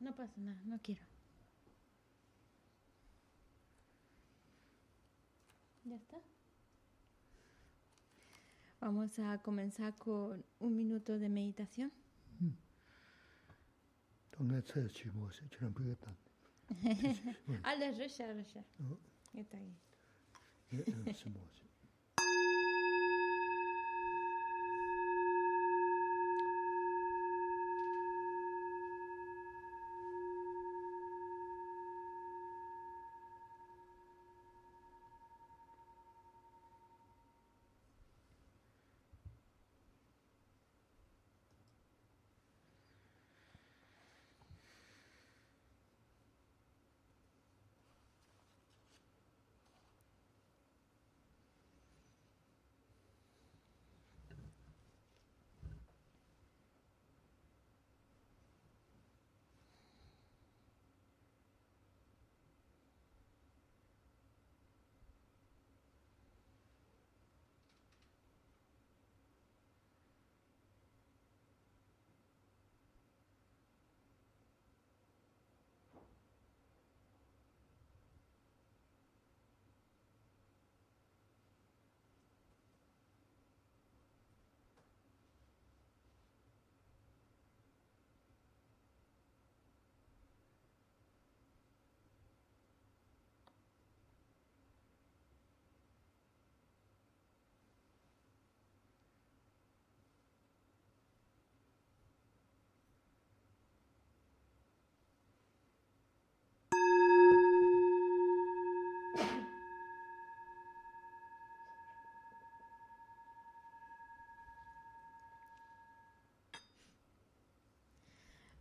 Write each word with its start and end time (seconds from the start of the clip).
No 0.00 0.14
pasa 0.14 0.40
nada, 0.40 0.60
no 0.64 0.78
quiero. 0.80 1.02
¿Ya 5.84 5.96
está? 5.96 6.18
Vamos 8.80 9.18
a 9.18 9.38
comenzar 9.38 9.96
con 9.96 10.44
un 10.58 10.76
minuto 10.76 11.18
de 11.18 11.28
meditación. 11.28 11.90
Está 19.32 19.56
ahí. 19.58 19.74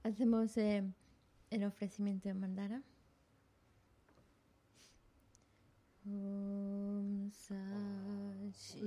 Hacemos 0.04 0.58
eh, 0.58 0.84
el 1.50 1.64
ofrecimiento 1.64 2.28
de 2.28 2.36
mandara. 2.36 2.82
Om 6.06 7.30
Sachi 7.32 8.82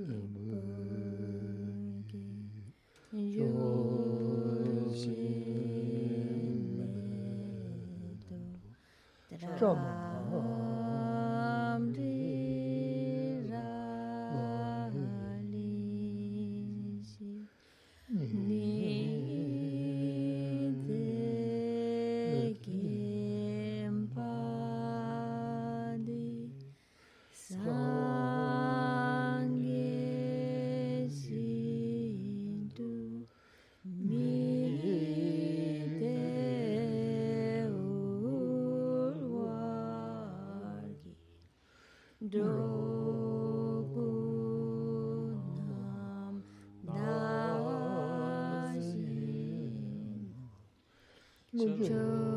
Mình. 51.57 52.36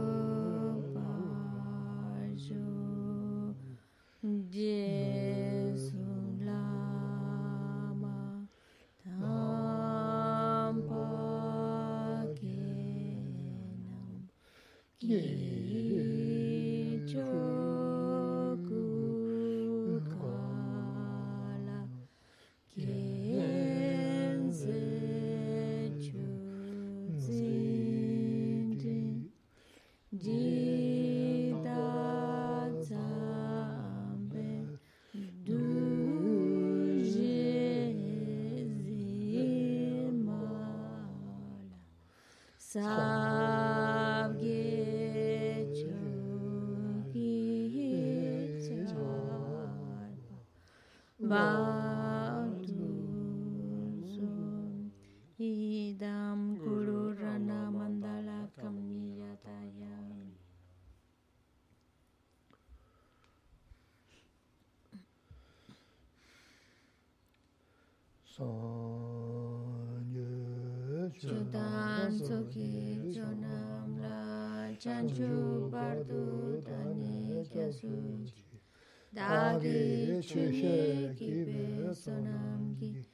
gibi, 79.60 80.22
çiçek 80.22 81.18
gibi, 81.18 81.94
sonam 81.94 82.74
gibi, 82.80 83.04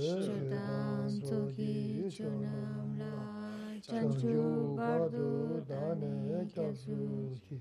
şedan 0.00 1.10
toki 1.20 2.08
çonam 2.16 2.88
la, 3.00 3.14
çancu 3.82 4.74
bardu 4.78 5.28
dane 5.68 6.48
kesuki, 6.48 7.58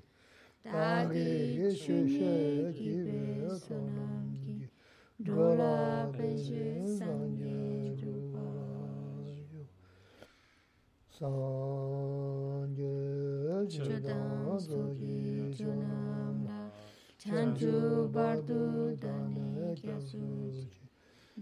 dagi 0.66 1.76
çiçek 1.78 2.78
gibi, 2.80 3.50
sonam 3.68 4.28
gibi, 4.46 4.70
dola 5.26 6.12
benci 6.20 6.64
sanki 7.00 7.53
소기 14.64 15.52
주남나. 15.56 16.72
찬주 17.18 18.12
바두 18.14 18.98
다니 19.00 19.76
갸수. 19.82 20.18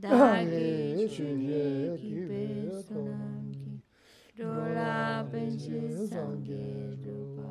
다게 0.01 1.07
주예 1.07 1.95
기베 1.97 2.81
소남기. 2.81 3.79
로라 4.37 5.29
벤시 5.29 6.07
상게 6.07 6.95
루바 7.03 7.41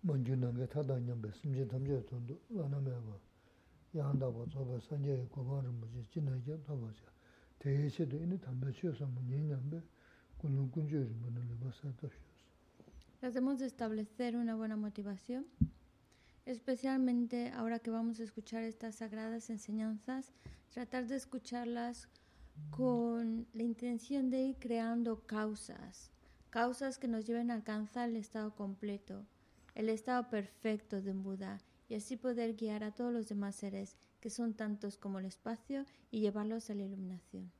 먼저 0.00 0.36
남게 0.36 0.66
타다냐 0.66 1.16
베스미제 1.20 1.66
담제 1.66 2.02
돈도 2.06 2.38
안하면 2.50 3.02
야한다고 3.94 4.48
저거 4.48 4.78
산제 4.80 5.26
고관을 5.30 5.68
무지 5.70 6.06
지나게 6.10 6.56
타보자 6.62 7.02
대시도 7.58 8.16
이는 8.16 8.40
담배 8.40 8.72
취해서 8.72 9.04
문제냐면 9.04 9.82
Tratemos 13.20 13.58
de 13.58 13.66
establecer 13.66 14.36
una 14.36 14.54
buena 14.54 14.76
motivación, 14.76 15.46
especialmente 16.44 17.50
ahora 17.50 17.78
que 17.78 17.90
vamos 17.90 18.20
a 18.20 18.24
escuchar 18.24 18.62
estas 18.62 18.96
sagradas 18.96 19.50
enseñanzas, 19.50 20.32
tratar 20.72 21.06
de 21.06 21.16
escucharlas 21.16 22.08
con 22.70 23.46
la 23.52 23.62
intención 23.62 24.30
de 24.30 24.42
ir 24.42 24.56
creando 24.58 25.26
causas, 25.26 26.10
causas 26.50 26.98
que 26.98 27.08
nos 27.08 27.26
lleven 27.26 27.50
a 27.50 27.54
alcanzar 27.54 28.08
el 28.08 28.16
estado 28.16 28.54
completo, 28.54 29.24
el 29.74 29.88
estado 29.88 30.28
perfecto 30.30 31.00
de 31.02 31.10
un 31.10 31.22
Buda, 31.22 31.60
y 31.88 31.94
así 31.94 32.16
poder 32.16 32.54
guiar 32.56 32.82
a 32.82 32.92
todos 32.92 33.12
los 33.12 33.28
demás 33.28 33.56
seres, 33.56 33.96
que 34.20 34.30
son 34.30 34.54
tantos 34.54 34.96
como 34.96 35.18
el 35.18 35.26
espacio, 35.26 35.84
y 36.10 36.20
llevarlos 36.20 36.68
a 36.70 36.74
la 36.74 36.84
iluminación. 36.84 37.52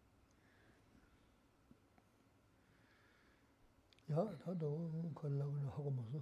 야 4.11 4.37
다도 4.43 5.11
걸라고 5.15 5.51
하고 5.69 5.91
무슨 5.91 6.21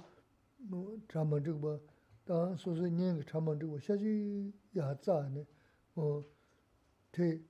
뭐 0.57 0.99
잠만적 1.07 1.61
봐다 1.61 2.55
소소 2.57 2.87
니그 2.87 3.25
잠만적 3.25 3.69
봐 3.71 3.79
샤지 3.79 4.53
야자네 4.75 5.45
어대 5.95 7.41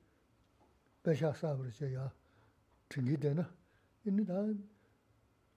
배샤사버셔야 1.03 2.13
등기되나 2.89 3.49
있는 4.05 4.25
다 4.25 4.33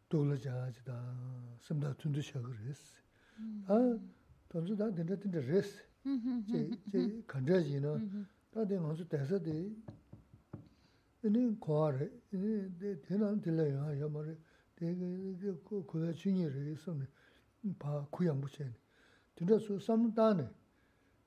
돌아자지다 0.08 1.58
심다 1.61 1.94
튼두셔 1.94 2.43
그랬어 2.43 2.99
아 3.67 3.99
돈도 4.49 4.76
다 4.76 4.90
된다 4.94 5.17
된다 5.17 5.38
레스 5.40 5.82
제제 6.50 7.23
간자지나 7.26 7.99
다들 8.50 8.81
먼저 8.81 9.06
대서대 9.08 9.70
아니 11.27 11.59
과래 11.59 12.09
이 12.31 12.95
대난 13.06 13.41
들려요 13.41 14.01
야 14.01 14.07
말이 14.07 14.33
되게 14.75 15.35
그 15.65 15.83
고야 15.85 16.13
중이래 16.13 16.71
있었네 16.71 17.06
봐 17.77 18.07
구양 18.09 18.39
붙여 18.39 18.63
들어서 19.35 19.77
삼단에 19.77 20.47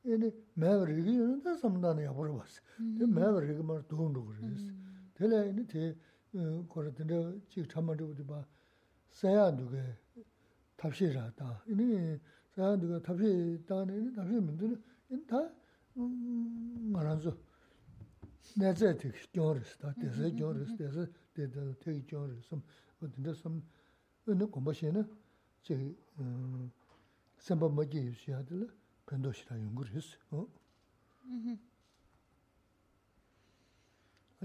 얘네 0.06 0.32
매버리기 0.54 1.18
연다 1.18 1.54
삼단에 1.54 2.06
야버려 2.06 2.34
봤어 2.34 2.62
그 2.76 3.04
매버리기 3.04 3.62
말 3.62 3.86
도움도 3.88 4.24
그랬어 4.24 4.72
될래 5.14 5.50
이제 5.50 5.66
대 5.66 5.96
거르던데 6.68 7.38
지금 7.50 7.68
참만도 7.68 8.08
어디 8.08 8.24
봐 8.24 8.42
사야 9.10 9.50
누게 9.50 9.82
답시라다 10.76 11.62
이니 11.68 12.18
사야 12.54 12.76
누가 12.76 13.02
답시 13.02 13.62
다네 13.66 14.12
답시 14.14 14.32
문제는 14.32 14.82
다 15.26 15.50
말아서 16.90 17.36
내제 18.57 18.95
되게 18.97 19.17
좋으스 19.33 19.77
다 19.77 19.93
되게 19.93 20.35
좋으스 20.35 20.75
되게 20.77 21.05
되게 21.33 21.73
되게 21.79 22.05
좋으스 22.05 22.61
근데 22.99 23.33
좀 23.33 23.61
어느 24.27 24.45
공부시는 24.47 25.05
제 25.61 25.95
선바 27.37 27.67
뭐지 27.69 27.97
유시하들 27.97 28.69
변도시라 29.05 29.59
연구를 29.59 29.93
했어 29.93 30.17
어 30.31 30.47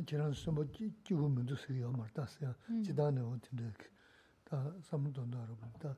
저런 0.07 0.33
선바 0.35 0.65
지구면도 1.05 1.57
쓰여 1.57 1.91
말다스야 1.93 2.55
지단에 2.85 3.21
어딘데 3.21 3.73
다 4.45 4.75
삼도도 4.83 5.39
알아봐 5.39 5.73
다 5.79 5.97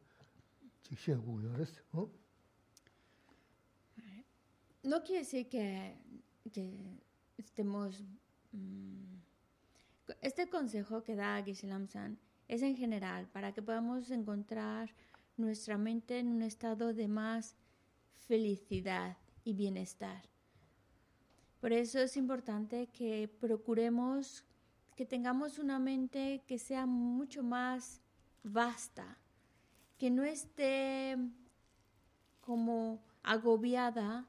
직시하고 0.82 1.35
그랬어 1.37 1.81
어 1.93 2.11
No 4.85 5.00
quiere 5.04 5.23
decir 5.23 5.49
que, 5.49 5.97
que 6.52 6.99
estemos... 7.38 8.03
mm, 8.51 9.15
este 10.22 10.50
consejo 10.50 11.03
que 11.03 11.15
da 11.15 11.44
Gishelam 11.44 11.88
San 11.88 12.17
es 12.48 12.62
en 12.62 12.75
general 12.75 13.27
para 13.27 13.53
que 13.53 13.62
podamos 13.62 14.10
encontrar 14.10 14.94
nuestra 15.36 15.77
mente 15.77 16.20
en 16.20 16.29
un 16.29 16.41
estado 16.41 16.94
de 16.94 17.08
más 17.08 17.56
felicidad 18.27 19.17
y 19.44 19.53
bienestar. 19.53 20.24
Por 21.60 21.74
eso 21.74 22.00
es 22.00 22.17
importante 22.17 22.88
que 22.88 23.29
procuremos 23.39 24.46
que 24.96 25.06
tengamos 25.06 25.60
una 25.60 25.79
mente 25.79 26.44
que 26.48 26.58
sea 26.58 26.86
mucho 26.86 27.44
más 27.44 28.01
vasta, 28.44 29.17
que 29.98 30.10
no 30.10 30.24
esté 30.24 31.17
como 32.41 33.01
agobiada 33.24 34.25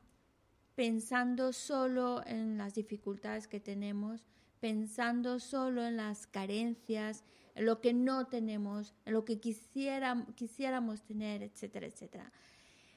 pensando 0.78 1.52
solo 1.52 2.22
en 2.24 2.56
las 2.56 2.76
dificultades 2.76 3.48
que 3.48 3.58
tenemos, 3.58 4.24
pensando 4.60 5.40
solo 5.40 5.84
en 5.84 5.96
las 5.96 6.28
carencias, 6.28 7.24
en 7.56 7.66
lo 7.66 7.80
que 7.80 7.92
no 7.92 8.28
tenemos, 8.28 8.94
en 9.04 9.14
lo 9.14 9.24
que 9.24 9.40
quisiera, 9.40 10.24
quisiéramos 10.36 11.02
tener, 11.02 11.42
etcétera, 11.42 11.88
etcétera. 11.88 12.32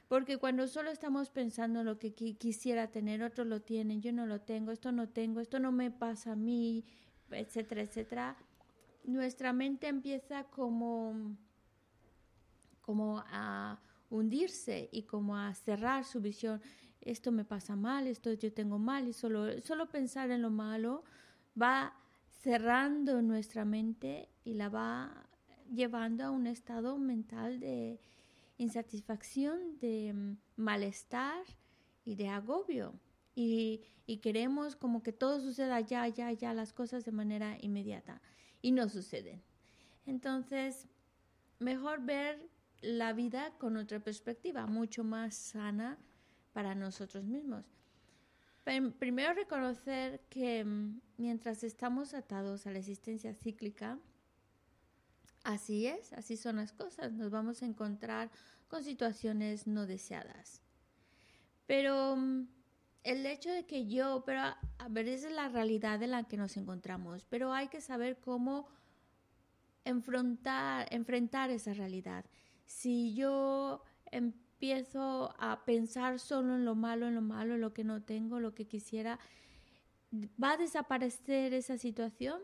Porque 0.08 0.38
cuando 0.38 0.68
solo 0.68 0.92
estamos 0.92 1.32
pensando 1.32 1.80
en 1.80 1.88
lo 1.88 1.98
que 1.98 2.16
qui- 2.16 2.38
quisiera 2.38 2.92
tener, 2.92 3.24
otros 3.24 3.48
lo 3.48 3.64
tienen, 3.64 4.00
yo 4.00 4.14
no 4.14 4.28
lo 4.28 4.42
tengo, 4.42 4.72
esto 4.72 4.92
no 4.92 5.10
tengo, 5.10 5.40
esto 5.40 5.58
no 5.58 5.72
me 5.72 5.90
pasa 5.90 6.34
a 6.34 6.36
mí, 6.36 6.86
etcétera, 7.32 7.82
etcétera, 7.82 8.38
nuestra 9.06 9.54
mente 9.54 9.88
empieza 9.88 10.44
como, 10.44 11.36
como 12.84 13.24
a 13.26 13.80
hundirse 14.12 14.88
y 14.92 15.02
como 15.02 15.36
a 15.36 15.52
cerrar 15.56 16.06
su 16.06 16.22
visión 16.22 16.62
esto 17.02 17.32
me 17.32 17.46
pasa 17.46 17.76
mal, 17.76 18.08
esto 18.08 18.34
yo 18.34 18.54
tengo 18.54 18.80
mal, 18.80 19.08
y 19.08 19.14
solo, 19.14 19.60
solo 19.62 19.90
pensar 19.90 20.32
en 20.32 20.42
lo 20.42 20.50
malo 20.50 21.04
va 21.60 21.94
cerrando 22.42 23.22
nuestra 23.22 23.66
mente 23.66 24.30
y 24.44 24.54
la 24.54 24.70
va 24.70 25.28
llevando 25.72 26.26
a 26.26 26.32
un 26.32 26.48
estado 26.48 26.98
mental 26.98 27.60
de 27.60 28.00
insatisfacción, 28.58 29.80
de 29.80 30.14
mm, 30.14 30.38
malestar 30.58 31.44
y 32.06 32.16
de 32.16 32.30
agobio. 32.30 32.94
Y, 33.36 33.82
y 34.06 34.18
queremos 34.18 34.76
como 34.76 35.02
que 35.04 35.14
todo 35.14 35.40
suceda 35.40 35.80
ya, 35.80 36.08
ya, 36.08 36.32
ya, 36.32 36.54
las 36.54 36.74
cosas 36.74 37.06
de 37.06 37.12
manera 37.12 37.58
inmediata. 37.62 38.22
Y 38.62 38.72
no 38.72 38.90
suceden. 38.90 39.42
Entonces, 40.06 40.88
mejor 41.60 42.04
ver 42.04 42.50
la 42.82 43.14
vida 43.14 43.54
con 43.58 43.78
otra 43.78 44.00
perspectiva, 44.00 44.66
mucho 44.66 45.04
más 45.04 45.36
sana 45.36 45.98
para 46.54 46.76
nosotros 46.76 47.24
mismos. 47.26 47.66
Prim- 48.64 48.92
Primero 48.94 49.34
reconocer 49.34 50.22
que 50.30 50.64
mm, 50.64 51.02
mientras 51.18 51.64
estamos 51.64 52.14
atados 52.14 52.68
a 52.68 52.72
la 52.72 52.80
existencia 52.80 53.34
cíclica, 53.34 53.98
así 55.44 55.88
es, 55.88 56.14
así 56.14 56.38
son 56.38 56.58
las 56.58 56.72
cosas, 56.72 57.12
nos 57.14 57.32
vamos 57.32 57.62
a 57.62 57.66
encontrar 57.66 58.30
con 58.68 58.84
situaciones 58.84 59.68
no 59.68 59.86
deseadas. 59.86 60.62
Pero 61.66 62.16
mm, 62.16 62.48
el 63.04 63.26
hecho 63.26 63.50
de 63.50 63.66
que 63.66 63.88
yo, 63.88 64.24
pero 64.26 64.42
a, 64.42 64.58
ver, 64.90 65.08
esa 65.08 65.28
es 65.30 65.34
la 65.34 65.50
realidad 65.50 66.02
en 66.04 66.12
la 66.12 66.24
que 66.26 66.38
nos 66.38 66.58
encontramos, 66.58 67.26
pero 67.26 67.54
hay 67.54 67.68
que 67.68 67.82
saber 67.82 68.20
cómo 68.20 68.68
enfrentar, 69.84 70.88
esa 71.50 71.74
realidad. 71.74 72.26
Si 72.66 73.14
yo 73.16 73.84
empiezo 74.62 75.34
a 75.40 75.66
pensar 75.66 76.20
solo 76.20 76.54
en 76.54 76.66
lo 76.66 76.76
malo, 76.76 77.08
en 77.08 77.16
lo 77.16 77.22
malo, 77.22 77.56
en 77.56 77.62
lo 77.62 77.74
que 77.74 77.84
no 77.84 78.04
tengo, 78.04 78.40
lo 78.40 78.54
que 78.54 78.68
quisiera, 78.68 79.18
va 80.14 80.52
a 80.52 80.58
desaparecer 80.58 81.56
esa 81.56 81.80
situación 81.80 82.40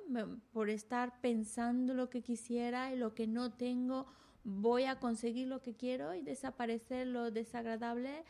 por 0.51 0.71
estar 0.71 1.21
pensando 1.21 1.93
lo 1.93 2.09
que 2.09 2.23
quisiera 2.23 2.91
y 2.91 2.97
lo 2.97 3.13
que 3.13 3.27
no 3.27 3.53
tengo, 3.53 4.07
voy 4.43 4.85
a 4.85 4.99
conseguir 4.99 5.47
lo 5.47 5.61
que 5.61 5.75
quiero 5.75 6.15
y 6.15 6.23
desaparecer 6.23 7.05
lo 7.05 7.29
desagradable. 7.29 8.23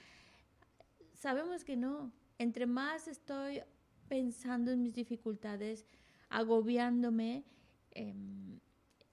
Sabemos 1.13 1.63
que 1.63 1.77
no. 1.77 2.12
Entre 2.39 2.65
más 2.65 3.08
estoy 3.08 3.62
pensando 4.10 4.72
en 4.72 4.84
mis 4.84 4.96
dificultades, 4.96 5.86
agobiándome, 6.27 7.46
em, 7.91 8.60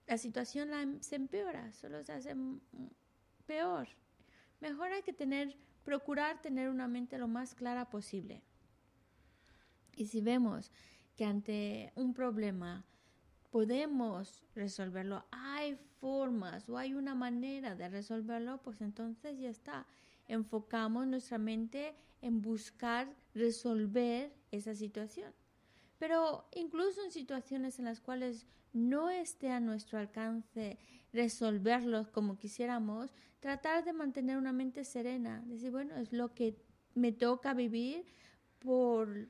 la 0.08 0.18
situación 0.18 0.98
se 1.00 1.14
empeora, 1.14 1.72
solo 1.72 2.02
se 2.02 2.12
hace 2.12 2.34
peor. 3.46 3.86
Mejor 4.64 4.92
hay 4.92 5.02
que 5.02 5.12
tener, 5.12 5.54
procurar 5.84 6.40
tener 6.40 6.70
una 6.70 6.88
mente 6.88 7.18
lo 7.18 7.28
más 7.28 7.54
clara 7.54 7.90
posible. 7.90 8.40
Y 9.94 10.06
si 10.06 10.22
vemos 10.22 10.72
que 11.16 11.26
ante 11.26 11.92
un 11.96 12.14
problema 12.14 12.82
podemos 13.50 14.42
resolverlo, 14.54 15.26
hay 15.30 15.76
formas 16.00 16.66
o 16.70 16.78
hay 16.78 16.94
una 16.94 17.14
manera 17.14 17.74
de 17.74 17.90
resolverlo, 17.90 18.56
pues 18.62 18.80
entonces 18.80 19.38
ya 19.38 19.50
está. 19.50 19.86
Enfocamos 20.28 21.06
nuestra 21.06 21.36
mente 21.36 21.94
en 22.22 22.40
buscar 22.40 23.14
resolver 23.34 24.32
esa 24.50 24.74
situación. 24.74 25.30
Pero 25.98 26.48
incluso 26.54 27.04
en 27.04 27.12
situaciones 27.12 27.78
en 27.78 27.84
las 27.84 28.00
cuales 28.00 28.46
no 28.72 29.10
esté 29.10 29.50
a 29.50 29.60
nuestro 29.60 29.98
alcance 29.98 30.78
resolverlos 31.14 32.10
como 32.10 32.36
quisiéramos, 32.36 33.14
tratar 33.38 33.84
de 33.84 33.92
mantener 33.92 34.36
una 34.36 34.52
mente 34.52 34.84
serena, 34.84 35.42
decir, 35.46 35.70
bueno, 35.70 35.96
es 35.96 36.12
lo 36.12 36.34
que 36.34 36.56
me 36.94 37.12
toca 37.12 37.54
vivir 37.54 38.04
por, 38.58 39.28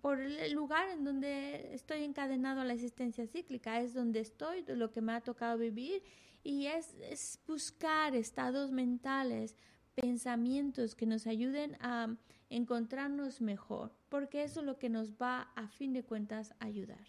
por 0.00 0.20
el 0.20 0.52
lugar 0.52 0.88
en 0.90 1.04
donde 1.04 1.74
estoy 1.74 2.04
encadenado 2.04 2.60
a 2.60 2.64
la 2.64 2.74
existencia 2.74 3.26
cíclica, 3.26 3.80
es 3.80 3.92
donde 3.92 4.20
estoy, 4.20 4.64
lo 4.68 4.92
que 4.92 5.00
me 5.00 5.12
ha 5.12 5.20
tocado 5.20 5.58
vivir, 5.58 6.02
y 6.44 6.66
es, 6.66 7.40
buscar 7.46 8.14
estados 8.14 8.70
mentales, 8.70 9.56
pensamientos 9.96 10.94
que 10.94 11.06
nos 11.06 11.26
ayuden 11.26 11.76
a 11.80 12.16
encontrarnos 12.50 13.40
mejor, 13.40 13.92
porque 14.08 14.44
eso 14.44 14.60
es 14.60 14.66
lo 14.66 14.78
que 14.78 14.88
nos 14.88 15.12
va, 15.14 15.50
a 15.56 15.66
fin 15.66 15.92
de 15.92 16.04
cuentas, 16.04 16.54
ayudar. 16.60 17.06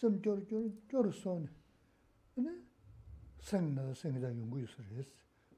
sum 0.00 0.22
gyur 0.22 0.38
gyur 0.48 0.64
gyur 0.88 1.12
son. 1.12 1.48
Ane 2.36 2.52
seng 3.40 3.74
na 3.76 3.94
seng 3.94 4.20
da 4.22 4.28
yungu 4.30 4.58
yusir 4.58 4.84
es 4.98 5.08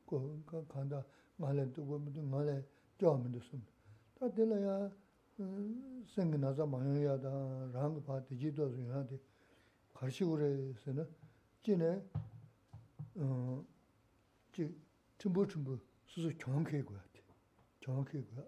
ko 0.06 0.16
kanda 0.68 1.04
ngale 1.38 1.64
dugu 1.74 1.98
mudu 1.98 2.22
ngale 2.22 2.64
gyaw 2.98 3.16
mudu 3.22 3.40
sum. 3.40 3.60
Ta 4.18 4.28
dila 4.36 4.56
ya 4.56 4.76
e, 5.38 5.44
seng 6.06 6.40
na 6.40 6.52
za 6.52 6.64
mahyo 6.66 6.94
ya 7.08 7.16
da 7.16 7.30
rang 7.74 8.02
pa 8.02 8.20
di 8.20 8.36
ji 8.36 8.50
do 8.52 8.68
zu 8.70 8.80
ya 8.80 9.02
di. 9.02 9.18
Karshi 9.94 10.24
ure 10.24 10.74
se 10.82 10.92
na 10.92 11.04
ji 11.62 11.76
ne 11.76 12.02
e, 13.14 13.24
ji 14.52 14.64
chumbu 15.18 15.46
chumbu 15.46 15.78
susu 16.06 16.30
kyong 16.36 16.64
ke 16.64 16.82
guya 16.82 17.04
di. 17.12 17.20
Kyong 17.80 18.04
ke 18.04 18.24
guya 18.24 18.44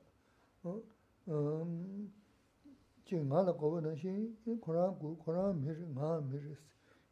chi 3.12 3.18
nga 3.20 3.42
la 3.42 3.52
koba 3.52 3.80
na 3.80 3.94
shi 3.94 4.10
Kurang 4.58 4.98
ku, 4.98 5.16
Kurang 5.22 5.60
mir, 5.60 5.76
nga 5.94 6.20
mir, 6.20 6.58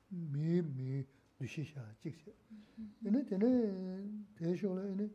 mi 0.09 0.63
mi 0.63 1.07
dushi 1.39 1.63
sha 1.63 1.83
chik 2.01 2.17
se. 2.25 2.33
Ine 3.05 3.23
tene 3.25 4.25
te 4.35 4.57
shio 4.57 4.75
la 4.75 4.83
ine 4.87 5.11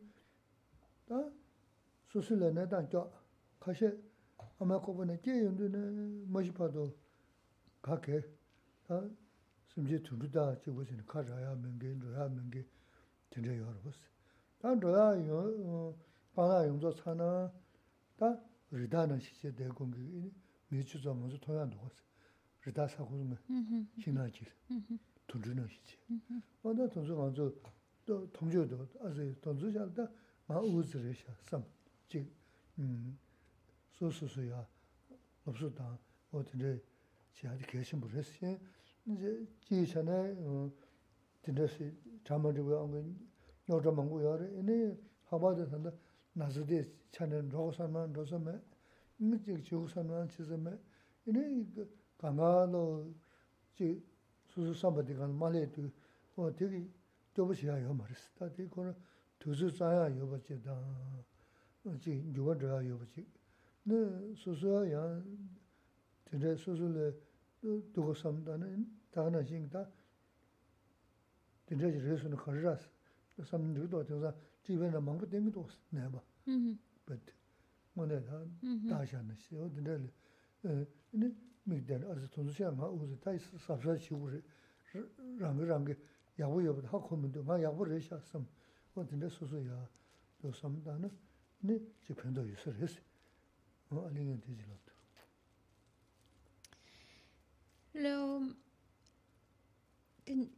ta 1.04 1.18
susu 2.08 2.36
la 2.36 2.50
na 2.52 2.64
dan 2.66 2.86
kya 2.86 3.02
kashe 3.58 3.98
ama 4.60 4.78
koba 4.78 5.04
na 5.04 5.16
kye 5.16 5.34
yundu 5.42 5.68
na 5.68 5.80
maji 6.30 6.52
pado 6.52 6.94
ka 7.80 7.98
ke 7.98 8.22
ta 8.86 9.02
simje 9.66 10.00
tundu 10.02 10.28
da 10.30 10.54
chi 10.60 10.70
wasi 10.70 10.94
na 10.94 11.02
ka 11.04 11.20
raya 11.20 11.52
menge, 11.56 11.98
raya 12.14 12.28
menge 12.28 12.64
tende 13.28 13.50
yor 13.52 13.74
wasi. 13.84 14.06
Ta 14.60 14.72
raya 14.78 15.18
yung, 15.18 15.94
pana 16.32 16.64
yung 16.64 16.78
zo 16.78 16.92
tsana 16.92 17.52
ta 18.16 18.38
rida 18.70 19.04
na 19.06 19.18
shi 19.18 19.34
che 19.40 19.52
de 19.52 19.66
gongi 19.66 20.00
ine 20.14 20.45
미주자 20.68 21.12
먼저 21.14 21.38
토야 21.38 21.64
놓고서 21.66 22.02
리다 22.64 22.88
사고는 22.88 23.36
신나지. 24.00 24.44
돈주는 25.26 25.66
시지. 25.68 25.98
어나 26.62 26.88
돈주 26.88 27.14
먼저 27.14 27.52
또 28.04 28.30
동주도 28.32 28.88
아주 29.00 29.34
돈주 29.40 29.72
잘다 29.72 30.08
마 30.46 30.60
우즈레샤 30.60 31.32
삼.지음 31.42 33.18
소소소야 33.92 34.66
없었다. 35.44 35.98
어디에 36.32 36.80
지하디 37.34 37.66
계신 37.66 38.00
분 38.00 38.10
했어요 38.10 38.58
이제 39.06 39.46
지전에 39.60 40.34
진짜시 41.44 41.92
잠만지고 42.24 42.84
온 42.84 43.16
요저 43.68 43.92
먹고 43.92 44.22
요래. 44.22 44.58
이네 44.58 44.96
하바도 45.26 45.66
산다. 45.66 45.92
나즈데 46.32 46.88
차는 47.12 47.48
로서만 47.48 48.12
로서만 48.12 48.62
ngi 49.18 49.38
chik 49.42 49.62
chik 49.64 49.88
sanwa 49.88 50.26
chisame, 50.28 50.78
ini 51.24 51.66
ganga 52.18 52.66
lo 52.66 53.14
chik 53.74 54.02
susu 54.46 54.74
sambadi 54.74 55.14
kan 55.14 55.30
mali 55.30 55.70
tu, 55.70 55.90
o 56.34 56.50
tiki 56.52 56.92
gyobo 57.32 57.52
shiya 57.52 57.78
yo 57.78 57.92
maris, 57.92 58.30
ta 58.34 58.48
tiki 58.48 58.68
kora 58.68 58.94
tuzu 59.38 59.70
tsaya 59.70 60.08
yo 60.08 60.26
bachi 60.26 60.60
dan, 60.60 61.24
chik 62.00 62.34
yuwa 62.34 62.54
dhaya 62.54 62.80
yo 62.82 62.96
bachi. 62.96 63.26
Ne 63.84 64.34
susu 64.34 64.66
ya 64.66 64.82
ya, 64.84 65.22
tinte 66.24 66.56
susu 66.56 66.88
le 66.88 67.18
dugo 67.60 68.12
samdana, 68.12 68.66
tagana 69.10 69.42
shing 69.44 69.68
ta, 69.68 69.88
tinte 71.64 71.90
chi 71.90 71.98
resu 72.00 72.28
na 72.28 72.36
khariras, 72.36 72.88
samdana 73.42 73.78
dhigdo, 73.78 74.04
tinsa, 74.04 74.34
chibena 74.62 75.00
mangpa 75.00 75.26
tengi 75.26 75.50
dhos, 75.50 75.78
neba, 75.90 76.22
beti. 76.44 77.35
Sī 79.38 79.56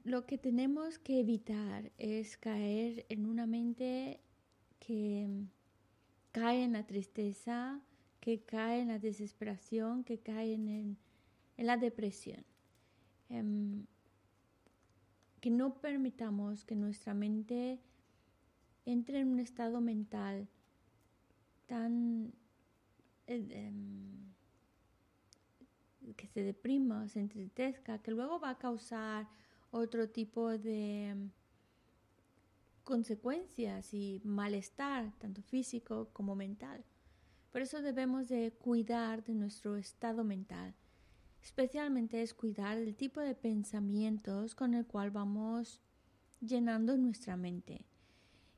Lo, 0.04 0.26
que 0.26 0.38
tenemos 0.38 0.98
que 0.98 1.20
evitar 1.20 1.92
es 1.98 2.36
caer 2.36 3.06
en 3.08 3.26
una 3.26 3.46
mente 3.46 4.20
que 4.80 5.46
cae 6.40 6.64
en 6.64 6.72
la 6.72 6.86
tristeza, 6.86 7.80
que 8.20 8.40
cae 8.40 8.80
en 8.80 8.88
la 8.88 8.98
desesperación, 8.98 10.04
que 10.04 10.18
cae 10.18 10.54
en, 10.54 10.96
la 11.56 11.76
depresión. 11.76 12.44
Em, 13.30 13.84
que 15.40 15.50
no 15.50 15.80
permitamos 15.80 16.64
que 16.64 16.74
nuestra 16.74 17.14
mente 17.14 17.78
entre 18.86 19.20
en 19.20 19.28
un 19.28 19.38
estado 19.38 19.80
mental 19.80 20.48
tan 21.66 22.32
Em, 23.28 24.32
que 26.16 26.26
se 26.26 26.42
deprima, 26.42 27.06
se 27.08 27.20
entristezca, 27.20 27.98
que 27.98 28.10
luego 28.10 28.40
va 28.40 28.50
a 28.50 28.58
causar 28.58 29.28
otro 29.70 30.08
tipo 30.08 30.56
de 30.56 31.14
consecuencias 32.88 33.92
y 33.92 34.18
malestar, 34.24 35.12
tanto 35.18 35.42
físico 35.42 36.08
como 36.14 36.34
mental. 36.34 36.82
Por 37.52 37.60
eso 37.60 37.82
debemos 37.82 38.28
de 38.28 38.50
cuidar 38.50 39.22
de 39.24 39.34
nuestro 39.34 39.76
estado 39.76 40.24
mental. 40.24 40.74
Especialmente 41.42 42.22
es 42.22 42.32
cuidar 42.32 42.78
del 42.78 42.96
tipo 42.96 43.20
de 43.20 43.34
pensamientos 43.34 44.54
con 44.54 44.72
el 44.72 44.86
cual 44.86 45.10
vamos 45.10 45.82
llenando 46.40 46.96
nuestra 46.96 47.36
mente. 47.36 47.84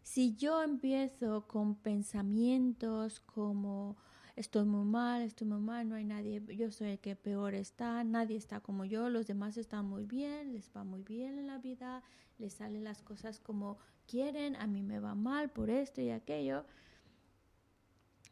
Si 0.04 0.36
yo 0.36 0.62
empiezo 0.62 1.48
con 1.48 1.74
pensamientos 1.74 3.18
como 3.18 3.96
estoy 4.36 4.64
muy 4.64 4.84
mal, 4.84 5.22
estoy 5.22 5.48
muy 5.48 5.60
mal, 5.60 5.88
no 5.88 5.96
hay 5.96 6.04
nadie, 6.04 6.40
yo 6.56 6.70
soy 6.70 6.90
el 6.90 7.00
que 7.00 7.16
peor 7.16 7.54
está, 7.54 8.04
nadie 8.04 8.36
está 8.36 8.60
como 8.60 8.84
yo, 8.84 9.10
los 9.10 9.26
demás 9.26 9.56
están 9.56 9.86
muy 9.86 10.04
bien, 10.04 10.52
les 10.52 10.70
va 10.70 10.84
muy 10.84 11.02
bien 11.02 11.36
en 11.36 11.48
la 11.48 11.58
vida, 11.58 12.04
les 12.38 12.52
salen 12.54 12.84
las 12.84 13.02
cosas 13.02 13.40
como 13.40 13.78
quieren, 14.10 14.56
a 14.56 14.66
mí 14.66 14.82
me 14.82 14.98
va 14.98 15.14
mal 15.14 15.50
por 15.50 15.70
esto 15.70 16.00
y 16.00 16.10
aquello, 16.10 16.64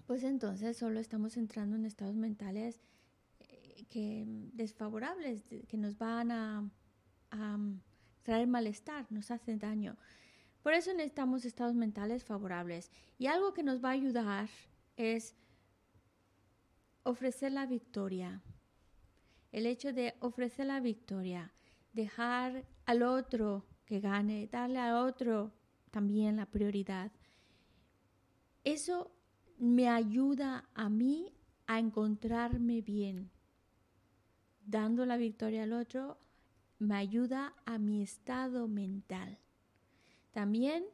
pues 0.06 0.24
entonces 0.24 0.76
solo 0.76 0.98
estamos 0.98 1.36
entrando 1.36 1.76
en 1.76 1.84
estados 1.84 2.16
mentales 2.16 2.80
eh, 3.38 3.84
que 3.88 4.24
desfavorables, 4.54 5.44
que 5.68 5.76
nos 5.76 5.96
van 5.96 6.32
a, 6.32 6.68
a 7.30 7.58
traer 8.22 8.48
malestar, 8.48 9.06
nos 9.10 9.30
hacen 9.30 9.58
daño. 9.60 9.96
Por 10.62 10.72
eso 10.74 10.92
necesitamos 10.92 11.44
estados 11.44 11.74
mentales 11.74 12.24
favorables. 12.24 12.90
Y 13.16 13.26
algo 13.26 13.54
que 13.54 13.62
nos 13.62 13.82
va 13.82 13.90
a 13.90 13.92
ayudar 13.92 14.48
es 14.96 15.36
ofrecer 17.04 17.52
la 17.52 17.66
victoria, 17.66 18.42
el 19.52 19.64
hecho 19.66 19.92
de 19.92 20.14
ofrecer 20.18 20.66
la 20.66 20.80
victoria, 20.80 21.52
dejar 21.92 22.64
al 22.84 23.02
otro 23.02 23.64
que 23.86 24.00
gane, 24.00 24.48
darle 24.48 24.78
al 24.78 24.96
otro 24.96 25.52
también 25.98 26.36
la 26.36 26.46
prioridad, 26.46 27.10
eso 28.62 29.10
me 29.58 29.88
ayuda 29.88 30.68
a 30.74 30.88
mí 30.88 31.34
a 31.66 31.80
encontrarme 31.80 32.82
bien. 32.82 33.32
Dando 34.64 35.04
la 35.06 35.16
victoria 35.16 35.64
al 35.64 35.72
otro, 35.72 36.16
me 36.78 36.94
ayuda 36.94 37.52
a 37.64 37.78
mi 37.78 38.00
estado 38.00 38.68
mental. 38.68 39.38
También 40.30 40.84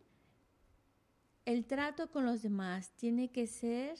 el 1.45 1.67
trato 1.67 2.11
con 2.11 2.25
los 2.25 2.41
demás 2.41 2.91
tiene 2.97 3.31
que 3.31 3.47
ser 3.47 3.99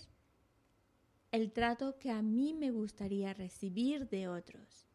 el 1.33 1.53
trato 1.53 1.99
que 1.99 2.13
a 2.13 2.23
mí 2.23 2.55
me 2.55 2.71
gustaría 2.71 3.35
recibir 3.35 4.09
de 4.09 4.29
otros. 4.29 4.89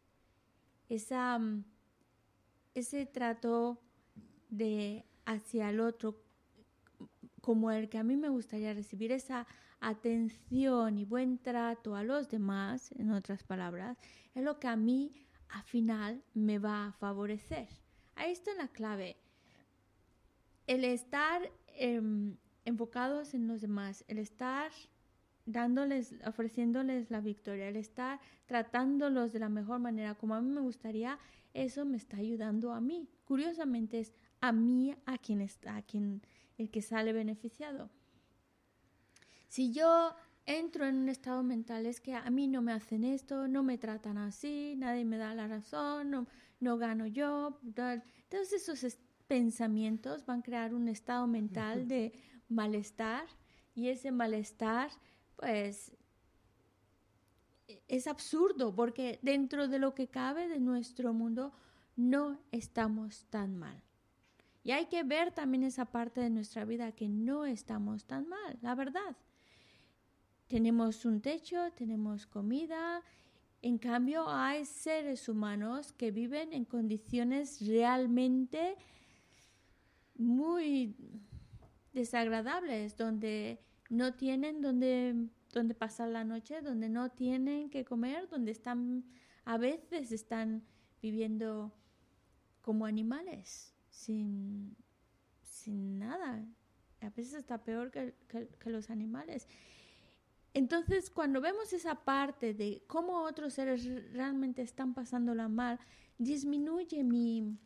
Esa, 0.88 1.38
mm, 1.38 1.62
ese 2.74 3.06
trato 3.06 3.80
de 4.48 5.04
hacia 5.30 5.70
el 5.70 5.80
otro 5.80 6.20
como 7.40 7.70
el 7.70 7.88
que 7.88 7.98
a 7.98 8.02
mí 8.02 8.16
me 8.16 8.28
gustaría 8.28 8.74
recibir 8.74 9.12
esa 9.12 9.46
atención 9.80 10.98
y 10.98 11.04
buen 11.04 11.38
trato 11.38 11.94
a 11.94 12.04
los 12.04 12.28
demás, 12.28 12.92
en 12.92 13.12
otras 13.12 13.44
palabras, 13.44 13.96
es 14.34 14.42
lo 14.42 14.58
que 14.58 14.68
a 14.68 14.76
mí 14.76 15.12
al 15.48 15.62
final 15.62 16.22
me 16.34 16.58
va 16.58 16.86
a 16.86 16.92
favorecer. 16.92 17.68
Ahí 18.14 18.32
está 18.32 18.52
la 18.54 18.68
clave. 18.68 19.16
El 20.66 20.84
estar 20.84 21.50
em, 21.68 22.36
enfocados 22.64 23.32
en 23.32 23.46
los 23.46 23.60
demás, 23.60 24.04
el 24.08 24.18
estar 24.18 24.70
dándoles, 25.46 26.14
ofreciéndoles 26.26 27.10
la 27.10 27.20
victoria, 27.20 27.68
el 27.68 27.76
estar 27.76 28.20
tratándolos 28.46 29.32
de 29.32 29.38
la 29.38 29.48
mejor 29.48 29.78
manera 29.78 30.14
como 30.14 30.34
a 30.34 30.40
mí 30.40 30.50
me 30.50 30.60
gustaría, 30.60 31.18
eso 31.54 31.84
me 31.84 31.96
está 31.96 32.18
ayudando 32.18 32.72
a 32.72 32.80
mí. 32.80 33.08
Curiosamente 33.24 34.00
es 34.00 34.12
a 34.40 34.52
mí 34.52 34.94
a 35.06 35.18
quien 35.18 35.40
está, 35.40 35.76
a 35.76 35.82
quien 35.82 36.22
el 36.58 36.70
que 36.70 36.82
sale 36.82 37.12
beneficiado. 37.12 37.90
Si 39.48 39.72
yo 39.72 40.14
entro 40.46 40.86
en 40.86 40.96
un 40.96 41.08
estado 41.08 41.42
mental 41.42 41.86
es 41.86 42.00
que 42.00 42.14
a 42.14 42.28
mí 42.30 42.48
no 42.48 42.62
me 42.62 42.72
hacen 42.72 43.04
esto, 43.04 43.48
no 43.48 43.62
me 43.62 43.78
tratan 43.78 44.18
así, 44.18 44.74
nadie 44.76 45.04
me 45.04 45.18
da 45.18 45.34
la 45.34 45.46
razón, 45.46 46.10
no, 46.10 46.26
no 46.60 46.76
gano 46.76 47.06
yo, 47.06 47.58
todos 48.28 48.52
esos 48.52 48.98
pensamientos 49.26 50.26
van 50.26 50.40
a 50.40 50.42
crear 50.42 50.74
un 50.74 50.88
estado 50.88 51.26
mental 51.26 51.86
de 51.86 52.12
malestar 52.48 53.26
y 53.74 53.88
ese 53.88 54.10
malestar 54.10 54.90
pues 55.36 55.96
es 57.86 58.06
absurdo 58.06 58.74
porque 58.74 59.20
dentro 59.22 59.68
de 59.68 59.78
lo 59.78 59.94
que 59.94 60.08
cabe 60.08 60.48
de 60.48 60.58
nuestro 60.58 61.12
mundo 61.12 61.52
no 61.96 62.40
estamos 62.50 63.26
tan 63.30 63.56
mal. 63.56 63.82
Y 64.62 64.72
hay 64.72 64.86
que 64.86 65.02
ver 65.02 65.32
también 65.32 65.62
esa 65.62 65.86
parte 65.86 66.20
de 66.20 66.30
nuestra 66.30 66.64
vida 66.64 66.92
que 66.92 67.08
no 67.08 67.46
estamos 67.46 68.04
tan 68.04 68.28
mal, 68.28 68.58
la 68.60 68.74
verdad. 68.74 69.16
Tenemos 70.48 71.04
un 71.04 71.20
techo, 71.20 71.72
tenemos 71.72 72.26
comida. 72.26 73.02
En 73.62 73.78
cambio, 73.78 74.28
hay 74.28 74.66
seres 74.66 75.28
humanos 75.28 75.92
que 75.92 76.10
viven 76.10 76.52
en 76.52 76.64
condiciones 76.64 77.66
realmente 77.66 78.76
muy 80.16 80.94
desagradables, 81.92 82.96
donde 82.96 83.60
no 83.88 84.14
tienen 84.14 84.60
donde, 84.60 85.74
pasar 85.78 86.08
la 86.08 86.24
noche, 86.24 86.60
donde 86.60 86.88
no 86.88 87.10
tienen 87.10 87.70
que 87.70 87.84
comer, 87.84 88.28
donde 88.28 88.50
están, 88.50 89.04
a 89.44 89.56
veces 89.56 90.12
están 90.12 90.62
viviendo 91.00 91.72
como 92.60 92.84
animales 92.84 93.74
sin, 94.00 94.76
sin 95.42 95.98
nada. 95.98 96.44
A 97.00 97.10
veces 97.10 97.34
está 97.34 97.62
peor 97.62 97.90
que, 97.90 98.14
que, 98.28 98.70
los 98.70 98.90
animales. 98.90 99.46
Entonces, 100.52 101.10
cuando 101.10 101.40
vemos 101.40 101.72
esa 101.72 101.94
parte 101.94 102.54
de 102.54 102.82
cómo 102.86 103.22
otros 103.22 103.54
seres 103.54 103.84
realmente 104.12 104.62
están 104.62 104.94
pasando 104.94 105.34
la 105.34 105.48
mal, 105.48 105.78
disminuye 106.18 107.04
mi... 107.04 107.56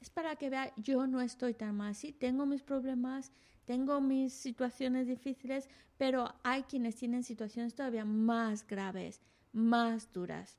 Es 0.00 0.10
para 0.10 0.36
que 0.36 0.50
vea, 0.50 0.74
yo 0.76 1.06
no 1.06 1.20
estoy 1.20 1.54
tan 1.54 1.76
mal. 1.76 1.94
Sí, 1.94 2.12
tengo 2.12 2.44
mis 2.44 2.62
problemas, 2.62 3.32
tengo 3.64 4.00
mis 4.00 4.34
situaciones 4.34 5.06
difíciles, 5.06 5.68
pero 5.96 6.34
hay 6.42 6.64
quienes 6.64 6.96
tienen 6.96 7.22
situaciones 7.22 7.74
todavía 7.74 8.04
más 8.04 8.66
graves, 8.66 9.22
más 9.52 10.12
duras 10.12 10.58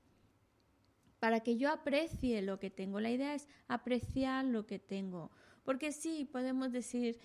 para 1.26 1.40
que 1.40 1.58
yo 1.58 1.72
aprecie 1.72 2.44
lo 2.44 2.60
que 2.60 2.70
tengo. 2.70 3.00
La 3.00 3.10
idea 3.10 3.34
es 3.34 3.48
apreciar 3.68 4.46
lo 4.46 4.68
que 4.68 4.78
tengo. 4.78 5.32
Porque 5.64 5.92
sí, 5.92 6.30
podemos 6.32 6.72
decir, 6.72 7.20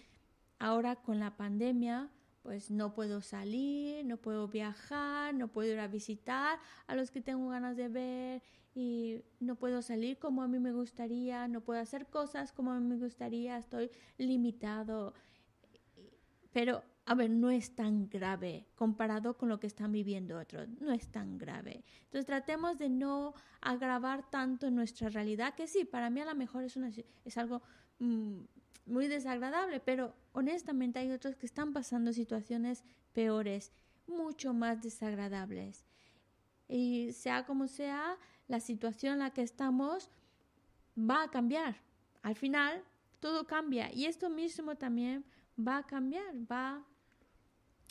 ahora 0.59 0.97
con 0.97 1.21
la 1.21 1.37
pandemia, 1.37 2.09
pues 2.43 2.71
no 2.71 2.95
puedo 2.95 3.21
salir, 3.21 4.07
no 4.07 4.17
puedo 4.17 4.49
viajar, 4.49 5.35
no 5.35 5.49
puedo 5.49 5.71
ir 5.75 5.81
a 5.81 5.87
visitar 5.87 6.59
a 6.87 6.95
los 6.95 7.11
que 7.11 7.21
tengo 7.21 7.51
ganas 7.51 7.77
de 7.77 7.89
ver 7.89 8.43
y 8.75 9.21
no 9.39 9.57
puedo 9.57 9.83
salir 9.83 10.19
como 10.19 10.43
a 10.43 10.49
mí 10.49 10.59
me 10.59 10.73
gustaría, 10.73 11.47
no 11.47 11.61
puedo 11.61 11.79
hacer 11.79 12.07
cosas 12.07 12.53
como 12.53 12.73
a 12.73 12.81
mí 12.81 12.87
me 12.87 12.97
gustaría, 12.97 13.59
estoy 13.59 13.91
limitado. 14.17 15.13
Pero 16.55 16.83
a 17.11 17.15
ver, 17.17 17.29
no 17.29 17.51
es 17.51 17.75
tan 17.75 18.09
grave 18.09 18.69
comparado 18.77 19.37
con 19.37 19.49
lo 19.49 19.59
que 19.59 19.67
están 19.67 19.91
viviendo 19.91 20.39
otros, 20.39 20.69
no 20.81 20.93
es 20.93 21.11
tan 21.11 21.39
grave. 21.39 21.83
Entonces 22.05 22.25
tratemos 22.25 22.79
de 22.79 22.89
no 22.89 23.35
agravar 23.61 24.31
tanto 24.31 24.71
nuestra 24.71 25.09
realidad, 25.09 25.57
que 25.57 25.67
sí, 25.67 25.85
para 25.85 26.09
mí 26.09 26.21
a 26.21 26.25
lo 26.25 26.37
mejor 26.37 26.63
es, 26.63 26.77
una, 26.77 26.89
es 27.25 27.37
algo 27.37 27.63
mm, 27.99 28.43
muy 28.87 29.09
desagradable, 29.09 29.81
pero 29.81 30.15
honestamente 30.31 31.01
hay 31.01 31.11
otros 31.11 31.35
que 31.35 31.47
están 31.47 31.73
pasando 31.73 32.13
situaciones 32.13 32.85
peores, 33.13 33.73
mucho 34.07 34.55
más 34.55 34.81
desagradables. 34.81 35.85
Y 36.69 37.11
sea 37.13 37.45
como 37.45 37.67
sea, 37.67 38.19
la 38.47 38.61
situación 38.61 39.15
en 39.15 39.19
la 39.19 39.31
que 39.31 39.43
estamos 39.43 40.11
va 40.97 41.25
a 41.25 41.31
cambiar. 41.33 41.75
Al 42.23 42.37
final, 42.37 42.85
todo 43.19 43.49
cambia. 43.49 43.93
Y 43.93 44.05
esto 44.05 44.31
mismo 44.31 44.77
también 44.77 45.25
va 45.59 45.79
a 45.79 45.87
cambiar, 45.89 46.33
va 46.49 46.87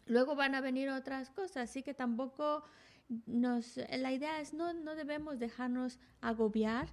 Luego 0.10 0.36
van 0.36 0.56
a 0.56 0.62
venir 0.62 0.90
otras 0.90 1.30
cosas, 1.30 1.70
así 1.70 1.84
que 1.84 1.94
tampoco 1.94 2.64
nos, 3.28 3.78
la 3.78 4.12
idea 4.12 4.42
es 4.42 4.56
no, 4.56 4.74
no 4.74 4.96
debemos 4.96 5.38
dejarnos 5.38 6.00
agobiar 6.20 6.90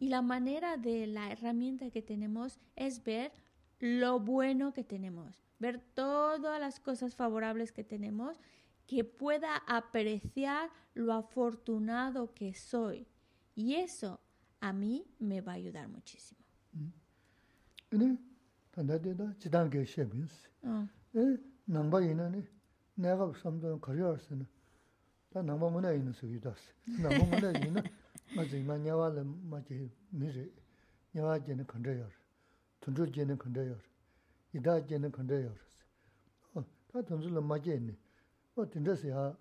y 0.00 0.08
la 0.08 0.20
manera 0.20 0.76
de 0.76 1.06
la 1.06 1.30
herramienta 1.30 1.90
que 1.90 2.02
tenemos 2.02 2.58
es 2.74 3.04
ver 3.04 3.32
lo 3.78 4.18
bueno 4.18 4.72
que 4.72 4.82
tenemos, 4.82 5.40
ver 5.60 5.80
todas 5.94 6.60
las 6.60 6.80
cosas 6.80 7.14
favorables 7.14 7.70
que 7.70 7.84
tenemos, 7.84 8.40
que 8.88 9.04
pueda 9.04 9.56
apreciar 9.68 10.70
lo 10.94 11.12
afortunado 11.12 12.34
que 12.34 12.52
soy. 12.52 13.06
Y 13.54 13.76
eso 13.76 14.20
a 14.60 14.72
mí 14.72 15.06
me 15.20 15.40
va 15.40 15.52
a 15.52 15.54
ayudar 15.54 15.88
muchísimo. 15.88 16.40
내가 22.95 23.31
섬도 23.41 23.79
거려서는 23.79 24.45
다 25.31 25.41
너무 25.41 25.71
문에 25.71 25.95
있는 25.95 26.11
소리다스 26.13 26.61
너무 27.01 27.25
문에 27.25 27.59
있는 27.59 27.81
맞지 28.35 28.63
마냐와를 28.63 29.23
맞지 29.23 29.89
미리 30.09 30.53
냐와제는 31.13 31.67
건져요 31.67 32.09
둔주제는 32.81 33.37
건져요 33.37 33.77
이다제는 34.53 35.11
건져요 35.11 35.55
어다 36.53 37.01
둔주를 37.03 37.41
맞지 37.41 37.71
있네 37.71 37.97
어 38.55 38.69
딘데스야 38.69 39.37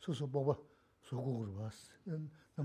소소 0.00 0.30
보봐 0.30 0.56
소고로 1.02 1.56
왔어 1.56 1.92
너 2.04 2.62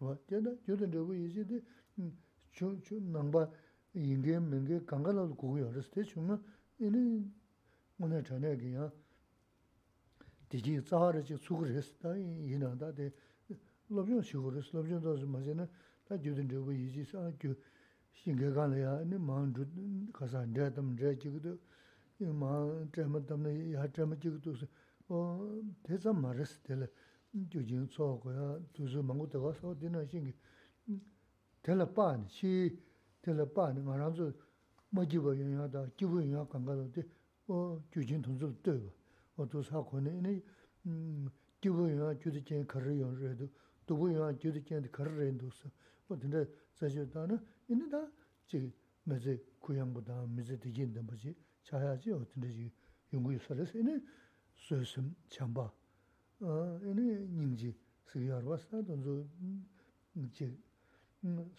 rwa. 0.00 0.18
Tena 0.26 0.54
gyudan 0.64 0.92
rabu 0.92 1.12
isi 1.14 1.44
di 1.44 1.62
chun 2.50 2.80
chun 2.82 3.10
nangba 3.10 3.50
inge 3.92 4.38
menge 4.38 4.84
ganga 4.84 5.12
lalu 5.12 5.34
gugu 5.34 5.58
yoris. 5.58 5.88
Te 5.90 6.02
chunga 6.02 6.40
ini 6.76 7.32
muna 7.96 8.22
chanaya 8.22 8.56
ki 8.56 8.68
ya 8.68 8.92
diji 10.48 10.82
tsahara 10.82 11.22
chik 11.22 11.38
tsukuris. 11.38 11.96
Ta 11.98 12.14
ina 12.16 12.74
da 12.74 12.90
de 12.92 13.12
lobyon 13.88 14.22
shikuris. 14.22 14.72
Lobyon 14.72 15.00
dosi 15.00 15.24
masi 15.24 15.54
na 15.54 15.68
ta 16.04 16.16
gyudan 16.16 16.48
rabu 16.48 16.70
isi 16.72 17.04
sa 17.04 17.30
gyu 17.38 17.56
shinge 18.10 18.52
gana 18.52 18.76
ya 18.76 19.00
ini 19.00 19.16
maa 19.18 19.44
dhru 19.46 19.66
kasa 20.12 20.44
dhaya 20.46 20.72
tam 20.72 20.94
dhaya 20.96 21.16
chikido 21.16 21.58
maa 22.18 22.84
dhaya 22.92 23.24
tam 23.24 23.42
dhaya 23.42 23.88
chikido 23.92 24.68
o 25.08 25.62
te 25.82 25.96
tsa 25.96 26.12
maris 26.12 26.60
tela. 26.62 26.88
gyujin 27.44 27.86
tsuwa 27.88 28.18
kwaya 28.18 28.60
tuzu 28.72 29.02
mungu 29.02 29.26
taga 29.28 29.52
sawa 29.52 29.74
dina 29.74 30.06
shingi 30.06 30.34
tela 31.60 31.86
paani, 31.86 32.28
shi 32.28 32.80
tela 33.20 33.46
paani 33.46 33.80
nga 33.80 33.96
ranzu 33.96 34.34
majiba 34.90 35.34
yunya 35.34 35.68
da 35.68 35.86
jibu 35.96 36.20
yunya 36.20 36.46
kanga 36.46 36.74
lo 36.74 36.88
di 36.88 37.04
o 37.46 37.82
gyujin 37.90 38.22
tunzu 38.22 38.56
doiba. 38.62 38.90
O 39.36 39.46
tu 39.46 39.62
sa 39.62 39.82
kone 39.82 40.10
ini 40.10 40.42
jibu 41.60 41.86
yunya 41.86 42.14
gyudu 42.14 42.40
jen 42.42 42.64
kari 42.66 42.98
yun 42.98 43.14
redu, 43.18 43.50
dubu 43.84 44.08
yunya 44.08 44.32
gyudu 44.32 44.60
jen 44.62 44.88
kari 44.90 45.10
rendu 45.16 45.50
sa. 45.50 45.70
O 46.08 46.16
dinda 46.16 46.46
zashi 46.74 47.04
dana 47.10 47.42
ini 47.66 47.88
da 47.88 48.10
chi 48.46 48.72
mezi 49.02 49.42
kuyangu 49.58 50.00
da 50.00 50.24
mezi 50.26 50.56
digin 50.56 50.92
dambaji 50.92 51.36
chayaji 51.62 52.12
o 52.12 52.24
dinda 52.32 52.48
ji 52.48 52.72
yungu 53.10 53.32
yusarasi 53.32 53.78
ini 53.78 54.02
suisim 54.54 55.14
chamba. 55.28 55.70
inī 56.41 56.47
sō 56.47 56.47
sīm 56.47 56.47
chāng 56.47 56.47
bā, 56.47 56.89
inī 56.91 57.05
nying 57.29 57.55
jī 57.57 57.71
sī 58.11 58.19
yā 58.27 58.37
rā 58.41 58.55
sā, 58.57 58.77
tōngzul 58.81 59.25
jī 60.35 60.47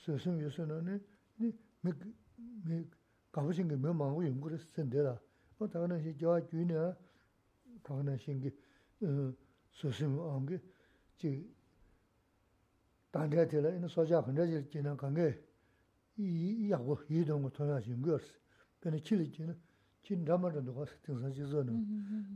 sō 0.04 0.18
sīm 0.18 0.40
yu 0.40 0.50
sā 0.50 0.66
nā 0.66 0.80
nī, 0.82 1.00
네 1.38 1.52
네 2.64 2.84
가보신 3.32 3.68
게몇 3.68 3.94
망고 3.94 4.24
연구를 4.24 4.58
쓴데라 4.58 5.18
뭐 5.58 5.68
다가는 5.68 6.02
시 6.02 6.16
저와 6.16 6.46
주네 6.46 6.74
다가는 7.82 8.18
신기 8.18 8.48
어 9.02 9.32
소심 9.72 10.20
안게 10.20 10.60
지 11.16 11.52
단대들에 13.10 13.74
있는 13.74 13.88
소자 13.88 14.20
흔들지 14.20 14.70
지난 14.70 14.96
관계 14.96 15.42
이 16.16 16.70
야고 16.70 16.98
이동 17.10 17.42
거 17.42 17.50
통하신 17.50 18.02
거스 18.02 18.32
근데 18.80 19.02
칠리지는 19.02 19.58
Mm-hmm, 21.73 22.33
mm-hmm. 22.33 22.35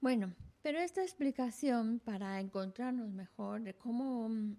Bueno, 0.00 0.34
pero 0.62 0.78
esta 0.78 1.02
explicación 1.02 1.98
para 1.98 2.38
encontrarnos 2.40 3.10
mejor 3.10 3.62
de 3.62 3.74
cómo 3.74 4.28
mm, 4.28 4.56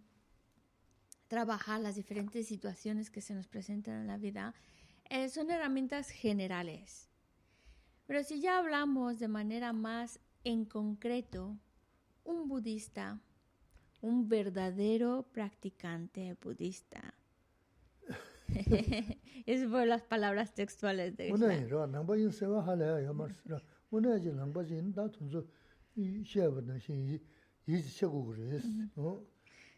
trabajar 1.27 1.81
las 1.81 1.95
diferentes 1.95 2.47
situaciones 2.47 3.09
que 3.09 3.21
se 3.21 3.33
nos 3.33 3.47
presentan 3.47 4.01
en 4.01 4.07
la 4.07 4.17
vida 4.17 4.53
eh, 5.09 5.29
son 5.29 5.51
herramientas 5.51 6.09
generales. 6.09 7.09
Pero 8.05 8.23
si 8.23 8.39
ya 8.39 8.59
hablamos 8.59 9.19
de 9.19 9.27
manera 9.27 9.73
más 9.73 10.19
en 10.43 10.65
concreto, 10.65 11.57
un 12.23 12.47
budista 12.47 13.19
un 14.05 14.29
verdadero 14.29 15.25
practicante 15.31 16.37
budista. 16.41 17.15
Esas 19.45 19.69
fueron 19.69 19.89
las 19.89 20.03
palabras 20.03 20.53
textuales 20.53 21.17
de 21.17 21.33
Una 21.33 21.47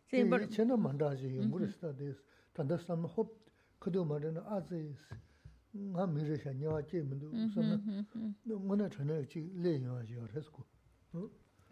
xin 0.09 0.19
yi 0.19 0.23
yi 0.23 0.29
chegu 0.29 0.29
gu 0.29 0.37
res. 0.37 0.49
Sí, 0.49 0.55
por... 0.55 0.55
Chena 0.55 0.77
manda 0.77 1.15
zi 1.15 1.27
yung 1.27 1.51
gu 1.51 1.57
res 1.57 1.77
da 1.79 1.91
des. 1.91 2.17
Tanda 2.53 2.77
sam 2.77 3.05
hop 3.05 3.29
kado 3.79 4.05
ma 4.05 4.17
rena 4.17 4.41
a 4.41 4.61
zi 4.61 4.95
nga 5.73 6.07
mi 6.07 6.23
re 6.23 6.37
xa 6.37 6.51
nyawa 6.53 6.83
che 6.85 7.03
mendo. 7.03 7.31
Samna, 7.53 7.81
una 8.45 8.89
chana 8.89 9.25
chi 9.25 9.51
le 9.53 9.77
yung 9.77 9.97
a 9.97 10.03
zi 10.03 10.13
ya 10.13 10.25
res 10.33 10.49
ku. 10.49 10.63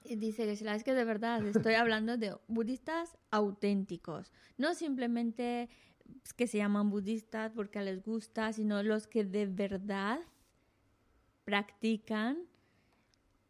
dice 0.04 0.46
que 0.46 0.52
es 0.52 0.84
que 0.84 0.94
de 0.94 1.04
verdad 1.04 1.44
estoy 1.48 1.74
hablando 1.74 2.18
de 2.18 2.36
budistas 2.48 3.18
auténticos, 3.32 4.32
no 4.58 4.76
simplemente 4.76 5.68
que 6.36 6.46
se 6.46 6.60
llaman 6.60 6.92
budistas 6.92 7.52
porque 7.54 7.82
les 7.82 8.04
gusta, 8.04 8.54
sino 8.54 8.84
los 8.84 9.08
que 9.08 9.24
de 9.24 9.48
verdad 9.48 10.20
practican 11.44 12.38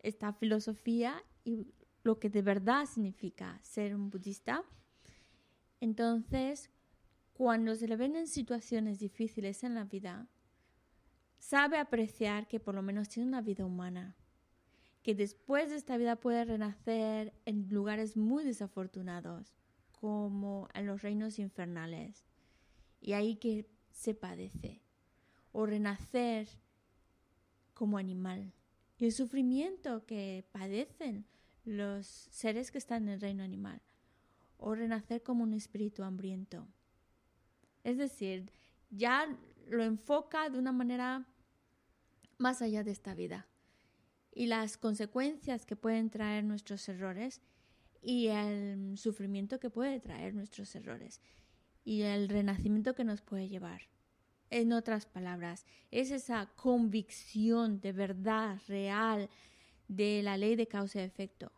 esta 0.01 0.31
filosofía 0.31 1.23
y 1.43 1.67
lo 2.05 2.19
que 2.19 2.29
de 2.29 2.43
verdad 2.43 2.85
significa 2.85 3.59
ser 3.63 3.95
un 3.95 4.11
budista. 4.11 4.63
Entonces, 5.81 6.69
cuando 7.33 7.75
se 7.75 7.87
le 7.87 7.95
ven 7.95 8.15
en 8.15 8.27
situaciones 8.27 8.99
difíciles 8.99 9.63
en 9.63 9.73
la 9.73 9.85
vida, 9.85 10.27
sabe 11.39 11.79
apreciar 11.79 12.47
que 12.47 12.59
por 12.59 12.75
lo 12.75 12.83
menos 12.83 13.09
tiene 13.09 13.27
una 13.27 13.41
vida 13.41 13.65
humana 13.65 14.15
que 15.01 15.13
después 15.13 15.69
de 15.69 15.75
esta 15.75 15.97
vida 15.97 16.15
puede 16.15 16.45
renacer 16.45 17.31
en 17.45 17.69
lugares 17.69 18.17
muy 18.17 18.43
desafortunados, 18.43 19.55
como 19.91 20.67
en 20.73 20.87
los 20.87 21.03
reinos 21.03 21.37
infernales, 21.37 22.25
y 23.01 23.13
ahí 23.13 23.35
que 23.35 23.69
se 23.91 24.15
padece, 24.15 24.81
o 25.51 25.67
renacer 25.67 26.47
como 27.75 27.99
animal, 27.99 28.51
y 28.97 29.05
el 29.05 29.11
sufrimiento 29.11 30.07
que 30.07 30.43
padecen 30.51 31.27
los 31.65 32.07
seres 32.07 32.71
que 32.71 32.77
están 32.77 33.03
en 33.03 33.09
el 33.09 33.21
reino 33.21 33.43
animal, 33.43 33.81
o 34.57 34.75
renacer 34.75 35.23
como 35.23 35.43
un 35.43 35.53
espíritu 35.53 36.03
hambriento. 36.03 36.67
Es 37.83 37.97
decir, 37.97 38.51
ya 38.89 39.27
lo 39.67 39.83
enfoca 39.83 40.49
de 40.49 40.59
una 40.59 40.71
manera 40.71 41.27
más 42.37 42.61
allá 42.61 42.83
de 42.83 42.91
esta 42.91 43.13
vida 43.13 43.47
y 44.31 44.47
las 44.47 44.77
consecuencias 44.77 45.65
que 45.65 45.75
pueden 45.75 46.09
traer 46.09 46.43
nuestros 46.43 46.87
errores 46.89 47.41
y 48.01 48.27
el 48.27 48.97
sufrimiento 48.97 49.59
que 49.59 49.69
puede 49.69 49.99
traer 49.99 50.35
nuestros 50.35 50.75
errores 50.75 51.21
y 51.83 52.01
el 52.01 52.29
renacimiento 52.29 52.93
que 52.93 53.03
nos 53.03 53.21
puede 53.21 53.47
llevar. 53.47 53.83
En 54.49 54.73
otras 54.73 55.05
palabras, 55.05 55.65
es 55.89 56.11
esa 56.11 56.47
convicción 56.55 57.79
de 57.79 57.93
verdad 57.93 58.59
real 58.67 59.29
de 59.87 60.21
la 60.23 60.37
ley 60.37 60.55
de 60.55 60.67
causa 60.67 60.99
y 60.99 61.03
efecto. 61.03 61.51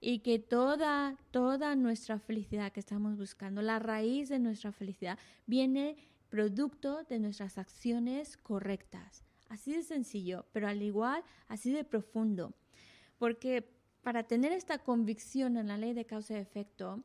Y 0.00 0.20
que 0.20 0.38
toda, 0.38 1.18
toda 1.30 1.76
nuestra 1.76 2.18
felicidad 2.18 2.72
que 2.72 2.80
estamos 2.80 3.18
buscando, 3.18 3.60
la 3.60 3.78
raíz 3.78 4.28
de 4.28 4.38
nuestra 4.38 4.72
felicidad, 4.72 5.18
viene 5.46 5.96
producto 6.30 7.04
de 7.04 7.18
nuestras 7.18 7.58
acciones 7.58 8.36
correctas. 8.36 9.24
Así 9.48 9.74
de 9.74 9.82
sencillo, 9.82 10.46
pero 10.52 10.68
al 10.68 10.80
igual 10.80 11.22
así 11.48 11.72
de 11.72 11.84
profundo. 11.84 12.54
Porque 13.18 13.68
para 14.02 14.22
tener 14.22 14.52
esta 14.52 14.78
convicción 14.78 15.56
en 15.56 15.68
la 15.68 15.76
ley 15.76 15.92
de 15.92 16.06
causa 16.06 16.34
y 16.34 16.40
efecto, 16.40 17.04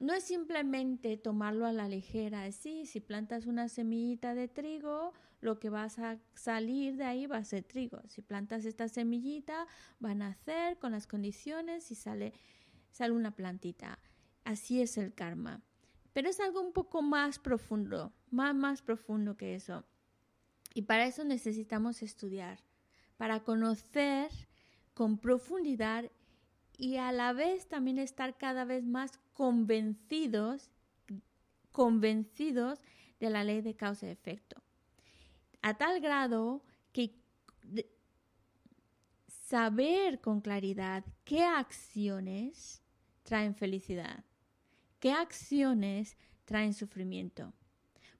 no 0.00 0.12
es 0.14 0.24
simplemente 0.24 1.16
tomarlo 1.16 1.66
a 1.66 1.72
la 1.72 1.88
ligera. 1.88 2.50
Sí, 2.50 2.86
si 2.86 3.00
plantas 3.00 3.46
una 3.46 3.68
semillita 3.68 4.34
de 4.34 4.48
trigo, 4.48 5.12
lo 5.44 5.58
que 5.58 5.68
vas 5.68 5.98
a 5.98 6.18
salir 6.34 6.96
de 6.96 7.04
ahí 7.04 7.26
va 7.26 7.36
a 7.36 7.44
ser 7.44 7.64
trigo. 7.64 8.00
Si 8.08 8.22
plantas 8.22 8.64
esta 8.64 8.88
semillita, 8.88 9.66
va 10.02 10.12
a 10.12 10.14
nacer 10.14 10.78
con 10.78 10.92
las 10.92 11.06
condiciones 11.06 11.90
y 11.90 11.94
sale, 11.94 12.32
sale 12.90 13.12
una 13.12 13.36
plantita. 13.36 13.98
Así 14.44 14.80
es 14.80 14.96
el 14.96 15.12
karma. 15.12 15.60
Pero 16.14 16.30
es 16.30 16.40
algo 16.40 16.62
un 16.62 16.72
poco 16.72 17.02
más 17.02 17.38
profundo, 17.38 18.14
más, 18.30 18.54
más 18.54 18.80
profundo 18.80 19.36
que 19.36 19.54
eso. 19.54 19.84
Y 20.72 20.82
para 20.82 21.04
eso 21.06 21.24
necesitamos 21.24 22.02
estudiar, 22.02 22.60
para 23.18 23.40
conocer 23.40 24.30
con 24.94 25.18
profundidad 25.18 26.10
y 26.78 26.96
a 26.96 27.12
la 27.12 27.34
vez 27.34 27.68
también 27.68 27.98
estar 27.98 28.38
cada 28.38 28.64
vez 28.64 28.86
más 28.86 29.18
convencidos, 29.34 30.70
convencidos 31.70 32.80
de 33.20 33.28
la 33.28 33.44
ley 33.44 33.60
de 33.60 33.76
causa 33.76 34.06
y 34.06 34.10
efecto. 34.10 34.63
A 35.64 35.72
tal 35.72 35.98
grado 36.02 36.62
que 36.92 37.18
saber 39.26 40.20
con 40.20 40.42
claridad 40.42 41.06
qué 41.24 41.42
acciones 41.42 42.82
traen 43.22 43.54
felicidad, 43.54 44.26
qué 45.00 45.12
acciones 45.12 46.18
traen 46.44 46.74
sufrimiento. 46.74 47.54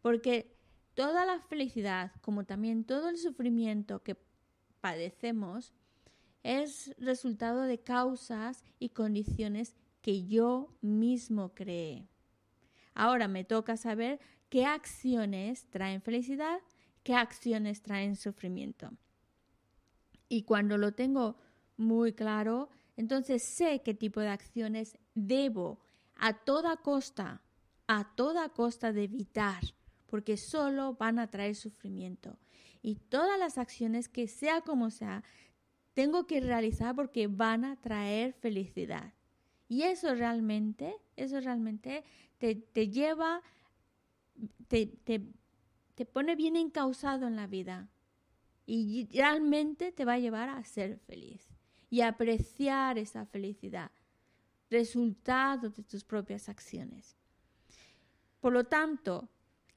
Porque 0.00 0.56
toda 0.94 1.26
la 1.26 1.38
felicidad, 1.38 2.12
como 2.22 2.44
también 2.44 2.82
todo 2.82 3.10
el 3.10 3.18
sufrimiento 3.18 4.02
que 4.02 4.16
padecemos, 4.80 5.74
es 6.42 6.94
resultado 6.96 7.64
de 7.64 7.78
causas 7.78 8.64
y 8.78 8.88
condiciones 8.88 9.76
que 10.00 10.26
yo 10.26 10.74
mismo 10.80 11.52
creé. 11.54 12.08
Ahora 12.94 13.28
me 13.28 13.44
toca 13.44 13.76
saber 13.76 14.18
qué 14.48 14.64
acciones 14.64 15.66
traen 15.68 16.00
felicidad, 16.00 16.62
qué 17.04 17.14
acciones 17.14 17.82
traen 17.82 18.16
sufrimiento. 18.16 18.90
Y 20.28 20.42
cuando 20.42 20.76
lo 20.76 20.92
tengo 20.92 21.36
muy 21.76 22.12
claro, 22.12 22.70
entonces 22.96 23.42
sé 23.56 23.82
qué 23.84 23.94
tipo 23.94 24.20
de 24.20 24.28
acciones 24.28 24.98
debo 25.14 25.78
a 26.16 26.32
toda 26.32 26.76
costa, 26.78 27.42
a 27.86 28.14
toda 28.16 28.48
costa 28.48 28.92
de 28.92 29.04
evitar 29.04 29.62
porque 30.14 30.36
solo 30.36 30.94
van 30.94 31.18
a 31.18 31.28
traer 31.28 31.56
sufrimiento. 31.56 32.38
Y 32.82 32.94
todas 32.94 33.36
las 33.36 33.58
acciones 33.58 34.08
que 34.08 34.28
sea 34.28 34.60
como 34.60 34.90
sea, 34.90 35.24
tengo 35.92 36.28
que 36.28 36.40
realizar 36.40 36.94
porque 36.94 37.26
van 37.26 37.64
a 37.64 37.74
traer 37.80 38.32
felicidad. 38.34 39.12
Y 39.68 39.82
eso 39.82 40.14
realmente, 40.14 40.94
eso 41.16 41.40
realmente 41.40 42.04
te, 42.38 42.54
te 42.54 42.90
lleva, 42.90 43.42
te, 44.68 44.86
te, 44.86 45.26
te 45.94 46.06
pone 46.06 46.36
bien 46.36 46.56
encausado 46.56 47.26
en 47.26 47.36
la 47.36 47.46
vida 47.46 47.88
y 48.66 49.08
realmente 49.12 49.92
te 49.92 50.04
va 50.04 50.14
a 50.14 50.18
llevar 50.18 50.48
a 50.48 50.64
ser 50.64 50.98
feliz 50.98 51.48
y 51.90 52.00
apreciar 52.00 52.98
esa 52.98 53.26
felicidad, 53.26 53.90
resultado 54.70 55.70
de 55.70 55.82
tus 55.82 56.04
propias 56.04 56.48
acciones. 56.48 57.16
Por 58.40 58.52
lo 58.52 58.64
tanto, 58.64 59.28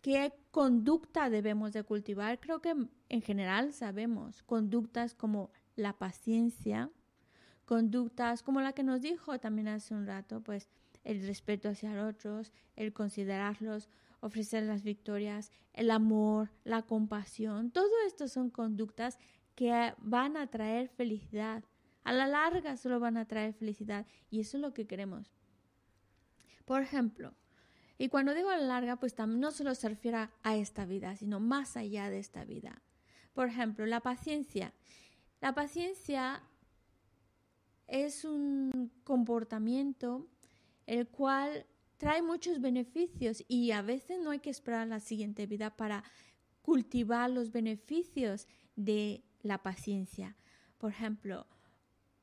¿qué 0.02 0.34
conducta 0.52 1.30
debemos 1.30 1.74
de 1.74 1.84
cultivar? 1.84 2.40
Creo 2.40 2.62
que 2.62 2.76
en 3.10 3.22
general 3.22 3.74
sabemos 3.74 4.44
conductas 4.44 5.14
como 5.14 5.52
la 5.76 5.94
paciencia, 5.94 6.90
conductas 7.66 8.42
como 8.42 8.62
la 8.62 8.74
que 8.74 8.84
nos 8.84 9.02
dijo 9.02 9.40
también 9.40 9.68
hace 9.68 9.94
un 9.94 10.08
rato, 10.08 10.42
pues 10.42 10.70
el 11.04 11.26
respeto 11.26 11.70
hacia 11.70 12.06
otros, 12.08 12.52
el 12.76 12.94
considerarlos, 12.94 13.90
ofrecer 14.20 14.64
las 14.64 14.84
victorias, 14.84 15.52
el 15.74 15.92
amor, 15.92 16.52
la 16.64 16.84
compasión, 16.84 17.72
todo 17.72 17.92
esto 18.06 18.28
son 18.28 18.50
conductas 18.50 19.20
que 19.56 19.94
van 20.00 20.38
a 20.38 20.48
traer 20.48 20.90
felicidad, 20.90 21.64
a 22.04 22.14
la 22.14 22.28
larga 22.28 22.78
solo 22.78 23.00
van 23.00 23.18
a 23.18 23.28
traer 23.28 23.54
felicidad 23.54 24.06
y 24.30 24.40
eso 24.40 24.58
es 24.58 24.62
lo 24.62 24.74
que 24.74 24.88
queremos. 24.88 25.34
Por 26.66 26.82
ejemplo, 26.82 27.34
y 27.98 28.10
cuando 28.10 28.34
digo 28.34 28.50
a 28.50 28.58
la 28.58 28.66
larga, 28.66 28.98
pues 28.98 29.16
no 29.18 29.52
solo 29.52 29.74
se 29.74 29.90
refiere 29.90 30.30
a 30.44 30.56
esta 30.56 30.86
vida, 30.86 31.16
sino 31.16 31.40
más 31.40 31.76
allá 31.76 32.10
de 32.10 32.20
esta 32.20 32.46
vida. 32.46 32.82
Por 33.34 33.48
ejemplo, 33.48 33.86
la 33.86 34.02
paciencia. 34.02 34.74
La 35.42 35.54
paciencia 35.54 36.44
es 37.88 38.24
un 38.24 38.92
comportamiento 39.04 40.28
el 40.86 41.08
cual 41.08 41.66
trae 41.98 42.22
muchos 42.22 42.62
beneficios 42.62 43.44
y 43.48 43.72
a 43.72 43.82
veces 43.82 44.20
no 44.22 44.32
hay 44.32 44.40
que 44.40 44.50
esperar 44.50 44.88
la 44.88 45.00
siguiente 45.00 45.46
vida 45.46 45.76
para 45.76 46.04
cultivar 46.62 47.30
los 47.30 47.52
beneficios 47.52 48.48
de 48.76 49.24
la 49.42 49.64
paciencia. 49.64 50.36
Por 50.78 50.92
ejemplo, 50.92 51.48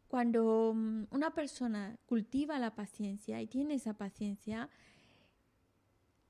cuando 0.07 0.73
mm, 0.75 1.07
una 1.11 1.35
persona 1.35 1.99
cultiva 2.07 2.59
la 2.59 2.75
paciencia 2.75 3.41
y 3.43 3.47
tiene 3.47 3.75
esa 3.75 3.95
paciencia, 3.95 4.71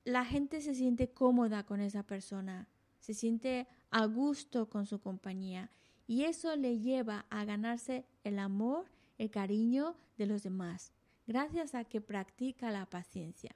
la 0.03 0.25
gente 0.25 0.61
se 0.61 0.73
siente 0.73 1.09
cómoda 1.09 1.65
con 1.65 1.81
esa 1.81 2.03
persona, 2.03 2.67
se 2.99 3.13
siente 3.13 3.67
a 3.91 4.05
gusto 4.05 4.69
con 4.69 4.85
su 4.85 4.99
compañía 4.99 5.69
y 6.07 6.23
eso 6.23 6.55
le 6.55 6.79
lleva 6.79 7.25
a 7.29 7.45
ganarse 7.45 8.05
el 8.23 8.39
amor, 8.39 8.85
el 9.17 9.29
cariño 9.29 9.95
de 10.17 10.25
los 10.25 10.43
demás, 10.43 10.93
gracias 11.27 11.75
a 11.75 11.83
que 11.83 12.01
practica 12.01 12.71
la 12.71 12.85
paciencia. 12.85 13.55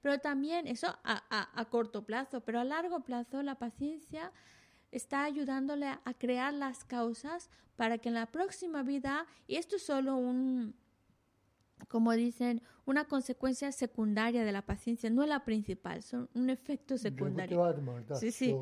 Pero 0.00 0.18
también 0.18 0.66
eso 0.66 0.88
a, 1.04 1.60
a 1.60 1.64
corto 1.66 2.04
plazo, 2.04 2.40
pero 2.40 2.60
a 2.60 2.64
largo 2.64 3.00
plazo 3.00 3.42
la 3.42 3.56
paciencia 3.56 4.32
está 4.90 5.24
ayudándole 5.24 5.86
a 5.86 6.14
crear 6.18 6.52
las 6.54 6.84
causas 6.84 7.50
para 7.76 7.98
que 7.98 8.08
en 8.08 8.14
la 8.14 8.26
próxima 8.26 8.82
vida, 8.82 9.26
y 9.46 9.56
esto 9.56 9.76
es 9.76 9.82
solo 9.82 10.16
un, 10.16 10.74
como 11.88 12.12
dicen, 12.12 12.62
una 12.84 13.06
consecuencia 13.06 13.72
secundaria 13.72 14.44
de 14.44 14.52
la 14.52 14.62
paciencia, 14.62 15.08
no 15.10 15.22
es 15.22 15.28
la 15.28 15.44
principal, 15.44 16.02
son 16.02 16.28
un 16.34 16.50
efecto 16.50 16.96
secundario. 16.98 17.56
Sí, 18.16 18.32
sí. 18.32 18.54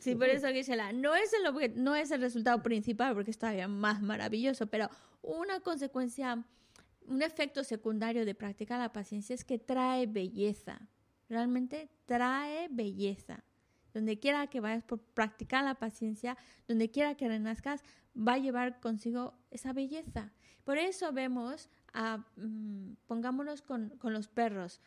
Sí, 0.00 0.14
por 0.14 0.28
eso 0.28 0.48
Gisela, 0.48 0.92
no 0.92 1.14
es 1.14 1.32
el 1.32 1.82
no 1.82 1.94
es 1.94 2.10
el 2.10 2.20
resultado 2.20 2.62
principal 2.62 3.14
porque 3.14 3.30
es 3.30 3.38
todavía 3.38 3.68
más 3.68 4.02
maravilloso, 4.02 4.66
pero 4.66 4.88
una 5.22 5.60
consecuencia, 5.60 6.44
un 7.08 7.22
efecto 7.22 7.64
secundario 7.64 8.24
de 8.24 8.34
practicar 8.34 8.78
la 8.80 8.92
paciencia 8.92 9.34
es 9.34 9.44
que 9.44 9.58
trae 9.58 10.06
belleza. 10.06 10.88
Realmente 11.28 11.88
trae 12.04 12.68
belleza. 12.70 13.44
Donde 13.92 14.18
quiera 14.18 14.46
que 14.48 14.60
vayas 14.60 14.84
por 14.84 15.00
practicar 15.00 15.64
la 15.64 15.74
paciencia, 15.74 16.36
donde 16.68 16.90
quiera 16.90 17.16
que 17.16 17.28
renazcas, 17.28 17.82
va 18.16 18.34
a 18.34 18.38
llevar 18.38 18.80
consigo 18.80 19.34
esa 19.50 19.72
belleza. 19.72 20.32
Por 20.64 20.78
eso 20.78 21.12
vemos, 21.12 21.70
a, 21.92 22.18
mm, 22.36 22.96
pongámonos 23.06 23.62
con, 23.62 23.92
los 24.02 24.28
perros. 24.28 24.80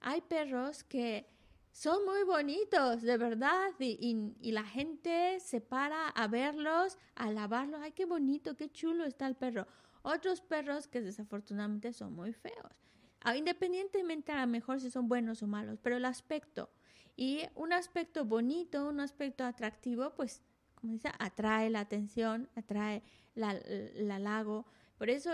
Hay 0.00 0.20
perros 0.20 0.84
que 0.84 1.26
son 1.70 2.04
muy 2.04 2.24
bonitos, 2.24 3.02
de 3.02 3.16
verdad, 3.16 3.70
y, 3.78 4.34
y, 4.40 4.52
la 4.52 4.64
gente 4.64 5.40
se 5.40 5.60
para 5.60 6.08
a 6.08 6.26
verlos, 6.28 6.98
a 7.14 7.30
lavarlos. 7.30 7.80
Ay, 7.80 7.92
qué 7.92 8.04
bonito, 8.04 8.56
qué 8.56 8.70
chulo 8.70 9.04
está 9.04 9.26
el 9.26 9.36
perro. 9.36 9.66
Otros 10.02 10.40
perros 10.40 10.88
que 10.88 11.00
desafortunadamente 11.00 11.92
son 11.92 12.14
muy 12.14 12.32
feos. 12.32 12.72
Ah, 13.20 13.36
independientemente 13.36 14.32
a 14.32 14.40
lo 14.40 14.46
mejor 14.48 14.80
si 14.80 14.90
son 14.90 15.08
buenos 15.08 15.42
o 15.42 15.46
malos, 15.46 15.78
pero 15.80 15.96
el 15.96 16.04
aspecto, 16.04 16.70
y 17.16 17.42
un 17.54 17.72
aspecto 17.72 18.24
bonito, 18.24 18.88
un 18.88 19.00
aspecto 19.00 19.44
atractivo, 19.44 20.14
pues, 20.14 20.42
como 20.74 20.94
dice, 20.94 21.10
atrae 21.18 21.70
la 21.70 21.80
atención, 21.80 22.48
atrae 22.56 23.02
la, 23.34 23.60
la 23.94 24.18
lago. 24.18 24.66
Por 24.98 25.10
eso 25.10 25.30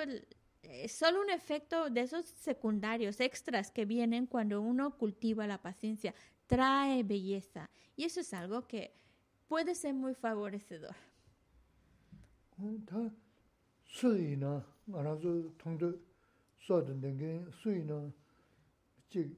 es 0.63 0.93
solo 0.93 1.21
un 1.23 1.31
efecto 1.31 1.89
de 1.89 2.03
esos 2.03 2.27
secundarios, 2.27 3.21
extras 3.21 3.71
que 3.71 3.85
vienen 3.85 4.27
cuando 4.27 4.61
uno 4.61 4.97
cultiva 4.99 5.47
la 5.47 5.63
paciencia. 5.63 6.15
Trae 6.47 7.03
belleza. 7.05 7.71
Y 7.97 8.05
eso 8.05 8.21
es 8.21 8.35
algo 8.35 8.67
que 8.67 8.93
puede 9.47 9.75
ser 9.75 9.95
muy 9.95 10.15
favorecedor. 10.15 10.95
수이 13.89 14.37
나 14.37 14.65
알아서 14.93 15.51
통도 15.59 15.99
써던데 16.61 17.17
게 17.17 17.45
수이나 17.63 18.11
지 19.09 19.35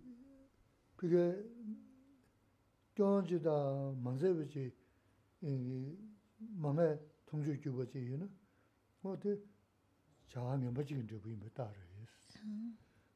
그게 0.96 1.42
견지다 2.94 3.94
망세비지 4.02 4.72
이 5.42 5.96
맘에 6.56 6.98
통주 7.26 7.58
규버지 7.60 7.98
이유는 7.98 8.28
어때 9.02 9.38
자하면 10.28 10.74
버지 10.74 10.94
근데 10.94 11.18
그게 11.18 11.34
뭐 11.34 11.48
따로 11.54 11.70
있어. 12.02 12.40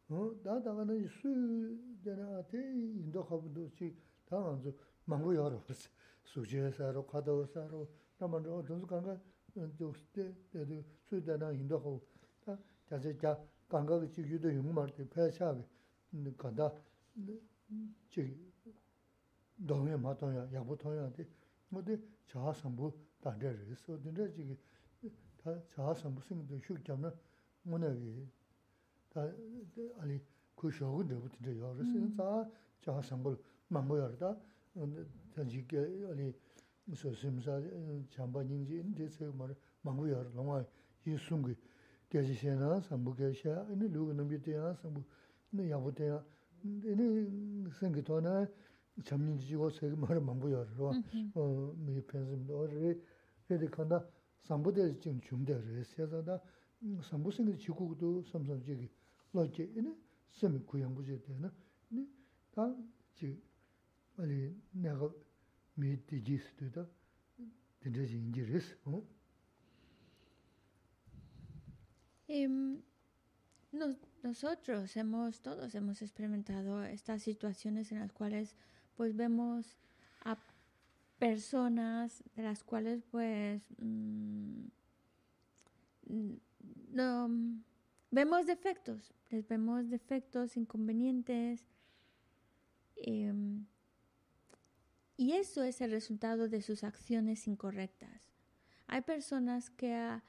어 0.08 0.34
나다가는 0.42 1.08
수 1.08 1.78
되나한테 2.02 2.58
인도 2.58 3.24
가부도 3.24 3.70
지 3.74 3.94
다음은 4.26 4.74
망고 5.04 5.34
열어 5.34 5.62
수제사로 6.24 7.06
가도사로 7.06 7.88
나만 8.18 8.42
저 8.44 8.64
전수 8.64 8.86
간가 8.86 9.20
때 10.12 10.34
그래도 10.50 10.82
수다나 11.08 11.52
인도고 11.52 12.00
다 12.44 12.58
자제 12.88 13.16
자 13.18 13.38
강가의 13.68 14.10
지유도 14.10 14.52
용마르 14.54 14.92
패샤게 15.08 15.62
간다 16.36 16.72
지 18.10 18.36
동해 19.66 19.96
마토야 19.96 20.52
야부토야 20.52 21.12
데 21.12 21.26
뭐데 21.68 21.98
자상부 22.26 22.92
다데를 23.20 23.70
있어 23.72 24.00
근데 24.02 24.30
지금 24.32 24.56
다 25.42 25.54
자상부 25.68 26.20
생도 26.22 26.56
휴점은 26.56 27.12
문학이 27.62 28.28
다 29.10 29.22
아니 29.98 30.20
그 30.56 30.70
쇼고 30.70 31.06
데부터 31.06 31.36
여러서 31.56 31.82
자 32.16 32.50
자상부 32.80 33.36
망보여다 33.68 34.36
근데 34.74 35.04
아니 36.10 36.34
so 36.92 37.14
simsa 37.14 37.60
chamba 38.10 38.44
nyingji 38.44 38.78
indi 38.80 39.06
tsayo 39.08 39.32
mara 39.32 39.54
mangu 39.82 40.06
yar 40.06 40.26
longwa 40.34 40.66
yi 41.04 41.16
sungi. 41.16 41.56
Gyaji 42.10 42.34
shena 42.34 42.80
sambu 42.82 43.14
gyasha 43.14 43.66
ini 43.72 43.88
lugu 43.88 44.12
nambi 44.12 44.38
tena 44.40 44.74
sambu 44.82 45.02
ini 45.52 45.68
yabu 45.68 45.92
tena 45.92 46.22
ini 46.62 47.68
sangi 47.80 48.02
tona 48.02 48.48
chamnyingji 49.02 49.46
jigo 49.46 49.70
tsayo 49.70 49.96
mara 49.96 50.20
mangu 50.20 50.48
yar 50.48 50.66
rwa 50.76 50.92
mm-hmm. 50.92 51.30
oh, 51.34 51.74
mi 51.76 52.00
pensimda 52.02 52.54
ori 52.54 53.00
redi 53.48 53.68
kanda 53.68 54.06
sambu 54.38 54.70
tena 54.72 54.92
jing 55.00 55.20
chumda 55.22 55.58
re 55.58 55.82
siyasa 55.84 56.22
da 56.22 56.40
sambu 57.00 57.32
sangi 57.32 57.56
chikukudu 57.56 58.22
samsam 58.24 58.60
jigi 58.62 58.90
loche 59.32 59.64
ini 59.74 59.90
sami 60.30 60.60
kuyangu 60.60 61.02
je 61.02 61.18
tena 61.20 61.50
ini 61.90 62.06
ta 62.50 62.76
jig 63.14 63.40
mali 64.16 64.54
naga 64.74 65.10
de 65.76 66.20
ji 66.20 66.38
ji 68.32 68.44
res 68.44 68.76
o 68.86 69.04
em 72.28 72.82
nosotros 74.22 74.96
hemos, 74.96 75.40
todos 75.40 75.74
hemos 75.74 76.00
experimentado 76.00 76.82
estas 76.84 77.22
situaciones 77.22 77.92
en 77.92 77.98
las 77.98 78.12
cuales 78.12 78.56
pues 78.96 79.16
vemos 79.16 79.76
a 80.24 80.38
personas 81.18 82.22
de 82.36 82.42
las 82.42 82.62
cuales 82.62 83.02
pues 83.10 83.62
mm, 83.78 84.66
no, 86.92 87.30
vemos 88.10 88.46
defectos, 88.46 89.12
les 89.30 89.46
vemos 89.48 89.90
defectos, 89.90 90.56
inconvenientes. 90.56 91.66
Em, 92.96 93.66
y 95.16 95.32
eso 95.32 95.62
es 95.62 95.80
el 95.80 95.90
resultado 95.90 96.48
de 96.48 96.62
sus 96.62 96.84
acciones 96.84 97.46
incorrectas. 97.46 98.32
Hay 98.86 99.02
personas 99.02 99.70
que, 99.70 100.20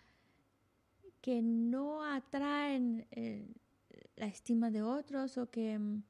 que 1.22 1.42
no 1.42 2.04
atraen 2.04 3.08
la 4.16 4.28
estima 4.28 4.72
de 4.72 4.82
otros 4.82 5.38
o 5.38 5.50
que 5.50 5.78
mm, 5.78 6.04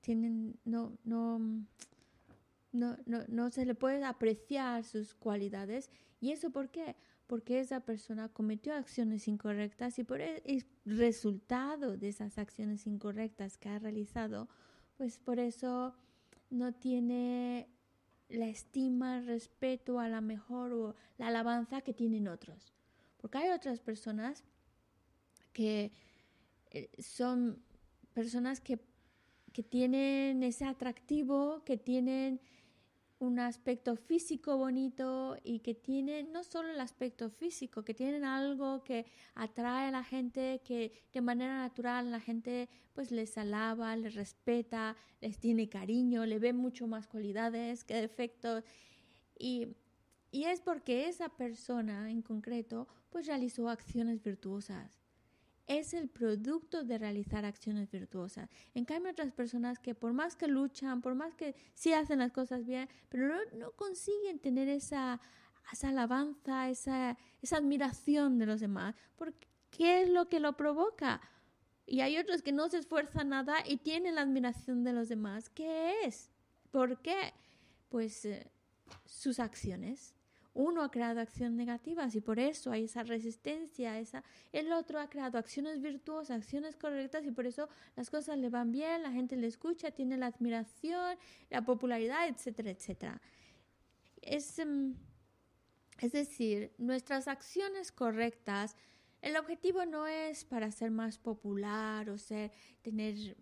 tienen, 0.00 0.58
no, 0.64 0.98
no, 1.04 1.38
no, 2.72 2.96
no, 3.06 3.24
no 3.28 3.50
se 3.50 3.64
le 3.66 3.74
puede 3.74 4.04
apreciar 4.04 4.84
sus 4.84 5.14
cualidades. 5.14 5.90
¿Y 6.20 6.32
eso 6.32 6.50
por 6.50 6.70
qué? 6.70 6.96
Porque 7.26 7.60
esa 7.60 7.80
persona 7.80 8.28
cometió 8.28 8.74
acciones 8.74 9.28
incorrectas 9.28 9.98
y 9.98 10.04
por 10.04 10.20
el 10.20 10.66
resultado 10.84 11.96
de 11.96 12.08
esas 12.08 12.38
acciones 12.38 12.86
incorrectas 12.86 13.56
que 13.56 13.68
ha 13.68 13.78
realizado, 13.78 14.48
pues 14.96 15.18
por 15.18 15.38
eso 15.38 15.94
no 16.52 16.72
tiene 16.72 17.68
la 18.28 18.46
estima, 18.46 19.18
el 19.18 19.26
respeto 19.26 19.98
a 19.98 20.08
la 20.08 20.20
mejor 20.20 20.72
o 20.72 20.94
la 21.18 21.28
alabanza 21.28 21.80
que 21.80 21.94
tienen 21.94 22.28
otros. 22.28 22.72
Porque 23.16 23.38
hay 23.38 23.50
otras 23.50 23.80
personas 23.80 24.44
que 25.52 25.92
eh, 26.70 26.90
son 27.02 27.62
personas 28.12 28.60
que, 28.60 28.80
que 29.52 29.62
tienen 29.62 30.42
ese 30.42 30.64
atractivo, 30.64 31.62
que 31.64 31.76
tienen 31.76 32.40
un 33.22 33.38
aspecto 33.38 33.94
físico 33.94 34.56
bonito 34.56 35.36
y 35.44 35.60
que 35.60 35.74
tienen 35.74 36.32
no 36.32 36.42
solo 36.42 36.70
el 36.70 36.80
aspecto 36.80 37.30
físico, 37.30 37.84
que 37.84 37.94
tienen 37.94 38.24
algo 38.24 38.82
que 38.82 39.06
atrae 39.36 39.86
a 39.88 39.90
la 39.92 40.02
gente, 40.02 40.60
que 40.64 40.92
de 41.12 41.20
manera 41.20 41.58
natural 41.58 42.10
la 42.10 42.18
gente 42.18 42.68
pues 42.92 43.12
les 43.12 43.38
alaba, 43.38 43.94
les 43.94 44.16
respeta, 44.16 44.96
les 45.20 45.38
tiene 45.38 45.68
cariño, 45.68 46.26
le 46.26 46.40
ve 46.40 46.52
mucho 46.52 46.88
más 46.88 47.06
cualidades 47.06 47.84
que 47.84 47.94
defectos. 47.94 48.64
Y, 49.38 49.68
y 50.32 50.44
es 50.44 50.60
porque 50.60 51.06
esa 51.06 51.28
persona 51.28 52.10
en 52.10 52.22
concreto 52.22 52.88
pues 53.08 53.26
realizó 53.26 53.68
acciones 53.68 54.20
virtuosas 54.20 55.01
es 55.66 55.94
el 55.94 56.08
producto 56.08 56.84
de 56.84 56.98
realizar 56.98 57.44
acciones 57.44 57.90
virtuosas. 57.90 58.50
En 58.74 58.84
cambio, 58.84 59.12
otras 59.12 59.32
personas 59.32 59.78
que 59.78 59.94
por 59.94 60.12
más 60.12 60.36
que 60.36 60.48
luchan, 60.48 61.02
por 61.02 61.14
más 61.14 61.34
que 61.34 61.54
sí 61.74 61.92
hacen 61.92 62.18
las 62.18 62.32
cosas 62.32 62.64
bien, 62.64 62.88
pero 63.08 63.34
no, 63.58 63.72
consiguen 63.72 64.38
tener 64.38 64.68
esa, 64.68 65.20
esa 65.72 65.88
alabanza, 65.88 66.68
esa, 66.68 67.16
esa 67.40 67.56
admiración 67.56 68.38
de 68.38 68.46
los 68.46 68.60
demás, 68.60 68.94
porque 69.16 69.46
¿qué 69.70 70.02
es 70.02 70.10
lo 70.10 70.28
que 70.28 70.40
lo 70.40 70.56
provoca? 70.56 71.20
Y 71.86 72.00
hay 72.00 72.18
otros 72.18 72.42
que 72.42 72.52
no 72.52 72.68
se 72.68 72.78
esfuerzan 72.78 73.30
nada 73.30 73.56
y 73.66 73.78
tienen 73.78 74.14
la 74.14 74.22
admiración 74.22 74.84
de 74.84 74.92
los 74.92 75.08
demás. 75.08 75.50
¿Qué 75.50 76.04
es? 76.04 76.30
¿Por 76.70 77.02
qué? 77.02 77.34
Pues 77.88 78.24
eh, 78.24 78.50
sus 79.04 79.38
acciones 79.40 80.14
uno 80.54 80.82
ha 80.82 80.90
creado 80.90 81.20
acciones 81.20 81.56
negativas 81.56 82.14
y 82.14 82.20
por 82.20 82.38
eso 82.38 82.70
hay 82.72 82.84
esa 82.84 83.02
resistencia, 83.02 83.98
esa, 83.98 84.22
el 84.52 84.72
otro 84.72 85.00
ha 85.00 85.08
creado 85.08 85.38
acciones 85.38 85.80
virtuosas, 85.80 86.36
acciones 86.36 86.76
correctas 86.76 87.24
y 87.24 87.30
por 87.30 87.46
eso 87.46 87.68
las 87.96 88.10
cosas 88.10 88.36
le 88.38 88.50
van 88.50 88.70
bien, 88.70 89.02
la 89.02 89.12
gente 89.12 89.36
le 89.36 89.46
escucha, 89.46 89.90
tiene 89.92 90.18
la 90.18 90.26
admiración, 90.26 91.16
la 91.48 91.64
popularidad, 91.64 92.28
etcétera, 92.28 92.70
etcétera. 92.70 93.22
Es, 94.20 94.58
em, 94.58 94.94
es 96.00 96.12
decir, 96.12 96.72
nuestras 96.76 97.28
acciones 97.28 97.90
correctas, 97.90 98.76
el 99.22 99.36
objetivo 99.36 99.86
no 99.86 100.06
es 100.06 100.44
para 100.44 100.70
ser 100.70 100.90
más 100.90 101.16
popular 101.16 102.10
o 102.10 102.18
ser, 102.18 102.52
tener, 102.82 103.36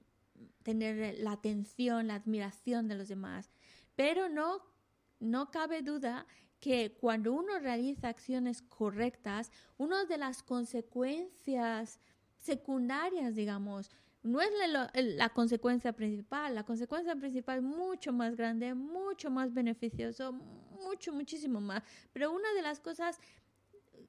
tener 0.62 1.18
la 1.18 1.32
atención, 1.32 2.06
la 2.06 2.14
admiración 2.14 2.86
de 2.86 2.94
los 2.94 3.08
demás, 3.08 3.50
pero 3.96 4.28
no, 4.28 4.62
no 5.18 5.50
cabe 5.50 5.82
duda 5.82 6.26
que 6.60 6.92
cuando 6.92 7.32
uno 7.32 7.58
realiza 7.58 8.08
acciones 8.08 8.62
correctas, 8.62 9.50
una 9.78 10.04
de 10.04 10.18
las 10.18 10.42
consecuencias 10.42 11.98
secundarias, 12.38 13.34
digamos, 13.34 13.90
no 14.22 14.40
es 14.42 14.50
la, 14.94 15.30
consecuencia 15.30 15.94
principal, 15.94 16.54
la 16.54 16.64
consecuencia 16.64 17.16
principal 17.16 17.58
es 17.58 17.64
mucho 17.64 18.12
más 18.12 18.36
grande, 18.36 18.74
mucho 18.74 19.30
más 19.30 19.54
beneficioso, 19.54 20.32
mucho, 20.32 21.12
muchísimo 21.12 21.60
más. 21.60 21.82
Pero 22.12 22.30
una 22.30 22.52
de 22.52 22.60
las 22.60 22.80
cosas, 22.80 23.18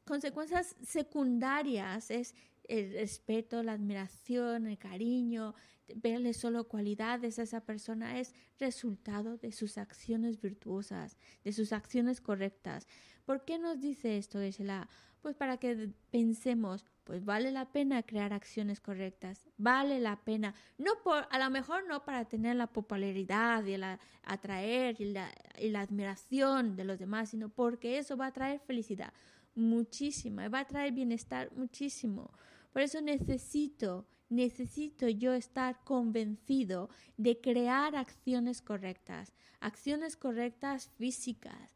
consecuencias 0.04 0.76
secundarias 0.84 2.12
es 2.12 2.36
el 2.68 2.92
respeto, 2.92 3.64
la 3.64 3.74
admiración, 3.74 4.68
el 4.68 4.78
cariño, 4.78 5.56
verle 5.96 6.34
solo 6.34 6.68
cualidades 6.68 7.40
a 7.40 7.44
esa 7.44 7.62
persona 7.62 8.20
es 8.20 8.34
resultado 8.60 9.38
de 9.38 9.52
sus 9.52 9.78
acciones 9.78 10.40
virtuosas, 10.40 11.18
de 11.44 11.54
sus 11.54 11.74
acciones 11.74 12.22
correctas. 12.22 12.88
¿Por 13.26 13.46
qué 13.46 13.60
nos 13.60 13.80
dice 13.80 14.18
esto, 14.18 14.42
Gisela? 14.42 14.90
Pues 15.22 15.36
para 15.36 15.58
que 15.58 15.92
pensemos, 16.10 16.86
pues 17.04 17.24
vale 17.24 17.52
la 17.52 17.72
pena 17.72 18.04
crear 18.04 18.34
acciones 18.34 18.80
correctas, 18.80 19.48
vale 19.58 20.00
la 20.00 20.24
pena, 20.24 20.56
no 20.80 20.94
por, 21.04 21.28
a 21.30 21.40
lo 21.40 21.50
mejor 21.52 21.88
no 21.88 22.04
para 22.04 22.26
tener 22.26 22.56
la 22.56 22.68
popularidad 22.68 23.64
y 23.66 23.78
la 23.78 24.00
atraer 24.24 25.00
y 25.00 25.12
la, 25.12 25.32
y 25.60 25.70
la 25.70 25.82
admiración 25.82 26.76
de 26.76 26.86
los 26.86 26.98
demás, 26.98 27.30
sino 27.30 27.50
porque 27.50 28.00
eso 28.00 28.18
va 28.18 28.28
a 28.28 28.34
traer 28.34 28.60
felicidad 28.60 29.14
muchísima, 29.56 30.48
va 30.50 30.60
a 30.60 30.68
traer 30.68 30.94
bienestar 30.94 31.52
muchísimo. 31.56 32.32
Por 32.72 32.82
eso 32.82 33.02
necesito 33.02 34.08
necesito 34.32 35.10
yo 35.10 35.34
estar 35.34 35.84
convencido 35.84 36.90
de 37.18 37.40
crear 37.40 37.96
acciones 37.96 38.62
correctas, 38.62 39.34
acciones 39.60 40.16
correctas 40.16 40.88
físicas, 40.98 41.76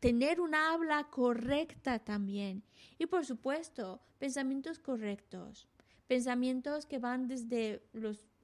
tener 0.00 0.40
una 0.40 0.72
habla 0.72 1.04
correcta 1.10 1.98
también. 1.98 2.64
Y 2.98 3.06
por 3.06 3.26
supuesto 3.26 4.00
pensamientos 4.18 4.78
correctos, 4.78 5.68
pensamientos 6.06 6.86
que 6.86 6.98
van 6.98 7.28
desde 7.28 7.82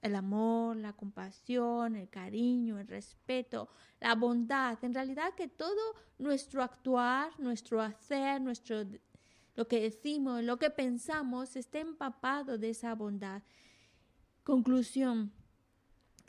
el 0.02 0.14
amor, 0.14 0.76
la 0.76 0.92
compasión, 0.92 1.96
el 1.96 2.10
cariño, 2.10 2.78
el 2.78 2.86
respeto, 2.86 3.70
la 3.98 4.14
bondad, 4.14 4.78
en 4.84 4.92
realidad 4.92 5.32
que 5.34 5.48
todo 5.48 5.94
nuestro 6.18 6.62
actuar, 6.62 7.32
nuestro 7.40 7.80
hacer, 7.80 8.42
nuestro 8.42 8.84
lo 9.56 9.66
que 9.66 9.80
decimos, 9.80 10.44
lo 10.44 10.58
que 10.58 10.70
pensamos 10.70 11.56
esté 11.56 11.80
empapado 11.80 12.58
de 12.58 12.70
esa 12.70 12.94
bondad. 12.94 13.42
Conclusión. 14.44 15.32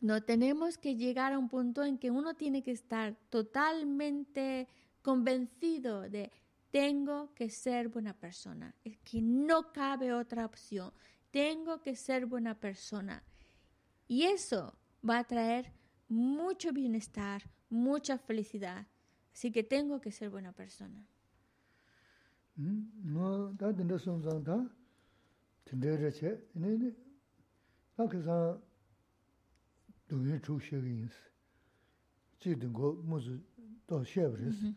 No 0.01 0.23
tenemos 0.23 0.77
que 0.77 0.95
llegar 0.95 1.33
a 1.33 1.39
un 1.39 1.49
punto 1.49 1.83
en 1.83 1.97
que 1.97 2.09
uno 2.09 2.35
tiene 2.35 2.63
que 2.63 2.71
estar 2.71 3.15
totalmente 3.29 4.67
convencido 5.01 6.09
de 6.09 6.31
tengo 6.71 7.33
que 7.33 7.49
ser 7.49 7.89
buena 7.89 8.13
persona. 8.13 8.75
Es 8.83 8.97
que 8.99 9.21
no 9.21 9.73
cabe 9.73 10.13
otra 10.13 10.45
opción. 10.45 10.93
Tengo 11.31 11.81
que 11.81 11.95
ser 11.95 12.25
buena 12.25 12.59
persona. 12.59 13.23
Y 14.07 14.23
eso 14.23 14.77
va 15.07 15.19
a 15.19 15.23
traer 15.23 15.73
mucho 16.07 16.71
bienestar, 16.71 17.43
mucha 17.69 18.17
felicidad. 18.17 18.87
Así 19.33 19.51
que 19.51 19.63
tengo 19.63 19.99
que 19.99 20.11
ser 20.11 20.29
buena 20.29 20.53
persona. 20.53 21.05
뭐 22.56 23.54
다 23.58 23.72
된다 23.74 23.96
손상다 23.96 24.68
된대르체 25.64 26.38
네네 26.52 26.94
그래서 27.96 28.60
동의 30.08 30.40
주시기 30.42 31.04
있어 31.04 31.14
지든 32.38 32.72
거 32.72 32.92
무슨 32.92 33.42
또 33.86 34.04
쉐브리스 34.04 34.74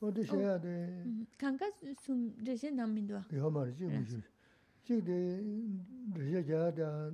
어디 0.00 0.22
쉐야 0.24 0.60
돼 0.60 1.04
강가 1.38 1.70
숨 2.00 2.44
제세 2.44 2.70
남민도 2.70 3.14
요 3.34 3.50
말이지 3.50 3.84
무슨 3.86 4.22
지데 4.84 5.42
르제자다 6.14 7.10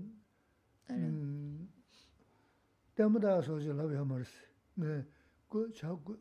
음 0.90 1.72
때마다 2.94 3.40
소지 3.40 3.68
라비 3.68 3.94
하마르스 3.94 4.30
네그 4.74 5.72
자고 5.74 6.16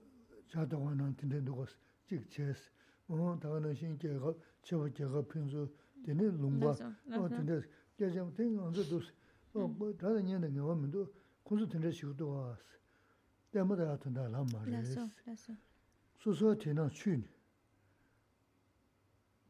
자동화는 0.48 1.16
된데 1.18 1.42
누가 1.44 1.66
직 2.08 2.30
제스 2.30 2.70
어 3.08 3.38
다가는 3.42 3.74
신께가 3.74 4.34
저 4.62 4.90
제가 4.94 5.22
평소 5.28 5.68
되네 6.06 6.24
롱바 6.24 6.70
어 6.70 7.30
근데 7.30 7.62
제가 7.98 8.34
된 8.34 8.58
언제도 8.60 9.02
어뭐 9.54 9.98
다른 9.98 10.26
년에 10.26 10.48
오면도 10.60 11.14
군수 11.44 11.68
된데 11.68 11.92
시고도 11.92 12.30
왔어 12.30 12.64
때마다 13.52 13.86
같은 13.86 14.14
날 14.14 14.30
말이야 14.32 14.64
그래서 14.64 15.08
그래서 15.24 15.54
소소 16.18 16.58
되나 16.58 16.88
춘 16.90 17.28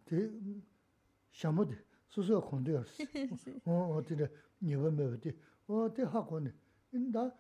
대, 0.06 0.30
샤모데 1.32 1.78
소소 2.10 2.42
콘데어스 2.42 3.04
어 3.66 3.96
어디에 3.96 4.28
니버메디 4.62 5.38
어 5.68 5.94
대학원에 5.94 6.52
인다 6.92 7.32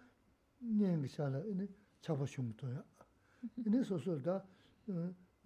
년기살아 0.59 1.39
이네 1.39 1.67
잡아shum도야 2.01 2.83
이네 3.65 3.83
소소다 3.83 4.45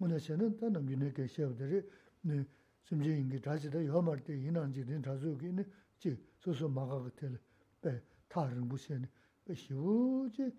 mūna 0.00 0.18
xēnā 0.20 0.50
tā 0.60 0.68
nām 0.72 0.88
yunā 0.90 1.08
kā 1.16 1.24
xēw 1.24 1.52
dhari 1.56 1.80
nī 2.28 2.42
sīmjī 2.88 3.12
yīngi 3.16 3.40
dhāchī 3.44 3.70
dā 3.72 3.80
yō 3.80 4.02
mār 4.04 4.20
tī 4.26 4.36
yīnāng 4.36 4.74
jī 4.76 4.84
dhīn 4.88 5.04
dhāzū 5.04 5.32
kī 5.40 5.52
nī 5.56 5.64
jī 6.02 6.12
sū 6.42 6.52
sū 6.52 6.68
mā 6.68 6.84
gā 6.90 6.98
gā 7.04 7.12
tēli 7.20 7.38
bē 7.82 7.92
tā 8.32 8.44
rīng 8.50 8.68
bū 8.68 8.76
xēni 8.76 9.08
bē 9.46 9.56
xī 9.56 9.72
wū 9.72 9.94
jī 10.36 10.50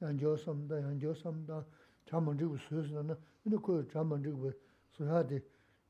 yāng 0.00 0.16
jō 0.22 0.32
sām 0.40 0.64
dā, 0.70 0.80
yāng 0.80 0.96
jō 1.02 1.12
sām 1.20 1.44
dā 1.48 1.60
chā 2.08 2.22
māng 2.24 2.40
chī 2.40 2.48
gu 2.48 2.56
sū 2.68 2.86
sū 2.88 3.04
na 3.04 3.18
yunā 3.44 3.60
kō 3.60 3.76
chā 3.92 4.00
māng 4.00 4.24
chī 4.24 4.32
gu 4.32 4.54
sū 4.96 5.04
yā 5.10 5.20
dī 5.28 5.42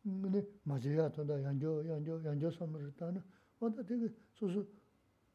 근데 0.06 0.38
맞아야 0.62 1.10
돈다 1.10 1.42
양조 1.42 1.82
양조 1.90 2.22
양조 2.24 2.48
선물을 2.48 2.94
따나 2.94 3.20
어다 3.58 3.82
되게 3.82 4.06
소소 4.34 4.64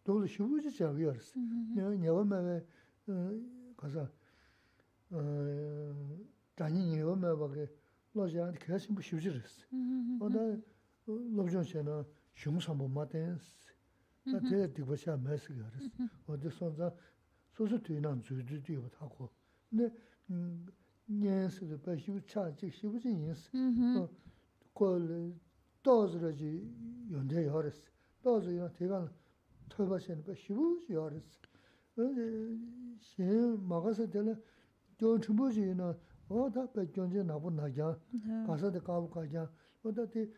도로 0.01 0.25
쉬우지 0.25 0.71
자기였어 0.71 1.39
내가 1.75 1.89
내가 1.89 2.15
어 2.15 3.73
가서 3.75 4.07
어 5.11 5.19
단위 6.55 6.95
내가 6.95 7.15
막에 7.35 7.67
로지한 8.13 8.53
계속 8.55 8.93
뭐 8.93 9.01
쉬우지랬어 9.01 9.65
어다 10.19 10.37
로정셔나 11.05 12.05
흉사 12.35 12.73
못 12.73 12.87
맞댄 12.87 13.37
나 14.25 14.39
되게 14.49 14.71
디버샤 14.73 15.17
메시지 15.17 15.53
그랬어 15.53 15.89
어디 16.27 16.49
손자 16.49 16.93
소소 17.51 17.81
뒤난 17.81 18.21
주주 18.21 18.61
뒤로 18.61 18.89
타고 18.89 19.29
근데 19.69 19.89
음 20.29 20.65
년스도 21.05 21.81
배시 21.81 22.11
차 22.27 22.53
즉시 22.55 22.87
무슨 22.87 23.11
인스 23.11 23.49
어 23.97 24.09
콜 24.73 25.35
도즈르지 25.83 27.09
연대 27.11 27.45
요레스 27.45 27.83
도즈요 28.23 28.71
대간 28.73 29.09
토바신 29.69 30.23
그 30.23 30.33
시부지 30.33 30.93
요레스 30.93 31.39
어 31.97 32.01
신, 32.99 33.67
막아서 33.67 34.07
되는 34.09 34.41
저 34.97 35.19
주부지는 35.19 35.93
oda 36.28 36.66
pe 36.66 36.86
gyonje 36.92 37.22
nabu 37.22 37.50
nagya, 37.50 37.98
kasa 38.46 38.70
de 38.70 38.80
kabu 38.80 39.08
kajya, 39.08 39.48
oda 39.82 40.04
di 40.06 40.32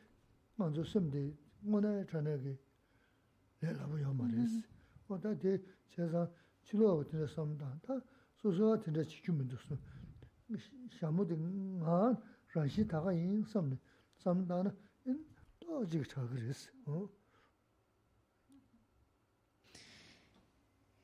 manzu 0.57 0.85
simdi, 0.85 1.37
ngona 1.65 2.05
chanagi 2.05 2.59
le 3.61 3.73
labu 3.73 3.97
yama 3.99 4.27
resi. 4.27 4.65
Oda 5.09 5.35
di 5.35 5.61
chezan 5.91 6.29
chilo 6.63 6.87
wabu 6.89 7.05
tinte 7.05 7.27
samda, 7.27 7.79
ta 7.83 8.03
susuwa 8.37 8.79
tinte 8.79 9.05
chikyu 9.05 9.33
mindusu. 9.35 9.79
Shamu 10.89 11.25
di 11.25 11.35
ngaan 11.35 12.17
ranshi 12.55 12.87
taga 12.87 13.11
yin 13.13 13.45
samdi, 13.45 13.79
samda 14.17 14.63
na 14.63 14.75
in 15.05 15.25
to 15.59 15.85
jiga 15.87 16.05
chagi 16.05 16.37
resi. 16.47 16.69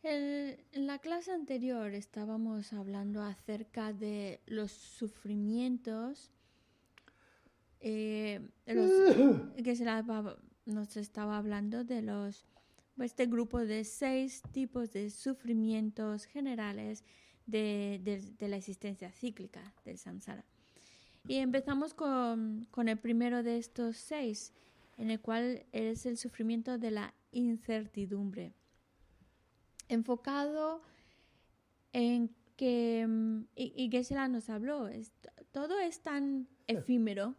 En 0.06 0.86
la 0.86 0.98
clase 0.98 1.32
anterior 1.32 1.94
estábamos 1.94 2.74
hablando 2.74 3.22
acerca 3.22 3.94
de 3.94 4.42
los 4.44 4.70
sufrimientos 4.70 6.30
eh, 7.80 8.46
que 8.66 9.74
nos 10.66 10.96
estaba 10.98 11.38
hablando 11.38 11.84
de 11.84 12.02
los 12.02 12.44
este 12.98 13.26
grupo 13.26 13.60
de 13.60 13.84
seis 13.84 14.42
tipos 14.52 14.92
de 14.92 15.08
sufrimientos 15.10 16.26
generales 16.26 17.02
de, 17.46 18.00
la 18.40 18.56
existencia 18.56 19.10
cíclica 19.10 19.72
del 19.84 19.98
samsara. 19.98 20.44
Y 21.26 21.36
empezamos 21.36 21.94
con, 21.94 22.68
el 22.76 22.98
primero 22.98 23.42
de 23.42 23.56
estos 23.56 23.96
seis, 23.96 24.52
en 24.98 25.10
el 25.10 25.20
cual 25.20 25.64
es 25.72 26.06
el 26.06 26.18
sufrimiento 26.18 26.78
de 26.78 26.90
la 26.90 27.14
incertidumbre. 27.32 28.52
Enfocado 29.94 30.82
en 31.92 32.34
que, 32.56 33.06
mm, 33.06 33.46
y, 33.56 33.84
y 33.84 33.90
Gesela 33.90 34.28
nos 34.28 34.50
habló, 34.50 34.88
todo 35.52 35.78
es 35.78 36.00
tan 36.02 36.48
efímero, 36.66 37.34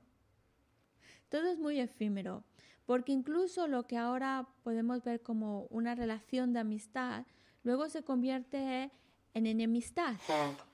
todo 1.29 1.47
es 1.47 1.59
muy 1.59 1.79
efímero, 1.79 2.43
porque 2.85 3.11
incluso 3.11 3.67
lo 3.67 3.87
que 3.87 3.97
ahora 3.97 4.47
podemos 4.63 5.03
ver 5.03 5.21
como 5.21 5.67
una 5.69 5.95
relación 5.95 6.53
de 6.53 6.59
amistad, 6.59 7.25
luego 7.63 7.89
se 7.89 8.03
convierte 8.03 8.91
en 9.33 9.47
enemistad. 9.47 10.15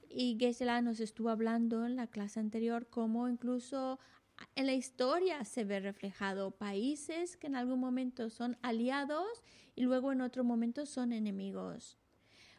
Y 0.09 0.37
Gesela 0.39 0.81
nos 0.81 0.99
estuvo 0.99 1.29
hablando 1.29 1.85
en 1.85 1.95
la 1.95 2.07
clase 2.07 2.39
anterior 2.39 2.87
cómo 2.89 3.27
incluso 3.27 3.99
en 4.55 4.65
la 4.65 4.73
historia 4.73 5.43
se 5.45 5.63
ve 5.63 5.79
reflejado 5.79 6.51
países 6.51 7.37
que 7.37 7.47
en 7.47 7.55
algún 7.55 7.79
momento 7.79 8.29
son 8.29 8.57
aliados 8.61 9.43
y 9.81 9.83
luego 9.83 10.11
en 10.11 10.21
otro 10.21 10.43
momento 10.43 10.85
son 10.85 11.11
enemigos. 11.11 11.97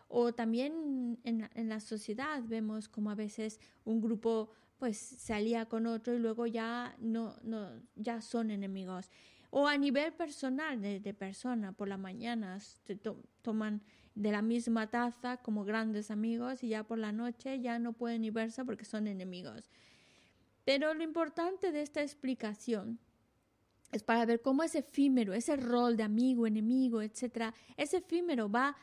O 0.09 0.35
también 0.35 1.21
en, 1.23 1.69
la 1.69 1.79
sociedad 1.79 2.43
vemos 2.43 2.89
como 2.89 3.13
a 3.13 3.15
veces 3.15 3.61
un 3.85 4.01
grupo 4.01 4.51
pues 4.77 4.99
se 4.99 5.33
alía 5.33 5.67
con 5.67 5.87
otro 5.87 6.15
y 6.15 6.19
luego 6.19 6.49
ya 6.49 6.97
no, 6.99 7.37
no 7.45 7.71
ya 7.95 8.21
son 8.21 8.51
enemigos. 8.51 9.09
O 9.51 9.69
a 9.69 9.77
nivel 9.77 10.13
personal 10.15 10.83
de, 10.83 11.15
persona, 11.15 11.71
por 11.71 11.87
la 11.87 11.97
mañana 11.97 12.59
toman 13.43 13.83
de 14.17 14.33
la 14.33 14.43
misma 14.43 14.91
taza 14.91 15.37
como 15.37 15.65
grandes 15.65 16.11
amigos 16.11 16.65
y 16.65 16.71
ya 16.71 16.83
por 16.83 16.99
la 16.99 17.13
noche 17.13 17.61
ya 17.61 17.79
no 17.79 17.93
pueden 17.93 18.23
ni 18.23 18.31
verse 18.31 18.65
porque 18.65 18.85
son 18.85 19.07
enemigos. 19.07 19.71
Pero 20.65 20.93
lo 20.93 21.05
importante 21.05 21.71
de 21.71 21.83
esta 21.83 22.03
explicación 22.03 22.99
es 23.93 24.03
para 24.03 24.27
ver 24.27 24.43
cómo 24.43 24.63
es 24.63 24.75
efímero, 24.75 25.33
ese 25.33 25.57
rol 25.57 25.97
de 25.97 26.03
amigo, 26.03 26.47
enemigo, 26.47 27.03
etcétera, 27.03 27.55
ese 27.77 27.99
efímero 27.99 28.51
va, 28.51 28.77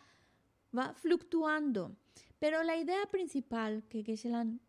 va 0.75 0.93
fluctuando. 0.93 1.95
Pero 2.39 2.63
la 2.63 2.77
idea 2.77 3.05
principal 3.11 3.83
que 3.89 4.03
Geshe-lan 4.03 4.61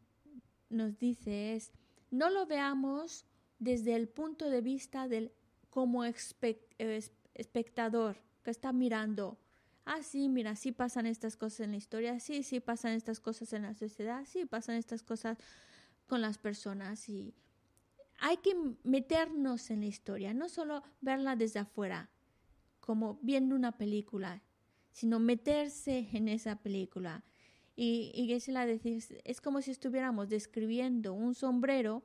nos 0.71 0.99
dice 0.99 1.55
es, 1.55 1.73
no 2.11 2.31
lo 2.31 2.47
veamos 2.47 3.27
desde 3.59 3.95
el 3.95 4.09
punto 4.09 4.51
de 4.51 4.61
vista 4.61 5.07
del 5.07 5.31
como 5.69 6.05
espectador 6.05 8.17
que 8.43 8.51
está 8.51 8.73
mirando 8.73 9.39
ah, 9.91 10.03
sí, 10.03 10.29
mira, 10.29 10.55
sí 10.57 10.73
pasan 10.73 11.07
estas 11.07 11.37
cosas 11.37 11.61
en 11.61 11.73
la 11.73 11.77
historia, 11.77 12.21
sí, 12.21 12.43
sí 12.43 12.61
pasan 12.61 12.93
estas 12.93 13.19
cosas 13.19 13.53
en 13.53 13.63
la 13.63 13.75
sociedad, 13.75 14.25
sí 14.25 14.45
pasan 14.45 14.77
estas 14.77 15.03
cosas 15.03 15.37
con 16.07 16.21
las 16.21 16.39
personas 16.39 17.09
y 17.09 17.35
hay 18.21 18.37
que 18.39 18.55
meternos 18.85 19.71
en 19.71 19.81
la 19.81 19.87
historia, 19.87 20.35
no 20.35 20.49
solo 20.49 20.83
verla 21.01 21.37
desde 21.37 21.61
afuera, 21.61 22.11
como 22.81 23.19
viendo 23.23 23.55
una 23.55 23.73
película, 23.73 24.43
sino 24.93 25.19
meterse 25.19 26.09
en 26.13 26.29
esa 26.29 26.57
película. 26.57 27.25
Y, 27.77 28.13
y 28.15 28.33
es 28.33 29.41
como 29.41 29.63
si 29.63 29.71
estuviéramos 29.71 30.29
describiendo 30.29 31.15
un 31.15 31.35
sombrero, 31.35 32.05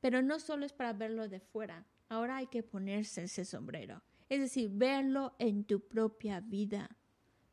pero 0.00 0.22
no 0.22 0.40
solo 0.40 0.64
es 0.64 0.72
para 0.72 0.92
verlo 0.92 1.28
de 1.28 1.40
fuera, 1.40 1.86
ahora 2.08 2.36
hay 2.36 2.46
que 2.46 2.62
ponerse 2.62 3.24
ese 3.24 3.44
sombrero. 3.44 4.02
Es 4.28 4.40
decir, 4.40 4.70
verlo 4.72 5.34
en 5.38 5.64
tu 5.64 5.80
propia 5.80 6.40
vida. 6.40 6.96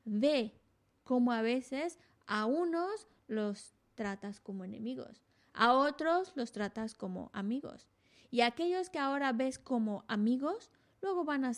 Ve 0.05 0.53
cómo 1.03 1.31
a 1.31 1.41
veces 1.41 1.99
a 2.25 2.45
unos 2.45 3.07
los 3.27 3.75
tratas 3.95 4.39
como 4.39 4.63
enemigos, 4.63 5.24
a 5.55 5.73
otros 5.73 6.33
los 6.35 6.51
tratas 6.51 6.93
como 6.93 7.31
amigos. 7.33 7.87
Y 8.31 8.41
aquellos 8.41 8.89
que 8.89 8.99
ahora 8.99 9.31
ves 9.31 9.59
como 9.59 10.03
amigos, 10.07 10.71
luego, 11.01 11.23
van 11.23 11.45
a, 11.45 11.51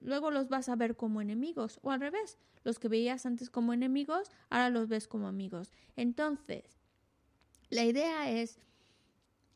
luego 0.00 0.30
los 0.30 0.48
vas 0.48 0.68
a 0.68 0.76
ver 0.76 0.96
como 0.96 1.20
enemigos. 1.20 1.78
O 1.82 1.90
al 1.90 2.00
revés, 2.00 2.38
los 2.64 2.78
que 2.78 2.88
veías 2.88 3.26
antes 3.26 3.50
como 3.50 3.72
enemigos, 3.72 4.30
ahora 4.50 4.70
los 4.70 4.88
ves 4.88 5.08
como 5.08 5.28
amigos. 5.28 5.70
Entonces, 5.96 6.78
la 7.70 7.84
idea 7.84 8.30
es 8.30 8.58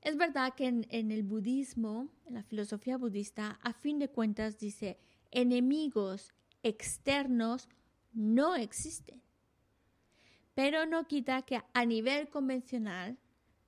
es 0.03 0.17
verdad 0.17 0.55
que 0.55 0.67
en, 0.67 0.85
el 0.91 1.23
budismo, 1.23 2.09
en 2.27 2.35
la 2.35 2.43
filosofía 2.43 2.99
budista, 2.99 3.61
a 3.63 3.73
fin 3.73 4.01
de 4.01 4.09
cuentas 4.09 4.59
dice, 4.59 4.99
enemigos 5.31 6.33
externos 6.65 7.69
no 8.13 8.57
existen. 8.57 9.23
Pero 10.55 10.87
no 10.87 11.07
quita 11.07 11.43
que 11.43 11.63
a 11.73 11.87
nivel 11.87 12.29
convencional 12.29 13.17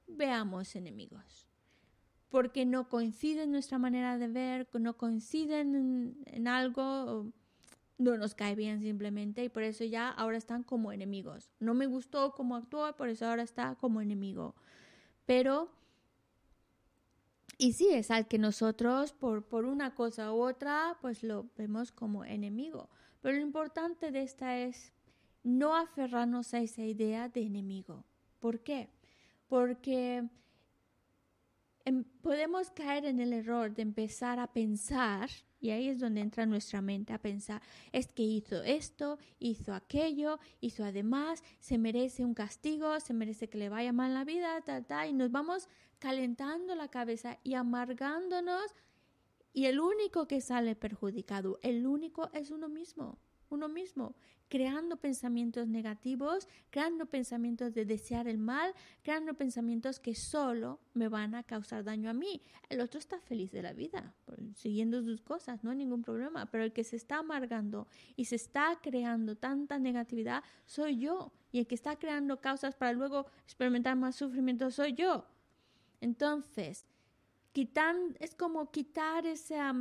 veamos 0.07 0.77
enemigos. 0.77 1.47
Porque 2.29 2.67
no 2.67 2.89
coinciden 2.89 3.53
nuestra 3.53 3.79
manera 3.79 4.19
de 4.19 4.29
ver, 4.29 4.69
no 4.73 4.97
coinciden 4.97 6.17
en, 6.27 6.49
algo, 6.49 7.33
no 7.99 8.17
nos 8.17 8.35
cae 8.35 8.57
bien 8.57 8.81
simplemente 8.81 9.45
y 9.45 9.49
por 9.49 9.63
eso 9.63 9.85
ya 9.85 10.09
ahora 10.09 10.37
están 10.37 10.65
como 10.65 10.93
enemigos. 10.93 11.51
No 11.61 11.75
me 11.75 11.87
gustó 11.87 12.33
cómo 12.33 12.57
actuó, 12.57 12.97
por 12.97 13.09
eso 13.09 13.27
ahora 13.27 13.45
está 13.45 13.77
como 13.77 14.01
enemigo. 14.01 14.57
Pero 15.27 15.71
y 17.57 17.75
sí, 17.75 17.89
es 17.93 18.11
al 18.11 18.27
que 18.27 18.39
nosotros, 18.39 19.13
por, 19.13 19.45
por 19.45 19.65
una 19.65 19.95
cosa 19.95 20.33
u 20.33 20.43
otra, 20.43 20.99
pues 21.01 21.23
lo 21.23 21.49
vemos 21.57 21.93
como 21.93 22.25
enemigo. 22.25 22.91
Pero 23.21 23.37
lo 23.37 23.43
importante 23.43 24.11
de 24.11 24.23
esta 24.23 24.59
es 24.59 24.93
no 25.45 25.77
aferrarnos 25.77 26.53
a 26.53 26.61
esa 26.61 26.83
idea 26.83 27.29
de 27.29 27.43
enemigo. 27.43 28.05
¿Por 28.41 28.61
qué? 28.61 28.91
Porque 29.47 30.29
em, 31.85 32.05
podemos 32.23 32.71
caer 32.71 33.05
en 33.05 33.21
el 33.21 33.33
error 33.33 33.75
de 33.75 33.83
empezar 33.83 34.39
a 34.39 34.53
pensar, 34.53 35.29
y 35.61 35.71
ahí 35.71 35.89
es 35.89 36.01
donde 36.01 36.21
entra 36.21 36.47
nuestra 36.47 36.81
mente 36.81 37.13
a 37.13 37.21
pensar, 37.21 37.63
es 37.93 38.13
que 38.13 38.23
hizo 38.23 38.63
esto, 38.63 39.19
hizo 39.39 39.75
aquello, 39.75 40.39
hizo 40.61 40.85
además, 40.85 41.43
se 41.61 41.79
merece 41.79 42.25
un 42.25 42.35
castigo, 42.35 43.01
se 43.01 43.15
merece 43.15 43.49
que 43.49 43.59
le 43.59 43.69
vaya 43.69 43.93
mal 43.93 44.15
la 44.15 44.25
vida, 44.25 44.61
tal, 44.63 44.85
tal, 44.87 45.09
y 45.09 45.13
nos 45.13 45.31
vamos 45.31 45.69
calentando 45.99 46.75
la 46.75 46.89
cabeza 46.89 47.39
y 47.45 47.55
amargándonos 47.55 48.75
y 49.55 49.67
el 49.67 49.79
único 49.79 50.27
que 50.27 50.41
sale 50.41 50.75
perjudicado, 50.75 51.61
el 51.63 51.87
único 51.87 52.29
es 52.33 52.51
uno 52.51 52.69
mismo, 52.69 53.19
uno 53.51 53.69
mismo, 53.69 54.15
creando 54.49 54.97
pensamientos 54.97 55.67
negativos, 55.67 56.49
creando 56.71 57.07
pensamientos 57.07 57.75
de 57.75 57.85
desear 57.85 58.29
el 58.29 58.39
mal, 58.39 58.73
creando 59.03 59.35
pensamientos 59.35 59.99
que 59.99 60.15
solo 60.15 60.81
me 60.93 61.09
van 61.09 61.35
a 61.35 61.43
causar 61.43 61.83
daño 61.83 62.11
a 62.11 62.13
mí. 62.13 62.43
El 62.69 62.81
otro 62.81 62.99
está 62.99 63.19
feliz 63.19 63.51
de 63.53 63.63
la 63.63 63.73
vida, 63.73 64.15
siguiendo 64.55 65.03
sus 65.03 65.21
cosas, 65.21 65.65
no 65.65 65.71
hay 65.71 65.77
ningún 65.77 66.03
problema, 66.03 66.47
pero 66.47 66.65
el 66.65 66.73
que 66.73 66.85
se 66.85 66.97
está 66.97 67.19
amargando 67.19 67.89
y 68.17 68.27
se 68.27 68.37
está 68.37 68.79
creando 68.81 69.37
tanta 69.37 69.79
negatividad 69.79 70.45
soy 70.67 70.99
yo, 70.99 71.33
y 71.51 71.59
el 71.59 71.67
que 71.67 71.75
está 71.75 71.97
creando 71.97 72.41
causas 72.41 72.75
para 72.75 72.93
luego 72.93 73.27
experimentar 73.45 73.97
más 73.97 74.17
sufrimiento 74.17 74.71
soy 74.71 74.95
yo. 74.95 75.27
Entonces, 76.01 76.85
quitan, 77.53 78.17
es 78.19 78.35
como 78.35 78.71
quitar 78.71 79.27
esa 79.27 79.73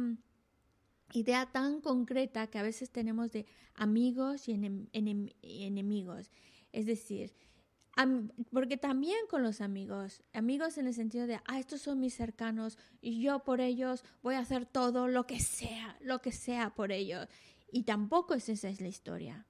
idea 1.13 1.45
tan 1.45 1.79
concreta 1.79 2.47
que 2.47 2.59
a 2.59 2.63
veces 2.63 2.89
tenemos 2.89 3.31
de 3.31 3.45
amigos 3.75 4.47
y 4.47 4.53
enemigos. 5.41 6.31
Es 6.71 6.85
decir, 6.85 7.33
porque 8.51 8.77
también 8.77 9.19
con 9.29 9.43
los 9.43 9.61
amigos, 9.61 10.23
amigos 10.33 10.77
en 10.77 10.87
el 10.87 10.93
sentido 10.93 11.27
de, 11.27 11.39
ah, 11.45 11.59
estos 11.59 11.81
son 11.81 11.99
mis 11.99 12.15
cercanos 12.15 12.77
y 13.01 13.21
yo 13.21 13.39
por 13.43 13.61
ellos 13.61 14.03
voy 14.23 14.35
a 14.35 14.39
hacer 14.39 14.65
todo 14.65 15.07
lo 15.07 15.27
que 15.27 15.39
sea, 15.39 15.97
lo 16.01 16.19
que 16.19 16.31
sea 16.31 16.73
por 16.73 16.91
ellos. 16.91 17.27
Y 17.71 17.83
tampoco 17.83 18.33
es 18.33 18.49
esa 18.49 18.69
es 18.69 18.81
la 18.81 18.87
historia. 18.87 19.45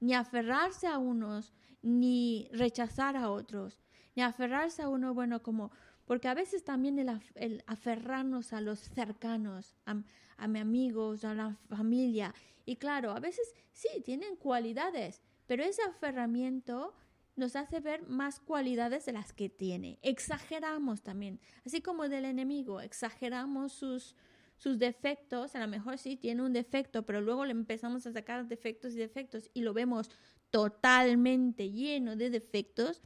Ni 0.00 0.14
aferrarse 0.14 0.88
a 0.88 0.98
unos, 0.98 1.52
ni 1.82 2.48
rechazar 2.52 3.16
a 3.16 3.30
otros, 3.30 3.80
ni 4.16 4.22
aferrarse 4.22 4.82
a 4.82 4.88
uno, 4.88 5.14
bueno, 5.14 5.42
como, 5.42 5.70
porque 6.06 6.28
a 6.28 6.34
veces 6.34 6.64
también 6.64 6.98
el, 6.98 7.62
aferrarnos 7.66 8.52
a 8.52 8.60
los 8.60 8.80
cercanos, 8.80 9.76
a, 9.86 10.02
a 10.36 10.48
mis 10.48 10.62
amigos, 10.62 11.24
a 11.24 11.34
la 11.34 11.56
familia, 11.68 12.34
y 12.66 12.76
claro, 12.76 13.12
a 13.12 13.20
veces 13.20 13.54
sí, 13.72 13.88
tienen 14.04 14.36
cualidades, 14.36 15.20
pero 15.46 15.64
ese 15.64 15.82
aferramiento 15.82 16.94
nos 17.36 17.56
hace 17.56 17.80
ver 17.80 18.06
más 18.08 18.40
cualidades 18.40 19.06
de 19.06 19.12
las 19.12 19.32
que 19.32 19.48
tiene. 19.48 19.98
Exageramos 20.02 21.02
también, 21.02 21.40
así 21.66 21.80
como 21.80 22.08
del 22.08 22.24
enemigo, 22.24 22.80
exageramos 22.80 23.72
sus, 23.72 24.14
sus 24.56 24.78
defectos, 24.78 25.54
a 25.54 25.60
lo 25.60 25.68
mejor 25.68 25.98
sí 25.98 26.16
tiene 26.16 26.42
un 26.42 26.52
defecto, 26.52 27.04
pero 27.04 27.20
luego 27.20 27.44
le 27.44 27.52
empezamos 27.52 28.06
a 28.06 28.12
sacar 28.12 28.46
defectos 28.46 28.94
y 28.94 28.98
defectos 28.98 29.50
y 29.52 29.62
lo 29.62 29.74
vemos 29.74 30.10
totalmente 30.50 31.70
lleno 31.70 32.14
de 32.16 32.30
defectos. 32.30 33.02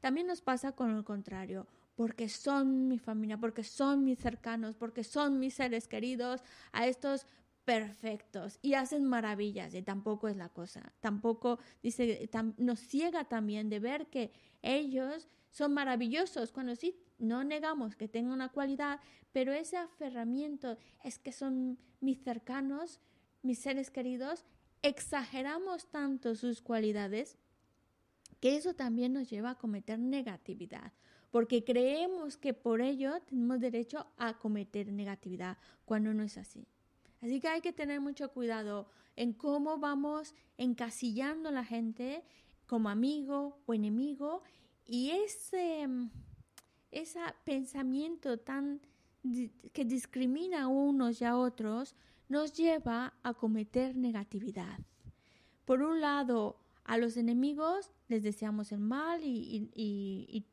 También 0.00 0.26
nos 0.26 0.42
pasa 0.42 0.72
con 0.72 0.94
lo 0.96 1.04
contrario 1.04 1.66
porque 1.98 2.28
son 2.28 2.86
mi 2.86 3.00
familia, 3.00 3.38
porque 3.38 3.64
son 3.64 4.04
mis 4.04 4.20
cercanos, 4.20 4.76
porque 4.76 5.02
son 5.02 5.40
mis 5.40 5.54
seres 5.54 5.88
queridos, 5.88 6.44
a 6.70 6.86
estos 6.86 7.26
perfectos 7.64 8.60
y 8.62 8.74
hacen 8.74 9.04
maravillas 9.04 9.74
y 9.74 9.82
tampoco 9.82 10.28
es 10.28 10.36
la 10.36 10.48
cosa. 10.48 10.92
Tampoco 11.00 11.58
dice 11.82 12.30
nos 12.56 12.78
ciega 12.78 13.24
también 13.24 13.68
de 13.68 13.80
ver 13.80 14.06
que 14.06 14.30
ellos 14.62 15.26
son 15.50 15.74
maravillosos 15.74 16.52
cuando 16.52 16.76
sí 16.76 16.94
no 17.18 17.42
negamos 17.42 17.96
que 17.96 18.06
tengan 18.06 18.34
una 18.34 18.50
cualidad, 18.50 19.00
pero 19.32 19.52
ese 19.52 19.76
aferramiento 19.76 20.78
es 21.02 21.18
que 21.18 21.32
son 21.32 21.80
mis 22.00 22.22
cercanos, 22.22 23.00
mis 23.42 23.58
seres 23.58 23.90
queridos, 23.90 24.44
exageramos 24.82 25.90
tanto 25.90 26.36
sus 26.36 26.62
cualidades 26.62 27.38
que 28.38 28.54
eso 28.54 28.74
también 28.74 29.14
nos 29.14 29.28
lleva 29.28 29.50
a 29.50 29.58
cometer 29.58 29.98
negatividad 29.98 30.92
porque 31.30 31.64
creemos 31.64 32.36
que 32.36 32.54
por 32.54 32.80
ello 32.80 33.20
tenemos 33.28 33.60
derecho 33.60 34.06
a 34.16 34.38
cometer 34.38 34.92
negatividad 34.92 35.58
cuando 35.84 36.14
no 36.14 36.22
es 36.22 36.38
así. 36.38 36.66
Así 37.20 37.40
que 37.40 37.48
hay 37.48 37.60
que 37.60 37.72
tener 37.72 38.00
mucho 38.00 38.30
cuidado 38.30 38.88
en 39.16 39.32
cómo 39.32 39.78
vamos 39.78 40.34
encasillando 40.56 41.48
a 41.48 41.52
la 41.52 41.64
gente 41.64 42.24
como 42.66 42.88
amigo 42.88 43.58
o 43.66 43.74
enemigo 43.74 44.42
y 44.86 45.10
ese, 45.10 45.88
ese 46.90 47.20
pensamiento 47.44 48.38
tan 48.38 48.80
que 49.72 49.84
discrimina 49.84 50.62
a 50.62 50.68
unos 50.68 51.20
y 51.20 51.24
a 51.24 51.36
otros 51.36 51.96
nos 52.28 52.52
lleva 52.52 53.14
a 53.22 53.34
cometer 53.34 53.96
negatividad. 53.96 54.78
Por 55.64 55.82
un 55.82 56.00
lado, 56.00 56.56
a 56.84 56.96
los 56.96 57.16
enemigos 57.16 57.90
les 58.06 58.22
deseamos 58.22 58.72
el 58.72 58.78
mal 58.78 59.22
y, 59.24 59.70
y 59.74 60.26
y, 60.28 60.44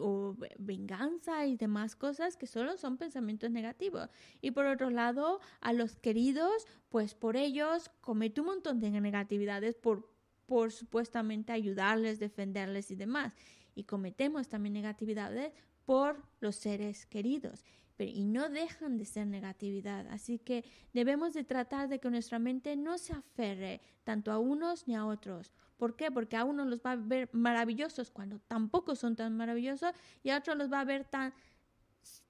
o 0.00 0.36
venganza 0.58 1.46
y 1.46 1.56
demás 1.56 1.96
cosas 1.96 2.36
que 2.36 2.46
solo 2.46 2.76
son 2.76 2.96
pensamientos 2.96 3.50
negativos. 3.50 4.08
Y 4.40 4.52
por 4.52 4.66
otro 4.66 4.90
lado, 4.90 5.40
a 5.60 5.72
los 5.72 5.96
queridos, 5.96 6.66
pues 6.88 7.14
por 7.14 7.36
ellos 7.36 7.90
comete 8.00 8.40
un 8.40 8.48
montón 8.48 8.80
de 8.80 8.90
negatividades 8.90 9.74
por, 9.74 10.10
por 10.46 10.72
supuestamente 10.72 11.52
ayudarles, 11.52 12.18
defenderles 12.18 12.90
y 12.90 12.96
demás. 12.96 13.34
Y 13.74 13.84
cometemos 13.84 14.48
también 14.48 14.72
negatividades 14.72 15.52
por 15.84 16.22
los 16.40 16.56
seres 16.56 17.06
queridos. 17.06 17.64
Y 17.98 18.24
no 18.24 18.50
dejan 18.50 18.98
de 18.98 19.06
ser 19.06 19.26
negatividad. 19.26 20.06
Así 20.08 20.38
que 20.38 20.64
debemos 20.92 21.32
de 21.32 21.44
tratar 21.44 21.88
de 21.88 21.98
que 21.98 22.10
nuestra 22.10 22.38
mente 22.38 22.76
no 22.76 22.98
se 22.98 23.14
aferre 23.14 23.80
tanto 24.04 24.32
a 24.32 24.38
unos 24.38 24.86
ni 24.86 24.94
a 24.94 25.06
otros 25.06 25.52
¿Por 25.76 25.96
qué? 25.96 26.10
Porque 26.10 26.36
a 26.36 26.44
uno 26.44 26.64
los 26.64 26.80
va 26.80 26.92
a 26.92 26.96
ver 26.96 27.28
maravillosos 27.32 28.10
cuando 28.10 28.38
tampoco 28.48 28.94
son 28.94 29.16
tan 29.16 29.36
maravillosos 29.36 29.92
y 30.22 30.30
a 30.30 30.38
otros 30.38 30.56
los 30.56 30.72
va 30.72 30.80
a 30.80 30.84
ver 30.84 31.04
tan 31.04 31.34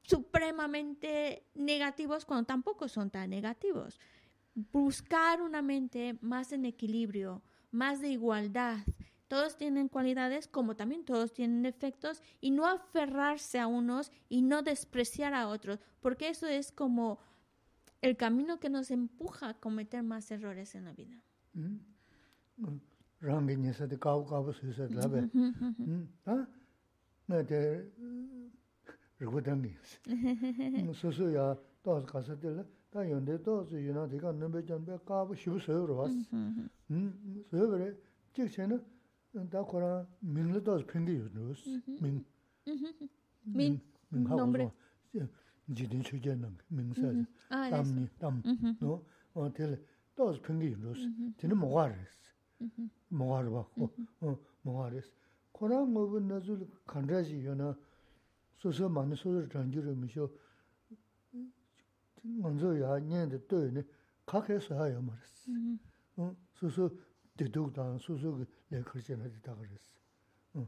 supremamente 0.02 1.44
negativos 1.54 2.24
cuando 2.24 2.46
tampoco 2.46 2.88
son 2.88 3.10
tan 3.10 3.30
negativos. 3.30 4.00
Buscar 4.54 5.42
una 5.42 5.62
mente 5.62 6.18
más 6.20 6.52
en 6.52 6.64
equilibrio, 6.64 7.42
más 7.70 8.00
de 8.00 8.10
igualdad. 8.10 8.78
Todos 9.28 9.56
tienen 9.56 9.88
cualidades 9.88 10.46
como 10.48 10.76
también 10.76 11.04
todos 11.04 11.32
tienen 11.32 11.62
defectos 11.62 12.22
y 12.40 12.52
no 12.52 12.66
aferrarse 12.66 13.58
a 13.58 13.66
unos 13.66 14.12
y 14.28 14.42
no 14.42 14.62
despreciar 14.62 15.34
a 15.34 15.48
otros, 15.48 15.80
porque 16.00 16.28
eso 16.28 16.46
es 16.46 16.70
como 16.70 17.18
el 18.02 18.16
camino 18.16 18.60
que 18.60 18.70
nos 18.70 18.90
empuja 18.90 19.48
a 19.48 19.54
cometer 19.54 20.02
más 20.02 20.30
errores 20.30 20.74
en 20.74 20.84
la 20.84 20.92
vida. 20.92 21.22
Mm. 21.54 21.76
rangi 23.20 23.56
nisati 23.56 23.96
kawu 23.96 24.24
kawu 24.24 24.52
suisat 24.52 24.90
labi. 24.94 25.20
Mm-hmm, 25.20 25.42
mm-hmm, 25.42 25.74
mm-hmm. 25.78 26.06
hmm, 26.26 26.46
Nā 27.28 27.42
te 27.42 27.58
rikwa 29.18 29.42
tangi 29.42 29.68
yusi. 29.74 30.94
Susu 31.00 31.30
ya 31.30 31.56
tos 31.82 32.04
kasati 32.06 32.46
la, 32.46 32.64
ta 32.90 33.02
yondi 33.02 33.38
tos 33.42 33.70
yuna 33.72 34.06
tika 34.08 34.32
nambi 34.32 34.62
janbi 34.62 34.92
kawu 35.04 35.34
shivu 35.34 35.58
suyo 35.60 35.86
rwas. 35.86 36.12
Suyo 37.50 37.68
bari, 37.70 37.90
chik 38.32 38.52
chayna 38.52 38.78
ta 39.50 39.64
korang 39.64 40.06
mingli 40.22 40.62
tos 40.62 40.84
pingi 40.84 41.18
yusi. 41.34 41.82
Ming. 42.00 42.24
Ming. 43.44 43.80
Ming 44.12 44.28
hawa 44.28 44.46
rwa. 44.46 44.72
Jidin 45.68 46.02
chujay 46.04 46.36
nangi, 46.36 46.62
ming 46.70 46.94
saji. 46.94 47.26
Tamni, 47.50 48.04
ah, 48.04 48.18
tam. 48.20 48.42
No, 48.80 49.50
tili 49.50 49.76
tos 50.14 50.38
pingi 50.38 50.76
yusi. 50.78 51.10
Tini 51.38 51.54
moga 51.54 51.88
resi. 51.88 52.25
몽아르바 53.08 53.58
어 54.20 54.38
몽아레스. 54.62 55.12
코랑 55.52 55.92
뭐부 55.92 56.20
나줄 56.20 56.68
간라지 56.86 57.44
요나. 57.44 57.76
소소 58.58 58.88
많이 58.88 59.14
소소 59.14 59.46
전주를 59.48 59.94
미쇼 59.94 60.30
먼저 62.22 62.78
야 62.80 62.98
년데 62.98 63.46
또네. 63.46 63.82
각해서 64.24 64.78
하여 64.78 65.00
말았어. 65.00 65.52
어 66.16 66.34
소소 66.54 66.90
대독다 67.36 67.98
소소 67.98 68.44
내 68.68 68.82
글씨나 68.82 69.24
되다 69.24 69.54
그랬어. 69.54 69.94
응 70.56 70.66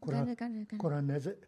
코란 0.00 0.34
코란 0.78 1.06
내제. 1.06 1.38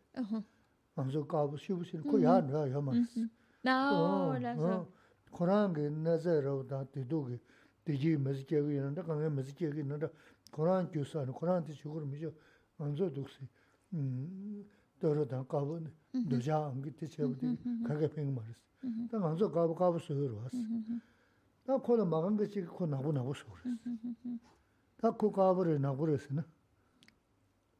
먼저 0.95 1.25
가고 1.25 1.57
쉬우시는 1.57 2.07
거 2.11 2.21
야나 2.23 2.71
야 2.71 2.81
말았어. 2.81 3.21
나오라서. 3.63 4.89
코랑게 5.31 5.89
내제로다 5.91 6.85
대독이 6.87 7.39
대지 7.85 8.17
메시지하고 8.17 8.71
이런데 8.71 9.03
강에 9.03 9.29
메시지하고 9.29 9.81
있는데 9.81 10.09
코란 10.51 10.91
교사는 10.91 11.33
코란한테 11.33 11.73
죽으러 11.73 12.05
미죠 12.07 12.33
안저 12.79 13.11
독시 13.13 13.39
음 13.93 14.65
더러다 15.01 15.45
가고 15.45 15.81
도자 16.29 16.67
안기 16.67 16.93
때체부터 16.93 17.47
가게 17.87 18.09
팽 18.09 18.35
말았어 18.35 18.59
나 19.11 19.29
안저 19.29 19.51
가고 19.51 19.75
가고 19.75 19.99
소요 19.99 20.37
왔어 20.37 20.59
나 21.65 21.77
코는 21.77 22.09
막은 22.09 22.37
것이 22.37 22.63
코 22.63 22.87
나고 22.87 23.13
나고 23.13 23.35
소요 23.35 23.55
다코 24.99 25.33
가버를 25.33 25.81
나고 25.81 26.05
그랬으나 26.05 26.45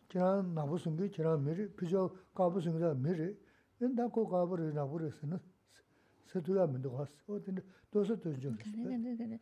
지난 0.10 0.54
나부 0.54 0.78
숨기 0.78 1.12
지난 1.12 1.44
미리 1.44 1.68
비교 1.76 2.10
가부 2.34 2.60
숨기다 2.62 2.94
미리 2.96 3.38
근데 3.80 4.08
그 4.14 4.28
가부를 4.28 4.74
나부르스는 4.74 5.38
세두야 6.28 6.68
민도 6.68 6.92
갔어. 6.92 7.12
어딘데 7.28 7.62
도서 7.92 8.16
도죠. 8.16 8.54
네네네 8.76 9.40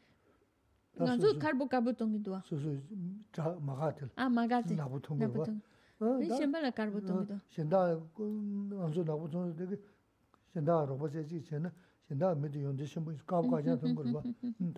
나도 0.95 1.39
카르보 1.39 1.68
가부 1.68 1.93
통기도 1.93 2.39
소소 2.45 2.78
자 3.32 3.57
마가들. 3.61 4.09
아 4.16 4.30
마가들. 4.30 4.76
나부 4.76 5.01
통기도 5.01 5.45
네 6.20 6.28
셴발라 6.30 6.72
카르보 6.72 7.01
통기도. 7.01 7.39
셴다 7.49 7.99
안조 8.84 9.03
나부 9.03 9.30
통기도 9.30 9.66
되게 9.66 9.82
셴다 10.55 10.86
로봇이 10.86 11.28
지체는 11.28 11.70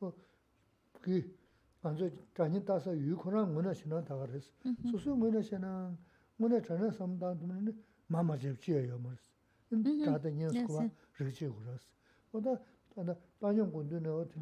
저 1.97 2.09
자니 2.33 2.63
따서 2.63 2.95
유코랑 2.97 3.53
문화 3.53 3.73
신앙 3.73 4.03
다 4.05 4.15
그랬어. 4.17 4.49
소소 4.91 5.15
문화 5.15 5.41
신앙 5.41 5.97
문화 6.37 6.61
전에 6.61 6.89
삼다 6.91 7.37
두면 7.37 7.75
마마 8.07 8.37
접지예요 8.37 8.97
뭐. 8.99 9.11
다들 10.05 10.33
년스고와 10.35 10.89
그렇지 11.13 11.47
그랬어. 11.49 11.87
오다 12.31 12.57
다다 12.95 13.15
반영 13.39 13.71
군도는 13.71 14.09
어떻게 14.11 14.39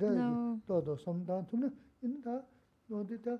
또도 0.67 0.95
삼다 0.97 1.45
두면 1.47 1.75
인다 2.03 2.43
어디다 2.91 3.37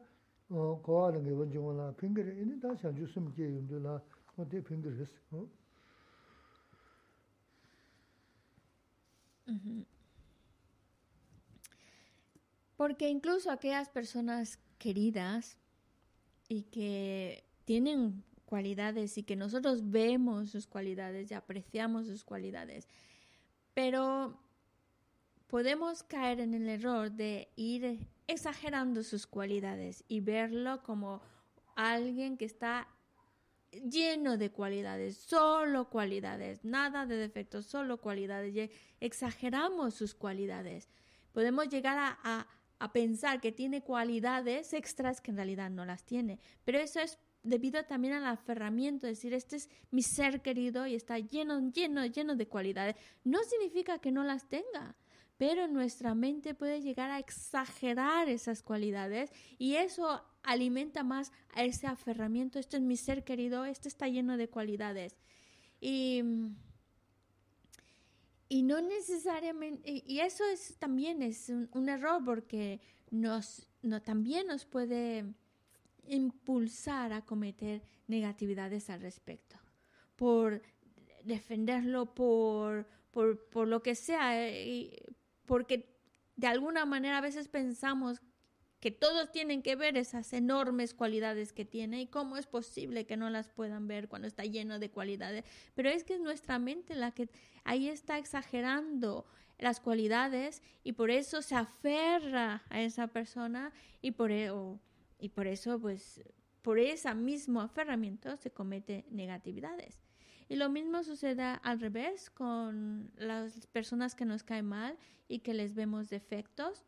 어 0.50 0.82
거하는 0.82 1.24
게 1.24 1.30
원종원라 1.32 1.94
핑계를 1.96 2.38
인다 2.42 2.76
샤주스면 2.76 3.34
게 3.36 3.44
용도라 3.46 4.02
어디 4.38 4.64
핑계를 4.64 5.00
했어. 5.00 5.48
Porque 12.77 13.09
incluso 13.09 13.51
aquellas 13.51 13.89
personas 13.89 14.59
queridas 14.79 15.57
y 16.49 16.63
que 16.65 17.45
tienen 17.65 18.23
cualidades 18.45 19.19
y 19.19 19.23
que 19.23 19.37
nosotros 19.37 19.91
vemos 19.91 20.51
sus 20.51 20.67
cualidades 20.67 21.31
y 21.31 21.35
apreciamos 21.35 22.07
sus 22.07 22.25
cualidades, 22.25 22.89
pero 23.75 24.39
podemos 25.49 26.03
caer 26.03 26.41
en 26.41 26.55
el 26.55 26.69
error 26.69 27.11
de 27.11 27.49
ir 27.57 28.07
exagerando 28.27 29.03
sus 29.03 29.27
cualidades 29.27 30.05
y 30.09 30.21
verlo 30.21 30.83
como 30.83 31.23
alguien 31.75 32.37
que 32.37 32.45
está 32.45 32.89
lleno 33.83 34.37
de 34.37 34.51
cualidades, 34.51 35.17
solo 35.17 35.89
cualidades, 35.89 36.65
nada 36.65 37.07
de 37.07 37.17
defectos, 37.17 37.67
solo 37.67 38.01
cualidades, 38.01 38.71
exageramos 39.01 39.95
sus 39.95 40.15
cualidades. 40.15 40.89
Podemos 41.33 41.69
llegar 41.69 42.19
a, 42.23 42.47
pensar 42.93 43.41
que 43.41 43.53
tiene 43.53 43.83
cualidades 43.83 44.73
extras 44.73 45.21
que 45.21 45.31
en 45.31 45.39
realidad 45.39 45.71
no 45.71 45.85
las 45.85 46.05
tiene, 46.05 46.39
pero 46.65 46.79
eso 46.79 47.01
es 47.01 47.19
debido 47.43 47.83
también 47.85 48.15
al 48.15 48.27
aferramiento, 48.27 49.07
decir, 49.07 49.33
este 49.33 49.57
es 49.57 49.71
mi 49.91 50.03
ser 50.03 50.43
querido 50.43 50.87
y 50.87 50.95
está 50.95 51.19
lleno, 51.19 51.71
lleno, 51.71 52.05
lleno 52.05 52.37
de 52.37 52.49
cualidades. 52.49 52.97
No 53.25 53.39
significa 53.45 53.99
que 53.99 54.13
no 54.13 54.25
las 54.25 54.49
tenga, 54.49 54.97
pero 55.37 55.69
nuestra 55.69 56.15
mente 56.15 56.55
puede 56.55 56.81
llegar 56.81 57.11
a 57.11 57.19
exagerar 57.19 58.29
esas 58.29 58.63
cualidades 58.63 59.31
y 59.59 59.75
eso 59.75 60.23
alimenta 60.43 61.03
más 61.03 61.33
a 61.55 61.65
ese 61.65 61.87
aferramiento. 61.87 62.59
Este 62.59 62.79
es 62.79 62.83
mi 62.83 62.97
ser 62.97 63.25
querido, 63.25 63.65
este 63.65 63.89
está 63.89 64.09
lleno 64.09 64.37
de 64.37 64.49
cualidades. 64.49 65.17
Y, 65.81 66.23
y 68.49 68.63
no 68.63 68.81
necesariamente, 68.81 70.03
y, 70.07 70.21
eso 70.21 70.45
es 70.45 70.77
también 70.79 71.21
es 71.21 71.51
un, 71.51 71.69
un 71.73 71.89
error 71.89 72.23
porque 72.25 72.81
nos, 73.11 73.69
no, 73.83 74.01
también 74.01 74.47
nos 74.47 74.65
puede 74.65 75.25
impulsar 76.09 77.13
a 77.13 77.25
cometer 77.25 77.83
negatividades 78.07 78.89
al 78.89 79.01
respecto, 79.01 79.57
por 80.15 80.63
defenderlo, 81.25 82.15
por, 82.15 82.87
por, 83.11 83.49
por 83.49 83.67
lo 83.67 83.83
que 83.83 83.95
sea, 83.95 84.49
eh, 84.49 84.97
porque 85.47 85.97
de 86.37 86.47
alguna 86.47 86.85
manera 86.85 87.19
a 87.19 87.23
veces 87.23 87.49
pensamos 87.49 88.21
que 88.81 88.91
todos 88.91 89.33
tienen 89.33 89.63
que 89.63 89.75
ver 89.75 89.97
esas 89.97 90.33
enormes 90.33 90.95
cualidades 90.95 91.53
que 91.53 91.65
tiene 91.65 92.03
y 92.03 92.07
cómo 92.07 92.37
es 92.37 92.47
posible 92.47 93.07
que 93.07 93.17
no 93.17 93.31
las 93.31 93.49
puedan 93.49 93.89
ver 93.89 94.09
cuando 94.09 94.29
está 94.29 94.45
lleno 94.45 94.79
de 94.79 94.91
cualidades. 94.91 95.45
Pero 95.75 95.89
es 95.89 96.05
que 96.05 96.15
es 96.15 96.21
nuestra 96.21 96.59
mente 96.59 96.95
la 96.95 97.13
que 97.13 97.31
ahí 97.65 97.89
está 97.89 98.19
exagerando 98.19 99.27
las 99.59 99.81
cualidades 99.81 100.63
y 100.85 100.93
por 100.93 101.11
eso 101.11 101.41
se 101.41 101.55
aferra 101.55 102.63
a 102.69 102.83
esa 102.83 103.07
persona 103.09 103.73
y 104.03 104.13
por, 104.13 104.31
por 105.35 105.47
eso, 105.47 105.81
pues, 105.81 106.23
por 106.61 106.79
ese 106.79 107.13
mismo 107.15 107.63
aferramiento 107.63 108.37
se 108.37 108.51
comete 108.51 109.07
negatividades. 109.11 110.06
Y 110.49 110.57
lo 110.57 110.69
mismo 110.69 111.03
sucede 111.03 111.43
al 111.63 111.81
revés 111.81 112.31
con 112.31 113.11
las 113.17 113.67
personas 113.67 114.15
que 114.15 114.25
nos 114.25 114.45
caen 114.45 114.67
mal 114.67 114.97
y 115.29 115.41
que 115.41 115.55
les 115.55 115.75
vemos 115.75 116.09
defectos. 116.09 116.85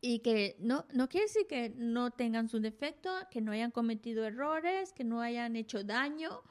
Y 0.00 0.20
que 0.20 0.56
no, 0.60 0.84
no 0.92 1.08
quiere 1.08 1.26
decir 1.26 1.46
que 1.48 1.70
no 1.70 2.10
tengan 2.10 2.48
su 2.48 2.60
defecto, 2.60 3.10
que 3.30 3.40
no 3.40 3.52
hayan 3.52 3.70
cometido 3.70 4.24
errores, 4.24 4.92
que 4.92 5.04
no 5.04 5.20
hayan 5.20 5.56
hecho 5.56 5.82
daño, 5.82 6.42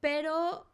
pero 0.00 0.66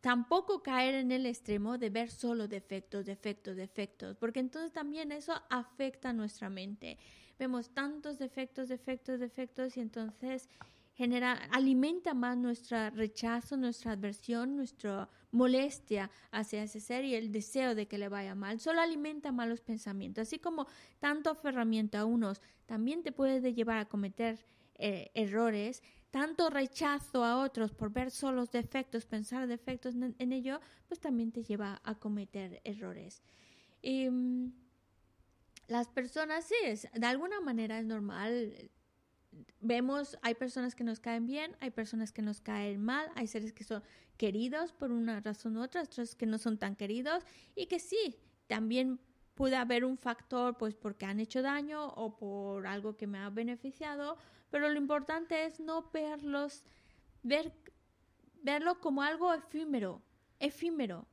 tampoco 0.00 0.62
caer 0.62 0.94
en 0.94 1.10
el 1.10 1.26
extremo 1.26 1.78
de 1.78 1.90
ver 1.90 2.10
solo 2.10 2.46
defectos, 2.46 3.06
defectos, 3.06 3.56
defectos, 3.56 4.16
porque 4.16 4.40
entonces 4.40 4.72
también 4.72 5.10
eso 5.10 5.34
afecta 5.50 6.12
nuestra 6.12 6.48
mente. 6.48 6.98
Vemos 7.38 7.70
tantos 7.70 8.18
defectos, 8.18 8.68
defectos, 8.68 9.18
defectos 9.18 9.76
y 9.76 9.80
entonces 9.80 10.48
genera, 10.96 11.34
alimenta 11.52 12.14
más 12.14 12.38
nuestro 12.38 12.88
rechazo, 12.90 13.56
nuestra 13.58 13.92
adversión, 13.92 14.56
nuestra 14.56 15.08
molestia 15.30 16.10
hacia 16.30 16.62
ese 16.62 16.80
ser 16.80 17.04
y 17.04 17.14
el 17.14 17.30
deseo 17.30 17.74
de 17.74 17.86
que 17.86 17.98
le 17.98 18.08
vaya 18.08 18.34
mal. 18.34 18.60
Solo 18.60 18.80
alimenta 18.80 19.30
malos 19.30 19.60
pensamientos. 19.60 20.22
Así 20.22 20.38
como 20.38 20.66
tanto 20.98 21.28
aferramiento 21.30 21.98
a 21.98 22.06
unos 22.06 22.40
también 22.64 23.02
te 23.02 23.12
puede 23.12 23.52
llevar 23.52 23.76
a 23.78 23.84
cometer 23.84 24.42
eh, 24.76 25.10
errores, 25.14 25.82
tanto 26.10 26.48
rechazo 26.48 27.24
a 27.24 27.42
otros 27.44 27.72
por 27.72 27.92
ver 27.92 28.10
solo 28.10 28.38
los 28.38 28.50
defectos, 28.50 29.04
pensar 29.04 29.46
defectos 29.46 29.94
en, 29.94 30.16
en, 30.18 30.32
ello, 30.32 30.60
pues 30.88 30.98
también 30.98 31.30
te 31.30 31.44
lleva 31.44 31.80
a 31.84 31.94
cometer 31.96 32.62
errores. 32.64 33.22
Y, 33.82 34.08
um, 34.08 34.50
las 35.68 35.88
personas, 35.88 36.44
sí, 36.46 36.54
es, 36.64 36.88
de 36.94 37.06
alguna 37.06 37.40
manera 37.40 37.78
es 37.78 37.84
normal 37.84 38.70
vemos, 39.66 40.18
hay 40.22 40.34
personas 40.34 40.74
que 40.74 40.84
nos 40.84 41.00
caen 41.00 41.26
bien, 41.26 41.56
hay 41.60 41.70
personas 41.70 42.12
que 42.12 42.22
nos 42.22 42.40
caen 42.40 42.82
mal, 42.82 43.10
hay 43.14 43.26
seres 43.26 43.52
que 43.52 43.64
son 43.64 43.82
queridos 44.16 44.72
por 44.72 44.90
una 44.92 45.20
razón 45.20 45.56
u 45.56 45.62
otra, 45.62 45.82
otros 45.82 46.14
que 46.14 46.26
no 46.26 46.38
son 46.38 46.58
tan 46.58 46.76
queridos 46.76 47.24
y 47.54 47.66
que 47.66 47.78
sí, 47.78 48.16
también 48.46 48.98
puede 49.34 49.56
haber 49.56 49.84
un 49.84 49.98
factor 49.98 50.56
pues 50.56 50.74
porque 50.74 51.04
han 51.04 51.20
hecho 51.20 51.42
daño 51.42 51.88
o 51.88 52.16
por 52.16 52.66
algo 52.66 52.96
que 52.96 53.06
me 53.06 53.18
ha 53.18 53.30
beneficiado, 53.30 54.16
pero 54.50 54.68
lo 54.70 54.78
importante 54.78 55.44
es 55.44 55.60
no 55.60 55.90
verlos, 55.92 56.64
ver, 57.22 57.52
verlo 58.42 58.80
como 58.80 59.02
algo 59.02 59.32
efímero, 59.34 60.02
efímero. 60.40 61.06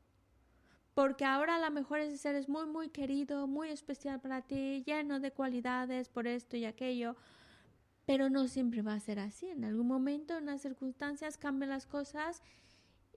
Porque 0.94 1.26
ahora 1.26 1.56
a 1.56 1.60
lo 1.60 1.72
mejor 1.72 2.00
ese 2.00 2.18
ser 2.18 2.36
es 2.36 2.48
muy, 2.48 2.68
muy 2.68 2.90
querido, 2.90 3.48
muy 3.48 3.70
especial 3.70 4.22
para 4.22 4.42
ti, 4.42 4.84
lleno 4.86 5.20
de 5.20 5.32
cualidades 5.32 6.08
por 6.08 6.28
esto 6.28 6.56
y 6.56 6.66
aquello, 6.66 7.16
pero 8.06 8.30
no 8.30 8.48
siempre 8.48 8.82
va 8.82 8.94
a 8.94 9.00
ser 9.00 9.20
así. 9.20 9.48
En 9.48 9.64
algún 9.64 9.88
momento, 9.88 10.38
en 10.38 10.46
las 10.46 10.62
circunstancias, 10.62 11.38
cambian 11.38 11.70
las 11.70 11.86
cosas 11.86 12.42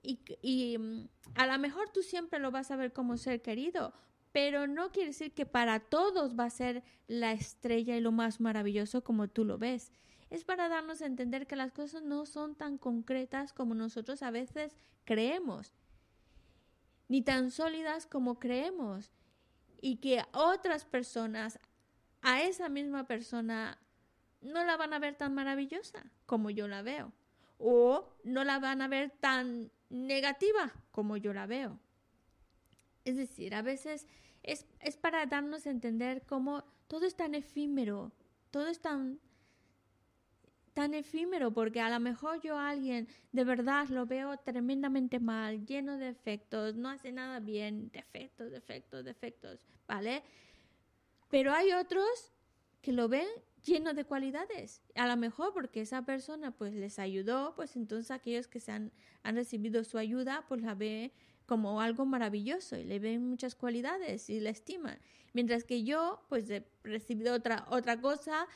y, 0.01 0.19
y 0.41 0.77
um, 0.77 1.07
a 1.35 1.47
lo 1.47 1.57
mejor 1.59 1.89
tú 1.89 2.01
siempre 2.01 2.39
lo 2.39 2.51
vas 2.51 2.71
a 2.71 2.75
ver 2.75 2.93
como 2.93 3.17
ser 3.17 3.41
querido, 3.41 3.93
pero 4.31 4.67
no 4.67 4.91
quiere 4.91 5.09
decir 5.09 5.33
que 5.33 5.45
para 5.45 5.79
todos 5.79 6.37
va 6.37 6.45
a 6.45 6.49
ser 6.49 6.83
la 7.07 7.31
estrella 7.31 7.95
y 7.97 8.01
lo 8.01 8.11
más 8.11 8.39
maravilloso 8.39 9.03
como 9.03 9.27
tú 9.27 9.43
lo 9.45 9.57
ves. 9.57 9.91
es 10.29 10.43
para 10.43 10.67
darnos 10.67 11.01
a 11.01 11.05
entender 11.05 11.47
que 11.47 11.55
las 11.55 11.71
cosas 11.71 12.03
no 12.03 12.25
son 12.25 12.55
tan 12.55 12.77
concretas 12.77 13.53
como 13.53 13.73
nosotros 13.75 14.21
a 14.23 14.31
veces 14.31 14.75
creemos, 15.05 15.73
ni 17.07 17.21
tan 17.21 17.49
sólidas 17.49 18.05
como 18.05 18.37
creemos, 18.37 19.11
y 19.81 19.97
que 19.97 20.23
otras 20.33 20.85
personas, 20.85 21.59
a 22.21 22.41
esa 22.41 22.67
misma 22.67 23.07
persona, 23.07 23.79
no 24.41 24.63
la 24.63 24.77
van 24.77 24.93
a 24.93 24.99
ver 24.99 25.15
tan 25.15 25.33
maravillosa 25.33 26.03
como 26.25 26.49
yo 26.49 26.67
la 26.67 26.81
veo, 26.81 27.13
o 27.57 28.13
no 28.23 28.43
la 28.43 28.59
van 28.59 28.81
a 28.81 28.87
ver 28.87 29.11
tan 29.19 29.71
negativa 29.89 30.73
como 30.91 31.17
yo 31.17 31.33
la 31.33 31.45
veo. 31.45 31.79
Es 33.05 33.15
decir, 33.15 33.55
a 33.55 33.61
veces 33.61 34.07
es, 34.43 34.65
es 34.79 34.97
para 34.97 35.25
darnos 35.25 35.65
a 35.65 35.69
entender 35.69 36.23
cómo 36.25 36.63
todo 36.87 37.05
es 37.05 37.15
tan 37.15 37.35
efímero, 37.35 38.11
todo 38.51 38.67
es 38.67 38.79
tan, 38.79 39.19
tan 40.73 40.93
efímero, 40.93 41.51
porque 41.51 41.81
a 41.81 41.89
lo 41.89 41.99
mejor 41.99 42.41
yo 42.41 42.57
a 42.57 42.69
alguien 42.69 43.07
de 43.31 43.43
verdad 43.43 43.87
lo 43.89 44.05
veo 44.05 44.37
tremendamente 44.37 45.19
mal, 45.19 45.65
lleno 45.65 45.97
de 45.97 46.05
defectos, 46.05 46.75
no 46.75 46.89
hace 46.89 47.11
nada 47.11 47.39
bien, 47.39 47.89
defectos, 47.91 48.51
defectos, 48.51 49.03
defectos, 49.03 49.59
¿vale? 49.87 50.23
Pero 51.29 51.51
hay 51.51 51.71
otros 51.73 52.33
que 52.81 52.93
lo 52.93 53.09
ven 53.09 53.27
lleno 53.63 53.93
de 53.93 54.05
cualidades. 54.05 54.81
A 54.95 55.07
lo 55.07 55.17
mejor 55.17 55.53
porque 55.53 55.81
esa 55.81 56.03
persona 56.03 56.51
pues 56.51 56.73
les 56.73 56.99
ayudó, 56.99 57.53
pues 57.55 57.75
entonces 57.75 58.11
aquellos 58.11 58.47
que 58.47 58.59
se 58.59 58.71
han, 58.71 58.91
han 59.23 59.35
recibido 59.35 59.83
su 59.83 59.97
ayuda 59.97 60.45
pues 60.47 60.61
la 60.61 60.75
ven 60.75 61.11
como 61.45 61.79
algo 61.81 62.05
maravilloso 62.05 62.77
y 62.77 62.83
le 62.83 62.99
ven 62.99 63.27
muchas 63.27 63.55
cualidades 63.55 64.29
y 64.29 64.39
la 64.39 64.49
estiman. 64.49 64.99
Mientras 65.33 65.63
que 65.63 65.83
yo 65.83 66.25
pues 66.29 66.49
he 66.49 66.67
recibido 66.83 67.33
otra, 67.33 67.65
otra 67.69 67.99
cosa 68.01 68.47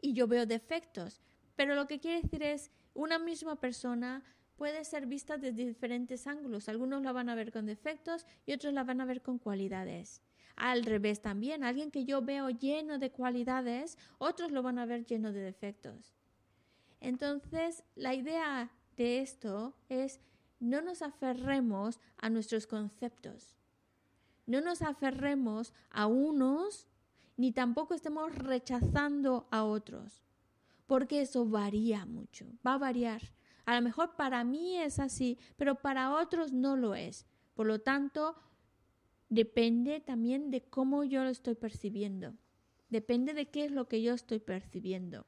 y 0.00 0.12
yo 0.12 0.26
veo 0.26 0.46
defectos. 0.46 1.20
Pero 1.56 1.74
lo 1.74 1.86
que 1.86 1.98
quiere 1.98 2.22
decir 2.22 2.42
es, 2.42 2.70
una 2.94 3.18
misma 3.18 3.56
persona 3.60 4.22
puede 4.56 4.84
ser 4.84 5.06
vista 5.06 5.36
desde 5.36 5.66
diferentes 5.66 6.26
ángulos. 6.26 6.68
Algunos 6.68 7.02
la 7.02 7.12
van 7.12 7.28
a 7.28 7.34
ver 7.34 7.52
con 7.52 7.66
defectos 7.66 8.26
y 8.46 8.52
otros 8.52 8.72
la 8.72 8.84
van 8.84 9.00
a 9.00 9.04
ver 9.04 9.22
con 9.22 9.38
cualidades. 9.38 10.22
Al 10.56 10.84
revés 10.84 11.20
también, 11.20 11.64
alguien 11.64 11.90
que 11.90 12.04
yo 12.04 12.22
veo 12.22 12.50
lleno 12.50 12.98
de 12.98 13.10
cualidades, 13.10 13.98
otros 14.18 14.50
lo 14.50 14.62
van 14.62 14.78
a 14.78 14.86
ver 14.86 15.04
lleno 15.04 15.32
de 15.32 15.40
defectos. 15.40 16.14
Entonces, 17.00 17.84
la 17.94 18.14
idea 18.14 18.70
de 18.96 19.20
esto 19.20 19.74
es 19.88 20.20
no 20.58 20.80
nos 20.80 21.02
aferremos 21.02 22.00
a 22.16 22.30
nuestros 22.30 22.66
conceptos. 22.66 23.56
No 24.46 24.60
nos 24.60 24.80
aferremos 24.80 25.74
a 25.90 26.06
unos, 26.06 26.86
ni 27.36 27.52
tampoco 27.52 27.94
estemos 27.94 28.34
rechazando 28.34 29.46
a 29.50 29.64
otros 29.64 30.26
porque 30.86 31.20
eso 31.20 31.44
varía 31.46 32.06
mucho, 32.06 32.46
va 32.66 32.74
a 32.74 32.78
variar. 32.78 33.22
A 33.64 33.74
lo 33.74 33.82
mejor 33.82 34.14
para 34.16 34.44
mí 34.44 34.76
es 34.78 34.98
así, 34.98 35.38
pero 35.56 35.76
para 35.76 36.14
otros 36.14 36.52
no 36.52 36.76
lo 36.76 36.94
es. 36.94 37.26
Por 37.54 37.66
lo 37.66 37.80
tanto, 37.80 38.36
depende 39.28 40.00
también 40.00 40.50
de 40.50 40.62
cómo 40.62 41.04
yo 41.04 41.22
lo 41.22 41.30
estoy 41.30 41.54
percibiendo. 41.54 42.34
Depende 42.88 43.34
de 43.34 43.48
qué 43.50 43.64
es 43.64 43.72
lo 43.72 43.88
que 43.88 44.02
yo 44.02 44.14
estoy 44.14 44.38
percibiendo. 44.38 45.26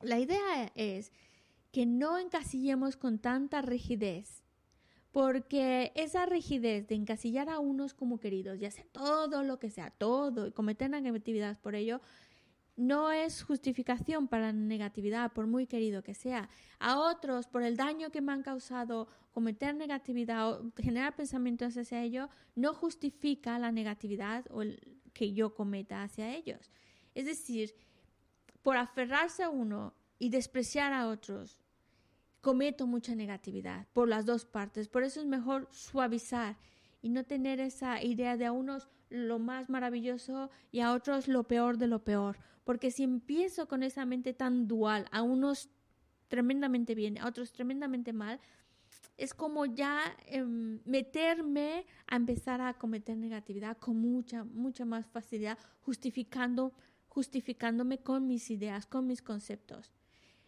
La 0.00 0.18
idea 0.18 0.72
es 0.74 1.12
que 1.72 1.86
no 1.86 2.18
encasillemos 2.18 2.96
con 2.96 3.18
tanta 3.18 3.62
rigidez, 3.62 4.44
porque 5.12 5.92
esa 5.94 6.26
rigidez 6.26 6.88
de 6.88 6.94
encasillar 6.94 7.48
a 7.48 7.58
unos 7.58 7.94
como 7.94 8.18
queridos 8.18 8.60
y 8.60 8.64
hacer 8.64 8.86
todo 8.92 9.42
lo 9.42 9.58
que 9.58 9.70
sea, 9.70 9.90
todo, 9.90 10.46
y 10.46 10.52
cometer 10.52 10.90
negatividades 10.90 11.58
por 11.58 11.74
ello, 11.74 12.00
no 12.76 13.12
es 13.12 13.42
justificación 13.42 14.26
para 14.28 14.52
negatividad, 14.52 15.32
por 15.32 15.46
muy 15.46 15.66
querido 15.66 16.02
que 16.02 16.14
sea. 16.14 16.48
A 16.78 16.98
otros, 16.98 17.46
por 17.46 17.62
el 17.62 17.76
daño 17.76 18.10
que 18.10 18.20
me 18.20 18.32
han 18.32 18.42
causado, 18.42 19.08
cometer 19.32 19.74
negatividad 19.74 20.52
o 20.52 20.72
generar 20.76 21.14
pensamientos 21.14 21.76
hacia 21.76 22.02
ellos, 22.02 22.28
no 22.54 22.74
justifica 22.74 23.58
la 23.58 23.70
negatividad 23.70 24.44
o 24.50 24.62
que 25.12 25.32
yo 25.32 25.54
cometa 25.54 26.02
hacia 26.02 26.34
ellos. 26.34 26.70
Es 27.14 27.26
decir, 27.26 27.74
por 28.62 28.76
aferrarse 28.76 29.44
a 29.44 29.50
uno 29.50 29.94
y 30.18 30.30
despreciar 30.30 30.92
a 30.92 31.08
otros, 31.08 31.60
cometo 32.40 32.86
mucha 32.86 33.14
negatividad 33.14 33.86
por 33.92 34.08
las 34.08 34.26
dos 34.26 34.44
partes. 34.44 34.88
Por 34.88 35.04
eso 35.04 35.20
es 35.20 35.26
mejor 35.26 35.68
suavizar 35.70 36.56
y 37.00 37.08
no 37.08 37.24
tener 37.24 37.60
esa 37.60 38.02
idea 38.02 38.36
de 38.36 38.46
a 38.46 38.52
unos 38.52 38.88
lo 39.10 39.38
más 39.38 39.68
maravilloso 39.70 40.50
y 40.72 40.80
a 40.80 40.92
otros 40.92 41.28
lo 41.28 41.44
peor 41.44 41.78
de 41.78 41.86
lo 41.86 42.04
peor 42.04 42.36
porque 42.64 42.90
si 42.90 43.02
empiezo 43.02 43.68
con 43.68 43.82
esa 43.82 44.04
mente 44.06 44.32
tan 44.32 44.66
dual, 44.66 45.06
a 45.12 45.22
unos 45.22 45.68
tremendamente 46.28 46.94
bien, 46.94 47.18
a 47.18 47.28
otros 47.28 47.52
tremendamente 47.52 48.12
mal, 48.12 48.40
es 49.16 49.34
como 49.34 49.66
ya 49.66 50.00
em, 50.26 50.80
meterme 50.84 51.86
a 52.06 52.16
empezar 52.16 52.60
a 52.60 52.74
cometer 52.74 53.16
negatividad 53.16 53.76
con 53.76 53.98
mucha, 53.98 54.44
mucha 54.44 54.84
más 54.84 55.06
facilidad, 55.06 55.58
justificando, 55.82 56.72
justificándome 57.08 57.98
con 57.98 58.26
mis 58.26 58.50
ideas, 58.50 58.86
con 58.86 59.06
mis 59.06 59.22
conceptos. 59.22 59.92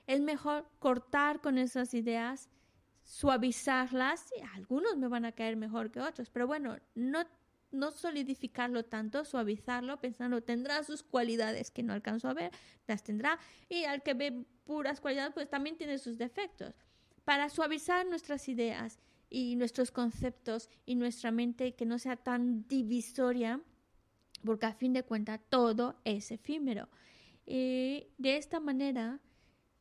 Es 0.06 0.20
mejor 0.20 0.66
cortar 0.78 1.40
con 1.40 1.58
esas 1.58 1.92
ideas, 1.94 2.48
suavizarlas, 3.04 4.30
algunos 4.54 4.96
me 4.96 5.08
van 5.08 5.26
a 5.26 5.32
caer 5.32 5.56
mejor 5.56 5.90
que 5.90 6.00
otros, 6.00 6.30
pero 6.30 6.46
bueno, 6.46 6.76
no 6.94 7.24
no 7.70 7.90
solidificarlo 7.90 8.84
tanto, 8.84 9.24
suavizarlo, 9.24 10.00
pensando 10.00 10.42
tendrá 10.42 10.82
sus 10.84 11.02
cualidades 11.02 11.70
que 11.70 11.82
no 11.82 11.92
alcanzo 11.92 12.28
a 12.28 12.34
ver, 12.34 12.50
las 12.86 13.02
tendrá, 13.02 13.38
y 13.68 13.84
al 13.84 14.02
que 14.02 14.14
ve 14.14 14.44
puras 14.64 15.00
cualidades, 15.00 15.34
pues 15.34 15.48
también 15.48 15.76
tiene 15.76 15.98
sus 15.98 16.18
defectos. 16.18 16.74
Para 17.24 17.48
suavizar 17.48 18.06
nuestras 18.06 18.48
ideas 18.48 18.98
y 19.28 19.56
nuestros 19.56 19.90
conceptos 19.90 20.70
y 20.84 20.94
nuestra 20.94 21.30
mente 21.30 21.74
que 21.74 21.86
no 21.86 21.98
sea 21.98 22.16
tan 22.16 22.66
divisoria, 22.68 23.60
porque 24.44 24.66
a 24.66 24.74
fin 24.74 24.92
de 24.92 25.02
cuentas 25.02 25.40
todo 25.48 26.00
es 26.04 26.30
efímero. 26.30 26.88
Y 27.44 28.08
de 28.18 28.36
esta 28.36 28.60
manera 28.60 29.20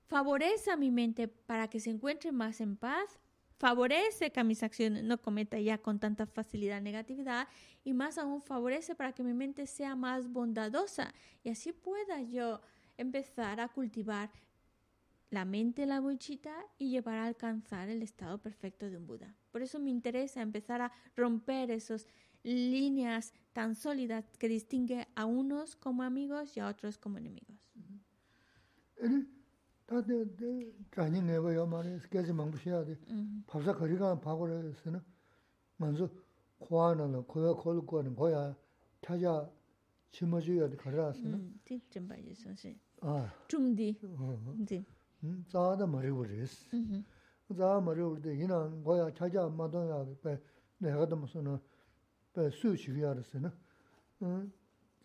favorece 0.08 0.72
a 0.72 0.78
mi 0.78 0.92
mente 0.92 1.28
para 1.28 1.68
que 1.68 1.80
se 1.80 1.90
encuentre 1.90 2.32
más 2.32 2.62
en 2.62 2.78
paz, 2.78 3.20
favorece 3.58 4.32
que 4.32 4.44
mis 4.44 4.64
acciones 4.64 5.04
no 5.04 5.22
cometa 5.22 5.60
ya 5.60 5.78
con 5.78 6.00
tanta 6.00 6.26
facilidad 6.26 6.82
negatividad 6.82 7.48
y 7.84 7.94
más 7.94 8.18
aún 8.18 8.42
favorece 8.42 8.96
para 8.96 9.14
que 9.14 9.24
mi 9.24 9.34
mente 9.34 9.68
sea 9.68 9.96
más 9.96 10.32
bondadosa 10.32 11.14
y 11.44 11.50
así 11.50 11.72
pueda 11.72 12.22
yo 12.22 12.62
empezar 12.98 13.60
a 13.60 13.68
cultivar 13.68 14.30
la 15.30 15.46
mente 15.46 15.86
la 15.86 16.00
buchita 16.00 16.56
y 16.78 16.90
llevar 16.90 17.18
a 17.18 17.26
alcanzar 17.26 17.90
el 17.90 18.02
estado 18.02 18.38
perfecto 18.38 18.90
de 18.90 18.98
un 18.98 19.08
Buda. 19.08 19.36
Por 19.52 19.62
eso 19.62 19.80
me 19.80 19.90
interesa 19.90 20.42
empezar 20.42 20.82
a 20.82 20.92
romper 21.16 21.72
esas 21.72 22.08
líneas 22.44 23.34
tan 23.54 23.76
sólidas 23.76 24.26
que 24.38 24.48
distingue 24.48 25.08
a 25.16 25.26
unos 25.26 25.76
como 25.76 26.04
amigos 26.04 26.56
y 26.56 26.60
a 26.60 26.68
otros 26.68 26.98
como 26.98 27.18
enemigos. 27.18 27.58
코아나는 36.59 37.25
코야 37.27 37.53
콜고는 37.55 38.15
거야 38.15 38.55
타자 39.01 39.51
치모주야 40.11 40.69
가라스는 40.77 41.35
음 41.35 41.61
진짜 41.65 42.01
선생 42.35 42.79
아 43.01 43.33
좀디 43.49 43.99
네 44.69 44.85
음 45.25 45.45
자다 45.49 45.87
머리 45.87 46.11
버리스 46.11 46.69
음자 47.51 47.81
머리 47.81 48.01
버리데 48.01 48.37
이나 48.37 48.71
거야 48.85 49.13
타자 49.13 49.49
마도야 49.49 50.07
배 50.23 50.39
내가도 50.79 51.17
무슨 51.17 51.59
배 52.33 52.49
수시야 52.51 53.11
알았으나 53.11 53.53
음 54.23 54.53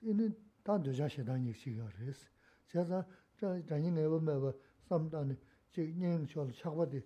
이는 0.01 0.35
단도 0.63 0.93
자시다니 0.93 1.53
시가르스 1.53 2.27
제가 2.67 3.05
자 3.35 3.61
자니 3.67 3.91
내보면 3.91 4.53
samdani 4.90 5.36
chik 5.72 5.96
nying 5.96 6.26
shol 6.26 6.50
chakwa 6.52 6.84
di 6.86 7.00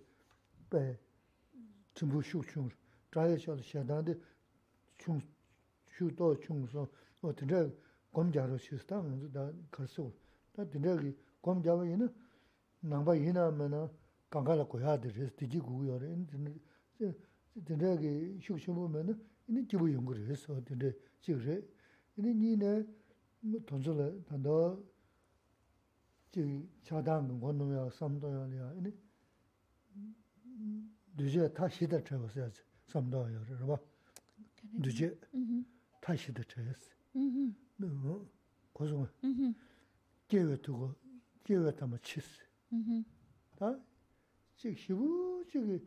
bay 0.69 0.97
timbu 1.93 2.21
shuk 2.21 2.45
chung, 2.47 2.71
chaya 3.11 3.37
shol 3.37 3.61
shadan 3.61 4.03
di 4.03 4.13
chung, 4.97 5.21
shuk 5.87 6.15
to 6.17 6.35
chung 6.41 6.67
son, 6.67 6.89
o 7.21 7.31
tinday 7.31 7.71
gom 8.11 8.31
jaro 8.31 8.57
shista 8.57 8.97
nganzu 8.97 9.31
da 9.31 9.51
karsikur. 9.69 10.11
Da 10.55 10.65
tinday 10.65 10.97
ki 10.97 11.15
gom 11.41 11.61
jawa 11.61 11.85
ina, 11.85 12.11
nangba 12.81 13.15
ina 13.15 13.51
mana 13.51 13.89
kankala 14.29 14.65
kuya 14.65 14.97
di 14.97 15.09
res, 15.09 15.31
diji 15.35 15.59
gugu 15.59 15.85
yore, 15.85 16.07
tinday 17.65 17.97
ki 17.97 18.39
shuk 18.41 18.57
chumbu 18.57 18.89
mana, 18.89 19.15
ina 19.47 19.61
jibu 19.61 19.87
yungu 19.87 20.13
res, 20.27 20.49
o 20.49 20.59
tinday 20.61 20.93
chik 21.21 21.37
re. 21.45 21.63
Ina 22.17 22.31
nyi 22.33 22.55
na, 22.55 22.83
tonzo 23.65 23.93
la, 23.93 24.09
tanda 24.23 24.75
지 26.35 26.67
차단 26.83 27.39
건너야 27.39 27.89
삼도야야. 27.91 28.67
아니? 28.71 28.91
두제 31.15 31.53
다시다 31.53 32.03
쳐서 32.03 32.51
삼도야 32.87 33.45
그러봐 33.45 33.77
두제 34.83 35.17
다시다 36.01 36.43
쳐서 36.43 36.73
음 37.15 37.55
고소 38.73 39.07
음 39.23 39.55
깨워 40.27 40.57
두고 40.57 40.93
깨워 41.45 41.71
담아 41.71 41.97
치스 42.03 42.43
음다? 42.73 43.79
지금 44.57 44.75
시부 44.75 45.45
지금 45.49 45.79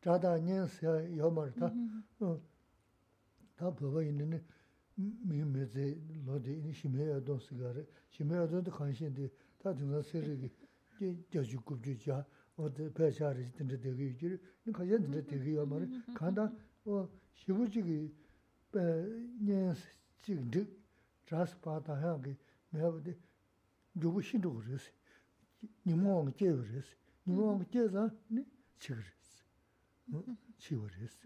자다 0.00 0.38
년세 0.38 1.16
요마르다 1.16 1.70
어다 2.18 3.70
보고 3.76 4.02
있는 4.02 4.42
미미제 4.96 5.94
로데 6.26 6.54
이니 6.58 6.72
시메야 6.74 7.20
돈스가레 7.22 7.86
시메야 8.10 8.48
돈도 8.48 8.72
관심이 8.72 9.28
tā 9.66 9.74
tīngzā 9.74 10.00
sērī 10.06 10.50
kī 10.96 11.10
jāshī 11.34 11.58
gupchū 11.66 11.94
chā, 12.04 12.16
pē 12.96 13.10
shā 13.16 13.32
rī 13.34 13.44
tīndrā 13.58 13.78
tēgī 13.82 14.04
yu 14.10 14.14
jirī, 14.20 14.36
nī 14.64 14.74
kāyā 14.76 15.00
tīndrā 15.02 15.22
tēgī 15.26 15.56
yu 15.56 15.64
mā 15.66 15.80
rī, 15.82 15.86
kāndā 16.18 16.44
shivu 17.40 17.66
chī 17.74 17.82
kī 17.88 17.98
pē 18.74 18.84
nyān 19.48 19.74
chī 20.22 20.36
kī 20.38 20.46
dhīk, 20.54 20.68
chās 21.26 21.50
pā 21.64 21.80
tā 21.88 21.94
yā 22.04 22.12
kī 22.22 22.36
mē 22.76 22.92
bā 22.94 23.00
tī 23.08 23.16
yubu 24.02 24.22
shindu 24.22 24.54
gu 24.54 24.62
rī 24.68 24.78
sī, 24.84 24.92
nīmō 25.90 26.10
wāng 26.14 26.30
chē 26.38 26.46
yu 26.52 26.62
rī 26.62 26.80
sī, 26.86 26.94
nīmō 27.26 27.50
wāng 27.50 27.66
chē 27.74 27.82
sā 27.96 28.06
nī 28.30 28.46
chī 28.78 28.94
rī 28.94 29.14
sī, 29.32 29.42
chī 30.62 30.78
rī 30.94 31.10
sī, 31.16 31.24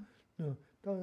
다 0.87 0.95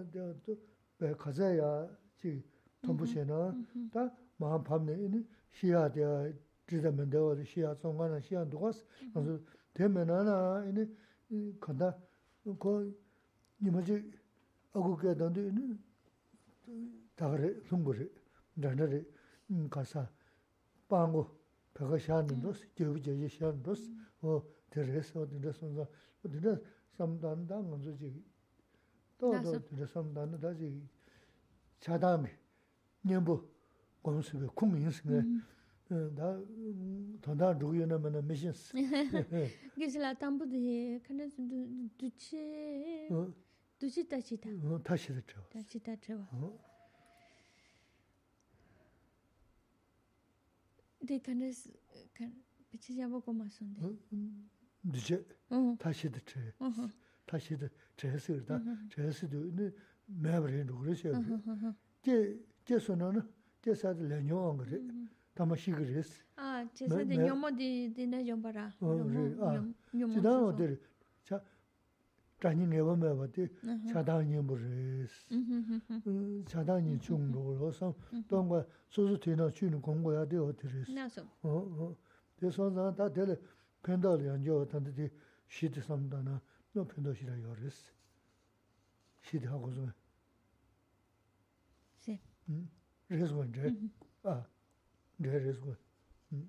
또, 0.46 0.58
배 0.98 1.14
가자야 1.14 1.90
지 2.16 2.42
통부세나 2.82 3.54
다 3.92 4.10
마음 4.38 4.64
밤에 4.64 4.94
이니 4.94 5.28
시야 5.52 5.92
돼 5.92 6.34
지다면 6.68 7.10
되어 7.10 7.36
시야 7.44 7.74
송관은 7.76 8.22
시야 8.22 8.48
누가 8.48 8.72
그래서 9.14 9.44
되면 9.74 10.10
하나 10.10 10.64
이니 10.66 11.60
간다 11.60 11.98
그 12.44 12.98
이모지 13.62 14.12
어고게 14.74 15.16
된데 15.16 15.48
이니 15.48 15.78
다그래 17.16 17.62
송부리 17.68 18.10
나나리 18.56 19.06
가사 19.70 20.10
빵고 20.88 21.30
배가 21.74 21.98
샤는도 21.98 22.54
저기 22.76 23.02
저기 23.02 23.30
샤는도 23.30 23.74
어 24.22 24.44
들어서 24.70 25.28
들어서 25.28 25.88
어디다 26.26 26.58
삼단다 26.98 27.62
먼저 27.62 27.96
지금 27.98 28.24
또또 29.18 29.66
드렸습니다. 29.66 30.26
다시 30.40 30.82
차담이 31.80 32.28
년부 33.02 33.48
공수비 34.02 34.46
국민승에 34.56 35.22
다 36.16 36.40
돈다 37.22 37.58
주요는 37.58 38.28
미션스 38.28 38.74
기슬아 39.76 40.14
담부디 40.14 41.02
칸에 41.06 41.30
두치 41.98 43.10
두치 43.80 44.08
다치다 44.08 44.50
어 44.64 44.82
다시 44.84 45.14
됐죠 45.14 45.44
다시 45.50 45.80
다쳐 45.80 46.28
데 51.06 51.20
칸에 51.20 51.52
칸 52.14 52.34
비치 52.70 52.96
잡고 52.96 53.20
고마선데 53.22 53.82
두치 54.92 55.26
다시 55.80 56.10
됐죠 56.10 56.40
다시도 57.26 57.68
제스르다 57.98 58.62
제스도 58.90 59.54
네 59.56 59.72
매버린 60.06 60.68
그러셔 60.68 61.10
게 62.02 62.38
게서는 62.66 63.22
게사도 63.62 64.04
레뇨 64.08 64.56
그래 64.58 64.82
담아시 65.34 65.72
그랬어 65.72 66.24
아 66.36 66.66
제스도 66.74 67.04
녀모디 67.04 67.94
디나 67.96 68.24
좀 68.24 68.42
봐라 68.42 68.72
아 68.80 69.74
지난 69.92 70.44
어디 70.44 70.78
자 71.24 71.42
자니 71.42 71.42
내 71.42 71.57
zhanyi 72.41 72.67
ngewa 72.67 72.97
mewa 72.97 73.27
di 73.27 73.43
uh-huh. 73.43 73.93
chadanyi 73.93 74.41
muris. 74.41 75.27
Mm-hmm. 75.31 75.81
Uh, 76.07 76.45
chadanyi 76.47 76.99
chungro 76.99 77.59
lo 77.59 77.71
sam, 77.73 77.93
mm-hmm. 77.93 78.29
tongwa 78.29 78.67
susu 78.89 79.19
tina 79.19 79.51
chuni 79.51 79.81
kongwa 79.81 80.15
ya 80.15 80.27
diyo 80.27 80.53
diris. 80.53 80.89
Uh, 81.43 81.51
uh, 81.51 81.97
di 82.39 82.51
son 82.51 82.75
zang 82.75 82.95
da 82.97 83.09
dili 83.09 83.37
penda 83.83 84.15
li 84.17 84.25
yanjo 84.27 84.65
tanda 84.67 84.91
di 84.91 85.11
shidi 85.47 85.81
samdana, 85.81 86.41
no 86.73 86.85
penda 86.85 87.15
shira 87.15 87.35
yoris. 87.37 87.93
Shidi 89.23 89.47
hagu 89.47 89.73
zume. 89.73 89.93
Si. 91.97 92.21
Hmm? 92.47 92.69
Rizwan 93.11 93.53
zhe, 93.53 93.71
mm-hmm. 93.71 94.31
a, 94.31 94.47
zhe 95.21 95.39
rizwan. 95.39 95.77
Hmm. 96.31 96.49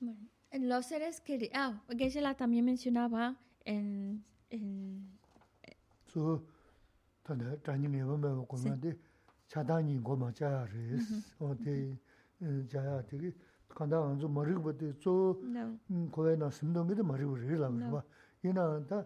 Mari. 0.00 0.35
en 0.56 0.68
los 0.68 0.86
seres 0.86 1.20
que 1.20 1.50
ah 1.54 1.72
que 1.98 2.06
ella 2.06 2.34
también 2.34 2.64
mencionaba 2.64 3.36
en 3.64 4.24
en 4.50 4.66
so 6.06 6.42
tanda 7.22 7.56
tani 7.62 7.88
me 7.88 8.02
va 8.02 8.46
con 8.46 8.80
de 8.80 8.90
chadani 9.48 9.98
go 9.98 10.16
ma 10.16 10.32
cha 10.32 10.64
res 10.64 11.04
mm-hmm. 11.10 11.44
o 11.44 11.54
de 11.54 11.74
ja 12.70 13.02
de 13.08 13.34
kanda 13.76 13.96
anzu 13.98 14.28
mari 14.28 14.54
go 14.54 14.72
de 14.72 14.88
so 15.02 15.12
ko 16.10 16.20
na 16.42 16.50
simdong 16.50 16.94
de 16.94 17.02
mari 17.02 17.24
go 17.24 17.34
re 17.34 17.56
la 17.56 17.68
ba. 17.68 18.04
Ina 18.44 18.80
da 18.88 19.04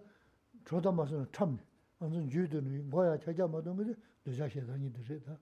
조다 0.64 0.92
마서 0.92 1.26
참 1.32 1.58
완전 1.98 2.28
주드는 2.28 2.90
뭐야 2.90 3.18
찾아 3.18 3.46
마던 3.46 3.76
거지 3.76 3.94
도자 4.22 4.48
세상이 4.48 4.92
되다 4.92 5.38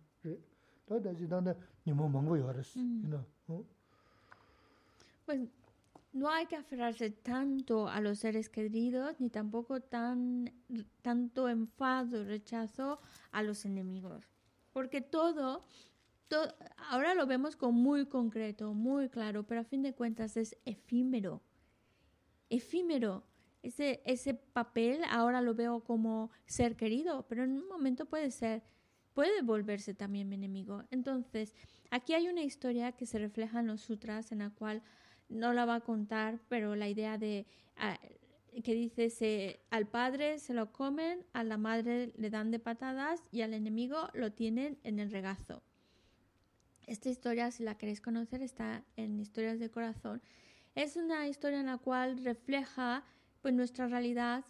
또 0.87 1.03
다시 1.03 1.27
나는 1.27 1.53
니모 1.85 2.09
망고 2.09 2.39
요랬어 2.39 2.79
이나 2.79 3.25
어 3.49 3.65
no 6.13 6.31
hay 6.31 6.47
que 6.47 6.57
aferrarse 6.57 7.11
tanto 7.11 7.89
a 7.89 8.01
los 8.01 8.19
seres 8.21 8.49
queridos, 8.49 9.21
ni 9.21 9.31
tampoco 9.31 9.81
tan, 9.81 10.53
tanto 11.03 11.49
enfado, 11.49 12.25
rechazo 12.25 13.01
a 13.31 13.43
los 13.43 13.65
enemigos. 13.65 14.25
Porque 14.73 15.01
todo 15.01 15.63
todo, 16.29 16.55
ahora 16.91 17.15
lo 17.15 17.27
vemos 17.27 17.57
como 17.57 17.73
muy 17.73 18.07
concreto, 18.07 18.75
muy 18.75 19.09
claro, 19.09 19.45
pero 19.45 19.63
a 19.63 19.65
fin 19.65 19.83
de 19.83 19.95
cuentas 19.95 20.37
es 20.37 20.57
efímero. 20.65 21.43
Efímero. 22.51 23.25
Ese, 23.63 24.03
ese 24.05 24.35
papel 24.35 25.03
ahora 25.11 25.41
lo 25.41 25.55
veo 25.55 25.83
como 25.83 26.31
ser 26.47 26.77
querido, 26.77 27.27
pero 27.29 27.43
en 27.43 27.53
un 27.53 27.67
momento 27.67 28.07
puede 28.07 28.31
ser 28.31 28.63
puede 29.15 29.43
volverse 29.43 29.95
también 29.95 30.29
mi 30.29 30.37
enemigo. 30.37 30.85
Entonces, 30.93 31.53
aquí 31.91 32.15
hay 32.15 32.29
una 32.29 32.45
historia 32.45 32.93
que 32.93 33.05
se 33.05 33.19
refleja 33.19 33.59
en 33.59 33.67
los 33.67 33.81
sutras, 33.81 34.31
en 34.31 34.39
la 34.39 34.51
cual 34.51 34.81
no 35.29 35.53
la 35.53 35.65
va 35.65 35.77
a 35.77 35.81
contar, 35.81 36.41
pero 36.49 36.77
la 36.77 36.89
idea 36.89 37.19
de 37.19 37.47
ah, 37.77 37.99
que 38.63 38.75
dice 38.75 39.11
se, 39.11 39.61
al 39.71 39.87
padre 39.87 40.39
se 40.39 40.55
lo 40.55 40.73
comen, 40.73 41.25
a 41.33 41.45
la 41.45 41.57
madre 41.57 42.13
le 42.17 42.31
dan 42.31 42.51
de 42.51 42.59
patadas 42.59 43.23
y 43.31 43.43
al 43.43 43.55
enemigo 43.55 44.09
lo 44.15 44.33
tienen 44.33 44.79
en 44.85 44.99
el 44.99 45.11
regazo. 45.11 45.63
Esta 46.87 47.11
historia, 47.11 47.51
si 47.51 47.63
la 47.63 47.77
queréis 47.77 48.01
conocer, 48.01 48.43
está 48.43 48.83
en 48.97 49.21
Historias 49.21 49.59
de 49.59 49.71
Corazón. 49.71 50.23
Es 50.75 50.97
una 50.97 51.29
historia 51.29 51.61
en 51.61 51.67
la 51.67 51.77
cual 51.77 52.25
refleja 52.25 53.05
pues, 53.43 53.53
nuestra 53.53 53.89
realidad 53.89 54.45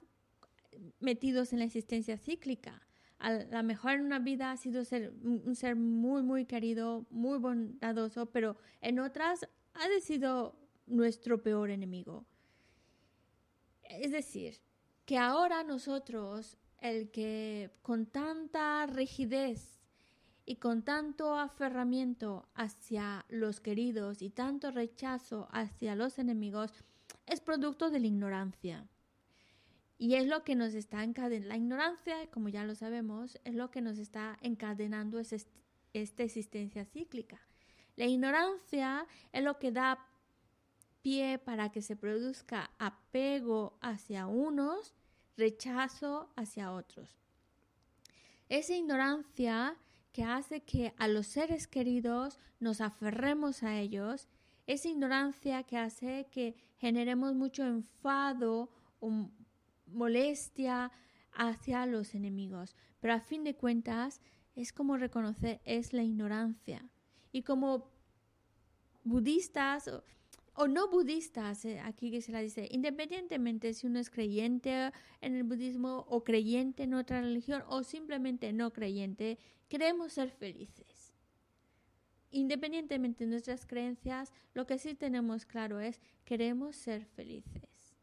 metidos 1.01 1.53
en 1.53 1.59
la 1.59 1.65
existencia 1.65 2.17
cíclica. 2.17 2.87
A 3.19 3.33
lo 3.33 3.63
mejor 3.65 3.93
en 3.95 4.03
una 4.03 4.21
vida 4.21 4.53
ha 4.53 4.57
sido 4.57 4.85
ser, 4.85 5.13
un 5.25 5.57
ser 5.57 5.75
muy, 5.75 6.23
muy 6.23 6.45
querido, 6.45 7.07
muy 7.11 7.39
bondadoso, 7.39 8.27
pero 8.27 8.57
en 8.81 9.01
otras 9.01 9.49
ha 9.75 10.01
sido 10.01 10.58
nuestro 10.89 11.43
peor 11.43 11.71
enemigo. 11.71 12.25
Es 13.83 14.13
decir, 14.13 14.61
que 15.05 15.17
ahora 15.17 15.63
nosotros, 15.65 16.59
el 16.81 17.11
que 17.11 17.71
con 17.83 18.07
tanta 18.07 18.87
rigidez 18.87 19.79
y 20.45 20.57
con 20.57 20.83
tanto 20.83 21.39
aferramiento 21.39 22.49
hacia 22.55 23.25
los 23.29 23.61
queridos 23.61 24.23
y 24.23 24.31
tanto 24.31 24.71
rechazo 24.71 25.49
hacia 25.51 25.95
los 25.95 26.19
enemigos, 26.19 26.73
es 27.27 27.41
producto 27.41 27.91
de 27.91 28.01
la 28.01 28.07
ignorancia. 28.07 28.89
Y 29.99 30.15
es 30.15 30.27
lo 30.27 30.45
que 30.45 30.55
nos 30.55 30.75
está 30.75 31.03
encadenando, 31.03 31.49
la 31.49 31.57
ignorancia, 31.57 32.31
como 32.31 32.49
ya 32.49 32.65
lo 32.65 32.75
sabemos, 32.75 33.39
es 33.45 33.55
lo 33.55 33.71
que 33.71 33.81
nos 33.81 33.99
está 33.99 34.39
encadenando 34.43 35.19
esta 35.19 36.23
existencia 36.23 36.85
cíclica. 36.85 37.41
La 37.97 38.07
ignorancia 38.07 39.07
es 39.33 39.43
lo 39.43 39.59
que 39.59 39.73
da 39.73 40.08
pie 41.03 41.39
para 41.39 41.71
que 41.71 41.83
se 41.83 41.97
produzca 41.97 42.71
apego 42.79 43.79
hacia 43.81 44.27
unos, 44.27 44.95
rechazo 45.37 46.31
hacia 46.37 46.73
otros. 46.73 47.19
Esa 48.49 48.75
ignorancia 48.75 49.77
que 50.13 50.25
hace 50.25 50.63
que 50.63 50.95
a 50.97 51.07
los 51.07 51.27
seres 51.27 51.67
queridos 51.67 52.39
nos 52.61 52.81
aferremos 52.81 53.63
a 53.63 53.79
ellos, 53.79 54.29
esa 54.67 54.89
ignorancia 54.89 55.63
que 55.63 55.79
hace 55.79 56.27
que 56.31 56.57
generemos 56.79 57.35
mucho 57.35 57.65
enfado 57.65 58.71
o 59.01 59.31
molestia 59.87 60.91
hacia 61.33 61.87
los 61.87 62.15
enemigos. 62.15 62.75
Pero 63.01 63.15
a 63.15 63.21
fin 63.21 63.45
de 63.45 63.55
cuentas 63.55 64.21
es 64.55 64.73
como 64.73 64.97
reconocer, 64.97 65.61
es 65.65 65.93
la 65.93 66.03
ignorancia. 66.03 66.89
Y 67.33 67.43
como 67.43 67.91
budistas 69.05 69.91
o 70.61 70.67
no 70.67 70.89
budistas, 70.89 71.65
aquí 71.85 72.11
que 72.11 72.21
se 72.21 72.33
la 72.33 72.41
dice, 72.41 72.67
independientemente 72.73 73.73
si 73.75 73.87
uno 73.87 74.01
es 74.01 74.11
creyente 74.11 74.91
en 75.21 75.37
el 75.37 75.45
budismo 75.45 76.05
o 76.09 76.25
creyente 76.25 76.83
en 76.83 76.95
otra 76.95 77.21
religión 77.21 77.63
o 77.69 77.85
simplemente 77.85 78.53
no 78.53 78.73
creyente, 78.73 79.39
queremos 79.69 80.15
ser 80.15 80.31
felices. 80.31 81.15
Independientemente 82.33 83.25
de 83.25 83.31
nuestras 83.31 83.67
creencias, 83.67 84.35
lo 84.53 84.67
que 84.67 84.79
sí 84.79 84.97
tenemos 84.97 85.47
claro 85.47 85.79
es 85.79 86.01
queremos 86.25 86.75
ser 86.75 87.05
felices. 87.05 87.95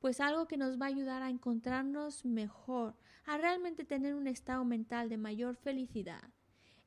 Pues 0.00 0.18
algo 0.18 0.48
que 0.48 0.56
nos 0.56 0.80
va 0.80 0.86
a 0.86 0.88
ayudar 0.88 1.22
a 1.22 1.30
encontrarnos 1.30 2.24
mejor, 2.24 2.96
a 3.26 3.38
realmente 3.38 3.84
tener 3.84 4.16
un 4.16 4.26
estado 4.26 4.64
mental 4.64 5.08
de 5.08 5.18
mayor 5.18 5.54
felicidad, 5.54 6.30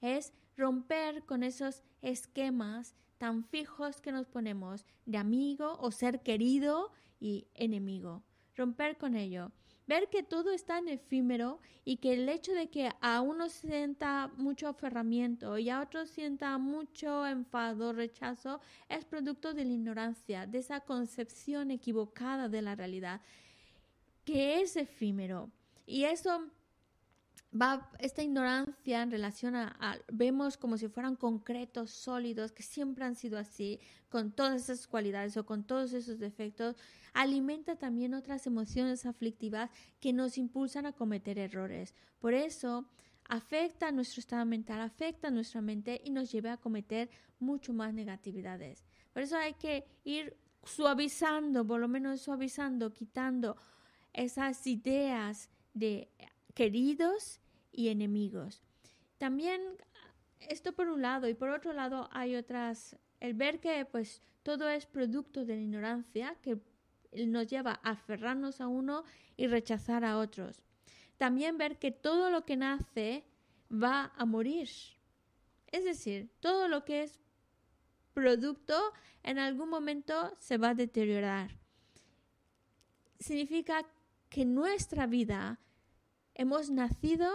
es 0.01 0.33
romper 0.57 1.23
con 1.23 1.41
esos 1.41 1.83
esquemas 2.01 2.95
tan 3.17 3.43
fijos 3.43 4.01
que 4.01 4.11
nos 4.11 4.27
ponemos 4.27 4.85
de 5.05 5.17
amigo 5.17 5.77
o 5.79 5.91
ser 5.91 6.21
querido 6.21 6.91
y 7.19 7.47
enemigo. 7.53 8.23
Romper 8.55 8.97
con 8.97 9.15
ello. 9.15 9.51
Ver 9.87 10.09
que 10.09 10.23
todo 10.23 10.51
está 10.51 10.79
en 10.79 10.87
efímero 10.87 11.59
y 11.83 11.97
que 11.97 12.13
el 12.13 12.27
hecho 12.27 12.53
de 12.53 12.69
que 12.69 12.89
a 13.01 13.21
uno 13.21 13.49
sienta 13.49 14.31
mucho 14.35 14.67
aferramiento 14.67 15.59
y 15.59 15.69
a 15.69 15.81
otro 15.81 16.07
sienta 16.07 16.57
mucho 16.57 17.27
enfado, 17.27 17.93
rechazo, 17.93 18.61
es 18.89 19.05
producto 19.05 19.53
de 19.53 19.63
la 19.63 19.73
ignorancia, 19.73 20.47
de 20.47 20.57
esa 20.57 20.79
concepción 20.79 21.69
equivocada 21.69 22.49
de 22.49 22.63
la 22.63 22.75
realidad, 22.75 23.21
que 24.23 24.61
es 24.61 24.75
efímero. 24.75 25.51
Y 25.85 26.05
eso 26.05 26.49
va 27.59 27.89
esta 27.99 28.21
ignorancia 28.21 29.01
en 29.01 29.11
relación 29.11 29.55
a, 29.55 29.99
vemos 30.11 30.57
como 30.57 30.77
si 30.77 30.87
fueran 30.87 31.15
concretos, 31.15 31.91
sólidos, 31.91 32.51
que 32.51 32.63
siempre 32.63 33.05
han 33.05 33.15
sido 33.15 33.37
así, 33.39 33.79
con 34.09 34.31
todas 34.31 34.63
esas 34.63 34.87
cualidades 34.87 35.37
o 35.37 35.45
con 35.45 35.63
todos 35.63 35.93
esos 35.93 36.19
defectos, 36.19 36.75
alimenta 37.13 37.75
también 37.75 38.13
otras 38.13 38.45
emociones 38.45 39.05
aflictivas 39.05 39.69
que 39.99 40.13
nos 40.13 40.37
impulsan 40.37 40.85
a 40.85 40.93
cometer 40.93 41.39
errores. 41.39 41.95
Por 42.19 42.33
eso 42.33 42.85
afecta 43.27 43.87
a 43.87 43.91
nuestro 43.91 44.19
estado 44.19 44.45
mental, 44.45 44.81
afecta 44.81 45.29
a 45.29 45.31
nuestra 45.31 45.61
mente 45.61 46.01
y 46.03 46.11
nos 46.11 46.31
lleva 46.31 46.53
a 46.53 46.57
cometer 46.57 47.09
mucho 47.39 47.73
más 47.73 47.93
negatividades. 47.93 48.83
Por 49.13 49.23
eso 49.23 49.37
hay 49.37 49.53
que 49.53 49.85
ir 50.03 50.37
suavizando, 50.63 51.65
por 51.65 51.79
lo 51.79 51.87
menos 51.87 52.21
suavizando, 52.21 52.91
quitando 52.91 53.55
esas 54.13 54.65
ideas 54.67 55.49
de 55.73 56.09
queridos 56.53 57.39
y 57.75 57.89
enemigos. 57.89 58.61
También 59.17 59.61
esto 60.39 60.73
por 60.73 60.87
un 60.87 61.01
lado 61.01 61.27
y 61.27 61.33
por 61.33 61.49
otro 61.49 61.73
lado 61.73 62.09
hay 62.11 62.35
otras, 62.35 62.97
el 63.19 63.33
ver 63.33 63.59
que 63.59 63.85
pues 63.85 64.21
todo 64.43 64.69
es 64.69 64.85
producto 64.85 65.45
de 65.45 65.55
la 65.55 65.61
ignorancia 65.61 66.35
que 66.41 66.59
nos 67.25 67.47
lleva 67.47 67.79
a 67.83 67.91
aferrarnos 67.91 68.61
a 68.61 68.67
uno 68.67 69.03
y 69.37 69.47
rechazar 69.47 70.03
a 70.03 70.17
otros. 70.17 70.61
También 71.17 71.57
ver 71.57 71.79
que 71.79 71.91
todo 71.91 72.29
lo 72.29 72.45
que 72.45 72.57
nace 72.57 73.23
va 73.71 74.11
a 74.15 74.25
morir. 74.25 74.69
Es 75.71 75.83
decir, 75.83 76.29
todo 76.39 76.67
lo 76.67 76.85
que 76.85 77.03
es 77.03 77.19
producto 78.13 78.93
en 79.23 79.39
algún 79.39 79.69
momento 79.69 80.35
se 80.39 80.57
va 80.57 80.69
a 80.69 80.75
deteriorar. 80.75 81.57
Significa 83.19 83.85
que 84.29 84.45
nuestra 84.45 85.07
vida 85.07 85.59
hemos 86.33 86.69
nacido 86.69 87.29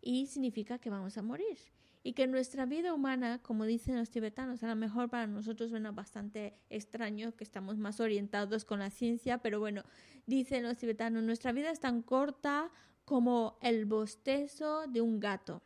y 0.00 0.26
significa 0.26 0.78
que 0.78 0.90
vamos 0.90 1.16
a 1.18 1.22
morir. 1.22 1.58
Y 2.02 2.14
que 2.14 2.26
nuestra 2.26 2.64
vida 2.64 2.94
humana, 2.94 3.40
como 3.42 3.66
dicen 3.66 3.96
los 3.96 4.10
tibetanos, 4.10 4.62
a 4.62 4.68
lo 4.68 4.76
mejor 4.76 5.10
para 5.10 5.26
nosotros 5.26 5.70
suena 5.70 5.92
bastante 5.92 6.54
extraño, 6.70 7.36
que 7.36 7.44
estamos 7.44 7.76
más 7.76 8.00
orientados 8.00 8.64
con 8.64 8.78
la 8.78 8.90
ciencia, 8.90 9.38
pero 9.38 9.60
bueno, 9.60 9.84
dicen 10.26 10.62
los 10.62 10.78
tibetanos, 10.78 11.22
nuestra 11.22 11.52
vida 11.52 11.70
es 11.70 11.80
tan 11.80 12.02
corta 12.02 12.70
como 13.04 13.58
el 13.60 13.84
bostezo 13.84 14.86
de 14.86 15.02
un 15.02 15.20
gato. 15.20 15.62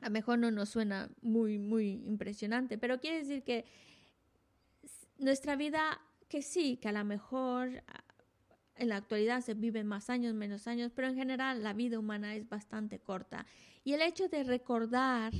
A 0.00 0.06
lo 0.06 0.10
mejor 0.10 0.38
no 0.38 0.50
nos 0.50 0.70
suena 0.70 1.10
muy, 1.20 1.58
muy 1.58 2.02
impresionante, 2.06 2.78
pero 2.78 3.00
quiere 3.00 3.18
decir 3.18 3.42
que 3.42 3.66
nuestra 5.18 5.56
vida, 5.56 6.00
que 6.28 6.42
sí, 6.42 6.76
que 6.76 6.88
a 6.88 6.92
lo 6.92 7.04
mejor 7.04 7.82
en 8.76 8.88
la 8.88 8.96
actualidad 8.96 9.40
se 9.40 9.54
viven 9.54 9.86
más 9.86 10.10
años, 10.10 10.34
menos 10.34 10.66
años, 10.66 10.92
pero 10.94 11.08
en 11.08 11.16
general 11.16 11.62
la 11.62 11.72
vida 11.72 11.98
humana 11.98 12.34
es 12.34 12.48
bastante 12.48 12.98
corta. 12.98 13.46
Y 13.84 13.92
el 13.92 14.02
hecho 14.02 14.28
de 14.28 14.44
recordar 14.44 15.32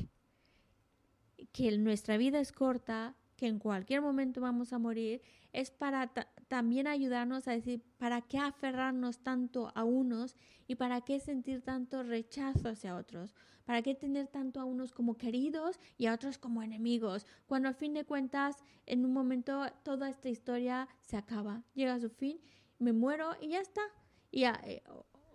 que 1.52 1.76
nuestra 1.78 2.16
vida 2.16 2.40
es 2.40 2.52
corta, 2.52 3.14
que 3.36 3.46
en 3.46 3.58
cualquier 3.58 4.00
momento 4.00 4.40
vamos 4.40 4.72
a 4.72 4.78
morir, 4.78 5.20
es 5.52 5.70
para 5.70 6.10
también 6.48 6.86
ayudarnos 6.86 7.48
a 7.48 7.52
decir, 7.52 7.82
¿para 7.98 8.22
qué 8.22 8.38
aferrarnos 8.38 9.18
tanto 9.18 9.72
a 9.74 9.84
unos 9.84 10.36
y 10.66 10.76
para 10.76 11.02
qué 11.02 11.20
sentir 11.20 11.62
tanto 11.62 12.02
rechazo 12.02 12.68
hacia 12.68 12.96
otros? 12.96 13.34
¿Para 13.64 13.82
qué 13.82 13.94
tener 13.94 14.28
tanto 14.28 14.60
a 14.60 14.64
unos 14.64 14.92
como 14.92 15.16
queridos 15.16 15.80
y 15.98 16.06
a 16.06 16.14
otros 16.14 16.38
como 16.38 16.62
enemigos? 16.62 17.26
Cuando 17.46 17.68
al 17.68 17.74
fin 17.74 17.94
de 17.94 18.04
cuentas, 18.04 18.56
en 18.86 19.04
un 19.04 19.12
momento, 19.12 19.66
toda 19.82 20.08
esta 20.08 20.28
historia 20.28 20.88
se 21.00 21.16
acaba, 21.16 21.62
llega 21.74 21.94
a 21.94 22.00
su 22.00 22.10
fin 22.10 22.38
me 22.78 22.92
muero 22.92 23.32
y 23.40 23.48
ya 23.48 23.60
está. 23.60 23.82
Y 24.30 24.44
eh, 24.44 24.82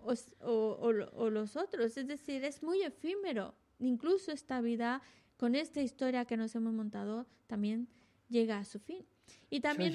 o, 0.03 1.29
los 1.29 1.55
otros, 1.55 1.97
es 1.97 2.07
decir, 2.07 2.43
es 2.43 2.63
muy 2.63 2.81
efímero. 2.81 3.55
Incluso 3.79 4.31
esta 4.31 4.61
vida, 4.61 5.01
con 5.37 5.55
esta 5.55 5.81
historia 5.81 6.25
que 6.25 6.37
nos 6.37 6.55
hemos 6.55 6.73
montado, 6.73 7.27
también 7.47 7.87
llega 8.29 8.59
a 8.59 8.65
su 8.65 8.79
fin. 8.79 9.05
Y 9.49 9.59
también... 9.59 9.93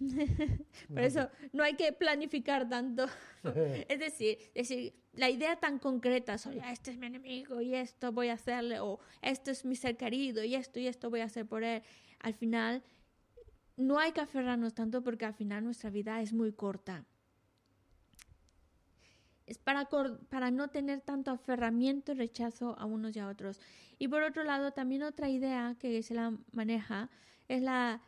Por 0.88 1.00
eso 1.00 1.28
no 1.52 1.62
hay 1.62 1.74
que 1.74 1.92
planificar 1.92 2.68
tanto. 2.68 3.06
es 3.88 3.98
decir, 3.98 4.38
decir, 4.54 4.94
la 5.14 5.28
idea 5.30 5.56
tan 5.56 5.78
concreta 5.78 6.36
ah, 6.62 6.72
este 6.72 6.92
es 6.92 6.98
mi 6.98 7.06
enemigo 7.06 7.60
y 7.60 7.74
esto 7.74 8.12
voy 8.12 8.28
a 8.28 8.34
hacerle, 8.34 8.80
o 8.80 8.98
esto 9.20 9.50
es 9.50 9.64
mi 9.64 9.76
ser 9.76 9.96
querido 9.96 10.42
y 10.42 10.54
esto 10.54 10.78
y 10.78 10.86
esto 10.86 11.10
voy 11.10 11.20
a 11.20 11.24
hacer 11.24 11.46
por 11.46 11.64
él, 11.64 11.82
al 12.20 12.34
final 12.34 12.82
no 13.76 13.98
hay 13.98 14.12
que 14.12 14.20
aferrarnos 14.20 14.74
tanto 14.74 15.02
porque 15.02 15.24
al 15.24 15.34
final 15.34 15.64
nuestra 15.64 15.90
vida 15.90 16.20
es 16.20 16.32
muy 16.32 16.52
corta. 16.52 17.04
es 19.46 19.58
para, 19.58 19.88
para 20.28 20.50
no 20.50 20.68
tener 20.68 21.00
tanto 21.00 21.30
aferramiento 21.30 22.12
y 22.12 22.14
rechazo 22.14 22.78
a 22.78 22.86
unos 22.86 23.16
y 23.16 23.18
a 23.18 23.28
otros. 23.28 23.60
Y 23.98 24.08
por 24.08 24.22
otro 24.22 24.44
lado, 24.44 24.72
también 24.72 25.02
otra 25.02 25.28
idea 25.28 25.76
que 25.78 26.02
se 26.02 26.14
la 26.14 26.36
maneja 26.52 27.10
es 27.48 27.62
la 27.62 28.02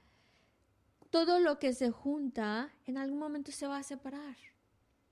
todo 1.14 1.38
lo 1.38 1.60
que 1.60 1.72
se 1.74 1.92
junta 1.92 2.72
en 2.86 2.98
algún 2.98 3.20
momento 3.20 3.52
se 3.52 3.68
va 3.68 3.76
a 3.78 3.84
separar. 3.84 4.34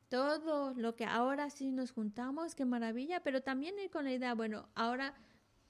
Todo 0.09 0.75
lo 0.75 0.97
que 0.97 1.05
ahora 1.05 1.49
sí 1.49 1.71
nos 1.71 1.93
juntamos, 1.93 2.57
qué 2.57 2.65
maravilla, 2.65 3.23
pero 3.23 3.41
también 3.41 3.79
ir 3.79 3.89
con 3.89 4.07
la 4.07 4.13
idea, 4.13 4.35
bueno, 4.35 4.69
ahora 4.75 5.15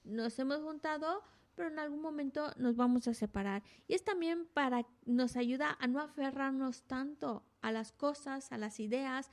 nos 0.03 0.39
hemos 0.39 0.57
juntado, 0.61 1.21
pero 1.55 1.69
en 1.69 1.79
algún 1.79 2.01
momento 2.01 2.51
nos 2.57 2.75
vamos 2.75 3.07
a 3.07 3.13
separar. 3.13 3.63
Y 3.87 3.93
es 3.93 4.03
también 4.03 4.45
para, 4.53 4.85
nos 5.05 5.35
ayuda 5.35 5.77
a 5.79 5.87
no 5.87 5.99
aferrarnos 5.99 6.83
tanto 6.83 7.43
a 7.61 7.71
las 7.71 7.91
cosas, 7.91 8.51
a 8.51 8.57
las 8.57 8.79
ideas, 8.79 9.29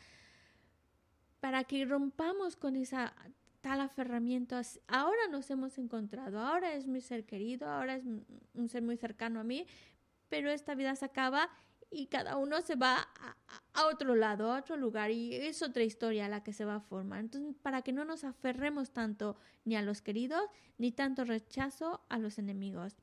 para 1.40 1.64
que 1.64 1.84
rompamos 1.84 2.56
con 2.56 2.76
esa 2.76 3.14
tal 3.60 3.80
aferramiento. 3.80 4.60
Ahora 4.88 5.28
nos 5.30 5.50
hemos 5.50 5.78
encontrado, 5.78 6.40
ahora 6.40 6.74
es 6.74 6.86
mi 6.86 7.00
ser 7.00 7.24
querido, 7.24 7.68
ahora 7.68 7.96
es 7.96 8.04
un 8.54 8.68
ser 8.68 8.82
muy 8.82 8.96
cercano 8.96 9.40
a 9.40 9.44
mí, 9.44 9.66
pero 10.28 10.50
esta 10.50 10.74
vida 10.74 10.94
se 10.96 11.04
acaba 11.04 11.50
y 11.90 12.06
cada 12.06 12.36
uno 12.36 12.60
se 12.62 12.76
va 12.76 13.08
a, 13.74 13.86
otro 13.86 14.14
lado, 14.14 14.52
a 14.52 14.58
otro 14.58 14.76
lugar, 14.76 15.10
y 15.10 15.34
es 15.34 15.60
otra 15.62 15.82
historia 15.82 16.28
la 16.28 16.44
que 16.44 16.52
se 16.52 16.64
va 16.64 16.76
a 16.76 16.80
formar. 16.80 17.20
Entonces, 17.20 17.56
para 17.60 17.82
que 17.82 17.92
no 17.92 18.04
nos 18.04 18.22
aferremos 18.22 18.92
tanto 18.92 19.36
ni 19.64 19.74
a 19.74 19.82
los 19.82 20.00
queridos, 20.00 20.42
ni 20.78 20.92
tanto 20.92 21.24
rechazo 21.24 22.00
a 22.08 22.18
los 22.18 22.38
enemigos. 22.38 22.96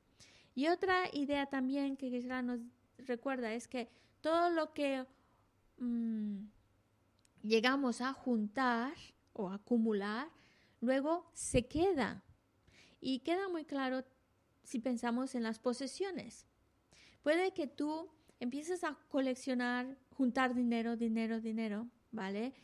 Y 0.54 0.68
otra 0.68 1.04
idea 1.12 1.46
también 1.46 1.96
que 1.96 2.10
quizá 2.10 2.40
nos 2.42 2.60
recuerda 2.98 3.52
es 3.52 3.68
que 3.68 3.90
todo 4.22 4.50
lo 4.50 4.72
que 4.72 5.06
mm, 5.76 6.46
llegamos 7.42 8.00
a 8.00 8.12
juntar 8.12 8.94
o 9.34 9.50
acumular, 9.50 10.28
luego 10.80 11.30
se 11.34 11.66
queda. 11.66 12.24
Y 13.00 13.20
queda 13.20 13.48
muy 13.48 13.64
claro 13.64 14.04
si 14.64 14.80
pensamos 14.80 15.34
en 15.34 15.42
las 15.42 15.58
posesiones. 15.58 16.46
Puede 17.22 17.52
que 17.52 17.66
tú 17.66 18.10
empieces 18.40 18.84
a 18.84 18.96
coleccionar, 19.08 19.96
juntar 20.14 20.54
dinero, 20.54 20.96
dinero, 20.96 21.40
dinero, 21.40 21.88
¿vale? 22.10 22.54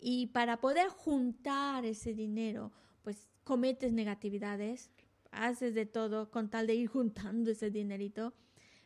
Y 0.00 0.28
para 0.28 0.60
poder 0.60 0.88
juntar 0.88 1.84
ese 1.84 2.14
dinero, 2.14 2.72
pues 3.02 3.28
cometes 3.44 3.92
negatividades, 3.92 4.90
haces 5.30 5.74
de 5.74 5.86
todo 5.86 6.30
con 6.30 6.50
tal 6.50 6.66
de 6.66 6.74
ir 6.74 6.88
juntando 6.88 7.50
ese 7.50 7.70
dinerito. 7.70 8.34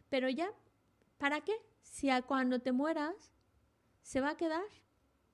Pero 0.09 0.29
ya, 0.29 0.51
¿para 1.19 1.41
qué? 1.41 1.55
Si 1.83 2.11
a 2.11 2.23
cuando 2.23 2.61
te 2.61 2.73
mueras, 2.73 3.33
se 4.03 4.21
va 4.21 4.31
a 4.31 4.37
quedar. 4.37 4.65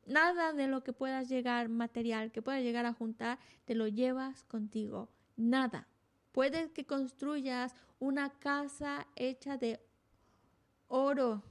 Nada 0.07 0.53
de 0.53 0.69
lo 0.69 0.83
que 0.83 0.93
puedas 0.93 1.29
llegar, 1.29 1.69
material 1.69 2.33
que 2.33 2.41
puedas 2.43 2.63
llegar 2.63 2.87
a 2.87 2.95
juntar, 2.95 3.39
te 3.65 3.75
lo 3.75 3.89
llevas 3.89 4.45
contigo. 4.45 5.11
Nada. 5.37 5.87
Puede 6.33 6.71
que 6.73 6.87
construyas 6.87 7.75
una 7.99 8.31
casa 8.39 9.07
hecha 9.17 9.57
de 9.57 9.81
oro, 10.89 11.43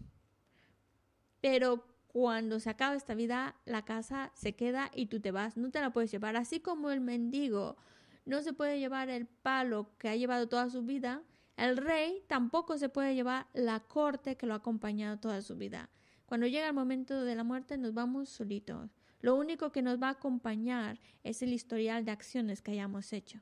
pero 1.41 1.85
cuando 2.07 2.59
se 2.59 2.69
acaba 2.69 2.95
esta 2.95 3.13
vida, 3.13 3.55
la 3.65 3.85
casa 3.85 4.31
se 4.33 4.55
queda 4.55 4.91
y 4.93 5.05
tú 5.05 5.19
te 5.19 5.31
vas, 5.31 5.55
no 5.55 5.71
te 5.71 5.79
la 5.79 5.91
puedes 5.91 6.11
llevar. 6.11 6.35
Así 6.35 6.59
como 6.59 6.89
el 6.89 6.99
mendigo 6.99 7.77
no 8.25 8.41
se 8.41 8.53
puede 8.53 8.79
llevar 8.79 9.09
el 9.09 9.27
palo 9.27 9.91
que 9.97 10.09
ha 10.09 10.15
llevado 10.15 10.49
toda 10.49 10.69
su 10.69 10.83
vida, 10.83 11.21
el 11.55 11.77
rey 11.77 12.23
tampoco 12.27 12.77
se 12.77 12.89
puede 12.89 13.15
llevar 13.15 13.47
la 13.53 13.79
corte 13.79 14.35
que 14.35 14.45
lo 14.45 14.53
ha 14.53 14.57
acompañado 14.57 15.17
toda 15.17 15.41
su 15.41 15.55
vida. 15.55 15.89
Cuando 16.25 16.45
llega 16.45 16.67
el 16.67 16.73
momento 16.73 17.23
de 17.23 17.35
la 17.35 17.43
muerte 17.43 17.77
nos 17.77 17.93
vamos 17.93 18.29
solitos. 18.29 18.91
Lo 19.21 19.35
único 19.35 19.71
que 19.71 19.81
nos 19.81 20.01
va 20.01 20.09
a 20.09 20.11
acompañar 20.11 20.99
es 21.23 21.41
el 21.41 21.53
historial 21.53 22.05
de 22.05 22.11
acciones 22.11 22.61
que 22.61 22.71
hayamos 22.71 23.13
hecho. 23.13 23.39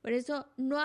Por 0.00 0.12
eso 0.12 0.46
no, 0.56 0.78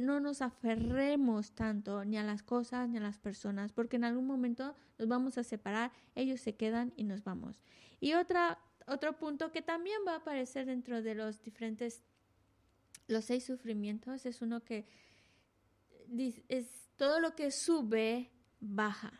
no 0.00 0.20
nos 0.20 0.42
aferremos 0.42 1.52
tanto 1.52 2.04
ni 2.04 2.18
a 2.18 2.24
las 2.24 2.42
cosas 2.42 2.88
ni 2.88 2.96
a 2.96 3.00
las 3.00 3.18
personas, 3.18 3.72
porque 3.72 3.96
en 3.96 4.04
algún 4.04 4.26
momento 4.26 4.74
nos 4.98 5.08
vamos 5.08 5.38
a 5.38 5.44
separar, 5.44 5.92
ellos 6.16 6.40
se 6.40 6.56
quedan 6.56 6.92
y 6.96 7.04
nos 7.04 7.22
vamos. 7.22 7.62
Y 8.00 8.14
otra, 8.14 8.58
otro 8.86 9.16
punto 9.16 9.52
que 9.52 9.62
también 9.62 9.98
va 10.06 10.14
a 10.14 10.16
aparecer 10.16 10.66
dentro 10.66 11.02
de 11.02 11.14
los 11.14 11.40
diferentes, 11.40 12.02
los 13.06 13.24
seis 13.24 13.44
sufrimientos, 13.44 14.26
es 14.26 14.42
uno 14.42 14.64
que 14.64 14.86
es 16.48 16.90
todo 16.96 17.20
lo 17.20 17.36
que 17.36 17.52
sube, 17.52 18.30
baja. 18.60 19.12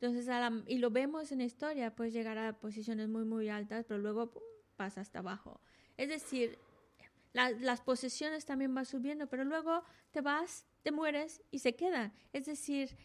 Entonces, 0.00 0.26
y 0.66 0.78
lo 0.78 0.90
vemos 0.90 1.30
en 1.32 1.38
la 1.38 1.44
historia, 1.44 1.94
puedes 1.94 2.12
llegar 2.12 2.38
a 2.38 2.58
posiciones 2.58 3.08
muy, 3.08 3.24
muy 3.24 3.48
altas, 3.50 3.84
pero 3.86 4.00
luego 4.00 4.32
pasa 4.76 5.00
hasta 5.00 5.20
abajo. 5.20 5.60
Es 5.96 6.08
decir, 6.08 6.58
las 7.32 7.80
posesiones 7.80 8.44
también 8.44 8.74
van 8.74 8.84
subiendo, 8.84 9.26
pero 9.26 9.44
luego 9.44 9.82
te 10.10 10.20
vas, 10.20 10.66
te 10.82 10.92
mueres 10.92 11.42
y 11.50 11.60
se 11.60 11.74
quedan. 11.74 12.12
Es 12.32 12.46
decir, 12.46 12.96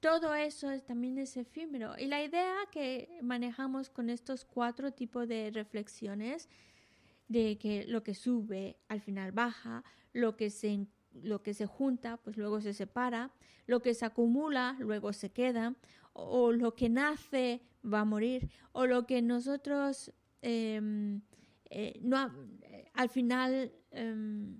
todo 0.00 0.34
eso 0.34 0.68
también 0.86 1.18
es 1.18 1.36
efímero. 1.36 1.94
Y 1.98 2.06
la 2.06 2.22
idea 2.22 2.54
que 2.70 3.18
manejamos 3.22 3.90
con 3.90 4.10
estos 4.10 4.44
cuatro 4.44 4.92
tipos 4.92 5.28
de 5.28 5.50
reflexiones, 5.52 6.48
de 7.28 7.58
que 7.58 7.84
lo 7.86 8.02
que 8.02 8.14
sube 8.14 8.76
al 8.88 9.00
final 9.00 9.32
baja, 9.32 9.84
lo 10.12 10.36
que 10.36 10.50
se, 10.50 10.86
lo 11.12 11.42
que 11.42 11.52
se 11.52 11.66
junta, 11.66 12.16
pues 12.16 12.36
luego 12.36 12.60
se 12.60 12.72
separa, 12.72 13.32
lo 13.66 13.82
que 13.82 13.92
se 13.94 14.06
acumula, 14.06 14.76
luego 14.78 15.12
se 15.12 15.30
queda, 15.30 15.74
o, 16.14 16.52
lo 16.52 16.74
que 16.74 16.88
nace 16.88 17.60
va 17.84 18.00
a 18.00 18.04
morir, 18.04 18.50
o 18.72 18.86
lo 18.86 19.06
que 19.06 19.20
nosotros 19.20 20.12
em, 20.42 21.20
eh, 21.70 22.00
no, 22.02 22.32
al 22.94 23.08
final 23.08 23.72
em, 23.90 24.58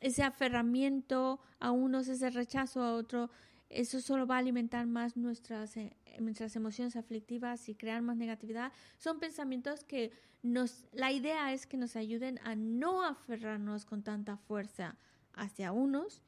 ese 0.00 0.22
aferramiento 0.22 1.40
a 1.58 1.70
unos, 1.70 2.08
ese 2.08 2.30
rechazo 2.30 2.82
a 2.82 2.94
otro, 2.94 3.30
eso 3.68 4.00
solo 4.00 4.26
va 4.26 4.36
a 4.36 4.38
alimentar 4.38 4.86
más 4.86 5.16
nuestras, 5.16 5.76
eh, 5.76 5.96
nuestras 6.20 6.56
emociones 6.56 6.96
aflictivas 6.96 7.68
y 7.68 7.74
crear 7.74 8.00
más 8.02 8.16
negatividad. 8.16 8.72
Son 8.96 9.18
pensamientos 9.18 9.84
que 9.84 10.12
nos, 10.42 10.86
la 10.92 11.12
idea 11.12 11.52
es 11.52 11.66
que 11.66 11.76
nos 11.76 11.96
ayuden 11.96 12.38
a 12.44 12.54
no 12.54 13.04
aferrarnos 13.04 13.84
con 13.84 14.02
tanta 14.02 14.36
fuerza 14.36 14.96
hacia 15.34 15.72
unos 15.72 16.22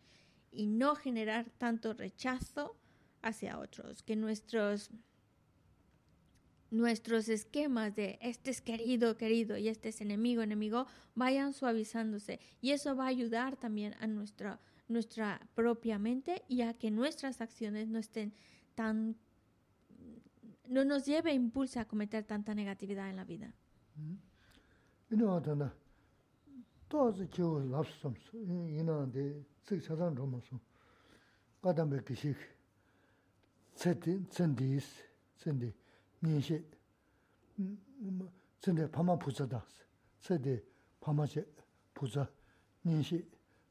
y 0.51 0.67
no 0.67 0.97
generar 0.97 1.49
tanto 1.59 1.95
rechazo 1.95 2.77
hacia 3.23 3.59
otros, 3.59 4.03
que 4.03 4.17
nuestros 4.17 4.91
nuestros 6.71 7.29
esquemas 7.29 7.95
de 7.95 8.19
este 8.21 8.51
es 8.51 8.61
querido, 8.61 9.17
querido 9.17 9.57
y 9.57 9.69
este 9.69 9.89
es 9.89 10.01
enemigo, 10.01 10.43
enemigo, 10.43 10.87
vayan 11.15 11.53
suavizándose. 11.53 12.41
Y 12.61 12.71
eso 12.71 12.97
va 12.97 13.05
a 13.05 13.09
ayudar 13.09 13.57
también 13.57 13.95
a 14.01 14.07
nuestra, 14.07 14.61
nuestra 14.89 15.41
propia 15.55 15.99
mente 15.99 16.43
y 16.49 16.63
a 16.63 16.75
que 16.75 16.91
nuestras 16.91 17.41
acciones 17.41 17.89
no 17.89 17.99
estén 17.99 18.33
tan, 18.75 19.17
no 20.69 20.85
nos 20.85 21.07
lleve 21.07 21.33
impulso 21.33 21.81
a 21.81 21.85
cometer 21.85 22.25
tanta 22.25 22.55
negatividad 22.55 23.11
en 23.11 23.17
la 23.17 23.25
vida. 23.25 23.53
니시 36.23 36.65
근데 38.63 38.91
파마 38.91 39.19
부자다 39.19 39.65
세대 40.19 40.63
파마제 41.01 41.47
부자 41.95 42.29
니시 42.85 43.27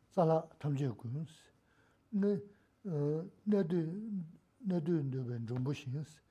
살라 0.09 0.47
탐제고스 0.59 1.31
네 2.11 2.39
네드 3.43 3.73
네드인데 4.59 5.23
벤 5.25 5.45
좀보시스 5.47 6.21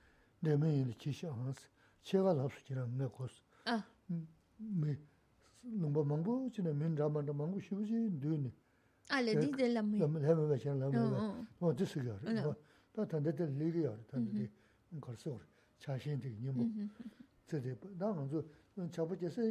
내면이 0.40 0.92
치셔스 0.98 1.68
제가 2.02 2.34
납수기랑 2.34 2.98
내고스 2.98 3.40
아미 3.64 4.96
농바 5.62 6.02
망고 6.02 6.50
지나 6.50 6.72
민라만다 6.72 7.32
망고 7.32 7.60
쉬우지 7.60 8.18
되니 8.20 8.52
알레디 9.08 9.52
델라미 9.52 9.98
람 9.98 10.16
해면 10.16 10.48
배션 10.50 10.78
람 10.80 10.90
뭐 11.58 11.74
디스거 11.76 12.18
다 12.92 13.06
단데데 13.06 13.46
리기요 13.46 13.96
단데 14.08 14.50
걸서 15.00 15.38
차신데 15.80 16.30
니모 16.39 16.69
저데 17.47 17.75
나는 17.97 18.30
저 18.30 18.89
잡으게서 18.91 19.41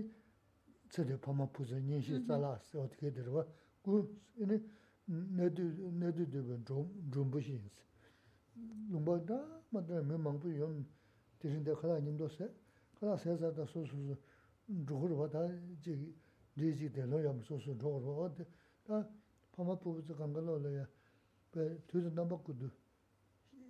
저데 0.91 1.19
파마 1.21 1.47
부자 1.51 1.79
년시 1.79 2.25
잘라서 2.27 2.83
어떻게 2.83 3.13
들어 3.13 3.47
그 3.83 4.21
이네 4.37 4.61
내도 5.07 5.63
내도 5.93 6.29
되면 6.31 6.65
좀좀 6.65 7.31
보시는스 7.31 7.69
농바다 8.91 9.63
맞다 9.71 10.01
매망부 10.03 10.59
용 10.59 10.85
되는데 11.39 11.73
하나 11.73 11.99
님도 11.99 12.29
세 12.29 12.49
하나 13.01 13.17
세자다 13.17 13.67
소소소 13.67 14.17
저거 14.87 15.17
봐다 15.17 15.49
지 15.81 16.15
리지 16.57 16.93
되는 16.93 17.25
양 17.25 17.41
소소 17.43 17.77
저거 17.79 18.33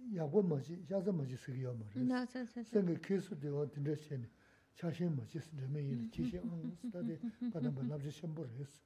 어디 0.06 0.16
다 0.16 0.30
파마 0.30 0.42
부자 0.42 0.42
간걸로야 0.42 0.42
그 0.42 0.42
둘은 0.42 0.42
넘었거든 0.42 0.42
yaqwa 0.42 0.42
maji, 0.42 0.78
yaza 0.88 1.12
maji 1.12 1.36
sikiyo 1.36 1.74
ma 1.74 1.84
res. 1.94 2.04
No, 2.04 2.26
sí, 2.26 2.46
sí, 2.46 2.64
sí. 2.64 2.70
Sengi 2.70 2.96
kesu 3.00 3.34
diwa 3.34 3.66
dinda 3.66 3.96
sheni, 3.96 4.28
chashin 4.76 5.16
maji 5.16 5.40
rime 5.58 5.80
yili, 5.80 6.10
chishi 6.10 6.38
ang 6.38 6.76
stadi 6.76 7.18
padamba 7.50 7.82
nabzi 7.82 8.10
shambu 8.10 8.44
res. 8.58 8.82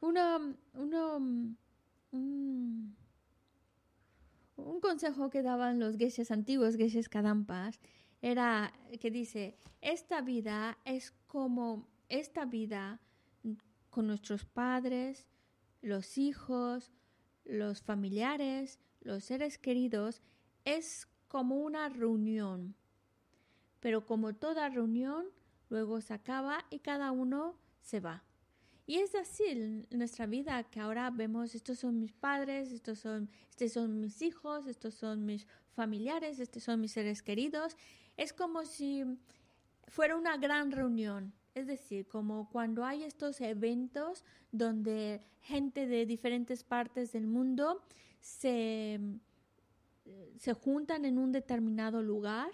Uno, 0.00 0.54
uno, 0.74 1.16
un, 2.12 2.96
un 4.56 4.80
consejo 4.80 5.30
que 5.30 5.42
daban 5.42 5.78
los 5.78 5.96
geshes 5.96 6.30
antiguos, 6.30 6.76
geshes 6.76 7.08
kadampas, 7.08 7.80
era 8.20 8.72
que 9.00 9.10
dice, 9.10 9.56
esta 9.80 10.20
vida 10.20 10.78
es 10.84 11.12
como 11.26 11.88
esta 12.08 12.44
vida 12.44 13.00
con 13.90 14.06
nuestros 14.06 14.44
padres, 14.44 15.26
los 15.82 16.16
hijos, 16.18 16.92
los 17.44 17.82
familiares, 17.82 18.78
los 19.07 19.23
seres 19.23 19.57
queridos, 19.57 20.21
es 20.65 21.07
como 21.29 21.55
una 21.55 21.87
reunión. 21.87 22.75
Pero 23.79 24.05
como 24.05 24.35
toda 24.35 24.67
reunión, 24.69 25.27
luego 25.69 26.01
se 26.01 26.13
acaba 26.13 26.65
y 26.69 26.79
cada 26.79 27.11
uno 27.11 27.57
se 27.81 28.01
va. 28.01 28.25
Y 28.85 28.97
es 28.97 29.15
así 29.15 29.43
en 29.45 29.87
nuestra 29.91 30.25
vida 30.25 30.61
que 30.63 30.81
ahora 30.81 31.09
vemos, 31.09 31.55
estos 31.55 31.79
son 31.79 31.99
mis 31.99 32.11
padres, 32.11 32.71
estos 32.71 32.99
son, 32.99 33.29
estos 33.49 33.71
son 33.71 33.99
mis 34.01 34.21
hijos, 34.21 34.67
estos 34.67 34.93
son 34.93 35.25
mis 35.25 35.47
familiares, 35.71 36.39
estos 36.39 36.63
son 36.63 36.81
mis 36.81 36.91
seres 36.91 37.21
queridos. 37.21 37.77
Es 38.17 38.33
como 38.33 38.65
si 38.65 39.05
fuera 39.87 40.17
una 40.17 40.35
gran 40.35 40.71
reunión. 40.71 41.33
Es 41.55 41.65
decir, 41.65 42.07
como 42.07 42.49
cuando 42.49 42.83
hay 42.83 43.03
estos 43.03 43.39
eventos 43.39 44.25
donde 44.51 45.21
gente 45.41 45.87
de 45.87 46.05
diferentes 46.05 46.63
partes 46.63 47.13
del 47.13 47.25
mundo 47.25 47.81
se, 48.19 48.99
se 50.37 50.53
juntan 50.53 51.05
en 51.05 51.17
un 51.17 51.31
determinado 51.31 52.01
lugar 52.01 52.51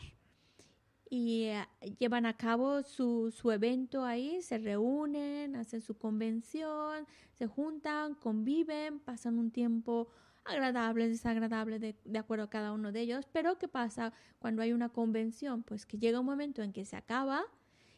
y 1.09 1.43
eh, 1.43 1.67
llevan 1.99 2.25
a 2.25 2.35
cabo 2.35 2.81
su, 2.81 3.31
su 3.31 3.51
evento 3.51 4.03
ahí, 4.03 4.41
se 4.41 4.57
reúnen, 4.57 5.55
hacen 5.55 5.81
su 5.81 5.97
convención, 5.97 7.05
se 7.33 7.45
juntan, 7.45 8.15
conviven, 8.15 8.99
pasan 8.99 9.37
un 9.37 9.51
tiempo 9.51 10.07
agradable, 10.43 11.07
desagradable, 11.07 11.77
de, 11.77 11.95
de, 12.03 12.19
acuerdo 12.19 12.45
a 12.45 12.49
cada 12.49 12.73
uno 12.73 12.91
de 12.91 13.01
ellos. 13.01 13.27
Pero 13.31 13.59
¿qué 13.59 13.67
pasa 13.67 14.11
cuando 14.39 14.61
hay 14.63 14.73
una 14.73 14.89
convención? 14.89 15.61
Pues 15.61 15.85
que 15.85 15.99
llega 15.99 16.19
un 16.19 16.25
momento 16.25 16.63
en 16.63 16.73
que 16.73 16.83
se 16.83 16.95
acaba 16.95 17.43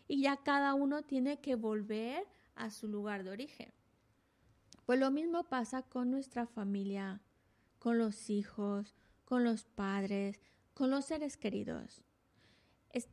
y 0.07 0.21
ya 0.21 0.37
cada 0.37 0.73
uno 0.73 1.01
tiene 1.03 1.39
que 1.39 1.55
volver 1.55 2.27
a 2.55 2.69
su 2.69 2.87
lugar 2.87 3.23
de 3.23 3.31
origen. 3.31 3.71
Pues 4.85 4.99
lo 4.99 5.09
mismo 5.09 5.43
pasa 5.45 5.81
con 5.81 6.11
nuestra 6.11 6.45
familia, 6.45 7.21
con 7.86 7.99
los 7.99 8.32
hijos, 8.32 8.95
con 9.26 9.44
los 9.44 9.66
padres, 9.66 10.41
con 10.74 10.90
los 10.90 11.06
seres 11.06 11.38
queridos. 11.38 12.02
Es, 12.90 13.07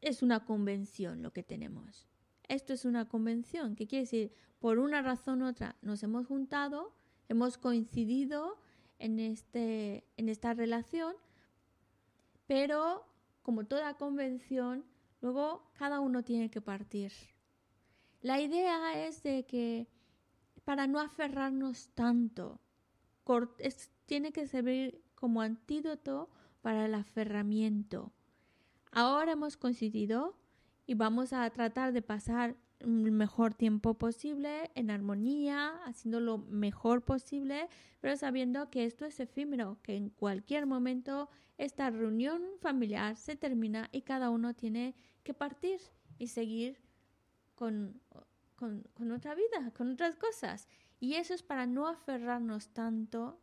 es 0.00 0.22
una 0.22 0.44
convención 0.44 1.22
lo 1.22 1.32
que 1.32 1.42
tenemos. 1.42 2.06
Esto 2.46 2.72
es 2.72 2.84
una 2.84 3.08
convención, 3.08 3.74
que 3.74 3.88
quiere 3.88 4.04
decir, 4.04 4.32
por 4.60 4.78
una 4.78 5.02
razón 5.02 5.42
u 5.42 5.48
otra 5.48 5.74
nos 5.82 6.04
hemos 6.04 6.28
juntado, 6.28 6.94
hemos 7.28 7.58
coincidido 7.58 8.60
en, 9.00 9.18
este, 9.18 10.04
en 10.16 10.28
esta 10.28 10.54
relación, 10.54 11.16
pero 12.46 13.04
como 13.42 13.64
toda 13.64 13.94
convención, 13.94 14.84
luego 15.20 15.68
cada 15.72 15.98
uno 15.98 16.22
tiene 16.22 16.48
que 16.48 16.60
partir. 16.60 17.10
La 18.22 18.40
idea 18.40 19.04
es 19.04 19.24
de 19.24 19.44
que 19.46 19.88
para 20.64 20.86
no 20.86 21.00
aferrarnos 21.00 21.88
tanto, 21.88 22.60
es, 23.58 23.90
tiene 24.06 24.32
que 24.32 24.46
servir 24.46 25.02
como 25.14 25.40
antídoto 25.40 26.28
para 26.60 26.86
el 26.86 26.94
aferramiento. 26.94 28.12
Ahora 28.90 29.32
hemos 29.32 29.56
coincidido 29.56 30.36
y 30.86 30.94
vamos 30.94 31.32
a 31.32 31.48
tratar 31.50 31.92
de 31.92 32.02
pasar 32.02 32.56
el 32.80 33.12
mejor 33.12 33.54
tiempo 33.54 33.94
posible 33.94 34.70
en 34.74 34.90
armonía, 34.90 35.80
haciendo 35.84 36.20
lo 36.20 36.38
mejor 36.38 37.02
posible, 37.02 37.68
pero 38.00 38.16
sabiendo 38.16 38.70
que 38.70 38.84
esto 38.84 39.04
es 39.06 39.18
efímero, 39.20 39.78
que 39.82 39.96
en 39.96 40.10
cualquier 40.10 40.66
momento 40.66 41.30
esta 41.56 41.90
reunión 41.90 42.42
familiar 42.60 43.16
se 43.16 43.36
termina 43.36 43.88
y 43.92 44.02
cada 44.02 44.30
uno 44.30 44.54
tiene 44.54 44.94
que 45.22 45.34
partir 45.34 45.80
y 46.18 46.28
seguir 46.28 46.78
con, 47.54 48.00
con, 48.56 48.82
con 48.94 49.12
otra 49.12 49.34
vida, 49.34 49.72
con 49.76 49.92
otras 49.92 50.16
cosas. 50.16 50.68
Y 51.04 51.16
eso 51.16 51.34
es 51.34 51.42
para 51.42 51.66
no 51.66 51.86
aferrarnos 51.86 52.68
tanto 52.68 53.38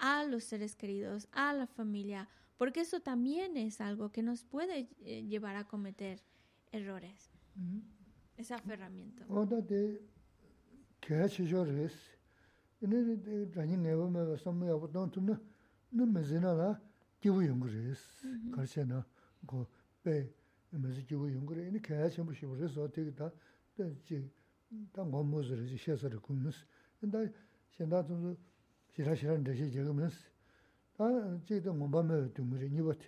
a 0.00 0.24
los 0.24 0.42
seres 0.42 0.74
queridos, 0.74 1.28
a 1.30 1.52
la 1.52 1.68
familia, 1.68 2.28
porque 2.56 2.80
eso 2.80 2.98
también 2.98 3.56
es 3.56 3.80
algo 3.80 4.10
que 4.10 4.24
nos 4.24 4.42
puede 4.42 4.88
eh, 5.02 5.22
llevar 5.22 5.54
a 5.54 5.68
cometer 5.68 6.20
errores. 6.72 7.30
Mm 7.54 7.62
-hmm. 7.62 7.82
Ese 8.38 8.54
aferramiento. 8.54 9.24
다 24.91 25.03
뭐뭐를 25.03 25.67
시셔서를 25.67 26.19
군스 26.19 26.65
근데 26.99 27.31
현다도 27.71 28.35
지라시란 28.93 29.43
데시 29.43 29.71
지금은 29.71 30.09
아 30.97 31.39
제도 31.45 31.73
뭐 31.73 31.89
밤에 31.89 32.31
두무리 32.33 32.69
니버티 32.69 33.05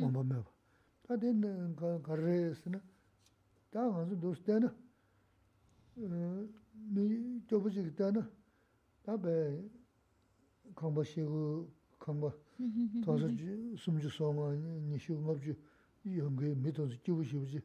뭐 0.00 0.10
밤에 0.12 0.42
다 1.02 1.16
되는 1.16 1.74
거 1.74 2.00
가르스나 2.02 2.80
다 3.70 3.90
가서 3.90 4.18
도스테나 4.18 4.74
어미 5.96 7.42
저부지 7.48 7.80
있다나 7.82 8.30
다베 9.02 9.62
컴버시고 10.74 11.70
컴버 11.98 12.32
도서 13.04 13.28
숨주 13.76 14.08
소마 14.08 14.54
니슈 14.54 15.14
먹주 15.14 15.54
이용게 16.04 16.54
미도스 16.54 17.02
지부시부지 17.02 17.60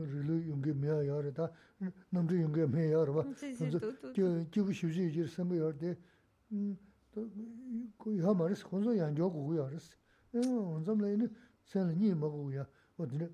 rilö 0.00 0.34
yungi 0.46 0.72
meya 0.72 1.02
yari 1.02 1.32
ta 1.32 1.52
namzhi 2.12 2.36
yungi 2.40 2.66
meya 2.66 2.90
yari 2.98 3.12
ba 3.12 3.22
jigu 4.50 4.72
shivji 4.72 5.00
yijir 5.02 5.28
sambi 5.28 5.56
yari 5.56 5.78
de 5.78 5.98
ya 8.22 8.34
maris 8.34 8.62
khunzo 8.64 8.92
yanjo 8.94 9.28
gugu 9.30 9.54
yaris 9.54 9.96
onzam 10.34 11.00
la 11.00 11.08
yini 11.08 11.28
senla 11.64 11.92
nyi 11.92 12.14
ma 12.14 12.26
gugu 12.28 12.50
ya 12.52 12.66
o 12.96 13.06
dine 13.06 13.28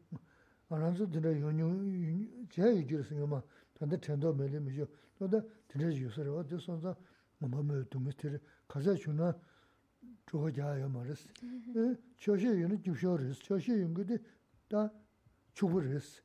aranzo 0.71 1.07
dine 1.07 1.29
yonyo 1.39 1.67
jaya 2.51 2.73
yijir 2.73 3.05
singa 3.05 3.27
ma 3.27 3.43
tanda 3.75 3.97
tendo 3.99 4.33
meli 4.35 4.59
mi 4.61 4.73
jo 4.73 4.89
toda 5.19 5.45
dine 5.69 5.93
yusari 5.95 6.29
wa 6.29 6.43
de 6.43 6.59
sonza 6.59 6.97
mamba 7.39 7.63
meyo 7.63 7.85
dumis 7.91 8.17
tiri 8.17 8.41
kaza 8.67 8.95
chuna 8.97 9.35
chukha 10.27 10.51
jaya 10.51 10.79
ya 10.79 10.89
maris 10.89 11.27
choshi 12.17 12.47
yungi 12.47 12.79
jibsho 12.83 13.17
ris 13.17 13.39
choshi 13.39 13.73
yungi 13.73 14.05
di 14.05 14.21
ta 14.69 14.93
chubu 15.55 15.79
ris 15.81 16.21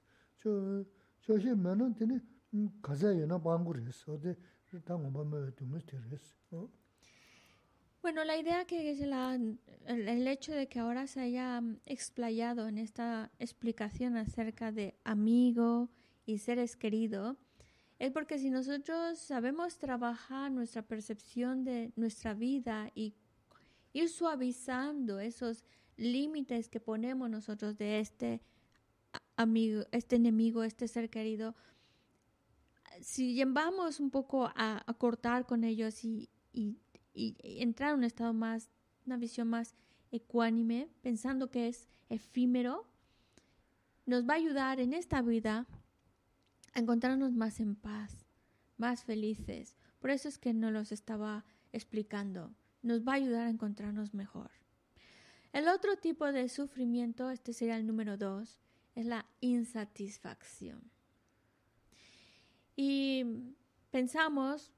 dī 4.74 4.80
tā 4.84 4.98
chūgu 4.98 5.80
rīs, 6.10 6.34
Bueno, 8.03 8.26
la 8.26 8.36
idea 8.36 8.65
que 8.65 8.91
es 8.91 8.99
la, 8.99 9.40
el, 9.86 10.28
hecho 10.28 10.52
de 10.52 10.68
que 10.68 10.80
ahora 10.80 11.07
se 11.07 11.22
haya 11.22 11.64
explayado 11.86 12.68
en 12.68 12.78
esta 12.78 13.32
explicación 13.40 14.18
acerca 14.18 14.74
de 14.74 14.99
amigo 15.06 15.90
y 16.26 16.40
seres 16.40 16.76
querido 16.76 17.38
es 17.99 18.11
porque 18.11 18.40
si 18.40 18.49
nosotros 18.49 19.20
sabemos 19.20 19.78
trabajar 19.78 20.52
nuestra 20.52 20.82
percepción 20.82 21.64
de 21.64 21.94
nuestra 21.95 22.34
vida 22.34 22.91
y 22.94 23.15
ir 23.94 24.10
suavizando 24.10 25.22
esos 25.22 25.64
límites 25.95 26.68
que 26.68 26.82
ponemos 26.82 27.30
nosotros 27.30 27.78
de 27.78 27.99
este 27.99 28.41
amigo, 29.35 29.84
este 29.91 30.15
enemigo, 30.15 30.64
este 30.64 30.88
ser 30.88 31.10
querido, 31.10 31.55
si 33.01 33.43
vamos 33.45 33.99
un 33.99 34.11
poco 34.11 34.45
a, 34.45 34.84
a 34.85 34.93
cortar 34.93 35.45
con 35.45 35.64
ellos 35.64 36.03
y, 36.03 36.30
y, 36.53 36.77
entrar 37.14 37.91
en 37.91 37.99
un 37.99 38.03
estado 38.03 38.34
más, 38.34 38.69
una 39.05 39.18
visión 39.18 39.47
más 39.47 39.76
ecuánime, 40.11 40.89
pensando 41.01 41.51
que 41.51 41.68
es 41.68 41.88
efímero, 42.10 42.88
nos 44.05 44.27
va 44.27 44.34
a 44.34 44.38
ayudar 44.38 44.80
en 44.80 44.93
esta 44.93 45.22
vida 45.22 45.68
a 46.73 46.80
encontrarnos 46.80 47.34
más 47.34 47.60
en 47.60 47.76
paz, 47.76 48.26
más 48.77 49.03
felices. 49.03 49.76
Por 49.99 50.10
eso 50.10 50.27
es 50.27 50.38
que 50.38 50.53
nos 50.53 50.72
los 50.72 50.91
estaba 50.91 51.45
explicando. 51.72 52.53
Nos 52.81 53.07
va 53.07 53.14
a 53.14 53.15
ayudar 53.15 53.47
a 53.47 53.49
encontrarnos 53.49 54.14
mejor. 54.14 54.51
El 55.53 55.68
otro 55.68 55.95
tipo 55.97 56.31
de 56.31 56.49
sufrimiento, 56.49 57.30
este 57.30 57.53
sería 57.53 57.77
el 57.77 57.85
número 57.85 58.18
dos, 58.18 58.60
es 58.95 59.06
la 59.06 59.26
insatisfacción. 59.41 60.91
Y 62.76 63.26
pensamos, 63.91 64.72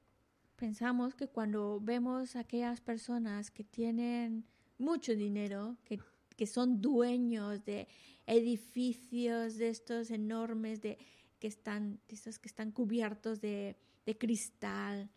pensamos 0.56 1.14
que 1.14 1.28
cuando 1.28 1.80
vemos 1.80 2.36
a 2.36 2.40
aquellas 2.40 2.80
personas 2.80 3.50
que 3.50 3.64
tienen 3.64 4.44
mucho 4.78 5.14
dinero, 5.14 5.76
que, 5.84 6.00
que 6.36 6.46
son 6.46 6.80
dueños 6.80 7.64
de 7.64 7.88
edificios 8.26 9.56
de 9.56 9.68
estos 9.68 10.10
enormes, 10.10 10.82
de, 10.82 10.98
que 11.38 11.46
están, 11.46 12.00
de 12.08 12.16
que 12.16 12.48
están 12.48 12.72
cubiertos 12.72 13.40
de, 13.40 13.76
de 14.04 14.18
cristal 14.18 15.10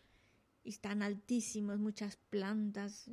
y 0.63 0.69
están 0.69 1.01
altísimos, 1.01 1.79
muchas 1.79 2.17
plantas 2.29 3.09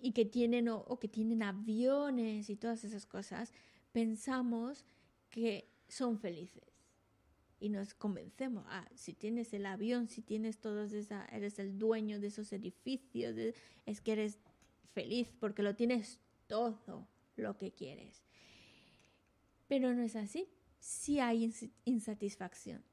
y 0.00 0.12
que 0.12 0.24
tienen 0.24 0.68
o, 0.68 0.98
que 0.98 1.08
tienen 1.08 1.42
aviones 1.42 2.50
y 2.50 2.56
todas 2.56 2.84
esas 2.84 3.06
cosas, 3.06 3.52
pensamos 3.96 4.84
que 5.30 5.70
son 5.88 6.18
felices 6.18 6.84
y 7.58 7.70
nos 7.70 7.94
convencemos, 7.94 8.66
ah, 8.68 8.86
si 8.94 9.14
tienes 9.14 9.54
el 9.54 9.64
avión, 9.64 10.06
si 10.06 10.20
tienes 10.20 10.58
todos 10.58 10.92
esa, 10.92 11.24
eres 11.32 11.58
el 11.58 11.78
dueño 11.78 12.20
de 12.20 12.26
esos 12.26 12.52
edificios, 12.52 13.34
es 13.86 14.00
que 14.02 14.12
eres 14.12 14.38
feliz 14.92 15.32
porque 15.40 15.62
lo 15.62 15.74
tienes 15.74 16.20
todo 16.46 17.08
lo 17.36 17.56
que 17.56 17.72
quieres. 17.72 18.22
Pero 19.66 19.94
no 19.94 20.02
es 20.02 20.14
así, 20.14 20.46
sí 20.78 21.18
hay 21.18 21.50
insatisfacción. 21.86 22.84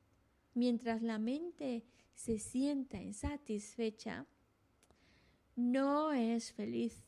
Mientras 0.53 1.01
la 1.01 1.19
mente 1.19 1.83
se 2.15 2.39
sienta 2.39 3.01
insatisfecha, 3.01 4.25
no 5.57 6.13
es 6.13 6.53
feliz. 6.53 7.03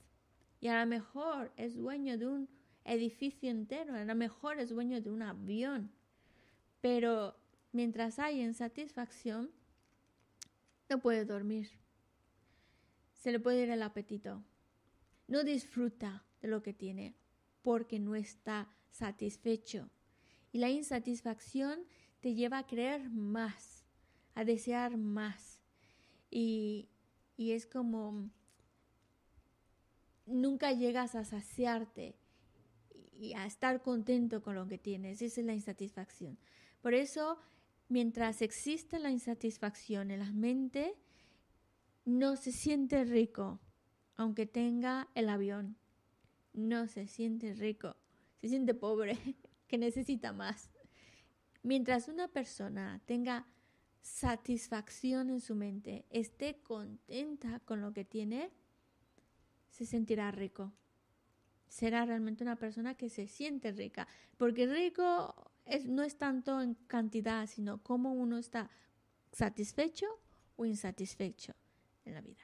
Y 0.59 0.67
a 0.67 0.81
lo 0.81 0.85
mejor 0.85 1.53
es 1.55 1.77
dueño 1.77 2.17
de 2.17 2.27
un 2.27 2.54
edificio 2.85 3.49
entero, 3.49 3.95
a 3.95 4.05
lo 4.05 4.15
mejor 4.15 4.59
es 4.59 4.69
dueño 4.69 5.01
de 5.01 5.09
un 5.09 5.23
avión. 5.23 5.91
Pero 6.81 7.35
mientras 7.71 8.19
hay 8.19 8.41
insatisfacción, 8.41 9.51
no 10.89 11.01
puede 11.01 11.25
dormir. 11.25 11.69
Se 13.13 13.31
le 13.31 13.39
puede 13.39 13.63
ir 13.63 13.71
el 13.71 13.81
apetito. 13.81 14.43
No 15.27 15.43
disfruta 15.43 16.23
de 16.41 16.47
lo 16.47 16.61
que 16.61 16.73
tiene 16.73 17.15
porque 17.63 17.99
no 17.99 18.13
está 18.15 18.69
satisfecho. 18.91 19.89
Y 20.51 20.59
la 20.59 20.69
insatisfacción 20.69 21.79
te 22.19 22.35
lleva 22.35 22.59
a 22.59 22.67
querer 22.67 23.09
más, 23.09 23.83
a 24.35 24.45
desear 24.45 24.97
más. 24.97 25.59
Y, 26.29 26.89
y 27.35 27.53
es 27.53 27.65
como 27.65 28.29
nunca 30.27 30.71
llegas 30.71 31.15
a 31.15 31.25
saciarte 31.25 32.15
y 33.17 33.33
a 33.33 33.45
estar 33.45 33.81
contento 33.81 34.41
con 34.41 34.55
lo 34.55 34.67
que 34.67 34.77
tienes. 34.77 35.21
Esa 35.21 35.41
es 35.41 35.45
la 35.47 35.53
insatisfacción. 35.53 36.37
Por 36.81 36.93
eso, 36.93 37.37
mientras 37.89 38.41
existe 38.41 38.99
la 38.99 39.11
insatisfacción 39.11 40.11
en 40.11 40.19
la 40.19 40.31
mente, 40.31 40.95
no 42.05 42.35
se 42.35 42.51
siente 42.51 43.03
rico, 43.03 43.59
aunque 44.15 44.45
tenga 44.45 45.09
el 45.15 45.29
avión. 45.29 45.77
No 46.53 46.87
se 46.87 47.07
siente 47.07 47.53
rico, 47.53 47.95
se 48.39 48.49
siente 48.49 48.73
pobre, 48.73 49.17
que 49.67 49.77
necesita 49.77 50.31
más. 50.31 50.69
Mientras 51.63 52.07
una 52.07 52.27
persona 52.27 53.01
tenga 53.05 53.47
satisfacción 54.01 55.31
en 55.31 55.41
su 55.41 55.55
mente, 55.55 56.05
esté 56.11 56.61
contenta 56.61 57.59
con 57.61 57.81
lo 57.81 57.91
que 57.91 58.05
tiene, 58.05 58.51
se 59.69 59.85
sentirá 59.85 60.31
rico. 60.31 60.71
Será 61.75 62.05
realmente 62.05 62.41
una 62.41 62.55
persona 62.55 62.95
que 62.95 63.09
se 63.09 63.27
siente 63.27 63.73
rica, 63.73 64.07
porque 64.37 64.65
rico 64.65 65.35
es, 65.65 65.85
no 65.85 66.03
es 66.03 66.15
tanto 66.15 66.61
en 66.61 66.75
cantidad, 66.87 67.45
sino 67.47 67.83
cómo 67.83 68.13
uno 68.13 68.37
está 68.37 68.69
satisfecho 69.33 70.05
o 70.55 70.65
insatisfecho 70.65 71.53
en 72.05 72.13
la 72.13 72.21
vida. 72.21 72.43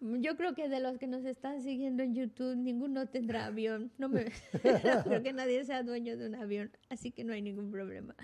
Yo 0.00 0.34
creo 0.36 0.54
que 0.54 0.68
de 0.68 0.80
los 0.80 0.96
que 0.96 1.06
nos 1.06 1.24
están 1.26 1.60
siguiendo 1.60 2.02
en 2.02 2.14
YouTube, 2.14 2.56
ninguno 2.56 3.06
tendrá 3.06 3.46
avión. 3.46 3.92
No 3.98 4.08
me 4.08 4.32
creo 5.04 5.22
que 5.22 5.32
nadie 5.34 5.62
sea 5.64 5.82
dueño 5.82 6.16
de 6.16 6.26
un 6.26 6.34
avión, 6.36 6.70
así 6.88 7.10
que 7.12 7.22
no 7.22 7.34
hay 7.34 7.42
ningún 7.42 7.70
problema. 7.70 8.16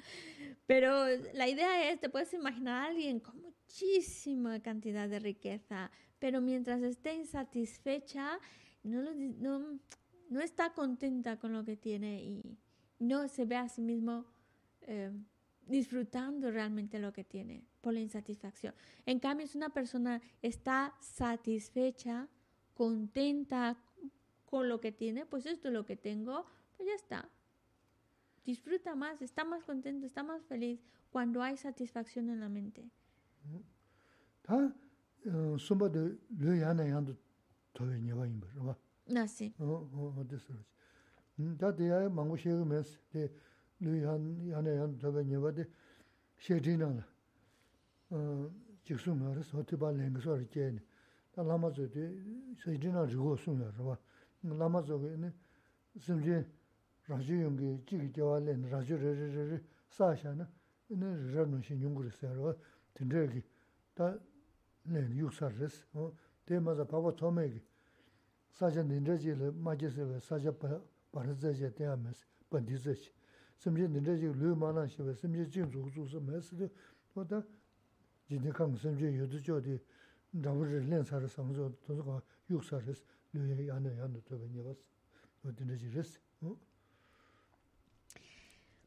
Pero 0.66 1.04
la 1.34 1.48
idea 1.48 1.90
es, 1.90 2.00
te 2.00 2.08
puedes 2.08 2.32
imaginar 2.32 2.84
a 2.84 2.86
alguien 2.88 3.20
con 3.20 3.42
muchísima 3.42 4.60
cantidad 4.60 5.06
de 5.06 5.18
riqueza, 5.18 5.90
pero 6.18 6.40
mientras 6.40 6.82
esté 6.82 7.14
insatisfecha, 7.14 8.38
no, 8.82 9.02
no, 9.14 9.78
no 10.30 10.40
está 10.40 10.72
contenta 10.72 11.38
con 11.38 11.52
lo 11.52 11.64
que 11.64 11.76
tiene 11.76 12.22
y 12.22 12.58
no 12.98 13.28
se 13.28 13.44
ve 13.44 13.56
a 13.56 13.68
sí 13.68 13.82
mismo 13.82 14.24
eh, 14.82 15.10
disfrutando 15.66 16.50
realmente 16.50 16.98
lo 16.98 17.12
que 17.12 17.24
tiene 17.24 17.64
por 17.86 17.94
la 17.94 18.00
insatisfacción. 18.00 18.74
En 19.06 19.20
cambio, 19.20 19.46
si 19.46 19.56
una 19.56 19.68
persona 19.68 20.20
está 20.42 20.92
satisfecha, 20.98 22.26
contenta 22.74 23.78
con 24.44 24.68
lo 24.68 24.80
que 24.80 24.90
tiene, 24.90 25.24
pues 25.24 25.46
esto 25.46 25.68
es 25.68 25.74
lo 25.74 25.86
que 25.86 25.94
tengo, 25.94 26.46
pues 26.76 26.88
ya 26.88 26.96
está. 26.96 27.28
Disfruta 28.44 28.96
más, 28.96 29.22
está 29.22 29.44
más 29.44 29.62
contento, 29.62 30.04
está 30.04 30.24
más 30.24 30.42
feliz 30.46 30.82
cuando 31.10 31.44
hay 31.44 31.56
satisfacción 31.56 32.28
en 32.28 32.40
la 32.40 32.48
mente. 32.48 32.90
Ah, 34.48 34.72
jiksu 48.84 49.14
nga 49.14 49.34
rasa, 49.34 49.64
tiba 49.64 49.90
lenga 49.90 50.20
suwa 50.20 50.36
ra 50.36 50.44
jayani. 50.44 50.82
Ta 51.32 51.42
lama 51.42 51.70
zo 51.70 51.86
di 51.86 52.54
sayidina 52.56 53.04
rigo 53.04 53.36
sunga 53.36 53.70
rwa. 53.76 53.98
Lama 54.40 54.82
zo 54.82 54.98
ki 54.98 55.98
simji 55.98 56.44
raju 57.06 57.34
yungi 57.34 57.82
jiki 57.84 58.10
jawa 58.10 58.38
lena, 58.38 58.68
raju 58.68 58.96
ra 58.96 59.12
ra 59.12 59.26
ra 59.34 59.44
ra 59.50 59.60
saasha 59.88 60.32
na, 60.34 60.48
ina 60.88 61.14
ra 61.32 61.44
nushin 61.44 61.80
yungu 61.80 62.02
rasa 62.02 62.32
rwa. 62.32 62.56
Tindra 62.92 63.26
ki 63.26 63.42
ta 63.92 64.18
lena 64.82 65.14
yuksa 65.14 65.48
rasa. 65.58 65.84
Te 66.44 66.58
maza 66.60 66.84
papa 66.84 67.12
tome 67.12 67.50
ki 67.50 67.62
saasha 68.50 68.82
nindra 68.82 69.16
ji 69.16 69.34
la 69.34 69.50
maji 69.50 69.90
siwa 69.90 70.20
saasha 70.20 70.52
paraza 71.10 71.52
ja 71.52 71.70
tena 71.70 71.96
mesi, 71.96 72.24
pandi 72.48 72.76
zashi. 72.76 73.10
Simji 73.56 73.88
nindra 73.88 74.14
ji 74.14 74.26
luyo 74.32 74.54
mana 74.54 74.86
shiwa, 74.88 75.12
simji 75.14 75.46
jing 75.48 75.70
zuku 75.70 75.90
zuku 75.90 76.08
sa 76.08 76.20
mesi, 76.20 76.70
ta 77.26 77.44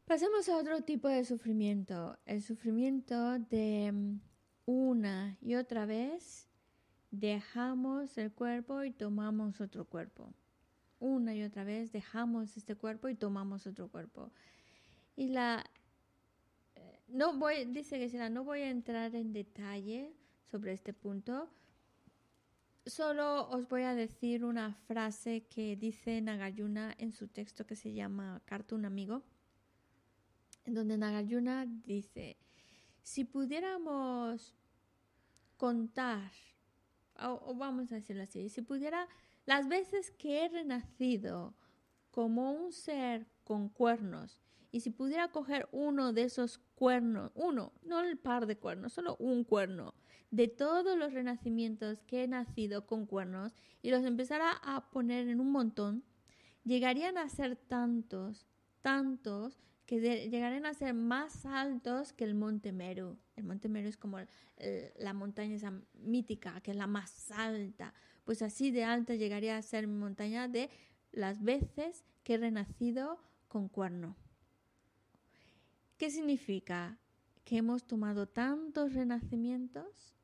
Pasemos 0.05 0.49
a 0.49 0.57
otro 0.57 0.81
tipo 0.81 1.07
de 1.07 1.23
sufrimiento, 1.23 2.17
el 2.25 2.41
sufrimiento 2.41 3.37
de 3.37 4.17
una 4.65 5.37
y 5.39 5.55
otra 5.55 5.85
vez 5.85 6.47
dejamos 7.11 8.17
el 8.17 8.31
cuerpo 8.31 8.83
y 8.83 8.91
tomamos 8.91 9.61
otro 9.61 9.85
cuerpo. 9.85 10.33
Una 10.99 11.35
y 11.35 11.43
otra 11.43 11.63
vez 11.63 11.91
dejamos 11.91 12.57
este 12.57 12.75
cuerpo 12.75 13.07
y 13.07 13.15
tomamos 13.15 13.67
otro 13.67 13.87
cuerpo. 13.87 14.31
Y 15.15 15.29
la 15.29 15.63
no 17.11 17.33
voy, 17.37 17.65
dice 17.65 18.29
no 18.29 18.43
voy 18.43 18.61
a 18.61 18.69
entrar 18.69 19.15
en 19.15 19.33
detalle 19.33 20.13
sobre 20.51 20.73
este 20.73 20.93
punto. 20.93 21.49
Solo 22.85 23.49
os 23.49 23.67
voy 23.67 23.83
a 23.83 23.93
decir 23.93 24.43
una 24.43 24.73
frase 24.73 25.45
que 25.47 25.75
dice 25.75 26.21
Nagarjuna 26.21 26.95
en 26.97 27.11
su 27.11 27.27
texto 27.27 27.65
que 27.65 27.75
se 27.75 27.93
llama 27.93 28.41
Carta 28.45 28.75
un 28.75 28.85
amigo, 28.85 29.23
en 30.65 30.73
donde 30.73 30.97
Nagarjuna 30.97 31.65
dice, 31.67 32.37
si 33.03 33.25
pudiéramos 33.25 34.55
contar, 35.57 36.31
o 37.21 37.53
vamos 37.53 37.91
a 37.91 37.95
decirlo 37.95 38.23
así, 38.23 38.49
si 38.49 38.61
pudiera, 38.61 39.07
las 39.45 39.67
veces 39.67 40.11
que 40.11 40.45
he 40.45 40.49
renacido 40.49 41.53
como 42.11 42.51
un 42.51 42.71
ser 42.71 43.27
con 43.43 43.69
cuernos 43.69 44.41
y 44.71 44.81
si 44.81 44.89
pudiera 44.89 45.31
coger 45.31 45.67
uno 45.71 46.13
de 46.13 46.23
esos 46.23 46.59
cuernos, 46.79 47.33
uno, 47.35 47.73
no 47.83 47.99
el 47.99 48.17
par 48.17 48.45
de 48.45 48.55
cuernos, 48.55 48.93
solo 48.93 49.17
un 49.17 49.43
cuerno, 49.43 49.93
de 50.31 50.47
todos 50.47 50.97
los 50.97 51.11
renacimientos 51.11 52.01
que 52.03 52.23
he 52.23 52.27
nacido 52.29 52.87
con 52.87 53.05
cuernos 53.05 53.53
y 53.81 53.91
los 53.91 54.05
empezara 54.05 54.53
a 54.63 54.89
poner 54.89 55.27
en 55.27 55.41
un 55.41 55.51
montón, 55.51 56.05
llegarían 56.63 57.17
a 57.17 57.27
ser 57.27 57.57
tantos, 57.57 58.47
tantos, 58.81 59.59
que 59.85 59.99
llegarían 59.99 60.65
a 60.65 60.73
ser 60.73 60.93
más 60.93 61.45
altos 61.45 62.13
que 62.13 62.23
el 62.23 62.33
Monte 62.33 62.71
Meru. 62.71 63.17
El 63.35 63.43
Monte 63.43 63.67
Meru 63.67 63.89
es 63.89 63.97
como 63.97 64.19
la 64.99 65.13
montaña 65.13 65.57
mítica, 65.95 66.61
que 66.61 66.71
es 66.71 66.77
la 66.77 66.87
más 66.87 67.29
alta. 67.31 67.93
pues 68.23 68.41
así 68.41 68.71
de 68.71 68.85
alta 68.85 69.15
llegaría 69.15 69.57
a 69.57 69.61
ser 69.61 69.85
montaña 69.89 70.47
de 70.47 70.69
las 71.11 71.43
veces 71.43 72.05
que 72.23 72.35
he 72.35 72.37
renacido 72.37 73.19
con 73.49 73.67
cuerno. 73.67 74.15
¿Qué 75.99 76.09
significa? 76.09 76.97
Que 77.43 77.57
hemos 77.57 77.83
tomado 77.83 78.25
tantos 78.25 78.93
renacimientos 78.93 80.15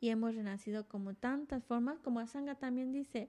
y 0.00 0.08
hemos 0.08 0.34
renacido 0.34 0.88
como 0.88 1.12
tantas 1.12 1.62
formas, 1.62 2.00
como 2.00 2.20
Asanga 2.20 2.54
también 2.54 2.90
dice. 2.90 3.28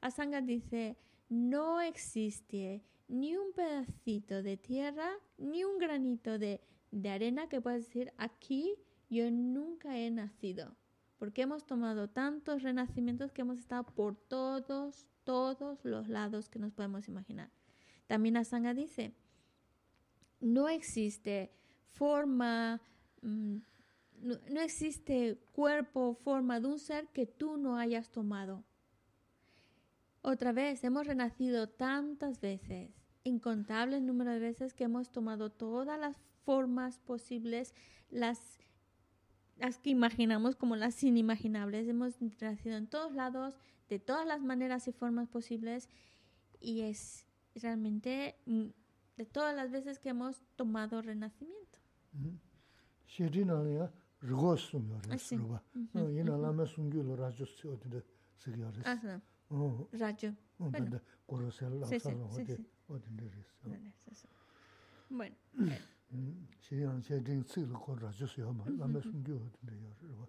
Asanga 0.00 0.40
dice, 0.40 0.96
no 1.28 1.80
existe 1.80 2.82
ni 3.06 3.36
un 3.36 3.52
pedacito 3.52 4.42
de 4.42 4.56
tierra, 4.56 5.12
ni 5.36 5.62
un 5.62 5.78
granito 5.78 6.40
de, 6.40 6.60
de 6.90 7.08
arena 7.08 7.48
que 7.48 7.60
puedas 7.60 7.84
decir, 7.84 8.12
aquí 8.18 8.74
yo 9.08 9.30
nunca 9.30 9.96
he 9.96 10.10
nacido. 10.10 10.74
Porque 11.18 11.42
hemos 11.42 11.64
tomado 11.64 12.10
tantos 12.10 12.64
renacimientos 12.64 13.30
que 13.30 13.42
hemos 13.42 13.60
estado 13.60 13.84
por 13.84 14.16
todos, 14.16 15.06
todos 15.22 15.84
los 15.84 16.08
lados 16.08 16.48
que 16.48 16.58
nos 16.58 16.72
podemos 16.72 17.06
imaginar. 17.06 17.52
También 18.08 18.36
Asanga 18.36 18.74
dice, 18.74 19.14
no 20.40 20.68
existe 20.68 21.50
forma, 21.94 22.80
mm, 23.22 23.56
no, 24.22 24.60
existe 24.60 25.38
cuerpo, 25.52 26.14
forma 26.14 26.60
de 26.60 26.68
un 26.68 26.78
ser 26.78 27.08
que 27.08 27.26
tú 27.26 27.56
no 27.56 27.76
hayas 27.76 28.10
tomado. 28.10 28.64
Otra 30.22 30.52
vez, 30.52 30.82
hemos 30.84 31.06
renacido 31.06 31.68
tantas 31.68 32.40
veces, 32.40 32.90
incontables 33.24 34.02
número 34.02 34.32
de 34.32 34.38
veces 34.38 34.74
que 34.74 34.84
hemos 34.84 35.10
tomado 35.10 35.50
todas 35.50 35.98
las 35.98 36.16
formas 36.44 36.98
posibles, 36.98 37.74
las, 38.10 38.58
las 39.56 39.78
que 39.78 39.90
imaginamos 39.90 40.56
como 40.56 40.76
las 40.76 41.02
inimaginables. 41.04 41.88
Hemos 41.88 42.20
nacido 42.40 42.76
en 42.76 42.88
todos 42.88 43.12
lados, 43.12 43.56
de 43.88 43.98
todas 43.98 44.26
las 44.26 44.42
maneras 44.42 44.88
y 44.88 44.92
formas 44.92 45.28
posibles, 45.28 45.88
y 46.60 46.82
es 46.82 47.26
realmente 47.54 48.36
mm, 48.46 48.66
de 49.18 49.26
todas 49.26 49.54
las 49.54 49.70
veces 49.72 49.98
que 49.98 50.10
hemos 50.10 50.40
tomado 50.54 51.02
renacimiento. 51.02 51.78
Bueno. 65.10 65.34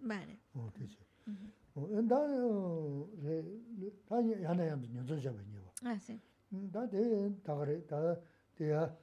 Vale. 0.02 0.40
Ah, 5.84 5.98
sí. 6.00 6.20
다 8.59 8.59
대, 8.59 8.69
다그래, 8.69 8.87
다 8.87 8.95
대야 8.95 8.97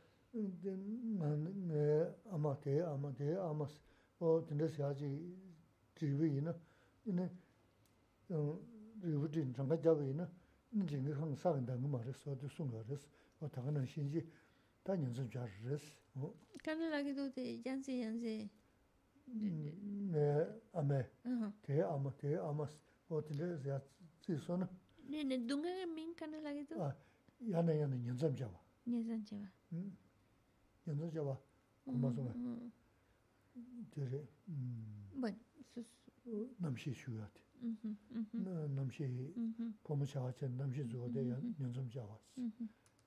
네 1.69 2.15
아마 2.31 2.59
대 2.61 2.81
아마 2.81 3.13
대 3.15 3.35
아마 3.37 3.67
어 4.19 4.45
근데서 4.47 4.89
아직 4.89 5.07
지위이나 5.95 6.55
이네 7.05 7.31
어 8.31 8.61
리브진 9.03 9.53
정가 9.53 9.81
잡이나 9.81 10.31
이제 10.73 10.99
그 11.01 11.13
항상 11.13 11.67
당고 11.67 11.89
말했어 11.89 12.37
또 12.39 12.49
순간에서 12.49 13.09
어 13.41 13.49
다가는 13.51 13.85
신지 13.87 14.27
다 14.83 14.95
연습 14.95 15.31
잘했어 15.31 15.85
어 16.15 16.35
간을하기도 16.65 17.33
돼 17.33 17.63
양세 17.67 18.03
양세 18.03 18.49
네 19.27 20.49
아메 20.73 21.11
대 21.63 21.83
아마 21.83 22.11
대 22.17 22.37
아마 22.37 22.67
어 23.09 23.21
근데서 23.23 23.81
지소나 24.21 24.69
네네 24.97 25.47
동강에 25.47 25.85
민 25.87 26.15
간을하기도 26.15 26.83
아 26.83 26.97
야네 27.51 27.81
야네 27.81 28.07
연습 28.07 28.37
잡아 28.37 28.66
연습 28.87 29.25
잡아 29.27 29.49
음 29.73 29.97
연습 30.87 31.13
잡아 31.13 31.39
고마워 31.85 32.71
되게 33.91 34.27
음 34.49 35.11
bueno 35.21 35.37
남시 36.59 36.93
쉬어야 36.93 37.29
돼 37.33 37.43
남시 38.75 39.07
포모샤가 39.85 40.33
전 40.35 40.57
남시 40.57 40.87
주어대 40.89 41.29
연습 41.61 41.91
잡아 41.93 42.19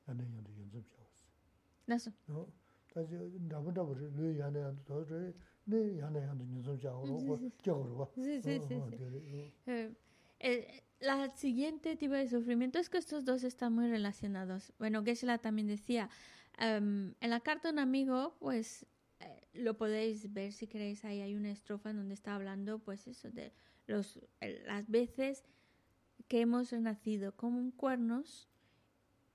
야네 0.07 0.23
야네 0.23 0.49
연습 0.59 0.87
잡아 0.89 1.05
나서 1.85 2.11
어 2.27 2.47
다시 2.93 3.13
나보다 3.49 3.83
버리 3.85 4.09
뇌 4.11 4.39
야네 4.39 4.59
야도 4.59 4.83
더 4.85 5.05
네, 5.65 5.99
야네 5.99 6.21
야도 6.23 6.45
연습 6.51 6.79
잡아 6.81 6.97
뭐 6.99 7.39
저거로 7.61 7.97
봐 7.97 8.07
Sí, 8.15 8.39
sí, 8.41 8.59
sí, 8.59 8.79
sí. 8.87 9.15
Eh, 9.67 9.93
eh, 10.39 10.83
la 11.00 11.34
siguiente 11.34 11.96
tipo 11.96 12.12
de 12.14 12.28
sufrimiento 12.28 12.78
es 12.78 12.90
que 12.90 12.98
estos 12.98 13.24
dos 13.24 13.42
están 13.42 13.72
muy 13.72 13.88
relacionados. 13.88 14.72
Bueno, 14.78 15.02
Geshe-la 15.02 15.38
también 15.38 15.66
decía, 15.66 16.10
em, 16.58 17.14
en 17.20 17.30
la 17.30 17.40
carta 17.40 17.68
de 17.68 17.72
un 17.72 17.78
amigo, 17.78 18.36
pues 18.38 18.86
eh, 19.20 19.48
lo 19.54 19.76
podéis 19.76 20.32
ver 20.32 20.52
si 20.52 20.66
queréis, 20.66 21.04
ahí 21.04 21.20
hay 21.20 21.34
una 21.34 21.50
estrofa 21.50 21.90
en 21.90 21.96
donde 21.96 22.14
está 22.14 22.34
hablando, 22.34 22.78
pues 22.78 23.06
eso, 23.06 23.30
de 23.30 23.52
los, 23.86 24.20
las 24.66 24.88
veces 24.90 25.44
que 26.28 26.42
hemos 26.42 26.70
renacido 26.70 27.34
como 27.34 27.72
cuernos 27.72 28.48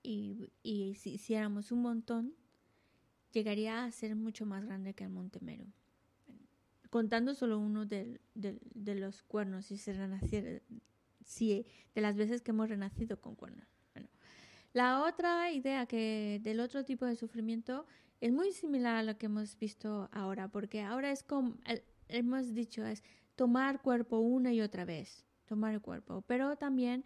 y, 0.04 0.52
y 0.62 0.96
si 0.96 1.16
hiciéramos 1.16 1.72
un 1.72 1.82
montón, 1.82 2.36
llegaría 3.32 3.84
a 3.84 3.92
ser 3.92 4.16
mucho 4.16 4.46
más 4.46 4.64
grande 4.66 4.94
que 4.94 5.04
el 5.04 5.10
Monte 5.10 5.40
Meru. 5.42 5.66
Contando 6.92 7.34
solo 7.34 7.60
uno 7.60 7.86
de 7.86 8.20
los 8.76 9.24
cuernos, 9.24 9.66
si 9.66 9.78
se 9.78 9.92
renaciera, 9.92 10.62
si 11.26 11.65
de 11.93 12.02
las 12.02 12.15
veces 12.15 12.41
que 12.41 12.52
hemos 12.52 12.69
renacido 12.69 13.19
con 13.19 13.35
cuernos. 13.35 13.68
Bueno, 13.93 14.07
la 14.73 15.03
otra 15.03 15.52
idea 15.52 15.85
que 15.85 16.39
del 16.43 16.60
otro 16.61 16.85
tipo 16.85 17.06
de 17.06 17.15
sufrimiento 17.15 17.85
es 18.22 18.31
muy 18.31 18.52
similar 18.52 18.95
a 18.95 19.03
lo 19.03 19.18
que 19.18 19.26
hemos 19.26 19.57
visto 19.57 20.10
ahora, 20.11 20.47
porque 20.47 20.81
ahora 20.81 21.11
es 21.11 21.23
como 21.23 21.57
hemos 22.07 22.53
dicho 22.53 22.85
es 22.85 23.03
tomar 23.35 23.81
cuerpo 23.81 24.19
una 24.19 24.53
y 24.53 24.61
otra 24.61 24.85
vez, 24.85 25.26
tomar 25.45 25.73
el 25.73 25.81
cuerpo, 25.81 26.23
pero 26.27 26.56
también 26.56 27.03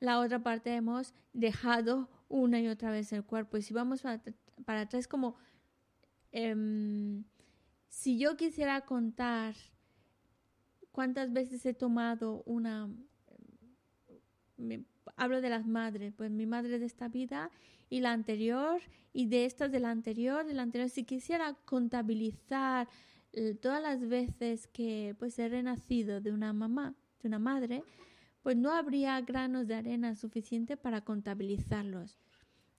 la 0.00 0.18
otra 0.20 0.42
parte 0.42 0.74
hemos 0.74 1.14
dejado 1.32 2.08
una 2.28 2.60
y 2.60 2.68
otra 2.68 2.90
vez 2.90 3.12
el 3.12 3.24
cuerpo 3.24 3.56
y 3.56 3.62
si 3.62 3.72
vamos 3.72 4.02
para, 4.02 4.22
para 4.64 4.82
atrás 4.82 5.08
como 5.08 5.36
em, 6.30 7.24
si 7.88 8.18
yo 8.18 8.36
quisiera 8.36 8.82
contar 8.82 9.54
cuántas 10.92 11.32
veces 11.32 11.64
he 11.64 11.74
tomado 11.74 12.42
una 12.44 12.90
hablo 15.16 15.40
de 15.40 15.50
las 15.50 15.66
madres, 15.66 16.12
pues 16.16 16.30
mi 16.30 16.46
madre 16.46 16.78
de 16.78 16.86
esta 16.86 17.08
vida 17.08 17.50
y 17.90 18.00
la 18.00 18.12
anterior 18.12 18.80
y 19.12 19.26
de 19.26 19.44
estas 19.44 19.72
de 19.72 19.80
la 19.80 19.90
anterior, 19.90 20.46
de 20.46 20.54
la 20.54 20.62
anterior, 20.62 20.90
si 20.90 21.04
quisiera 21.04 21.54
contabilizar 21.64 22.88
eh, 23.32 23.54
todas 23.54 23.82
las 23.82 24.06
veces 24.08 24.66
que 24.66 25.14
pues 25.18 25.38
he 25.38 25.48
renacido 25.48 26.20
de 26.20 26.32
una 26.32 26.52
mamá, 26.52 26.94
de 27.22 27.28
una 27.28 27.38
madre, 27.38 27.84
pues 28.42 28.56
no 28.56 28.72
habría 28.72 29.20
granos 29.20 29.66
de 29.66 29.74
arena 29.74 30.14
suficiente 30.14 30.76
para 30.76 31.02
contabilizarlos. 31.02 32.18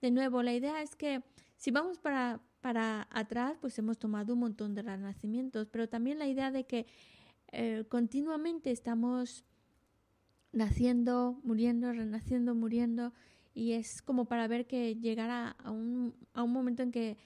De 0.00 0.10
nuevo, 0.10 0.42
la 0.42 0.54
idea 0.54 0.82
es 0.82 0.96
que 0.96 1.22
si 1.56 1.70
vamos 1.70 1.98
para, 1.98 2.40
para 2.60 3.06
atrás, 3.10 3.58
pues 3.60 3.78
hemos 3.78 3.98
tomado 3.98 4.32
un 4.32 4.40
montón 4.40 4.74
de 4.74 4.82
renacimientos, 4.82 5.68
pero 5.68 5.88
también 5.88 6.18
la 6.18 6.26
idea 6.26 6.50
de 6.50 6.64
que 6.64 6.86
eh, 7.52 7.84
continuamente 7.88 8.70
estamos 8.70 9.44
naciendo, 10.51 11.39
muriendo, 11.43 11.91
renaciendo, 11.91 12.55
muriendo, 12.55 13.11
y 13.53 13.73
es 13.73 14.01
como 14.01 14.25
para 14.25 14.47
ver 14.47 14.67
que 14.67 14.95
llegará 14.95 15.49
a 15.51 15.71
un, 15.71 16.13
a 16.33 16.43
un 16.43 16.51
momento 16.51 16.83
en 16.83 16.91
que 16.91 17.17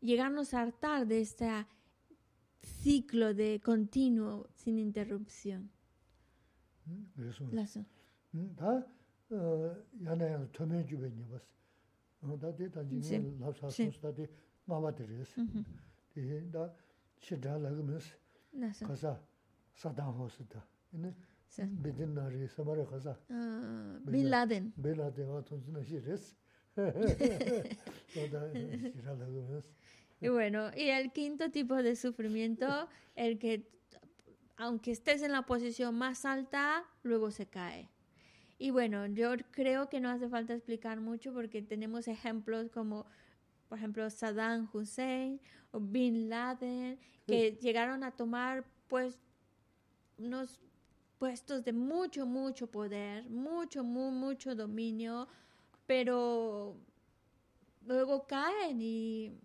llegarnos 0.00 0.54
a 0.54 0.62
hartar 0.62 1.06
de 1.06 1.20
este 1.20 1.48
ciclo 2.62 3.34
de 3.34 3.60
continuo 3.60 4.48
sin 4.54 4.78
interrupción. 4.78 5.70
음, 6.86 7.10
그래서 7.14 7.44
Lazo. 7.52 7.84
음, 8.34 8.54
다 8.56 8.66
어, 9.30 9.76
야네 10.04 10.32
야도 10.32 10.52
터면 10.52 10.86
주변이 10.86 11.22
봤어. 11.28 11.44
어, 12.22 12.38
다들 12.38 12.70
다 12.70 12.80
Sí. 12.82 13.00
지금 13.00 13.38
랍사 13.40 13.68
Sí. 13.68 13.84
소스다데 13.90 14.26
마마들이스. 14.64 15.40
Ujú. 15.40 15.64
예, 16.16 16.50
다 16.50 16.72
시달라그면서 17.20 18.14
Lazo. 18.54 18.86
가사 18.86 19.20
사당 19.74 20.10
호스다. 20.18 20.64
이네 20.92 21.14
Ah, 23.29 23.99
Bin 24.03 24.29
Laden. 24.29 24.73
Bin 24.75 24.97
Laden. 24.97 25.29
Y 30.21 30.29
bueno, 30.29 30.71
y 30.75 30.89
el 30.89 31.11
quinto 31.11 31.51
tipo 31.51 31.75
de 31.75 31.95
sufrimiento, 31.95 32.87
el 33.15 33.39
que 33.39 33.67
aunque 34.55 34.91
estés 34.91 35.21
en 35.21 35.31
la 35.31 35.45
posición 35.45 35.95
más 35.95 36.25
alta, 36.25 36.85
luego 37.03 37.31
se 37.31 37.45
cae. 37.45 37.89
Y 38.57 38.71
bueno, 38.71 39.05
yo 39.07 39.31
creo 39.51 39.89
que 39.89 39.99
no 39.99 40.09
hace 40.09 40.29
falta 40.29 40.53
explicar 40.53 41.01
mucho 41.01 41.33
porque 41.33 41.61
tenemos 41.61 42.07
ejemplos 42.07 42.69
como, 42.69 43.05
por 43.67 43.77
ejemplo, 43.77 44.09
Saddam 44.09 44.69
Hussein 44.71 45.41
o 45.71 45.79
Bin 45.79 46.29
Laden, 46.29 46.97
que 47.27 47.51
sí. 47.51 47.57
llegaron 47.61 48.03
a 48.03 48.11
tomar 48.11 48.63
pues 48.87 49.19
unos 50.17 50.61
puestos 51.23 51.63
de 51.63 51.71
mucho, 51.71 52.25
mucho 52.25 52.67
poder, 52.67 53.29
mucho, 53.29 53.81
muy, 53.81 54.11
mucho 54.11 54.53
dominio, 54.55 55.25
pero 55.87 56.75
luego 57.85 58.27
caen 58.27 58.81
y, 58.81 59.39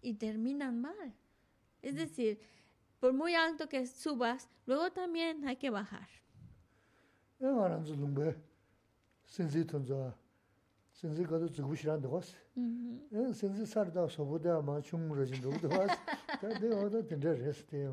y 0.00 0.14
terminan 0.14 0.80
mal. 0.80 1.12
Es 1.82 1.96
decir, 1.96 2.38
por 3.00 3.12
muy 3.12 3.34
alto 3.34 3.68
que 3.68 3.84
subas, 3.84 4.48
luego 4.64 4.92
también 4.92 5.44
hay 5.44 5.56
que 5.56 5.70
bajar. 5.70 6.08
kato 11.26 11.48
sarda 13.66 14.08
sobuda 14.08 14.62
ma 14.62 14.80
chung 14.80 15.12
rajin 15.18 15.40
dhubu 15.42 15.66
oda 16.86 17.02
res 17.34 17.66
te. 17.66 17.88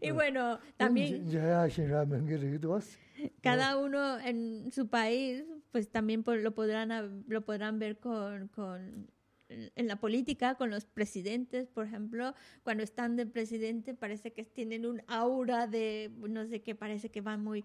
Y 0.00 0.10
bueno, 0.10 0.58
también... 0.76 1.26
Shinra 1.28 2.04
mengi 2.06 2.36
rigi 2.36 2.58
dhawas. 2.58 2.98
Cada 3.40 3.76
uno 3.78 4.18
en 4.18 4.70
su 4.72 4.88
país, 4.88 5.44
pues 5.72 5.90
también 5.90 6.24
lo 6.26 6.54
podrán, 6.54 7.24
lo 7.26 7.44
podrán 7.44 7.78
ver 7.78 7.98
con, 7.98 8.48
con 8.48 9.08
en 9.48 9.86
la 9.86 9.96
política, 9.96 10.56
con 10.56 10.70
los 10.70 10.84
presidentes, 10.86 11.68
por 11.68 11.86
ejemplo, 11.86 12.34
cuando 12.62 12.82
están 12.82 13.16
de 13.16 13.26
presidente 13.26 13.94
parece 13.94 14.32
que 14.32 14.44
tienen 14.44 14.86
un 14.86 15.02
aura 15.06 15.66
de, 15.66 16.10
no 16.16 16.46
sé 16.46 16.62
qué, 16.62 16.74
parece 16.74 17.10
que 17.10 17.20
van 17.20 17.42
muy 17.42 17.64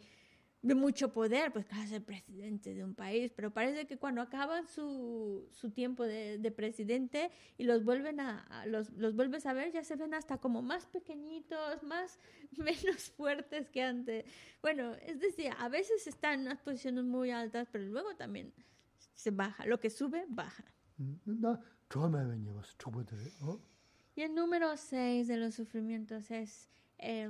de 0.62 0.76
mucho 0.76 1.12
poder, 1.12 1.52
pues 1.52 1.66
claro, 1.66 1.88
ser 1.88 2.04
presidente 2.04 2.76
de 2.76 2.84
un 2.84 2.94
país, 2.94 3.32
pero 3.36 3.52
parece 3.52 3.88
que 3.88 3.98
cuando 3.98 4.22
acaban 4.22 4.68
su, 4.68 5.48
su 5.52 5.72
tiempo 5.72 6.04
de, 6.04 6.38
de, 6.38 6.52
presidente 6.52 7.32
y 7.58 7.64
los 7.64 7.84
vuelven 7.84 8.20
a, 8.20 8.66
los, 8.68 8.92
los 8.92 9.16
vuelves 9.16 9.48
a 9.48 9.54
ver, 9.54 9.72
ya 9.72 9.84
se 9.84 9.96
ven 9.96 10.14
hasta 10.14 10.38
como 10.38 10.62
más 10.62 10.86
pequeñitos, 10.86 11.82
más 11.82 12.20
menos 12.58 13.10
fuertes 13.10 13.70
que 13.70 13.82
antes. 13.82 14.26
Bueno, 14.62 14.94
es 15.02 15.20
decir, 15.20 15.52
a 15.58 15.68
veces 15.68 16.06
están 16.06 16.42
en 16.42 16.46
unas 16.48 16.60
posiciones 16.60 17.06
muy 17.06 17.32
altas, 17.32 17.68
pero 17.72 17.86
luego 17.86 18.16
también 18.16 18.54
se 19.16 19.32
baja, 19.32 19.66
lo 19.66 19.80
que 19.80 19.90
sube, 19.90 20.26
baja. 20.30 20.64
Y 24.16 24.22
el 24.22 24.36
número 24.36 24.78
6 24.78 25.28
de 25.28 25.38
los 25.38 25.56
sufrimientos 25.56 26.30
es 26.30 26.70
eh, 27.00 27.28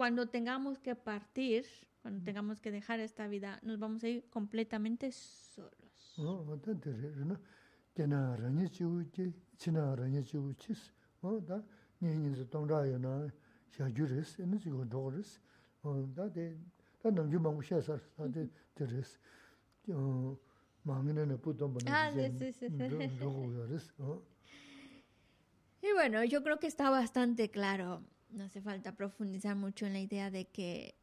cuando 0.00 0.30
tengamos 0.30 0.78
que 0.78 0.96
partir, 0.96 1.66
cuando 2.00 2.24
tengamos 2.24 2.58
que 2.58 2.70
dejar 2.70 3.00
esta 3.00 3.28
vida, 3.28 3.60
nos 3.62 3.78
vamos 3.78 4.02
a 4.02 4.08
ir 4.08 4.24
completamente 4.30 5.12
solos. 5.12 6.14
Ah, 21.92 22.10
sí, 22.14 22.30
sí, 22.38 22.52
sí. 22.54 22.68
Y 25.82 25.92
bueno, 25.92 26.24
yo 26.24 26.42
creo 26.42 26.58
que 26.58 26.68
está 26.68 26.88
bastante 26.88 27.50
claro 27.50 28.02
no 28.32 28.44
hace 28.44 28.60
falta 28.60 28.96
profundizar 28.96 29.56
mucho 29.56 29.86
en 29.86 29.92
la 29.92 30.00
idea 30.00 30.30
de 30.30 30.46
que 30.46 30.94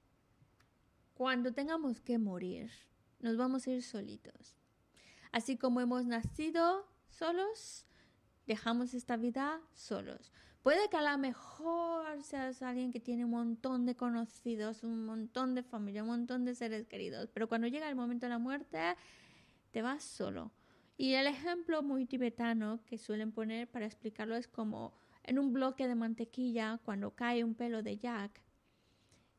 cuando 1.13 1.53
tengamos 1.53 1.99
que 1.99 2.17
morir, 2.17 2.71
nos 3.19 3.37
vamos 3.37 3.67
a 3.67 3.71
ir 3.71 3.83
solitos. 3.83 4.55
Así 5.31 5.57
como 5.57 5.81
hemos 5.81 6.05
nacido 6.05 6.87
solos, 7.09 7.85
dejamos 8.45 8.93
esta 8.93 9.17
vida 9.17 9.59
solos. 9.73 10.31
Puede 10.61 10.89
que 10.89 10.97
a 10.97 11.11
lo 11.11 11.17
mejor 11.17 12.21
seas 12.23 12.61
alguien 12.61 12.91
que 12.91 12.99
tiene 12.99 13.25
un 13.25 13.31
montón 13.31 13.85
de 13.85 13.95
conocidos, 13.95 14.83
un 14.83 15.05
montón 15.05 15.55
de 15.55 15.63
familia, 15.63 16.03
un 16.03 16.09
montón 16.09 16.45
de 16.45 16.55
seres 16.55 16.85
queridos, 16.87 17.29
pero 17.33 17.47
cuando 17.47 17.67
llega 17.67 17.89
el 17.89 17.95
momento 17.95 18.25
de 18.25 18.31
la 18.31 18.37
muerte, 18.37 18.77
te 19.71 19.81
vas 19.81 20.03
solo. 20.03 20.51
Y 20.97 21.13
el 21.13 21.27
ejemplo 21.27 21.83
muy 21.83 22.05
tibetano 22.05 22.81
que 22.85 22.97
suelen 22.97 23.31
poner 23.31 23.69
para 23.69 23.85
explicarlo 23.85 24.35
es 24.35 24.47
como 24.47 24.93
en 25.27 25.37
un 25.37 25.53
bloque 25.53 25.87
de 25.87 25.95
mantequilla 25.95 26.79
cuando 26.83 27.13
cae 27.13 27.43
un 27.43 27.53
pelo 27.53 27.83
de 27.83 27.97
Jack. 27.97 28.41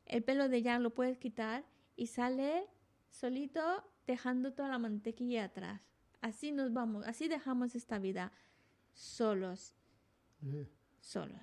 El 0.04 0.22
pelo 0.22 0.48
de 0.48 0.62
Jack 0.62 0.80
lo 0.80 0.94
puedes 0.94 1.18
quitar 1.18 1.64
y 1.96 2.06
sale 2.06 2.66
solito 3.08 3.60
dejando 4.06 4.52
toda 4.52 4.68
la 4.68 4.78
mantequilla 4.78 5.44
atrás. 5.44 5.80
Así 6.20 6.52
nos 6.52 6.72
vamos, 6.72 7.06
así 7.06 7.26
dejamos 7.26 7.74
esta 7.74 7.98
vida 7.98 8.32
solos. 8.92 9.74
Solos. 11.00 11.40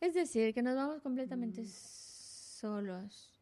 Es 0.00 0.14
decir, 0.14 0.54
que 0.54 0.62
nos 0.62 0.74
vamos 0.76 1.00
completamente 1.02 1.64
solos, 1.66 3.38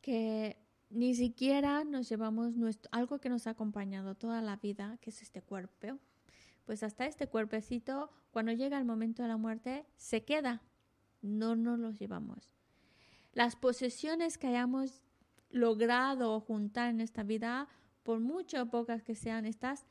que 0.00 0.58
ni 0.90 1.14
siquiera 1.14 1.84
nos 1.84 2.08
llevamos 2.08 2.56
nuestro, 2.56 2.88
algo 2.92 3.18
que 3.18 3.28
nos 3.28 3.46
ha 3.46 3.50
acompañado 3.50 4.14
toda 4.14 4.40
la 4.42 4.56
vida, 4.56 4.98
que 5.00 5.10
es 5.10 5.22
este 5.22 5.42
cuerpo, 5.42 5.98
pues 6.64 6.82
hasta 6.82 7.06
este 7.06 7.26
cuerpecito, 7.26 8.10
cuando 8.30 8.52
llega 8.52 8.78
el 8.78 8.84
momento 8.84 9.22
de 9.22 9.28
la 9.28 9.36
muerte, 9.36 9.86
se 9.96 10.24
queda 10.24 10.62
no 11.24 11.56
nos 11.56 11.78
los 11.78 11.98
llevamos. 11.98 12.50
Las 13.32 13.56
posesiones 13.56 14.38
que 14.38 14.46
hayamos 14.46 15.02
logrado 15.50 16.38
juntar 16.40 16.90
en 16.90 17.00
esta 17.00 17.22
vida, 17.22 17.68
por 18.02 18.20
mucho 18.20 18.62
o 18.62 18.66
pocas 18.66 19.02
que 19.02 19.14
sean 19.14 19.46
estas, 19.46 19.86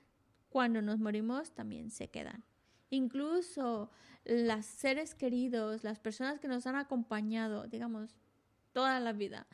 cuando 0.50 0.82
nos 0.82 1.00
morimos 1.00 1.52
también 1.52 1.90
se 1.90 2.10
quedan. 2.10 2.46
Incluso 2.90 3.90
los 4.24 4.66
seres 4.66 5.16
queridos, 5.16 5.84
las 5.84 6.00
personas 6.00 6.40
que 6.40 6.48
nos 6.48 6.68
han 6.68 6.76
acompañado, 6.76 7.68
digamos, 7.68 8.16
toda 8.72 9.00
la 9.00 9.14
vida, 9.14 9.48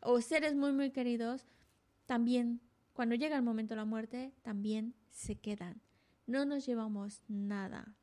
o 0.00 0.20
seres 0.22 0.54
muy, 0.54 0.72
muy 0.72 0.90
queridos, 0.90 1.46
también, 2.06 2.60
cuando 2.94 3.14
llega 3.14 3.36
el 3.36 3.42
momento 3.42 3.74
de 3.74 3.80
la 3.80 3.84
muerte, 3.84 4.32
también 4.42 4.94
se 5.10 5.36
quedan. 5.36 5.82
No 6.26 6.44
nos 6.46 6.64
llevamos 6.64 7.22
nada, 7.28 7.94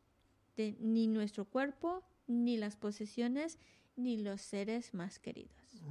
de, 0.56 0.78
ni 0.80 1.08
nuestro 1.08 1.46
cuerpo, 1.46 2.04
ni 2.28 2.58
las 2.58 2.76
posesiones, 2.76 3.60
ni 3.96 4.18
los 4.18 4.42
seres 4.42 4.94
más 4.94 5.20
queridos. 5.20 5.84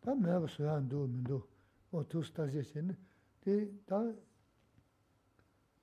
다 0.00 0.14
매가 0.14 0.46
소양 0.46 0.88
도면도 0.88 1.46
어 1.92 2.08
투스타제 2.08 2.62
신데 2.62 2.96
데다 3.40 4.12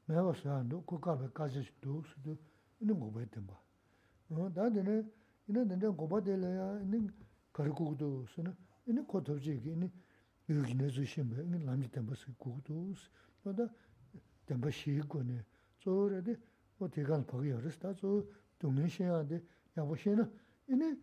매가 0.06 0.34
소양 0.34 0.68
도 0.69 0.81
국가에 0.84 1.27
가지 1.34 1.64
도 1.81 2.02
수도 2.03 2.38
있는 2.80 2.99
거 2.99 3.11
봐야 3.11 3.26
된다. 3.26 3.60
어 4.30 4.52
다들네 4.53 5.03
이는 5.48 5.68
된다 5.68 5.89
고바델야 5.89 6.81
있는 6.81 7.10
거르고도 7.53 8.26
쓰는 8.34 8.56
이는 8.88 9.06
고토지 9.06 9.61
이니 9.65 9.91
여기네 10.49 10.89
주신 10.89 11.30
거 11.30 11.41
이는 11.41 11.65
남지 11.65 11.91
담바스 11.91 12.34
고도 12.38 12.94
너다 13.44 13.68
담바시 14.45 15.02
거네 15.07 15.44
저래데 15.80 16.35
어 16.80 16.89
대간 16.89 17.26
거기 17.26 17.49
열었다 17.49 17.94
저 17.95 18.23
동네 18.60 18.88
시야데 18.88 19.41
야보시는 19.77 20.31
이니 20.69 20.95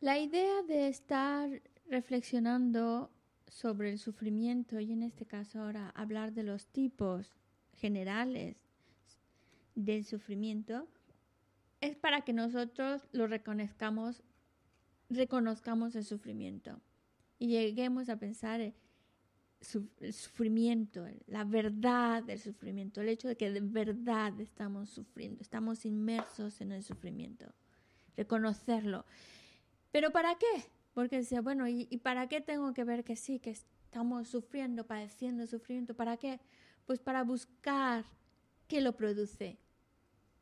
La 0.00 0.18
idea 0.18 0.62
de 0.62 0.88
estar 0.88 1.62
reflexionando 1.88 3.10
sobre 3.48 3.90
el 3.90 3.98
sufrimiento 3.98 4.80
y 4.80 4.92
en 4.92 5.02
este 5.02 5.24
caso 5.26 5.60
ahora 5.60 5.90
hablar 5.90 6.32
de 6.32 6.42
los 6.42 6.66
tipos 6.66 7.34
generales 7.72 8.56
del 9.74 10.04
sufrimiento 10.04 10.86
es 11.80 11.96
para 11.96 12.22
que 12.22 12.32
nosotros 12.32 13.08
lo 13.12 13.26
reconozcamos, 13.26 14.22
reconozcamos 15.08 15.94
el 15.96 16.04
sufrimiento 16.04 16.80
y 17.38 17.48
lleguemos 17.48 18.08
a 18.08 18.18
pensar 18.18 18.60
el, 18.60 18.74
el 20.00 20.12
sufrimiento, 20.12 21.06
la 21.26 21.44
verdad 21.44 22.22
del 22.22 22.38
sufrimiento, 22.38 23.00
el 23.00 23.08
hecho 23.08 23.28
de 23.28 23.36
que 23.36 23.50
de 23.50 23.60
verdad 23.60 24.38
estamos 24.40 24.90
sufriendo, 24.90 25.42
estamos 25.42 25.84
inmersos 25.84 26.60
en 26.60 26.72
el 26.72 26.82
sufrimiento, 26.82 27.46
reconocerlo. 28.16 29.04
¿Pero 29.90 30.10
para 30.10 30.36
qué? 30.36 30.64
Porque 30.92 31.16
decía, 31.16 31.40
bueno, 31.40 31.68
¿y, 31.68 31.84
para 31.98 32.28
qué 32.28 32.40
tengo 32.40 32.72
que 32.72 32.84
ver 32.84 33.04
que 33.04 33.16
sí, 33.16 33.38
que 33.38 33.50
estamos 33.50 34.28
sufriendo, 34.28 34.86
padeciendo 34.86 35.46
sufrimiento? 35.46 35.94
¿Para 35.94 36.16
qué? 36.16 36.40
Pues 36.86 37.00
para 37.00 37.22
buscar 37.22 38.04
qué 38.66 38.80
lo 38.80 38.96
produce, 38.96 39.58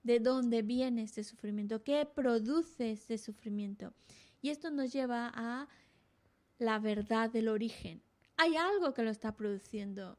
de 0.02 0.20
dónde 0.20 0.62
viene 0.62 1.02
este 1.02 1.24
sufrimiento, 1.24 1.82
qué 1.82 2.06
produce 2.06 2.92
este 2.92 3.16
sufrimiento. 3.18 3.92
Y 4.42 4.50
esto 4.50 4.70
nos 4.70 4.92
lleva 4.92 5.32
a 5.34 5.68
la 6.58 6.78
verdad 6.78 7.30
del 7.30 7.48
origen. 7.48 8.02
Hay 8.36 8.56
algo 8.56 8.94
que 8.94 9.02
lo 9.02 9.10
está 9.10 9.36
produciendo. 9.36 10.18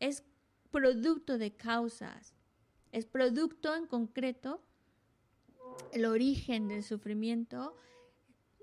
Es 0.00 0.24
producto 0.70 1.38
de 1.38 1.54
causas. 1.54 2.34
Es 2.92 3.06
producto 3.06 3.74
en 3.74 3.86
concreto. 3.86 4.62
El 5.92 6.04
origen 6.04 6.68
del 6.68 6.82
sufrimiento 6.82 7.76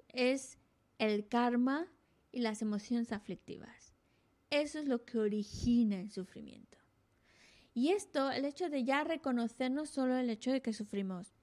es 0.09 0.57
el 0.97 1.27
karma 1.27 1.87
y 2.31 2.41
las 2.41 2.61
emociones 2.61 3.11
aflictivas. 3.11 3.93
Eso 4.49 4.79
es 4.79 4.87
lo 4.87 5.05
que 5.05 5.19
origina 5.19 5.99
el 5.99 6.11
sufrimiento. 6.11 6.77
Y 7.73 7.89
esto, 7.89 8.31
el 8.31 8.45
hecho 8.45 8.69
de 8.69 8.83
ya 8.83 9.03
reconocer 9.03 9.71
no 9.71 9.85
solo 9.85 10.17
el 10.17 10.29
hecho 10.29 10.51
de 10.51 10.61
que 10.61 10.73
sufrimos, 10.73 11.33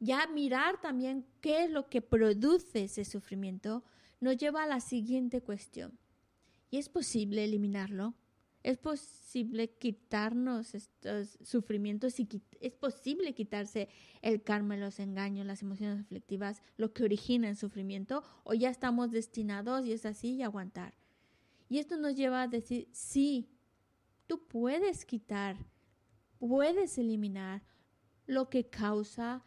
ya 0.00 0.26
mirar 0.26 0.80
también 0.80 1.26
qué 1.40 1.64
es 1.64 1.70
lo 1.70 1.88
que 1.88 2.02
produce 2.02 2.84
ese 2.84 3.04
sufrimiento, 3.04 3.84
nos 4.24 4.38
lleva 4.38 4.62
a 4.62 4.66
la 4.66 4.80
siguiente 4.80 5.42
cuestión. 5.42 5.98
¿Y 6.70 6.78
es 6.78 6.88
posible 6.88 7.44
eliminarlo? 7.44 8.14
¿Es 8.62 8.78
posible 8.78 9.68
quitarnos 9.68 10.74
estos 10.74 11.38
sufrimientos 11.42 12.18
y 12.18 12.26
es 12.60 12.72
posible 12.72 13.34
quitarse 13.34 13.90
el 14.22 14.42
karma, 14.42 14.78
los 14.78 14.98
engaños, 14.98 15.46
las 15.46 15.60
emociones 15.60 16.00
aflictivas, 16.00 16.62
lo 16.78 16.94
que 16.94 17.04
origina 17.04 17.50
el 17.50 17.56
sufrimiento? 17.56 18.24
¿O 18.44 18.54
ya 18.54 18.70
estamos 18.70 19.10
destinados 19.10 19.84
y 19.84 19.92
es 19.92 20.06
así 20.06 20.36
y 20.36 20.42
aguantar? 20.42 20.94
Y 21.68 21.78
esto 21.78 21.98
nos 21.98 22.16
lleva 22.16 22.42
a 22.42 22.48
decir, 22.48 22.88
sí, 22.92 23.50
tú 24.26 24.46
puedes 24.48 25.04
quitar, 25.04 25.58
puedes 26.38 26.96
eliminar 26.96 27.62
lo 28.26 28.48
que 28.48 28.70
causa 28.70 29.44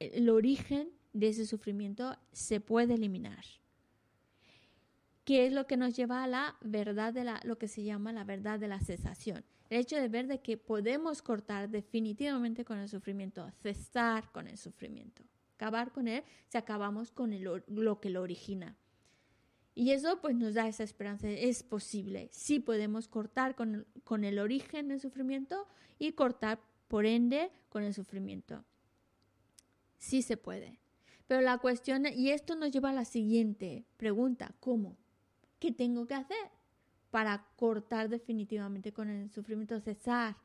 el 0.00 0.28
origen 0.30 0.90
de 1.12 1.28
ese 1.28 1.46
sufrimiento, 1.46 2.16
se 2.32 2.60
puede 2.60 2.94
eliminar 2.94 3.44
que 5.24 5.46
es 5.46 5.52
lo 5.52 5.66
que 5.66 5.76
nos 5.76 5.94
lleva 5.94 6.22
a 6.22 6.26
la 6.26 6.56
verdad 6.62 7.12
de 7.12 7.24
la, 7.24 7.40
lo 7.44 7.58
que 7.58 7.68
se 7.68 7.84
llama 7.84 8.12
la 8.12 8.24
verdad 8.24 8.58
de 8.58 8.68
la 8.68 8.80
cesación. 8.80 9.44
El 9.70 9.80
hecho 9.80 9.96
de 9.96 10.08
ver 10.08 10.26
de 10.26 10.40
que 10.40 10.56
podemos 10.56 11.22
cortar 11.22 11.70
definitivamente 11.70 12.64
con 12.64 12.78
el 12.78 12.88
sufrimiento, 12.88 13.48
cesar 13.62 14.30
con 14.32 14.48
el 14.48 14.58
sufrimiento, 14.58 15.22
acabar 15.54 15.92
con 15.92 16.08
él 16.08 16.24
si 16.48 16.58
acabamos 16.58 17.10
con 17.10 17.32
lo 17.66 18.00
que 18.00 18.10
lo 18.10 18.22
origina. 18.22 18.76
Y 19.74 19.92
eso 19.92 20.20
pues 20.20 20.34
nos 20.34 20.54
da 20.54 20.68
esa 20.68 20.82
esperanza, 20.82 21.30
es 21.30 21.62
posible, 21.62 22.28
sí 22.30 22.60
podemos 22.60 23.08
cortar 23.08 23.54
con, 23.54 23.86
con 24.04 24.24
el 24.24 24.38
origen 24.38 24.88
del 24.88 25.00
sufrimiento 25.00 25.66
y 25.98 26.12
cortar 26.12 26.60
por 26.88 27.06
ende 27.06 27.50
con 27.70 27.82
el 27.84 27.94
sufrimiento. 27.94 28.64
Sí 29.96 30.20
se 30.20 30.36
puede. 30.36 30.81
Pero 31.32 31.40
la 31.40 31.56
cuestión, 31.56 32.04
y 32.14 32.28
esto 32.28 32.56
nos 32.56 32.70
lleva 32.72 32.90
a 32.90 32.92
la 32.92 33.06
siguiente 33.06 33.86
pregunta, 33.96 34.54
¿cómo? 34.60 34.98
¿qué 35.58 35.72
tengo 35.72 36.06
que 36.06 36.12
hacer 36.12 36.50
para 37.10 37.46
cortar 37.56 38.10
definitivamente 38.10 38.92
con 38.92 39.08
el 39.08 39.30
sufrimiento, 39.30 39.80
cesar 39.80 40.36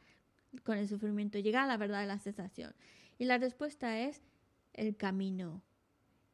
con 0.63 0.77
el 0.77 0.87
sufrimiento, 0.87 1.39
llegar 1.39 1.65
a 1.65 1.67
la 1.67 1.75
verdad 1.75 1.99
de 1.99 2.07
la 2.07 2.19
cesación? 2.19 2.73
Y 3.17 3.25
la 3.25 3.37
respuesta 3.37 3.99
es 3.99 4.21
el 4.71 4.95
camino. 4.95 5.61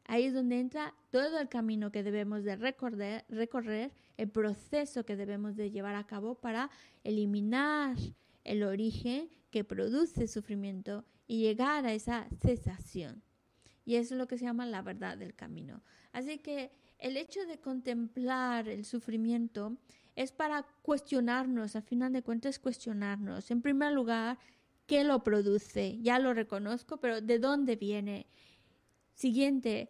Ahí 0.05 0.25
es 0.25 0.35
donde 0.35 0.59
entra 0.59 0.93
todo 1.09 1.39
el 1.39 1.49
camino 1.49 1.91
que 1.91 2.03
debemos 2.03 2.43
de 2.43 2.55
recorrer, 2.55 3.25
recorrer, 3.29 3.91
el 4.17 4.29
proceso 4.29 5.03
que 5.03 5.15
debemos 5.15 5.55
de 5.55 5.71
llevar 5.71 5.95
a 5.95 6.05
cabo 6.05 6.35
para 6.35 6.69
eliminar 7.03 7.97
el 8.43 8.61
origen 8.61 9.31
que 9.49 9.63
produce 9.63 10.27
sufrimiento 10.27 11.05
y 11.25 11.41
llegar 11.41 11.87
a 11.87 11.93
esa 11.93 12.27
cesación. 12.39 13.23
Y 13.85 13.95
eso 13.95 14.13
es 14.13 14.17
lo 14.17 14.27
que 14.27 14.37
se 14.37 14.45
llama 14.45 14.65
la 14.65 14.81
verdad 14.81 15.17
del 15.17 15.35
camino. 15.35 15.83
Así 16.11 16.39
que 16.39 16.71
el 16.99 17.17
hecho 17.17 17.45
de 17.45 17.59
contemplar 17.59 18.69
el 18.69 18.85
sufrimiento 18.85 19.77
es 20.15 20.31
para 20.31 20.65
cuestionarnos, 20.81 21.75
al 21.75 21.83
final 21.83 22.13
de 22.13 22.23
cuentas 22.23 22.59
cuestionarnos. 22.59 23.51
En 23.51 23.61
primer 23.61 23.91
lugar, 23.91 24.37
¿qué 24.85 25.03
lo 25.03 25.23
produce? 25.23 25.99
Ya 26.01 26.19
lo 26.19 26.33
reconozco, 26.33 26.97
pero 26.97 27.19
¿de 27.19 27.39
dónde 27.39 27.75
viene? 27.75 28.27
Siguiente, 29.13 29.89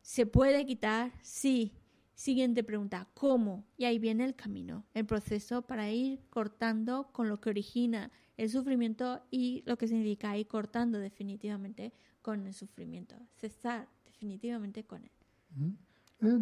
¿se 0.00 0.26
puede 0.26 0.64
quitar? 0.64 1.12
Sí. 1.22 1.72
Siguiente 2.14 2.62
pregunta, 2.62 3.08
¿cómo? 3.12 3.66
Y 3.76 3.86
ahí 3.86 3.98
viene 3.98 4.24
el 4.24 4.36
camino, 4.36 4.86
el 4.94 5.04
proceso 5.04 5.62
para 5.62 5.90
ir 5.90 6.20
cortando 6.30 7.10
con 7.12 7.28
lo 7.28 7.40
que 7.40 7.50
origina 7.50 8.12
el 8.36 8.48
sufrimiento 8.50 9.26
y 9.32 9.64
lo 9.66 9.76
que 9.76 9.88
significa 9.88 10.36
ir 10.36 10.46
cortando 10.46 10.98
definitivamente 11.00 11.92
con 12.24 12.46
el 12.46 12.54
sufrimiento, 12.54 13.14
cesar 13.36 13.86
definitivamente 14.06 14.84
con 14.84 15.02
él. 15.04 15.76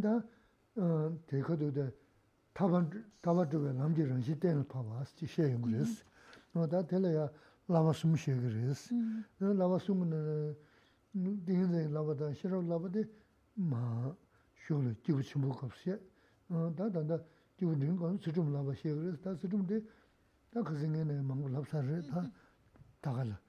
Da 0.01 0.25
te 1.27 1.43
kado 1.43 1.73
de 1.73 1.93
taban 2.55 2.89
taban 3.21 3.49
de 3.51 3.73
namje 3.73 4.07
ranji 4.07 4.37
ten 4.37 4.65
pa 4.65 4.81
vas 4.81 5.13
ti 5.13 5.27
she 5.27 5.43
yung 5.43 5.67
res. 5.73 6.05
No 6.55 6.67
da 6.67 6.85
tele 6.85 7.13
ya 7.13 7.29
lava 7.67 7.93
sum 7.93 8.15
she 8.15 8.33
res. 8.33 8.93
No 9.39 9.53
lava 9.53 9.79
sum 9.81 10.09
ne 10.09 10.55
ding 11.13 11.67
de 11.73 11.89
lava 11.89 12.15
da 12.15 12.33
shiro 12.33 12.63
lava 12.63 12.89
de 12.89 13.03
ma 13.57 14.15
shol 14.55 14.95
ti 15.03 15.13
bu 15.13 15.21
chim 15.21 15.43
bu 15.43 15.51
kap 15.53 15.73
she. 15.75 15.99
Da 16.49 16.89
da 16.89 17.03
da 17.03 17.19
ti 17.57 17.65
bu 17.65 17.75
ding 17.75 17.99
kon 17.99 18.21
sujum 18.21 18.53
lava 18.53 18.73
she 18.75 18.93
res. 18.93 19.19
Da 19.19 19.35
sujum 19.35 19.67
de 19.67 19.83
da 20.53 20.63
khazing 20.63 20.95
ne 21.05 21.21
mang 21.23 21.45
lap 21.51 21.67
sa 21.67 21.81
re 21.81 22.01
da 22.03 22.31
da 23.03 23.42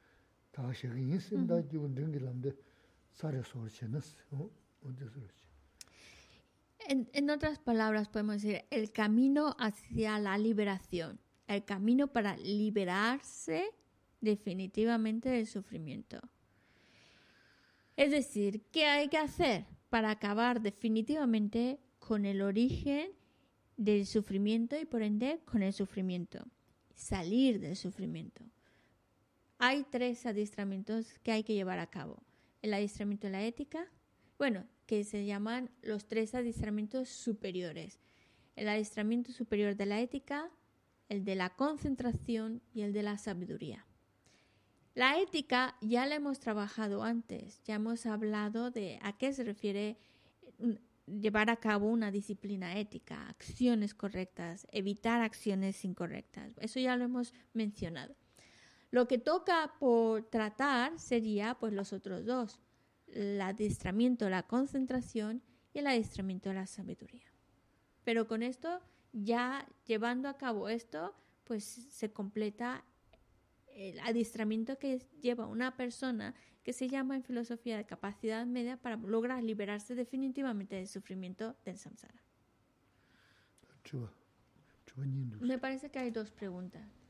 En, 6.87 7.29
otras 7.29 7.59
palabras, 7.59 8.09
podemos 8.09 8.41
decir 8.41 8.65
el 8.69 8.91
camino 8.91 9.55
hacia 9.57 10.19
la 10.19 10.37
liberación, 10.37 11.19
el 11.47 11.63
camino 11.63 12.07
para 12.07 12.35
liberarse 12.37 13.65
definitivamente 14.21 15.29
del 15.29 15.47
sufrimiento. 15.47 16.19
Es 17.95 18.11
decir, 18.11 18.63
¿qué 18.71 18.85
hay 18.85 19.07
que 19.07 19.17
hacer 19.17 19.65
para 19.89 20.11
acabar 20.11 20.61
definitivamente 20.61 21.79
con 21.99 22.25
el 22.25 22.41
origen 22.41 23.11
del 23.77 24.05
sufrimiento 24.05 24.77
y 24.77 24.85
por 24.85 25.03
ende 25.03 25.39
con 25.45 25.63
el 25.63 25.73
sufrimiento? 25.73 26.45
Salir 26.95 27.59
del 27.59 27.75
sufrimiento. 27.75 28.43
Hay 29.57 29.83
tres 29.83 30.25
adiestramientos 30.25 31.19
que 31.19 31.31
hay 31.31 31.43
que 31.43 31.53
llevar 31.53 31.79
a 31.79 31.87
cabo. 31.87 32.21
El 32.61 32.73
adiestramiento 32.73 33.27
de 33.27 33.33
la 33.33 33.43
ética, 33.43 33.87
bueno, 34.37 34.65
que 34.85 35.03
se 35.03 35.25
llaman 35.25 35.69
los 35.81 36.05
tres 36.07 36.35
adiestramientos 36.35 37.09
superiores. 37.09 37.99
El 38.55 38.67
adiestramiento 38.67 39.31
superior 39.31 39.75
de 39.75 39.85
la 39.85 39.99
ética, 40.01 40.49
el 41.09 41.23
de 41.23 41.35
la 41.35 41.55
concentración 41.55 42.61
y 42.73 42.81
el 42.81 42.93
de 42.93 43.03
la 43.03 43.17
sabiduría. 43.17 43.85
La 44.95 45.19
ética 45.19 45.75
ya 45.81 46.05
la 46.05 46.15
hemos 46.15 46.39
trabajado 46.39 47.03
antes, 47.03 47.63
ya 47.63 47.75
hemos 47.75 48.05
hablado 48.05 48.69
de 48.69 48.99
a 49.01 49.17
qué 49.17 49.33
se 49.33 49.43
refiere 49.43 49.97
llevar 51.07 51.49
a 51.49 51.55
cabo 51.55 51.87
una 51.87 52.11
disciplina 52.11 52.77
ética, 52.77 53.27
acciones 53.27 53.93
correctas, 53.93 54.67
evitar 54.71 55.21
acciones 55.21 55.83
incorrectas. 55.83 56.53
Eso 56.59 56.79
ya 56.79 56.95
lo 56.95 57.05
hemos 57.05 57.33
mencionado. 57.53 58.15
Lo 58.93 59.07
que 59.07 59.17
toca 59.17 59.73
por 59.79 60.21
tratar 60.29 60.99
sería 60.99 61.55
pues 61.55 61.73
los 61.73 61.93
otros 61.93 62.27
dos, 62.27 62.59
el 63.07 63.41
adiestramiento 63.41 64.25
de 64.25 64.29
la 64.29 64.43
concentración 64.43 65.41
y 65.73 65.79
el 65.79 65.87
adiestramiento 65.87 66.49
de 66.49 66.55
la 66.55 66.67
sabiduría. 66.67 67.25
Pero 68.03 68.27
con 68.27 68.43
esto, 68.43 68.81
ya 69.11 69.67
llevando 69.87 70.29
a 70.29 70.37
cabo 70.37 70.69
esto, 70.69 71.15
pues 71.43 71.63
se 71.63 72.13
completa 72.13 72.85
el 73.65 73.99
adiestramiento 74.01 74.77
que 74.77 74.99
lleva 75.19 75.47
una 75.47 75.75
persona 75.75 76.35
que 76.61 76.71
se 76.71 76.87
llama 76.87 77.15
en 77.15 77.23
filosofía 77.23 77.77
de 77.77 77.87
capacidad 77.87 78.45
media 78.45 78.77
para 78.77 78.97
lograr 78.97 79.43
liberarse 79.43 79.95
definitivamente 79.95 80.75
del 80.75 80.87
sufrimiento 80.87 81.55
del 81.65 81.79
samsara. 81.79 82.21
Me 85.41 85.57
parece 85.57 85.89
que 85.89 85.97
hay 85.97 86.11
dos 86.11 86.29
preguntas. 86.29 87.02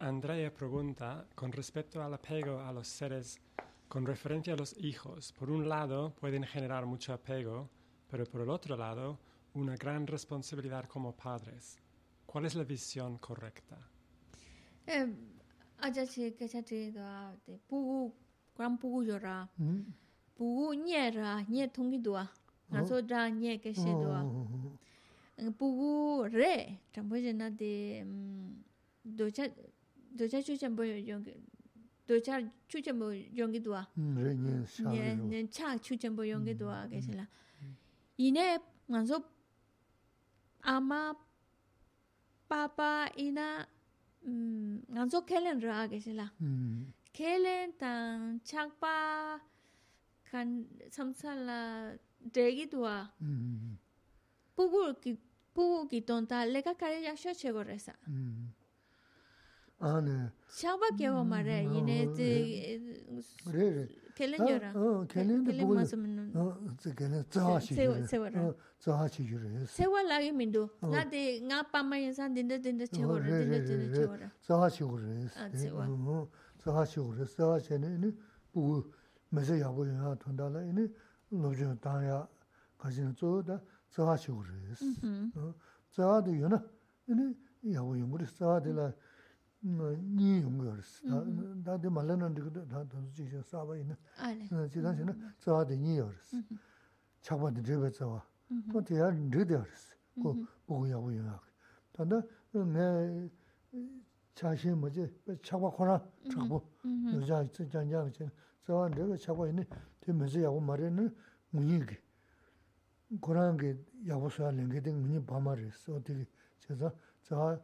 Andrea 0.00 0.52
pregunta 0.54 1.26
con 1.34 1.50
respecto 1.50 2.00
al 2.00 2.14
apego 2.14 2.60
a 2.60 2.72
los 2.72 2.86
seres 2.86 3.40
con 3.88 4.06
referencia 4.06 4.52
a 4.52 4.56
los 4.56 4.76
hijos. 4.78 5.32
Por 5.32 5.50
un 5.50 5.68
lado, 5.68 6.14
pueden 6.20 6.44
generar 6.44 6.86
mucho 6.86 7.12
apego, 7.12 7.68
pero 8.08 8.24
por 8.26 8.42
el 8.42 8.50
otro 8.50 8.76
lado, 8.76 9.18
una 9.54 9.74
gran 9.76 10.06
responsabilidad 10.06 10.84
como 10.84 11.16
padres. 11.16 11.78
¿Cuál 12.26 12.46
es 12.46 12.54
la 12.54 12.62
visión 12.64 13.18
correcta? 13.18 13.76
Eh, 14.86 15.06
chu 15.82 16.06
chambo 26.92 27.16
yong 29.32 29.67
docha 30.16 30.42
chuchen 30.42 30.74
bo 30.76 30.82
yongi, 30.82 31.34
docha 32.06 32.40
chuchen 32.68 32.98
bo 32.98 33.10
yongi 33.10 33.60
duwa. 33.60 33.86
Rengen 33.96 34.66
sha 34.66 34.82
yongi. 34.84 35.28
Nen 35.28 35.48
chak 35.48 35.82
chuchen 35.82 36.14
bo 36.16 36.22
yongi 36.22 36.54
duwa 36.54 36.88
kachila. 36.90 37.26
Ine 38.18 38.58
nganzo 38.90 39.22
ama, 40.62 41.14
papa, 42.48 43.10
ina 43.16 43.66
nganzo 44.26 45.22
kelen 45.26 45.60
ra 45.60 45.86
kachila. 45.88 46.30
Kelen 47.12 47.72
tang 47.78 48.40
chakpa 48.44 49.40
kan 50.30 50.66
samsala 50.90 51.96
degi 52.32 52.66
duwa. 52.70 53.08
Pugu 54.56 54.94
ki, 55.00 55.16
pugu 55.54 55.88
ki 55.88 56.00
tonta 56.02 56.44
leka 56.44 56.74
kare 56.74 57.00
yaksho 57.02 57.32
chego 57.34 57.62
resa. 57.62 57.94
Mm. 58.08 58.50
아네 59.79 60.31
Chakpa 60.47 60.95
ke 60.95 61.09
wa 61.09 61.23
mare 61.23 61.65
yine 61.65 62.13
de 62.15 62.79
그래 63.45 63.87
kelen 64.15 64.37
그래 64.37 64.53
yora. 64.53 64.71
어 64.75 65.05
걔네도 65.07 65.43
Kelen 65.51 65.59
보고 65.67 65.73
masamen. 65.73 66.31
어 66.37 66.55
저게는 66.79 67.25
자하시 67.29 67.73
Se- 67.73 68.05
se- 68.05 68.07
se- 68.07 68.37
어 68.37 68.55
자하시 68.79 69.25
그래 69.27 69.65
Sewa 69.67 70.03
lagi 70.05 70.31
mindu. 70.31 70.69
Nga 70.81 71.09
de 71.09 71.41
nga 71.43 71.63
pama 71.65 71.97
yansan 71.97 72.33
dinda 72.33 72.55
dinda 72.61 72.85
chego 72.87 73.17
ra 73.19 73.25
dinda 73.27 73.59
dinda 73.65 73.91
chego 73.91 74.15
ra. 74.15 74.29
자하시 74.45 74.83
그래 74.85 75.27
아, 75.35 75.49
세워. 75.51 75.83
어 75.83 76.29
자하시 76.63 76.99
그래 77.01 77.25
자하시는 77.25 78.17
부 78.53 78.85
매서 79.29 79.59
야보야 79.59 80.15
돈달라 80.21 80.61
이네 80.63 80.87
노저 81.29 81.75
다야 81.81 82.27
가지는 82.77 83.15
저다 83.15 83.59
자하시 83.89 84.27
그래 84.31 84.53
Mhm. 84.79 85.31
어 85.35 85.53
자하도 85.91 86.39
요나 86.39 86.63
이네 87.09 87.33
야보 87.73 87.97
용거리 87.99 88.23
자하들라 88.37 88.93
ni 89.62 90.40
yungaris. 90.40 91.02
Dādi 91.64 91.90
malanan 91.90 92.34
dhikda 92.34 92.62
dhāntu 92.70 93.02
jīshā 93.16 93.42
sāba 93.42 93.76
ina, 93.78 93.96
jidāshina 94.70 95.14
tsāwa 95.40 95.64
di 95.66 95.76
ni 95.76 95.96
yaris. 95.96 96.34
Chākpa 97.22 97.50
di 97.52 97.60
dhibba 97.60 97.90
tsāwa. 97.90 98.22
Tō 98.70 98.82
tiyā 98.86 99.10
dhikda 99.30 99.58
yaris, 99.58 99.96
kō 100.22 100.34
bōgu 100.68 100.86
yāgu 100.92 101.10
yungāk. 101.16 101.44
Tānda 101.96 102.22
ngā 102.54 103.30
chāshī 104.38 104.74
maji 104.78 105.08
chākpa 105.42 105.72
khurā 105.74 105.98
chākpo, 106.30 106.62
yōjā 106.86 107.42
jāngyāga 107.58 108.10
chīna, 108.14 108.30
tsāwa 108.62 108.88
dhibba 108.94 109.18
chākpa 109.18 109.48
ina, 109.50 109.66
tī 110.00 110.14
maji 110.14 110.44
yāgu 110.46 110.60
mara 110.62 110.86
ina 110.86 111.10
ngūñi 111.52 111.80
ki. 111.88 111.98
Khurāngi 113.18 113.74
yāgu 114.06 114.30
suyā 114.30 114.52
lingi 114.54 114.80
di 114.80 114.94
ngūñi 114.94 115.24
bāma 115.26 115.56
rīs. 115.58 115.82
Tō 115.82 115.98
tī 116.06 116.22
chāsā 116.62 116.92
tsāwa 117.26 117.58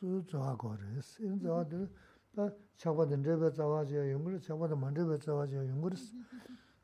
su 0.00 0.22
zawa 0.22 0.56
go 0.56 0.74
res. 0.74 1.18
In 1.18 1.38
zawa 1.38 1.62
dhiri 1.64 1.86
pa 2.34 2.50
chakwadan 2.76 3.22
rebe 3.22 3.50
zawa 3.50 3.84
jaya 3.84 4.04
yungri, 4.12 4.40
chakwadan 4.40 4.78
mandrebe 4.78 5.18
zawa 5.18 5.46
jaya 5.46 5.62
yungri. 5.64 5.96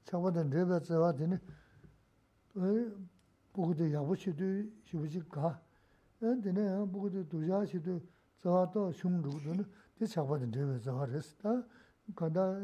Chakwadan 0.05 0.51
rebe 0.51 0.79
zawa 0.85 1.13
dhini 1.13 1.41
bukdi 3.55 3.91
yabu 3.91 4.15
shidu 4.15 4.71
shibuji 4.85 5.23
ka. 5.31 5.59
Dhini 6.21 6.87
bukdi 6.87 7.25
duja 7.27 7.65
shidu 7.67 8.01
zawa 8.43 8.71
to 8.71 8.93
shung 8.93 9.23
rugu 9.23 9.41
dhini 9.41 9.65
di 9.99 10.07
chakwadan 10.07 10.53
rebe 10.53 10.79
zawa 10.79 11.07
res. 11.07 11.35
Ta 11.39 11.65
kanda 12.15 12.61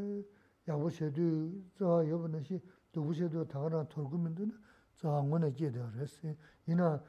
yabu 0.67 0.91
shidu 0.91 1.65
zawa 1.79 2.05
yabu 2.05 2.29
nashi 2.29 2.61
dugu 2.93 3.15
shidu 3.15 3.45
tagarang 3.47 3.89
torgu 3.89 4.19
mindini 4.19 4.53
zawa 5.01 5.23
ngona 5.23 5.51
jaya 5.51 5.91
res. 5.97 6.21
Ina 6.67 7.01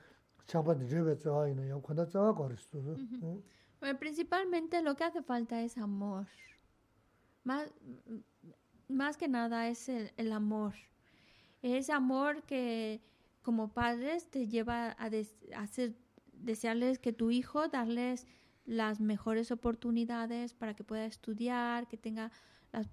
Principalmente 4.00 4.82
lo 4.82 4.96
que 4.96 5.04
hace 5.04 5.22
falta 5.22 5.62
es 5.62 5.78
amor. 5.78 6.28
Más, 7.44 7.74
más 8.88 9.18
que 9.18 9.28
nada 9.28 9.68
es 9.68 9.90
el, 9.90 10.32
amor. 10.32 10.74
Es 11.62 11.90
amor 11.90 12.44
que 12.44 13.02
como 13.42 13.74
padres 13.74 14.30
te 14.30 14.48
lleva 14.48 14.96
a, 14.98 15.10
hacer, 15.58 15.96
desearles 16.32 17.00
que 17.00 17.12
tu 17.12 17.32
hijo, 17.32 17.68
darles 17.68 18.26
las 18.66 19.02
mejores 19.02 19.52
oportunidades 19.52 20.54
para 20.54 20.74
que 20.74 20.86
pueda 20.86 21.06
estudiar, 21.06 21.88
que 21.88 21.98
tenga 21.98 22.32
las, 22.72 22.88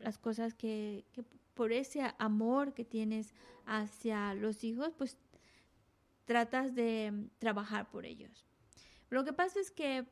las 0.00 0.18
cosas 0.18 0.54
que, 0.54 1.04
que 1.12 1.22
por 1.54 1.72
ese 1.72 2.02
amor 2.18 2.74
que 2.74 2.84
tienes 2.84 3.34
hacia 3.64 4.34
los 4.34 4.64
hijos, 4.64 4.92
pues 4.98 5.16
tratas 6.32 6.74
de 6.74 7.10
mm, 7.12 7.28
trabajar 7.38 7.90
por 7.90 8.06
ellos. 8.06 8.46
Lo 9.10 9.22
que 9.24 9.34
pasa 9.34 9.60
es 9.60 9.70
que 9.70 10.06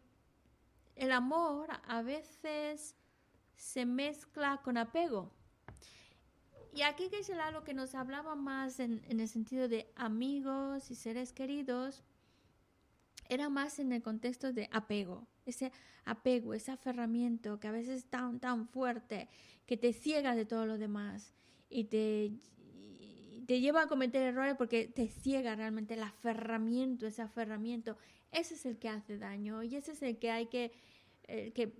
el 0.94 1.12
amor 1.12 1.70
a 1.88 2.02
veces 2.02 2.94
se 3.56 3.86
mezcla 3.86 4.60
con 4.62 4.76
apego. 4.76 5.32
Y 6.74 6.82
aquí 6.82 7.08
será 7.22 7.50
lo 7.50 7.64
que 7.64 7.72
nos 7.72 7.94
hablaba 7.94 8.34
más 8.34 8.80
en, 8.80 9.02
el 9.08 9.28
sentido 9.28 9.66
de 9.66 9.90
amigos 9.96 10.90
y 10.90 10.94
seres 10.94 11.32
queridos, 11.32 12.04
era 13.30 13.48
más 13.48 13.78
en 13.78 13.92
el 13.92 14.02
contexto 14.02 14.52
de 14.52 14.68
apego. 14.72 15.26
Ese 15.46 15.72
apego, 16.04 16.52
ese 16.52 16.70
aferramiento 16.70 17.58
que 17.58 17.68
a 17.68 17.72
veces 17.72 18.04
es 18.04 18.10
tan, 18.10 18.38
tan 18.38 18.68
fuerte 18.68 19.28
que 19.66 19.78
te 19.78 19.94
ciega 19.94 20.34
de 20.34 20.44
todo 20.44 20.66
lo 20.66 20.76
demás 20.76 21.32
y 21.70 21.84
te, 21.84 22.32
te 23.50 23.60
lleva 23.60 23.82
a 23.82 23.88
cometer 23.88 24.22
errores 24.22 24.54
porque 24.56 24.86
te 24.86 25.08
ciega 25.08 25.56
realmente 25.56 25.94
el 25.94 26.04
aferramiento, 26.04 27.08
ese 27.08 27.22
aferramiento. 27.22 27.96
Ese 28.30 28.54
es 28.54 28.64
el 28.64 28.78
que 28.78 28.88
hace 28.88 29.18
daño 29.18 29.64
y 29.64 29.74
ese 29.74 29.90
es 29.90 30.02
el 30.02 30.20
que 30.20 30.30
hay 30.30 30.46
que, 30.46 30.70
eh, 31.24 31.50
que 31.52 31.74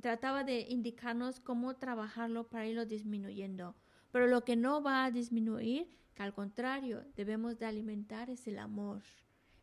trataba 0.00 0.42
de 0.42 0.62
indicarnos 0.68 1.38
cómo 1.38 1.76
trabajarlo 1.76 2.48
para 2.48 2.66
irlo 2.66 2.86
disminuyendo. 2.86 3.76
Pero 4.10 4.26
lo 4.26 4.42
que 4.44 4.56
no 4.56 4.82
va 4.82 5.04
a 5.04 5.12
disminuir, 5.12 5.88
que 6.12 6.24
al 6.24 6.34
contrario, 6.34 7.04
debemos 7.14 7.56
de 7.60 7.66
alimentar 7.66 8.28
es 8.28 8.48
el 8.48 8.58
amor. 8.58 9.04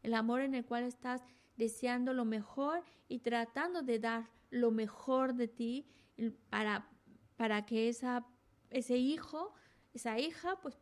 El 0.03 0.13
amor 0.13 0.39
en 0.39 0.55
el 0.55 0.63
cual 0.63 0.85
estás 0.85 1.25
deseando 1.57 2.13
lo 2.13 2.23
mejor 2.23 2.85
y 3.09 3.19
tratando 3.19 3.81
de 3.81 3.99
dar 3.99 4.29
lo 4.49 4.71
mejor 4.71 5.33
de 5.33 5.49
ti 5.49 5.89
para, 6.49 6.89
para 7.35 7.65
que 7.65 7.89
esa, 7.89 8.25
ese 8.69 8.95
hijo, 8.95 9.53
esa 9.93 10.19
hija, 10.19 10.61
pues, 10.61 10.79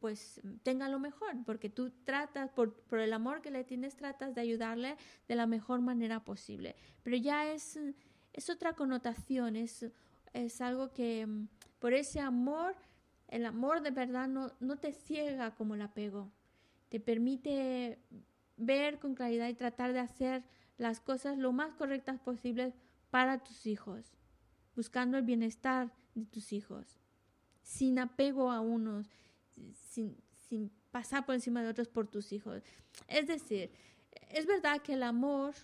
pues, 0.00 0.40
tenga 0.62 0.88
lo 0.88 0.98
mejor, 0.98 1.32
porque 1.44 1.70
tú 1.70 1.90
tratas, 2.04 2.50
por, 2.50 2.74
por 2.74 3.00
el 3.00 3.12
amor 3.12 3.42
que 3.42 3.50
le 3.50 3.64
tienes, 3.64 3.96
tratas 3.96 4.34
de 4.34 4.40
ayudarle 4.40 4.96
de 5.26 5.36
la 5.36 5.46
mejor 5.46 5.80
manera 5.80 6.24
posible. 6.24 6.76
Pero 7.02 7.16
ya 7.16 7.50
es, 7.52 7.78
es 8.32 8.50
otra 8.50 8.74
connotación, 8.74 9.56
es, 9.56 9.86
es 10.32 10.60
algo 10.60 10.92
que 10.92 11.26
mm, 11.26 11.48
por 11.78 11.94
ese 11.94 12.20
amor, 12.20 12.74
el 13.28 13.46
amor 13.46 13.82
de 13.82 13.90
verdad 13.90 14.28
no, 14.28 14.52
no 14.60 14.76
te 14.76 14.92
ciega 14.92 15.54
como 15.54 15.74
el 15.74 15.82
apego, 15.82 16.30
te 16.88 17.00
permite 17.00 17.98
ver 18.56 18.98
con 18.98 19.14
claridad 19.14 19.48
y 19.48 19.54
tratar 19.54 19.92
de 19.92 20.00
hacer 20.00 20.44
las 20.76 21.00
cosas 21.00 21.38
lo 21.38 21.52
más 21.52 21.74
correctas 21.74 22.20
posibles 22.20 22.74
para 23.10 23.42
tus 23.42 23.66
hijos, 23.66 24.16
buscando 24.74 25.18
el 25.18 25.24
bienestar 25.24 25.92
de 26.14 26.26
tus 26.26 26.52
hijos, 26.52 26.98
sin 27.62 27.98
apego 27.98 28.50
a 28.50 28.60
unos, 28.60 29.08
sin, 29.74 30.16
pasar 30.90 31.26
por 31.26 31.34
encima 31.34 31.62
de 31.62 31.68
otros 31.68 31.88
por 31.88 32.08
tus 32.08 32.32
hijos. 32.32 32.62
Es 33.06 33.26
decir, 33.26 33.70
es 34.30 34.46
verdad 34.46 34.80
que 34.80 34.94
el 34.94 35.02
amor 35.02 35.54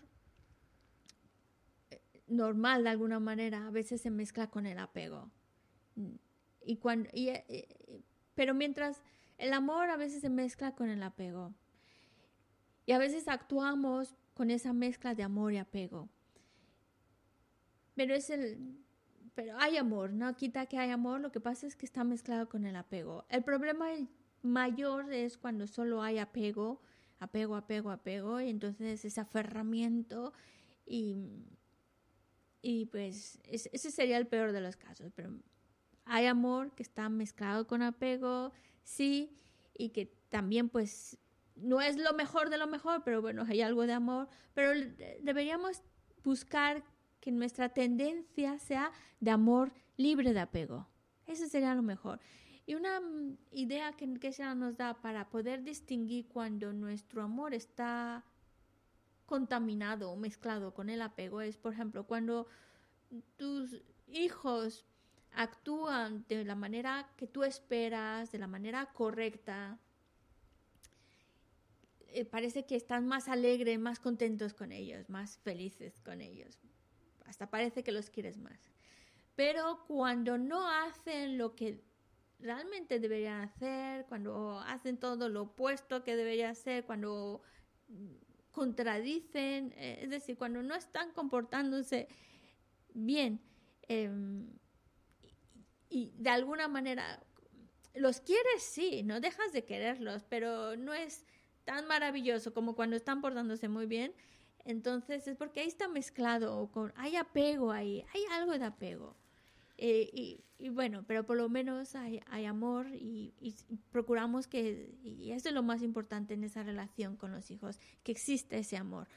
eh, 1.90 2.00
normal 2.26 2.84
de 2.84 2.90
alguna 2.90 3.18
manera 3.18 3.66
a 3.66 3.70
veces 3.70 4.00
se 4.00 4.10
mezcla 4.10 4.48
con 4.50 4.66
el 4.66 4.78
apego. 4.78 5.30
Y 6.62 6.76
cuando, 6.76 7.08
eh, 7.12 7.44
eh, 7.48 8.02
pero 8.34 8.54
mientras 8.54 9.02
el 9.38 9.52
amor 9.52 9.90
a 9.90 9.96
veces 9.96 10.20
se 10.20 10.30
mezcla 10.30 10.74
con 10.74 10.88
el 10.90 11.02
apego. 11.02 11.54
Y 12.86 12.92
a 12.92 12.98
veces 12.98 13.28
actuamos 13.28 14.14
con 14.34 14.50
esa 14.50 14.72
mezcla 14.72 15.14
de 15.14 15.22
amor 15.22 15.52
y 15.52 15.58
apego. 15.58 16.08
Pero 17.94 18.14
es 18.14 18.30
el 18.30 18.84
pero 19.34 19.58
hay 19.58 19.76
amor, 19.76 20.12
no 20.12 20.34
quita 20.36 20.66
que 20.66 20.78
hay 20.78 20.90
amor, 20.90 21.20
lo 21.20 21.32
que 21.32 21.40
pasa 21.40 21.66
es 21.66 21.76
que 21.76 21.86
está 21.86 22.04
mezclado 22.04 22.48
con 22.48 22.66
el 22.66 22.76
apego. 22.76 23.24
El 23.28 23.42
problema 23.42 23.86
mayor 24.42 25.12
es 25.12 25.36
cuando 25.36 25.66
solo 25.66 26.02
hay 26.02 26.18
apego, 26.18 26.80
apego, 27.18 27.56
apego, 27.56 27.90
apego, 27.90 28.40
y 28.40 28.48
entonces 28.48 29.04
ese 29.04 29.20
aferramiento 29.20 30.32
y, 30.86 31.16
y 32.62 32.86
pues 32.86 33.40
ese 33.44 33.90
sería 33.90 34.18
el 34.18 34.26
peor 34.26 34.52
de 34.52 34.60
los 34.60 34.76
casos, 34.76 35.12
pero 35.14 35.32
hay 36.04 36.26
amor 36.26 36.72
que 36.74 36.82
está 36.82 37.08
mezclado 37.08 37.66
con 37.66 37.82
apego, 37.82 38.52
sí, 38.82 39.36
y 39.76 39.90
que 39.90 40.06
también 40.28 40.68
pues 40.68 41.18
no 41.56 41.80
es 41.80 41.96
lo 41.96 42.12
mejor 42.14 42.50
de 42.50 42.58
lo 42.58 42.66
mejor, 42.66 43.02
pero 43.04 43.22
bueno, 43.22 43.44
hay 43.48 43.62
algo 43.62 43.86
de 43.86 43.92
amor, 43.92 44.28
pero 44.54 44.72
deberíamos 45.22 45.82
buscar 46.22 46.84
que 47.24 47.32
nuestra 47.32 47.70
tendencia 47.70 48.58
sea 48.58 48.92
de 49.18 49.30
amor 49.30 49.72
libre 49.96 50.34
de 50.34 50.40
apego. 50.40 50.86
Eso 51.26 51.48
sería 51.48 51.74
lo 51.74 51.80
mejor. 51.80 52.20
Y 52.66 52.74
una 52.74 53.00
mm, 53.00 53.38
idea 53.52 53.92
que, 53.92 54.12
que 54.20 54.30
se 54.30 54.44
nos 54.54 54.76
da 54.76 55.00
para 55.00 55.30
poder 55.30 55.62
distinguir 55.62 56.28
cuando 56.28 56.74
nuestro 56.74 57.22
amor 57.22 57.54
está 57.54 58.22
contaminado 59.24 60.10
o 60.10 60.16
mezclado 60.16 60.74
con 60.74 60.90
el 60.90 61.00
apego 61.00 61.40
es, 61.40 61.56
por 61.56 61.72
ejemplo, 61.72 62.04
cuando 62.04 62.46
tus 63.38 63.80
hijos 64.08 64.84
actúan 65.32 66.26
de 66.28 66.44
la 66.44 66.54
manera 66.54 67.08
que 67.16 67.26
tú 67.26 67.42
esperas, 67.42 68.32
de 68.32 68.38
la 68.38 68.48
manera 68.48 68.92
correcta, 68.92 69.78
eh, 72.08 72.26
parece 72.26 72.66
que 72.66 72.76
están 72.76 73.06
más 73.06 73.28
alegres, 73.28 73.78
más 73.78 73.98
contentos 73.98 74.52
con 74.52 74.72
ellos, 74.72 75.08
más 75.08 75.38
felices 75.38 76.02
con 76.02 76.20
ellos. 76.20 76.60
Hasta 77.24 77.50
parece 77.50 77.82
que 77.82 77.92
los 77.92 78.10
quieres 78.10 78.38
más. 78.38 78.60
Pero 79.34 79.84
cuando 79.86 80.38
no 80.38 80.68
hacen 80.68 81.38
lo 81.38 81.54
que 81.54 81.82
realmente 82.38 83.00
deberían 83.00 83.40
hacer, 83.40 84.06
cuando 84.06 84.60
hacen 84.60 84.98
todo 84.98 85.28
lo 85.28 85.42
opuesto 85.42 86.04
que 86.04 86.16
debería 86.16 86.50
hacer, 86.50 86.84
cuando 86.84 87.42
contradicen, 88.52 89.72
eh, 89.76 90.00
es 90.02 90.10
decir, 90.10 90.36
cuando 90.36 90.62
no 90.62 90.74
están 90.74 91.10
comportándose 91.12 92.08
bien 92.92 93.40
em, 93.88 94.46
y, 95.88 96.12
de 96.16 96.30
alguna 96.30 96.68
manera 96.68 97.24
los 97.94 98.20
quieres, 98.20 98.62
sí, 98.62 99.02
no 99.04 99.20
dejas 99.20 99.52
de 99.52 99.64
quererlos, 99.64 100.24
pero 100.28 100.76
no 100.76 100.92
es 100.92 101.24
tan 101.64 101.86
maravilloso 101.86 102.52
como 102.52 102.74
cuando 102.74 102.96
están 102.96 103.20
portándose 103.20 103.68
muy 103.68 103.86
bien. 103.86 104.12
Entonces 104.64 105.28
es 105.28 105.36
porque 105.36 105.60
ahí 105.60 105.68
está 105.68 105.88
mezclado, 105.88 106.70
con, 106.72 106.92
hay 106.96 107.16
apego 107.16 107.70
ahí, 107.70 108.04
hay 108.14 108.22
algo 108.32 108.58
de 108.58 108.64
apego. 108.64 109.14
Eh, 109.76 110.40
y, 110.58 110.68
bueno, 110.70 111.04
pero 111.06 111.26
por 111.26 111.36
lo 111.36 111.48
menos 111.48 111.94
hay, 111.94 112.22
amor 112.46 112.86
y, 112.94 113.34
procuramos 113.90 114.46
que, 114.46 114.96
y 115.02 115.32
eso 115.32 115.48
es 115.48 115.54
lo 115.54 115.62
más 115.62 115.82
importante 115.82 116.34
en 116.34 116.44
esa 116.44 116.62
relación 116.62 117.16
con 117.16 117.32
los 117.32 117.50
hijos, 117.50 117.78
que 118.02 118.12
existe 118.12 118.58
ese 118.58 118.76
amor. 118.76 119.08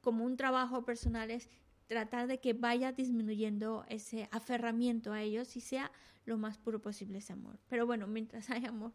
como 0.00 0.24
un 0.24 0.36
trabajo 0.36 0.84
personal 0.84 1.30
es 1.30 1.50
tratar 1.86 2.26
de 2.26 2.40
que 2.40 2.54
vaya 2.54 2.92
disminuyendo 2.92 3.84
ese 3.88 4.28
aferramiento 4.32 5.12
a 5.12 5.22
ellos 5.22 5.56
y 5.56 5.60
sea 5.60 5.90
lo 6.24 6.38
más 6.38 6.56
puro 6.56 6.80
posible 6.80 7.18
ese 7.18 7.32
amor. 7.32 7.58
Pero 7.68 7.86
bueno, 7.86 8.06
mientras 8.06 8.48
hay 8.50 8.64
amor. 8.64 8.92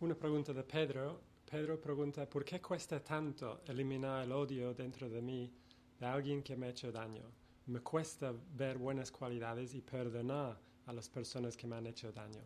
Una 0.00 0.14
pregunta 0.14 0.52
de 0.52 0.62
Pedro. 0.64 1.31
Pedro 1.52 1.78
pregunta, 1.78 2.26
¿por 2.26 2.46
qué 2.46 2.62
cuesta 2.62 2.98
tanto 3.04 3.60
eliminar 3.66 4.24
el 4.24 4.32
odio 4.32 4.72
dentro 4.72 5.06
de 5.06 5.20
mí 5.20 5.52
de 6.00 6.06
alguien 6.06 6.42
que 6.42 6.56
me 6.56 6.64
ha 6.64 6.70
hecho 6.70 6.90
daño? 6.90 7.30
me 7.66 7.80
cuesta 7.80 8.32
ver 8.56 8.78
buenas 8.78 9.12
cualidades 9.12 9.74
y 9.74 9.82
perdonar 9.82 10.58
a 10.86 10.92
las 10.94 11.10
personas 11.10 11.54
que 11.54 11.66
me 11.66 11.76
han 11.76 11.86
hecho 11.86 12.10
daño. 12.10 12.42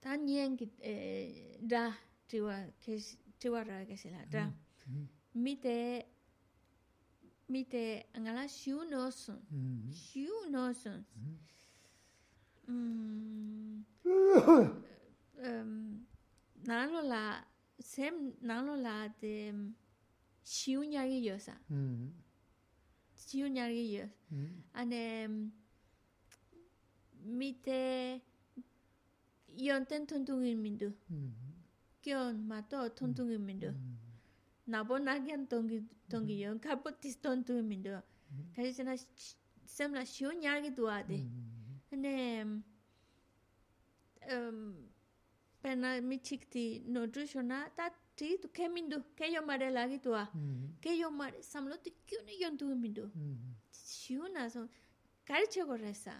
También 0.00 0.58
da 1.60 1.96
tiwa 2.26 2.66
que 2.80 3.00
tiwa 3.38 3.62
ra 3.62 3.86
que 3.86 3.96
se 3.96 4.10
la 4.10 4.26
da. 4.26 4.52
Mite 5.34 6.06
mite 7.46 8.06
angala 8.12 8.46
no 8.90 9.04
no. 10.50 10.68
nālo 16.68 17.02
lā, 17.06 17.22
sēm 17.82 18.18
nālo 18.46 18.76
lā 18.78 18.96
dē 19.20 19.34
shīw 20.46 20.84
nyārgi 20.92 21.20
yōsā. 21.26 21.54
Shīw 23.24 23.50
nyārgi 23.54 23.84
yōs. 23.96 24.12
Anē 24.82 25.02
mī 27.40 27.50
tē 27.66 27.80
yōntēn 29.66 30.08
tōntūngi 30.10 30.54
mīndu. 30.58 30.92
Kion 32.02 32.42
mā 32.50 32.62
tō 32.70 32.88
tōntūngi 32.98 33.38
mīndu. 33.38 33.72
Nābo 34.72 34.98
nāgyān 35.02 35.46
tōngi 35.50 36.38
yōn, 36.42 36.60
kāpo 36.62 36.94
tīs 37.02 37.18
tōntūngi 37.22 37.64
mīndu. 37.66 38.02
Kāshī 38.56 38.76
chana 38.78 38.96
sēm 39.68 39.98
lā 39.98 40.04
shīw 40.08 40.32
nyārgi 40.40 40.70
duwā 40.76 41.02
dē. 41.08 41.18
Mm 41.18 41.28
-hmm. 41.28 41.51
ane 41.92 42.62
pena 45.62 46.00
mi 46.00 46.18
chikti 46.18 46.84
no 46.86 47.06
tu 47.06 47.26
shona 47.26 47.70
ta 47.76 47.88
ti 48.16 48.24
mm-hmm. 48.24 48.28
mm-hmm. 48.28 48.28
mm-hmm. 48.28 48.42
tu 48.42 48.48
ke 48.48 48.68
min 48.74 48.88
du 48.88 49.02
ke 49.16 49.32
yo 49.32 49.42
mare 49.42 49.70
lagi 49.70 49.98
tua 49.98 50.28
ke 50.80 50.96
yo 50.98 51.10
mare 51.10 51.42
samlo 51.42 51.76
ti 51.82 51.90
kyu 52.06 52.22
ne 52.26 52.38
yon 52.42 52.56
tu 52.56 52.74
min 52.74 52.92
du 52.92 53.10
shiu 53.70 54.28
na 54.32 54.48
so 54.48 54.68
kare 55.24 55.46
che 55.46 55.64
go 55.64 55.76
resa 55.76 56.14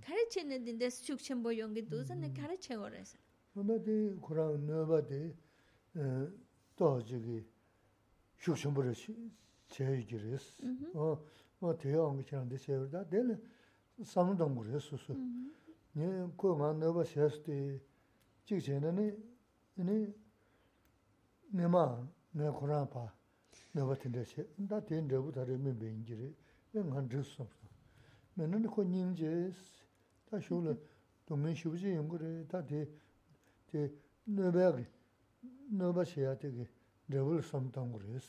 kare 0.00 0.26
che 0.30 0.42
ne 0.42 0.58
din 0.58 0.78
des 0.78 1.02
chuk 1.02 1.20
chen 1.20 1.42
bo 1.42 1.50
yong 1.50 1.74
gi 1.74 1.82
du 1.82 2.02
sa 2.04 2.14
ne 2.14 2.32
kare 2.32 2.56
che 2.58 2.74
go 2.74 2.88
resa 2.88 3.18
ona 3.54 3.78
di 3.78 4.16
kura 4.20 4.46
no 4.56 4.86
ba 4.86 5.00
de 5.00 5.34
to 6.74 7.00
ji 7.02 7.20
gi 7.26 7.38
chuk 8.38 8.56
chen 8.56 8.72
bo 8.72 8.82
re 8.82 8.94
che 9.68 9.84
yu 9.84 10.04
gi 10.04 10.18
res. 10.18 10.60
O 10.94 11.24
o 11.58 11.74
te 11.74 11.88
yo 11.88 12.08
ang 12.08 12.22
chi 12.24 12.36
de 12.46 12.56
se 12.56 12.88
da. 12.88 13.02
De 13.04 13.40
samdang 14.04 14.54
kore 14.54 14.80
susu. 14.80 15.14
Nye 15.94 16.28
ko 16.36 16.56
nga 16.56 16.72
naba 16.72 17.04
shayasti 17.04 17.80
chik 18.44 18.62
chayna 18.62 18.90
ni, 18.92 19.12
ni 19.76 20.14
nima 21.52 22.06
nga 22.32 22.52
kurang 22.52 22.88
pa 22.88 23.12
naba 23.72 23.96
tinda 23.96 24.24
shay. 24.24 24.46
Da 24.56 24.80
ten 24.80 25.08
drabu 25.08 25.30
tari 25.32 25.56
mi 25.56 25.72
bengi 25.72 26.14
re, 26.14 26.34
me 26.72 26.82
nga 26.82 27.00
dhris 27.00 27.34
samsa. 27.36 27.66
Me 28.34 28.46
nani 28.46 28.68
ko 28.68 28.82
nying 28.82 29.14
jayas, 29.16 29.56
da 30.30 30.38
shukla 30.38 30.76
dungin 31.26 31.54
shubji 31.54 31.88
yungu 31.88 32.16
re, 32.18 32.44
da 32.46 32.62
te, 32.62 32.88
te 33.64 33.92
naba 34.24 34.84
naba 35.70 36.04
shayati 36.04 36.52
ki 36.52 36.68
drabu 37.08 37.40
samdang 37.42 37.90
kore. 37.92 38.20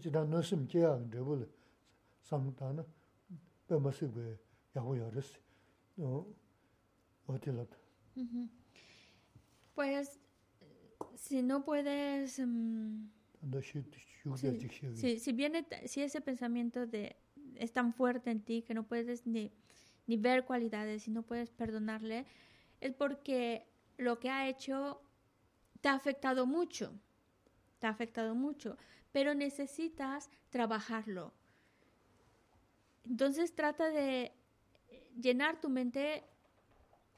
Jida 0.00 0.24
nasim 0.24 0.66
kaya 0.66 0.98
drabu 0.98 1.46
samdang 2.20 2.74
na, 2.76 2.84
pe 3.66 3.78
masik 3.78 4.10
baya. 4.12 4.36
Pues, 9.74 10.20
si 11.16 11.42
no 11.42 11.64
puedes... 11.64 12.38
Um, 12.38 13.10
si, 14.96 15.18
si, 15.18 15.32
viene, 15.32 15.66
si 15.86 16.02
ese 16.02 16.20
pensamiento 16.20 16.86
de, 16.86 17.16
es 17.56 17.72
tan 17.72 17.92
fuerte 17.92 18.30
en 18.30 18.42
ti 18.42 18.62
que 18.62 18.74
no 18.74 18.86
puedes 18.86 19.26
ni, 19.26 19.52
ni 20.06 20.16
ver 20.16 20.44
cualidades 20.44 21.06
y 21.08 21.10
no 21.10 21.22
puedes 21.22 21.50
perdonarle, 21.50 22.26
es 22.80 22.94
porque 22.94 23.66
lo 23.96 24.18
que 24.18 24.30
ha 24.30 24.48
hecho 24.48 25.00
te 25.80 25.88
ha 25.88 25.94
afectado 25.94 26.46
mucho, 26.46 26.98
te 27.78 27.86
ha 27.86 27.90
afectado 27.90 28.34
mucho, 28.34 28.76
pero 29.12 29.34
necesitas 29.34 30.30
trabajarlo. 30.50 31.34
Entonces 33.04 33.54
trata 33.54 33.90
de 33.90 34.32
llenar 35.20 35.60
tu 35.60 35.68
mente 35.68 36.24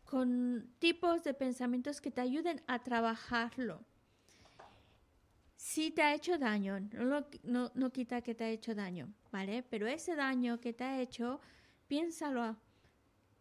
con 0.05 0.75
tipos 0.79 1.25
de 1.25 1.35
pensamientos 1.35 2.01
que 2.01 2.11
te 2.11 2.21
ayuden 2.21 2.63
a 2.67 2.83
trabajarlo. 2.83 3.85
Si 5.57 5.91
te 5.91 6.03
ha 6.03 6.15
hecho 6.15 6.39
daño, 6.39 6.79
no, 7.43 7.71
no, 7.75 7.93
quita 7.93 8.23
que 8.23 8.35
te 8.35 8.45
ha 8.45 8.51
hecho 8.51 8.75
daño, 8.75 9.13
¿vale? 9.33 9.65
Pero 9.65 9.87
ese 9.87 10.15
daño 10.15 10.61
que 10.61 10.73
te 10.73 10.85
ha 10.85 11.01
hecho, 11.01 11.41
piénsalo. 11.89 12.57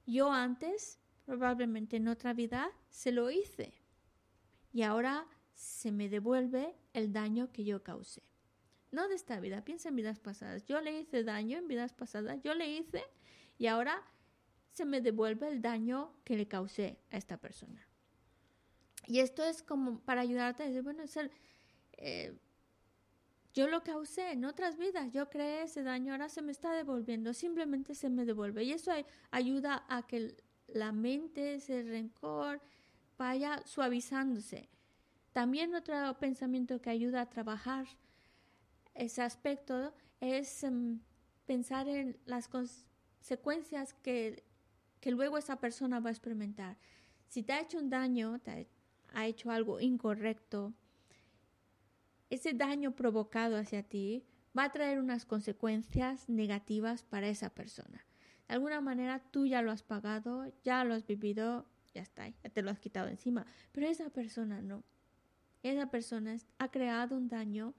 Yo 0.07 0.32
antes, 0.32 0.99
probablemente 1.26 1.98
en 1.98 2.07
otra 2.07 2.34
vida, 2.34 2.72
se 2.90 3.11
lo 3.11 3.30
hice. 3.30 3.73
Y 4.73 4.82
ahora 4.82 5.27
se 5.53 5.91
me 5.91 6.10
devuelve 6.10 6.76
el 6.94 7.14
daño 7.14 7.52
que 7.52 7.64
yo 7.64 7.84
causé. 7.84 8.23
No 8.91 9.07
de 9.07 9.15
esta 9.15 9.40
vida, 9.40 9.64
piensa 9.64 9.90
en 9.90 9.95
vidas 9.98 10.19
pasadas. 10.19 10.65
Yo 10.65 10.82
le 10.82 10.99
hice 10.99 11.23
daño 11.23 11.57
en 11.57 11.68
vidas 11.68 11.94
pasadas, 11.94 12.41
yo 12.41 12.53
le 12.56 12.68
hice 12.68 13.03
y 13.57 13.68
ahora 13.68 14.02
se 14.76 14.84
me 14.84 14.99
devuelve 14.99 15.47
el 15.47 15.61
daño 15.61 16.11
que 16.26 16.35
le 16.35 16.49
causé 16.49 16.99
a 17.10 17.15
esta 17.15 17.38
persona. 17.38 17.88
Y 19.07 19.19
esto 19.19 19.41
es 19.41 19.64
como 19.64 20.02
para 20.02 20.19
ayudarte 20.19 20.64
a 20.64 20.65
decir, 20.68 20.81
bueno, 20.81 21.03
eh, 21.93 22.38
yo 23.53 23.69
lo 23.69 23.84
causé 23.84 24.31
en 24.31 24.43
otras 24.43 24.77
vidas, 24.77 25.14
yo 25.14 25.30
creé 25.30 25.64
ese 25.64 25.81
daño, 25.81 26.11
ahora 26.11 26.27
se 26.27 26.41
me 26.41 26.52
está 26.52 26.73
devolviendo, 26.73 27.34
simplemente 27.34 27.95
se 27.95 28.10
me 28.10 28.26
devuelve. 28.26 28.65
Y 28.65 28.73
eso 28.73 28.91
ayuda 29.31 29.85
a 29.88 30.06
que 30.06 30.35
la 30.68 30.91
mente, 30.91 31.56
ese 31.56 31.84
rencor, 31.84 32.60
vaya 33.18 33.61
suavizándose. 33.65 34.68
También 35.31 35.73
otro 35.73 36.19
pensamiento 36.19 36.81
que 36.81 36.89
ayuda 36.89 37.22
a 37.22 37.30
trabajar 37.30 37.88
ese 38.93 39.22
aspecto 39.22 39.93
es 40.19 40.65
em, 40.65 40.99
pensar 41.45 41.88
en 41.88 42.18
las 42.26 42.49
consecuencias 42.49 43.93
que, 43.93 44.43
que, 45.06 45.11
luego 45.11 45.38
esa 45.38 45.60
persona 45.60 45.99
va 45.99 46.10
a 46.10 46.14
experimentar. 46.14 46.77
Si 47.27 47.44
te 47.44 47.53
ha 47.53 47.61
hecho 47.61 47.77
un 47.77 47.91
daño, 47.91 48.40
te 48.40 48.68
ha 49.14 49.27
hecho 49.27 49.52
algo 49.52 49.80
incorrecto, 49.80 50.73
ese 52.32 52.53
daño 52.53 52.95
provocado 52.95 53.56
hacia 53.56 53.84
ti 53.84 54.23
va 54.57 54.64
a 54.64 54.72
traer 54.72 54.99
unas 54.99 55.26
consecuencias 55.26 56.27
negativas 56.27 57.03
para 57.03 57.27
esa 57.27 57.52
persona. 57.52 58.03
De 58.48 58.56
alguna 58.56 58.82
manera 58.82 59.19
tú 59.30 59.45
ya 59.45 59.61
lo 59.61 59.72
has 59.72 59.84
pagado, 59.84 60.52
ya 60.64 60.84
lo 60.84 60.95
has 60.95 61.06
vivido, 61.06 61.68
ya 61.94 62.02
está, 62.02 62.27
ya 62.27 62.49
te 62.49 62.64
lo 62.64 62.72
has 62.72 62.80
quitado 62.80 63.07
encima, 63.07 63.45
pero 63.73 63.86
esa 63.86 64.10
persona 64.10 64.64
no. 64.64 64.84
Esa 65.61 65.91
persona 65.91 66.36
ha 66.57 66.72
creado 66.72 67.15
un 67.15 67.27
daño 67.27 67.76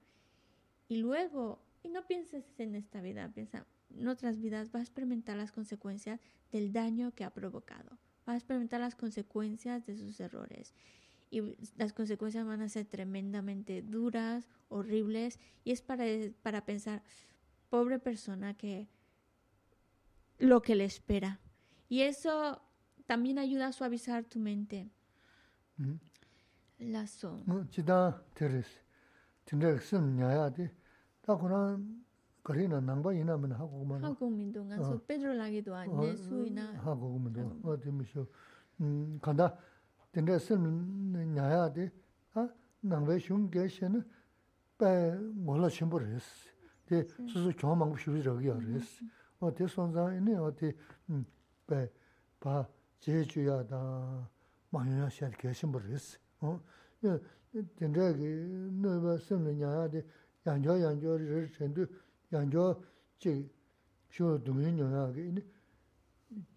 y 0.87 0.97
luego, 0.97 1.59
y 1.83 1.89
no 1.89 2.07
pienses 2.07 2.45
en 2.57 2.75
esta 2.75 3.01
vida, 3.01 3.29
piensa 3.33 3.65
en 3.95 4.07
otras 4.07 4.39
vidas, 4.39 4.69
va 4.73 4.79
a 4.79 4.83
experimentar 4.83 5.37
las 5.37 5.51
consecuencias 5.51 6.19
del 6.51 6.71
daño 6.73 7.11
que 7.13 7.23
ha 7.23 7.29
provocado, 7.29 7.97
va 8.27 8.33
a 8.33 8.35
experimentar 8.35 8.79
las 8.79 8.95
consecuencias 8.95 9.85
de 9.85 9.97
sus 9.97 10.19
errores. 10.19 10.73
Y 11.29 11.41
las 11.75 11.91
consecuencias 11.91 12.45
van 12.45 12.61
a 12.61 12.69
ser 12.69 12.85
tremendamente 12.85 13.81
duras, 13.81 14.47
horribles, 14.69 15.39
y 15.65 15.71
es 15.71 15.81
para, 15.81 16.05
para 16.41 16.65
pensar, 16.65 17.03
pobre 17.69 17.99
persona 17.99 18.53
que 18.53 18.87
lo 20.37 20.61
que 20.61 20.75
le 20.75 20.85
espera. 20.85 21.39
Y 21.89 22.01
eso 22.01 22.61
también 23.05 23.39
ayuda 23.39 23.67
a 23.67 23.71
suavizar 23.71 24.23
tu 24.23 24.39
mente. 24.39 24.89
Lazo. 32.46 32.54
Chida 32.54 32.74
teres. 32.74 32.74
Tindra 32.74 32.78
sim 32.78 32.78
nyaya 32.78 32.78
de. 32.78 32.78
Ta 32.78 32.78
kuna 32.78 32.78
karina 32.78 32.80
nangba 32.80 33.14
ina 33.14 33.36
mina 33.38 33.54
haku 33.54 33.78
kuma. 33.78 33.98
Haku 34.00 34.30
mindo 34.30 34.64
nga 34.64 34.82
so 34.82 34.98
Pedro 34.98 35.34
lagi 35.34 35.62
doa 35.62 35.84
ne 35.86 36.16
su 36.16 36.44
ina. 36.44 36.64
Haku 36.84 37.12
kuma 37.12 37.30
do. 37.30 37.56
O 37.62 37.76
de 37.76 37.90
misho. 37.90 38.26
Kanda 39.20 39.58
tindra 40.12 40.38
sim 40.38 41.12
nyaya 41.34 41.68
de. 41.68 41.92
Ha 42.34 42.48
nangba 42.82 43.18
shung 43.18 43.50
ge 43.50 43.68
she 43.68 43.88
ne. 43.88 44.04
Pa 44.76 44.88
ngola 45.44 45.68
chimbo 45.68 45.98
res. 45.98 46.48
De 46.86 47.04
susu 47.26 47.52
kyoma 47.54 47.74
mangu 47.84 47.96
shiru 47.96 48.22
ragi 48.22 48.46
ya 48.46 48.54
res. 48.54 49.02
O 49.40 49.50
de 49.50 49.66
sonza 49.66 50.12
ine 50.14 50.38
o 50.38 50.50
de 50.50 50.76
pa 51.66 51.88
pa 52.38 52.68
제주야 53.02 53.66
다 53.66 54.30
마녀야 54.70 55.08
샤르 55.08 55.32
개심버스 55.36 56.18
어 56.40 56.60
된다게 57.74 58.46
너가 58.78 59.18
섬는 59.18 59.60
야야데 59.60 60.06
양조 60.46 60.80
양조 60.80 61.18
전도 61.50 61.84
양조 62.32 62.82
지 63.18 63.50
쇼도면 64.10 64.78
영하게 64.78 65.28
이네 65.28 65.40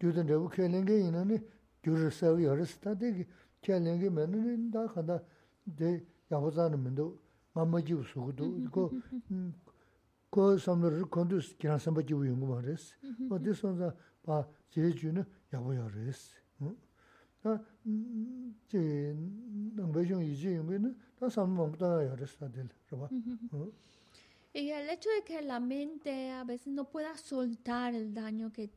교든 0.00 0.26
레고 0.26 0.48
켈랭게 0.48 1.00
이나네 1.08 1.42
교르서 1.82 2.42
여르스타데 2.42 3.26
켈랭게 3.62 4.10
맨은 4.10 4.70
다 4.70 4.86
가다 4.86 5.20
데 5.76 6.04
야보자는 6.30 6.82
면도 6.82 7.26
mammaji 7.56 7.94
usugudu 7.94 8.70
ko 8.70 8.92
ko 10.30 10.58
samlar 10.58 11.08
kondus 11.08 11.56
kiran 11.56 11.78
sambaji 11.78 12.14
uyungu 12.14 12.46
mares 12.46 12.94
o 13.30 13.38
de 13.38 13.54
sonza 13.54 13.96
pa 14.22 14.46
jeju 14.70 15.12
ne 15.12 15.24
yabo 15.52 15.72
yares 15.72 16.20
ta 17.42 17.64
je 18.68 18.82
nang 19.76 19.90
be 19.92 20.04
jong 20.04 20.22
yiji 20.22 20.50
yung 20.58 20.68
ne 20.68 20.94
ta 21.18 21.30
sam 21.30 21.50
mong 21.56 21.76
ta 21.78 22.02
yares 22.02 22.36
ta 22.36 22.46
del 22.46 22.68
roba 22.90 23.08
y 24.53 24.69
el 24.69 24.89
hecho 24.89 25.09
de 25.09 25.23
que 25.23 25.41
la 25.41 25.59
mente 25.59 26.31
a 26.31 26.43
veces 26.43 26.67
no 26.67 26.89
pueda 26.89 27.17
soltar 27.17 27.95
el 27.95 28.13
daño 28.13 28.51
que 28.51 28.69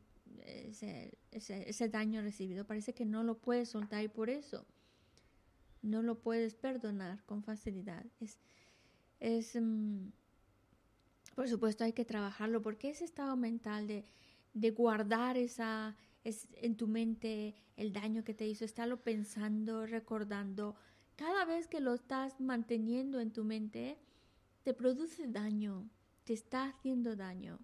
ese, 0.45 1.17
ese, 1.31 1.89
daño 1.89 2.21
recibido 2.21 2.65
parece 2.65 2.93
que 2.93 3.05
no 3.05 3.23
lo 3.23 3.37
puedes 3.37 3.69
soltar 3.69 4.03
y 4.03 4.07
por 4.07 4.29
eso 4.29 4.65
no 5.81 6.01
lo 6.01 6.19
puedes 6.19 6.55
perdonar 6.55 7.23
con 7.25 7.43
facilidad. 7.43 8.05
Es 8.19 8.39
es, 9.19 9.55
um, 9.55 10.11
por 11.35 11.47
supuesto, 11.47 11.83
hay 11.83 11.93
que 11.93 12.05
trabajarlo, 12.05 12.61
porque 12.61 12.89
ese 12.89 13.05
estado 13.05 13.35
mental 13.35 13.87
de, 13.87 14.05
de 14.53 14.71
guardar 14.71 15.37
esa, 15.37 15.95
es, 16.23 16.47
en 16.53 16.75
tu 16.75 16.87
mente 16.87 17.55
el 17.77 17.91
daño 17.91 18.23
que 18.23 18.33
te 18.33 18.47
hizo, 18.47 18.65
estarlo 18.65 19.01
pensando, 19.01 19.85
recordando, 19.85 20.75
cada 21.15 21.45
vez 21.45 21.67
que 21.67 21.79
lo 21.79 21.93
estás 21.93 22.39
manteniendo 22.39 23.19
en 23.19 23.31
tu 23.31 23.43
mente, 23.43 23.97
te 24.65 24.73
produce 24.73 25.27
daño, 25.27 25.87
te 26.23 26.33
está 26.33 26.65
haciendo 26.65 27.15
daño. 27.15 27.59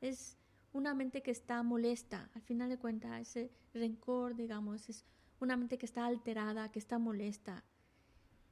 Es 0.00 0.38
una 0.72 0.94
mente 0.94 1.22
que 1.22 1.30
está 1.30 1.62
molesta, 1.62 2.30
al 2.34 2.40
final 2.40 2.70
de 2.70 2.78
cuentas, 2.78 3.20
ese 3.20 3.50
rencor, 3.74 4.34
digamos, 4.34 4.88
es 4.88 5.04
una 5.38 5.58
mente 5.58 5.76
que 5.76 5.84
está 5.84 6.06
alterada, 6.06 6.72
que 6.72 6.78
está 6.78 6.98
molesta. 6.98 7.62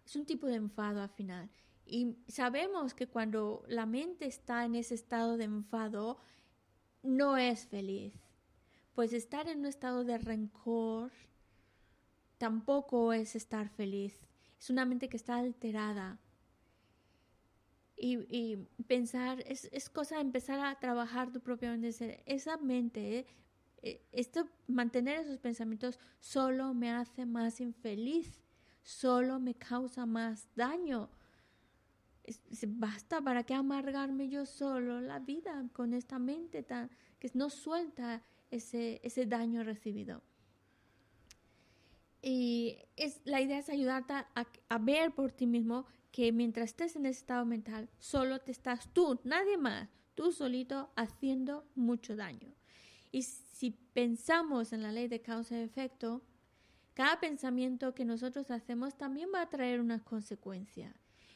Es 0.04 0.16
un 0.16 0.26
tipo 0.26 0.46
de 0.46 0.56
enfado 0.56 1.00
al 1.00 1.08
final. 1.08 1.48
Y 1.86 2.18
sabemos 2.28 2.92
que 2.92 3.08
cuando 3.08 3.64
la 3.68 3.86
mente 3.86 4.26
está 4.26 4.66
en 4.66 4.74
ese 4.74 4.94
estado 4.94 5.38
de 5.38 5.44
enfado, 5.44 6.18
no 7.02 7.38
es 7.38 7.66
feliz. 7.68 8.12
Pues 8.94 9.14
estar 9.14 9.48
en 9.48 9.60
un 9.60 9.66
estado 9.66 10.04
de 10.04 10.18
rencor 10.18 11.10
tampoco 12.36 13.14
es 13.14 13.34
estar 13.34 13.70
feliz. 13.70 14.28
Es 14.58 14.68
una 14.68 14.84
mente 14.84 15.08
que 15.08 15.16
está 15.16 15.36
alterada. 15.36 16.20
Y, 18.00 18.56
pensar, 18.86 19.42
es, 19.46 19.68
es, 19.72 19.90
cosa 19.90 20.16
de 20.16 20.20
empezar 20.20 20.60
a 20.60 20.78
trabajar 20.78 21.32
tu 21.32 21.40
propia 21.40 21.76
mente. 21.76 22.22
Esa 22.26 22.56
mente, 22.56 23.26
eh, 23.82 24.06
esto, 24.12 24.48
mantener 24.68 25.18
esos 25.20 25.38
pensamientos 25.38 25.98
solo 26.20 26.74
me 26.74 26.92
hace 26.92 27.26
más 27.26 27.60
infeliz, 27.60 28.40
solo 28.82 29.40
me 29.40 29.54
causa 29.54 30.06
más 30.06 30.48
daño 30.54 31.10
basta, 32.66 33.20
¿para 33.20 33.44
qué 33.44 33.54
amargarme 33.54 34.28
yo 34.28 34.46
solo 34.46 35.00
la 35.00 35.18
vida 35.18 35.64
con 35.72 35.94
esta 35.94 36.18
mente 36.18 36.62
tan, 36.62 36.90
que 37.18 37.30
no 37.34 37.50
suelta 37.50 38.22
ese, 38.50 39.00
ese 39.02 39.26
daño 39.26 39.62
recibido? 39.62 40.22
Y 42.20 42.78
es, 42.96 43.20
la 43.24 43.40
idea 43.40 43.58
es 43.58 43.68
ayudarte 43.68 44.12
a, 44.12 44.78
ver 44.78 45.12
por 45.12 45.32
ti 45.32 45.46
mismo 45.46 45.86
que 46.10 46.32
mientras 46.32 46.70
estés 46.70 46.96
en 46.96 47.06
ese 47.06 47.20
estado 47.20 47.44
mental, 47.44 47.88
solo 47.98 48.40
te 48.40 48.52
estás 48.52 48.92
tú, 48.92 49.20
nadie 49.24 49.56
más, 49.56 49.88
tú 50.14 50.32
solito 50.32 50.90
haciendo 50.96 51.64
mucho 51.74 52.16
daño. 52.16 52.54
Y 53.12 53.22
si 53.22 53.70
pensamos 53.70 54.72
en 54.72 54.82
la 54.82 54.92
ley 54.92 55.08
de 55.08 55.20
causa 55.20 55.58
y 55.58 55.62
efecto, 55.62 56.22
cada 56.94 57.20
pensamiento 57.20 57.94
que 57.94 58.04
nosotros 58.04 58.50
hacemos 58.50 58.96
también 58.96 59.28
va 59.32 59.42
a 59.42 59.48
traer 59.48 59.80
una 59.80 60.02
consecuencia. 60.02 60.94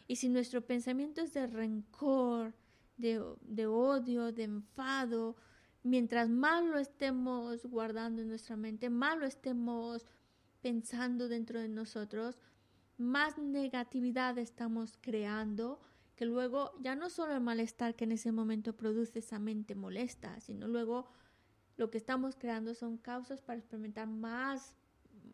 Y 0.08 0.16
si 0.16 0.28
nuestro 0.28 0.66
pensamiento 0.66 1.20
es 1.20 1.32
de 1.32 1.46
rencor, 1.46 2.54
de, 2.96 3.66
odio, 3.66 4.32
de 4.32 4.44
enfado, 4.44 5.36
mientras 5.82 6.28
más 6.28 6.64
lo 6.64 6.78
estemos 6.78 7.64
guardando 7.66 8.22
en 8.22 8.28
nuestra 8.28 8.56
mente, 8.56 8.90
más 8.90 9.18
lo 9.18 9.26
estemos 9.26 10.06
pensando 10.60 11.28
dentro 11.28 11.60
de 11.60 11.68
nosotros, 11.68 12.38
más 13.02 13.38
negatividad 13.38 14.38
estamos 14.38 14.98
creando, 15.00 15.80
que 16.16 16.24
luego 16.24 16.72
ya 16.80 16.94
no 16.94 17.10
solo 17.10 17.34
el 17.34 17.40
malestar 17.40 17.94
que 17.94 18.04
en 18.04 18.12
ese 18.12 18.32
momento 18.32 18.76
produce 18.76 19.18
esa 19.18 19.38
mente 19.38 19.74
molesta, 19.74 20.40
sino 20.40 20.68
luego 20.68 21.08
lo 21.76 21.90
que 21.90 21.98
estamos 21.98 22.36
creando 22.36 22.74
son 22.74 22.98
causas 22.98 23.40
para 23.42 23.58
experimentar 23.58 24.06
más, 24.06 24.74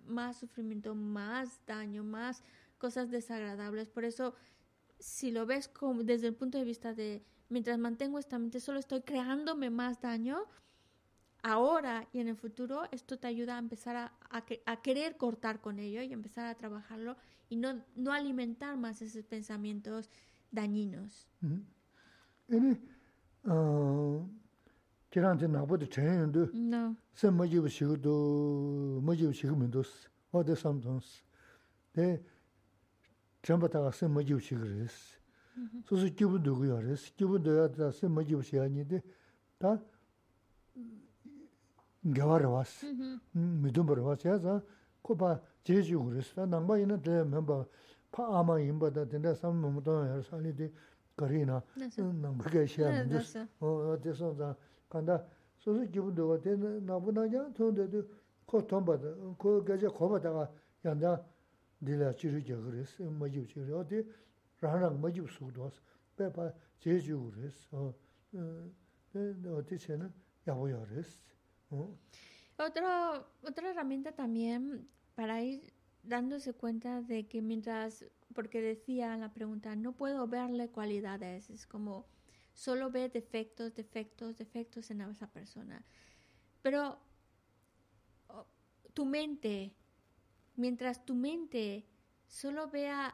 más 0.06 0.38
sufrimiento, 0.38 0.94
más 0.94 1.60
daño, 1.66 2.04
más 2.04 2.42
cosas 2.78 3.10
desagradables. 3.10 3.88
Por 3.88 4.04
eso 4.04 4.34
si 4.98 5.30
lo 5.30 5.46
ves 5.46 5.68
como 5.68 6.02
desde 6.02 6.28
el 6.28 6.34
punto 6.34 6.58
de 6.58 6.64
vista 6.64 6.94
de 6.94 7.24
mientras 7.48 7.78
mantengo 7.78 8.18
esta 8.18 8.38
mente 8.38 8.60
solo 8.60 8.78
estoy 8.78 9.02
creándome 9.02 9.70
más 9.70 10.00
daño, 10.00 10.44
ahora 11.42 12.08
y 12.12 12.20
en 12.20 12.28
el 12.28 12.36
futuro 12.36 12.88
esto 12.90 13.18
te 13.18 13.26
ayuda 13.26 13.56
a 13.56 13.58
empezar 13.58 13.96
a, 13.96 14.12
a, 14.30 14.82
querer 14.82 15.16
cortar 15.16 15.60
con 15.60 15.78
ello 15.78 16.02
y 16.02 16.12
empezar 16.12 16.46
a 16.46 16.54
trabajarlo 16.54 17.16
y 17.50 17.56
no, 17.56 17.82
no 17.96 18.12
alimentar 18.12 18.76
más 18.76 19.00
esos 19.02 19.24
pensamientos 19.24 20.10
dañinos. 20.50 21.26
Ini, 22.50 22.76
kiranzi 25.10 25.46
nāpa 25.48 25.78
tu 25.78 25.86
chayi 25.86 26.16
yandu, 26.16 26.50
san 27.14 27.34
majibu 27.34 27.68
shigu 27.68 27.96
du, 27.96 29.00
majibu 29.02 29.32
shigu 29.32 29.56
mindus, 29.56 30.08
wade 30.32 30.54
samdons. 30.56 31.22
De, 31.94 32.20
chamba 33.42 33.68
taga 33.68 33.92
san 33.92 34.10
majibu 34.12 34.40
shigu 34.40 34.64
res. 34.64 35.18
Susu 35.84 36.14
kibu 36.14 36.38
dugu 36.38 36.64
ya 36.66 36.80
res, 36.80 37.10
kibu 37.16 37.38
duya 37.38 37.68
da 37.68 37.90
san 37.92 38.10
majibu 38.12 38.42
shigu 38.42 38.62
ya 38.62 38.68
nidi, 38.68 39.02
ta, 39.58 39.78
gyawa 42.04 42.38
rawas, 42.38 42.84
midumba 43.34 43.94
rawas 43.94 44.24
ya 44.24 44.38
za, 44.38 44.62
코바 45.07 45.41
제주 45.63 46.01
그랬어. 46.03 46.45
남바이는 46.45 47.01
대 47.01 47.23
멤버 47.23 47.65
파 48.11 48.39
아마 48.39 48.59
임바다 48.59 49.07
된다 49.07 49.33
삼모도 49.33 49.91
할 49.91 50.23
살이디 50.23 50.71
거리나 51.17 51.61
응 51.99 52.37
그게 52.37 52.65
시야 52.65 53.05
어 53.59 53.67
어디서 53.93 54.35
다 54.35 54.55
간다 54.89 55.23
소소 55.57 55.83
기분도 55.89 56.39
되는 56.41 56.85
나보다냐 56.85 57.53
돈데도 57.53 58.03
코 58.45 58.65
돈바다 58.65 59.03
그 59.37 59.63
가지 59.63 59.87
거바다가 59.87 60.49
양자 60.85 61.23
딜라 61.83 62.11
치르지 62.13 62.53
그랬어 62.53 63.03
뭐지 63.03 63.47
치르 63.47 63.75
어디 63.77 64.07
라랑 64.61 65.01
뭐지 65.01 65.25
수도 65.29 65.63
왔어 65.63 65.81
빼봐 66.15 66.51
제주 66.79 67.31
그랬어 67.31 67.93
어 68.33 68.69
어디서는 69.57 70.11
야보야 70.47 70.85
그랬어 70.85 71.17
어 71.71 71.97
Otra, 72.59 73.17
otra 73.41 73.69
herramienta 73.69 74.11
también 74.11 74.85
para 75.18 75.42
ir 75.42 75.72
dándose 76.04 76.52
cuenta 76.52 77.02
de 77.02 77.26
que 77.26 77.42
mientras, 77.42 78.04
porque 78.36 78.62
decía 78.62 79.16
la 79.16 79.32
pregunta, 79.32 79.74
no 79.74 79.90
puedo 79.90 80.28
verle 80.28 80.68
cualidades, 80.68 81.50
es 81.50 81.66
como 81.66 82.06
solo 82.52 82.92
ve 82.92 83.08
defectos, 83.08 83.74
defectos, 83.74 84.36
defectos 84.36 84.92
en 84.92 85.00
esa 85.00 85.26
persona. 85.26 85.84
Pero 86.62 87.00
tu 88.94 89.06
mente, 89.06 89.74
mientras 90.54 91.04
tu 91.04 91.16
mente 91.16 91.84
solo 92.28 92.70
vea 92.70 93.12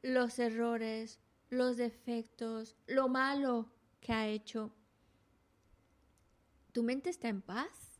los 0.00 0.38
errores, 0.38 1.20
los 1.50 1.76
defectos, 1.76 2.78
lo 2.86 3.10
malo 3.10 3.70
que 4.00 4.14
ha 4.14 4.26
hecho, 4.26 4.72
¿tu 6.72 6.82
mente 6.82 7.10
está 7.10 7.28
en 7.28 7.42
paz? 7.42 7.90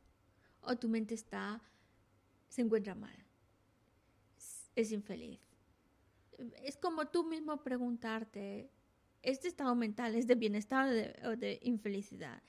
o 0.63 0.77
tu 0.77 0.89
mente 0.89 1.15
está, 1.15 1.61
se 2.51 2.63
encuentra 2.63 2.95
mal, 2.95 3.17
es, 4.75 4.93
infeliz. 4.93 5.41
Es 6.63 6.77
como 6.77 7.07
tú 7.09 7.25
mismo 7.25 7.63
preguntarte, 7.63 8.71
¿este 9.23 9.49
estado 9.49 9.75
mental 9.75 10.15
es 10.17 10.27
de 10.27 10.35
bienestar 10.35 10.89
o 11.25 11.37
de, 11.37 11.61
infelicidad? 11.63 12.43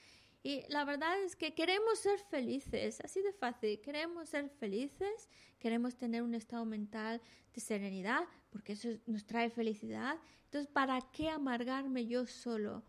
Y 0.44 0.64
la 0.70 0.86
verdad 0.86 1.22
es 1.22 1.36
que 1.36 1.54
queremos 1.54 2.00
ser 2.00 2.18
felices, 2.20 3.00
así 3.02 3.22
de 3.22 3.32
fácil, 3.32 3.80
queremos 3.80 4.30
ser 4.30 4.50
felices, 4.50 5.30
queremos 5.60 5.96
tener 5.96 6.24
un 6.24 6.34
estado 6.34 6.66
mental 6.66 7.22
de 7.54 7.62
serenidad, 7.62 8.24
porque 8.50 8.74
eso 8.74 8.90
nos 9.06 9.26
trae 9.26 9.52
felicidad. 9.52 10.18
Entonces, 10.46 10.68
¿para 10.72 11.00
qué 11.12 11.30
amargarme 11.30 12.08
yo 12.08 12.26
solo 12.26 12.84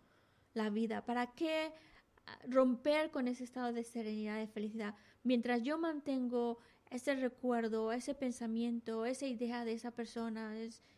la 0.55 0.71
vida? 0.71 1.05
¿Para 1.05 1.35
qué 1.35 1.75
ah, 2.27 2.39
romper 2.49 3.11
con 3.11 3.29
ese 3.29 3.45
estado 3.45 3.75
de 3.75 3.85
serenidad, 3.85 4.39
de 4.39 4.47
felicidad? 4.47 4.95
mientras 5.23 5.63
yo 5.63 5.79
mantengo 5.79 6.59
ese 6.93 7.15
recuerdo, 7.15 7.91
ese 7.91 8.15
pensamiento, 8.15 9.07
esa 9.07 9.27
idea 9.27 9.65
de 9.65 9.73
esa 9.73 9.93
persona, 9.93 10.55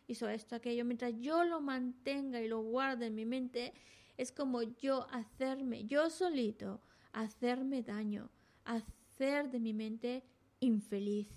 hizo 0.07 0.27
esto, 0.27 0.55
aquello, 0.55 0.83
mientras 0.83 1.13
yo 1.19 1.45
lo 1.45 1.61
mantenga 1.61 2.41
y 2.41 2.49
lo 2.49 2.61
guarde 2.61 3.07
en 3.07 3.15
mi 3.15 3.25
mente, 3.25 3.73
es 4.17 4.33
como 4.33 4.61
yo 4.61 5.07
hacerme, 5.09 5.85
yo 5.85 6.09
solito, 6.09 6.81
hacerme 7.13 7.81
daño, 7.81 8.29
hacer 8.65 9.49
de 9.49 9.59
mi 9.61 9.73
mente 9.73 10.23
infeliz, 10.59 11.29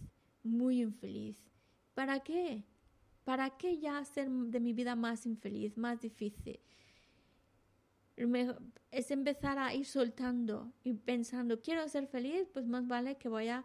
muy 0.42 0.82
infeliz. 0.82 1.40
¿Para 1.94 2.18
qué? 2.18 2.64
¿Para 3.22 3.50
qué 3.50 3.78
ya 3.78 3.98
hacer 3.98 4.28
de 4.28 4.58
mi 4.58 4.72
vida 4.72 4.96
más 4.96 5.24
infeliz, 5.24 5.78
más 5.78 6.00
difícil? 6.00 6.58
es 8.90 9.12
empezar 9.12 9.60
a 9.60 9.72
ir 9.72 9.86
soltando 9.86 10.72
y 10.82 10.92
pensando, 10.92 11.60
quiero 11.60 11.88
ser 11.88 12.08
feliz, 12.08 12.48
pues 12.52 12.66
más 12.66 12.88
vale 12.88 13.16
que 13.16 13.28
vaya 13.28 13.64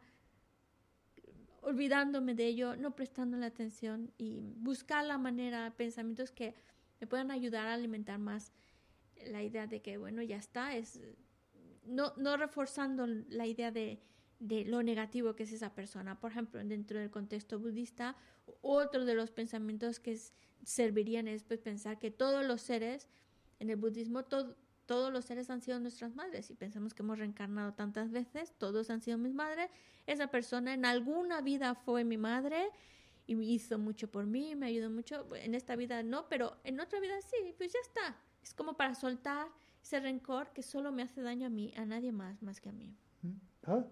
olvidándome 1.64 2.36
de 2.36 2.48
ello, 2.48 2.76
no 2.76 2.96
prestando 2.96 3.38
la 3.38 3.48
atención 3.48 4.12
y 4.18 4.40
buscar 4.58 5.06
la 5.06 5.18
manera, 5.18 5.74
pensamientos 5.76 6.32
que 6.32 6.56
me 7.00 7.08
puedan 7.08 7.32
ayudar 7.32 7.68
a 7.68 7.74
alimentar 7.74 8.20
más 8.20 8.52
la 9.26 9.42
idea 9.44 9.68
de 9.68 9.82
que, 9.82 9.98
bueno, 9.98 10.22
ya 10.22 10.38
está, 10.38 10.76
es 10.76 11.00
no, 11.86 12.14
no 12.18 12.38
reforzando 12.38 13.06
la 13.08 13.46
idea 13.46 13.72
de, 13.72 14.00
de 14.40 14.66
lo 14.66 14.84
negativo 14.84 15.36
que 15.36 15.44
es 15.44 15.52
esa 15.52 15.74
persona. 15.74 16.20
Por 16.20 16.32
ejemplo, 16.32 16.64
dentro 16.64 17.00
del 17.00 17.10
contexto 17.10 17.60
budista, 17.60 18.16
otro 18.62 19.06
de 19.06 19.16
los 19.16 19.32
pensamientos 19.32 20.00
que 20.00 20.18
servirían 20.64 21.28
es 21.28 21.44
pues, 21.44 21.60
pensar 21.60 22.00
que 22.00 22.12
todos 22.12 22.46
los 22.46 22.62
seres 22.62 23.08
en 23.60 23.70
el 23.70 23.78
budismo 23.78 24.24
todos 24.86 25.12
los 25.12 25.26
seres 25.26 25.50
han 25.50 25.62
sido 25.62 25.80
nuestras 25.80 26.16
madres 26.16 26.50
y 26.50 26.56
pensamos 26.56 26.94
que 26.94 27.04
hemos 27.04 27.18
reencarnado 27.18 27.74
tantas 27.74 28.12
veces, 28.12 28.54
todos 28.58 28.90
han 28.90 29.02
sido 29.02 29.18
mis 29.18 29.34
madres. 29.34 29.70
Esa 30.08 30.28
persona 30.28 30.74
en 30.74 30.86
alguna 30.86 31.42
vida 31.42 31.76
fue 31.76 32.04
mi 32.04 32.18
madre 32.18 32.70
y 33.26 33.36
hizo 33.42 33.80
mucho 33.80 34.12
por 34.12 34.26
mí, 34.26 34.56
me 34.56 34.68
ayudó 34.68 34.90
mucho. 34.90 35.26
En 35.36 35.56
esta 35.56 35.76
vida 35.76 36.04
no, 36.04 36.28
pero 36.28 36.58
en 36.64 36.80
otra 36.80 37.00
vida 37.00 37.22
sí, 37.22 37.54
pues 37.58 37.72
ya 37.72 37.80
está. 37.80 38.18
Es 38.42 38.54
como 38.54 38.76
para 38.76 38.96
soltar 38.96 39.48
ese 39.82 40.00
rencor 40.00 40.52
que 40.52 40.62
solo 40.62 40.92
me 40.92 41.04
hace 41.04 41.22
daño 41.22 41.48
a 41.48 41.50
mí, 41.50 41.74
a 41.78 41.86
nadie 41.86 42.12
más, 42.12 42.42
más 42.42 42.60
que 42.60 42.70
a 42.70 42.74
mí. 42.74 42.96
¿Ah? 43.66 43.86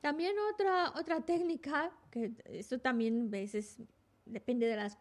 También 0.00 0.36
otra, 0.52 0.92
otra 0.96 1.20
técnica, 1.20 1.90
que 2.10 2.32
eso 2.44 2.78
también 2.78 3.30
veces 3.30 3.78
depende 4.24 4.66
de 4.66 4.76
las 4.76 4.96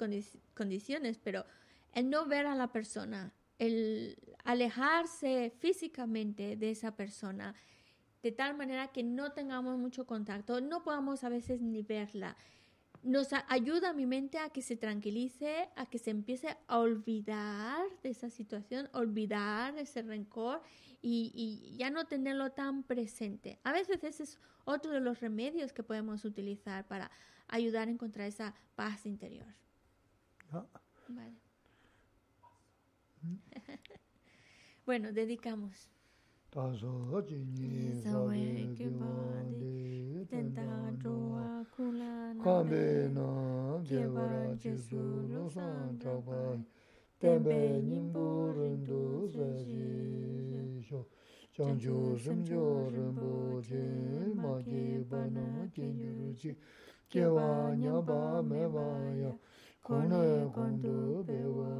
condiciones, 0.53 1.19
pero 1.19 1.45
el 1.93 2.09
no 2.09 2.25
ver 2.25 2.47
a 2.47 2.55
la 2.55 2.71
persona, 2.71 3.31
el 3.59 4.17
alejarse 4.43 5.51
físicamente 5.59 6.55
de 6.55 6.71
esa 6.71 6.95
persona, 6.95 7.53
de 8.23 8.31
tal 8.31 8.57
manera 8.57 8.87
que 8.87 9.03
no 9.03 9.31
tengamos 9.31 9.77
mucho 9.77 10.05
contacto, 10.05 10.61
no 10.61 10.83
podamos 10.83 11.23
a 11.23 11.29
veces 11.29 11.61
ni 11.61 11.83
verla 11.83 12.35
nos 13.03 13.29
ayuda 13.47 13.89
a 13.89 13.93
mi 13.93 14.05
mente 14.05 14.37
a 14.37 14.49
que 14.49 14.61
se 14.61 14.75
tranquilice, 14.75 15.69
a 15.75 15.85
que 15.85 15.99
se 15.99 16.11
empiece 16.11 16.57
a 16.67 16.79
olvidar 16.79 17.85
de 18.03 18.09
esa 18.09 18.29
situación, 18.29 18.89
olvidar 18.93 19.77
ese 19.77 20.01
rencor 20.01 20.61
y, 21.01 21.75
ya 21.77 21.89
no 21.89 22.05
tenerlo 22.05 22.51
tan 22.51 22.83
presente. 22.83 23.59
A 23.63 23.71
veces 23.71 24.03
ese 24.03 24.23
es 24.23 24.39
otro 24.65 24.91
de 24.91 24.99
los 24.99 25.19
remedios 25.19 25.73
que 25.73 25.83
podemos 25.83 26.25
utilizar 26.25 26.87
para 26.87 27.11
ayudar 27.47 27.87
a 27.87 27.91
encontrar 27.91 28.27
esa 28.27 28.53
paz 28.75 29.05
interior. 29.05 29.47
Ah. 30.51 30.65
bueno, 34.85 35.13
dedicamos. 35.13 35.89
다소 36.49 37.21
진이 37.25 38.01
사웨기바데 38.01 40.25
텐타조와 40.29 41.65
쿨라나 41.75 42.43
카베나 42.43 43.83
제바라 43.85 44.55
제수로 44.57 45.49
산타바 45.49 46.57
템베 47.19 47.81
님부른도 47.81 49.27
세지쇼 49.27 51.05
장조 51.51 52.17
심조름보 52.17 53.61
제마기바노 53.61 55.67
진유르지 55.73 56.55
제와냐바 57.09 58.41
메바야 58.43 59.37
kone 59.87 60.51
kondu 60.51 61.23
bewa 61.23 61.71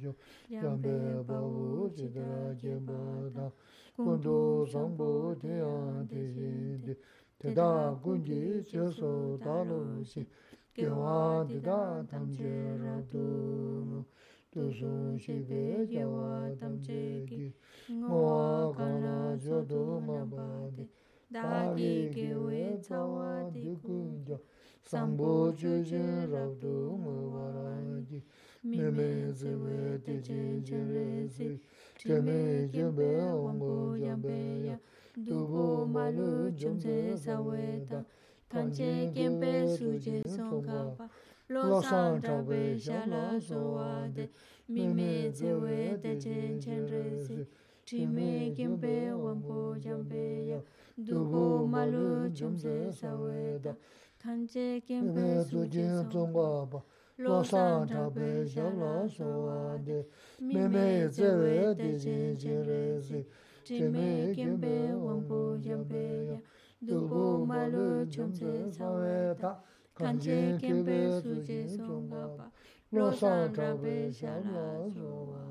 yo, 0.00 0.16
yambe 0.48 1.20
bawu 1.28 1.92
jidra 1.94 2.56
jemba 2.56 2.96
dang, 3.34 3.52
kundu 3.96 4.66
sambu 4.66 5.34
teya 5.40 6.04
teyindi, 6.08 6.96
teda 7.38 7.94
kunji 8.02 8.62
cheso 8.66 9.38
talo 9.38 10.02
si, 10.04 10.26
gewa 10.74 11.46
teda 11.46 12.04
tamche 12.10 12.76
ratu, 12.82 14.04
tusun 14.52 15.16
shibe 15.18 15.86
gewa 15.86 16.50
tamche 16.58 17.24
ki, 17.28 17.52
mowa 17.88 18.74
kana 18.74 19.36
jodo 19.38 20.00
mabade, 20.00 20.88
dagi 21.30 22.10
gewe 22.12 22.80
cawa 22.82 23.48
dikunja, 23.52 24.38
sambu 24.82 25.52
chujin 25.56 26.26
rabdu 26.32 26.98
mubaragi, 26.98 28.22
mime 28.64 29.30
ziwe 29.32 30.02
techen 30.02 30.64
chen 30.64 30.90
resi, 30.90 31.60
chime 32.04 32.68
jimbe 32.72 33.22
ongo 33.32 33.96
jambe 33.98 34.66
ya. 34.66 34.78
dubu 35.16 35.86
malu 35.86 36.50
jumze 36.50 37.16
saweta 37.16 38.04
kanche 38.48 39.10
kempe 39.14 39.76
suje 39.76 40.22
songkapa 40.36 41.08
lo 41.48 41.80
san 41.82 42.20
chabe 42.20 42.78
shala 42.78 43.40
soade 43.40 44.28
mime 44.68 45.30
zewe 45.30 45.96
de. 46.02 46.16
chen 46.20 46.60
chen 46.60 46.86
resi 46.88 47.46
chime 47.86 48.52
kempe 48.56 49.10
ombu 49.12 49.76
jambe 49.80 50.46
ya. 50.48 50.60
dubu 50.98 51.66
malu 51.66 52.28
jumze 52.28 52.92
saweta 52.92 53.74
kanche 54.22 54.80
kempe 54.86 55.44
suje 55.44 55.88
songkapa 56.12 56.82
lo 57.16 57.42
san 57.44 57.86
ta 57.86 58.10
pe 58.10 58.44
sha 58.46 58.66
la 58.80 59.06
so 59.06 59.24
wa 59.46 59.76
de 59.86 60.04
me 60.40 60.66
me 60.68 61.08
ze 61.08 61.28
we 61.40 61.74
de 61.74 61.90
ji 61.96 62.34
ji 62.34 62.54
re 62.68 63.00
zi 63.00 63.24
ti 63.64 63.84
me 63.94 64.34
kim 64.34 64.58
pe 64.60 64.92
wang 65.04 65.22
po 65.28 65.56
yan 65.62 65.84
pe 65.90 66.02
ya 66.30 66.38
du 66.86 67.06
bo 67.08 67.44
ma 67.46 67.66
lo 67.74 68.04
chum 68.12 68.32
tse 68.32 68.52
sa 68.76 68.90
we 68.90 69.34
ta 69.40 69.52
kan 69.94 70.18
je 70.18 70.58
kim 70.58 70.84
pe 70.84 70.98
su 71.22 71.34
je 71.46 71.68
song 71.68 72.10
ga 72.10 72.26
pa 72.36 72.46
lo 72.90 73.12
san 73.12 73.52
ta 73.52 73.68
pe 73.82 74.10
sha 74.10 74.34
la 74.50 74.66
so 74.94 75.06
wa 75.30 75.43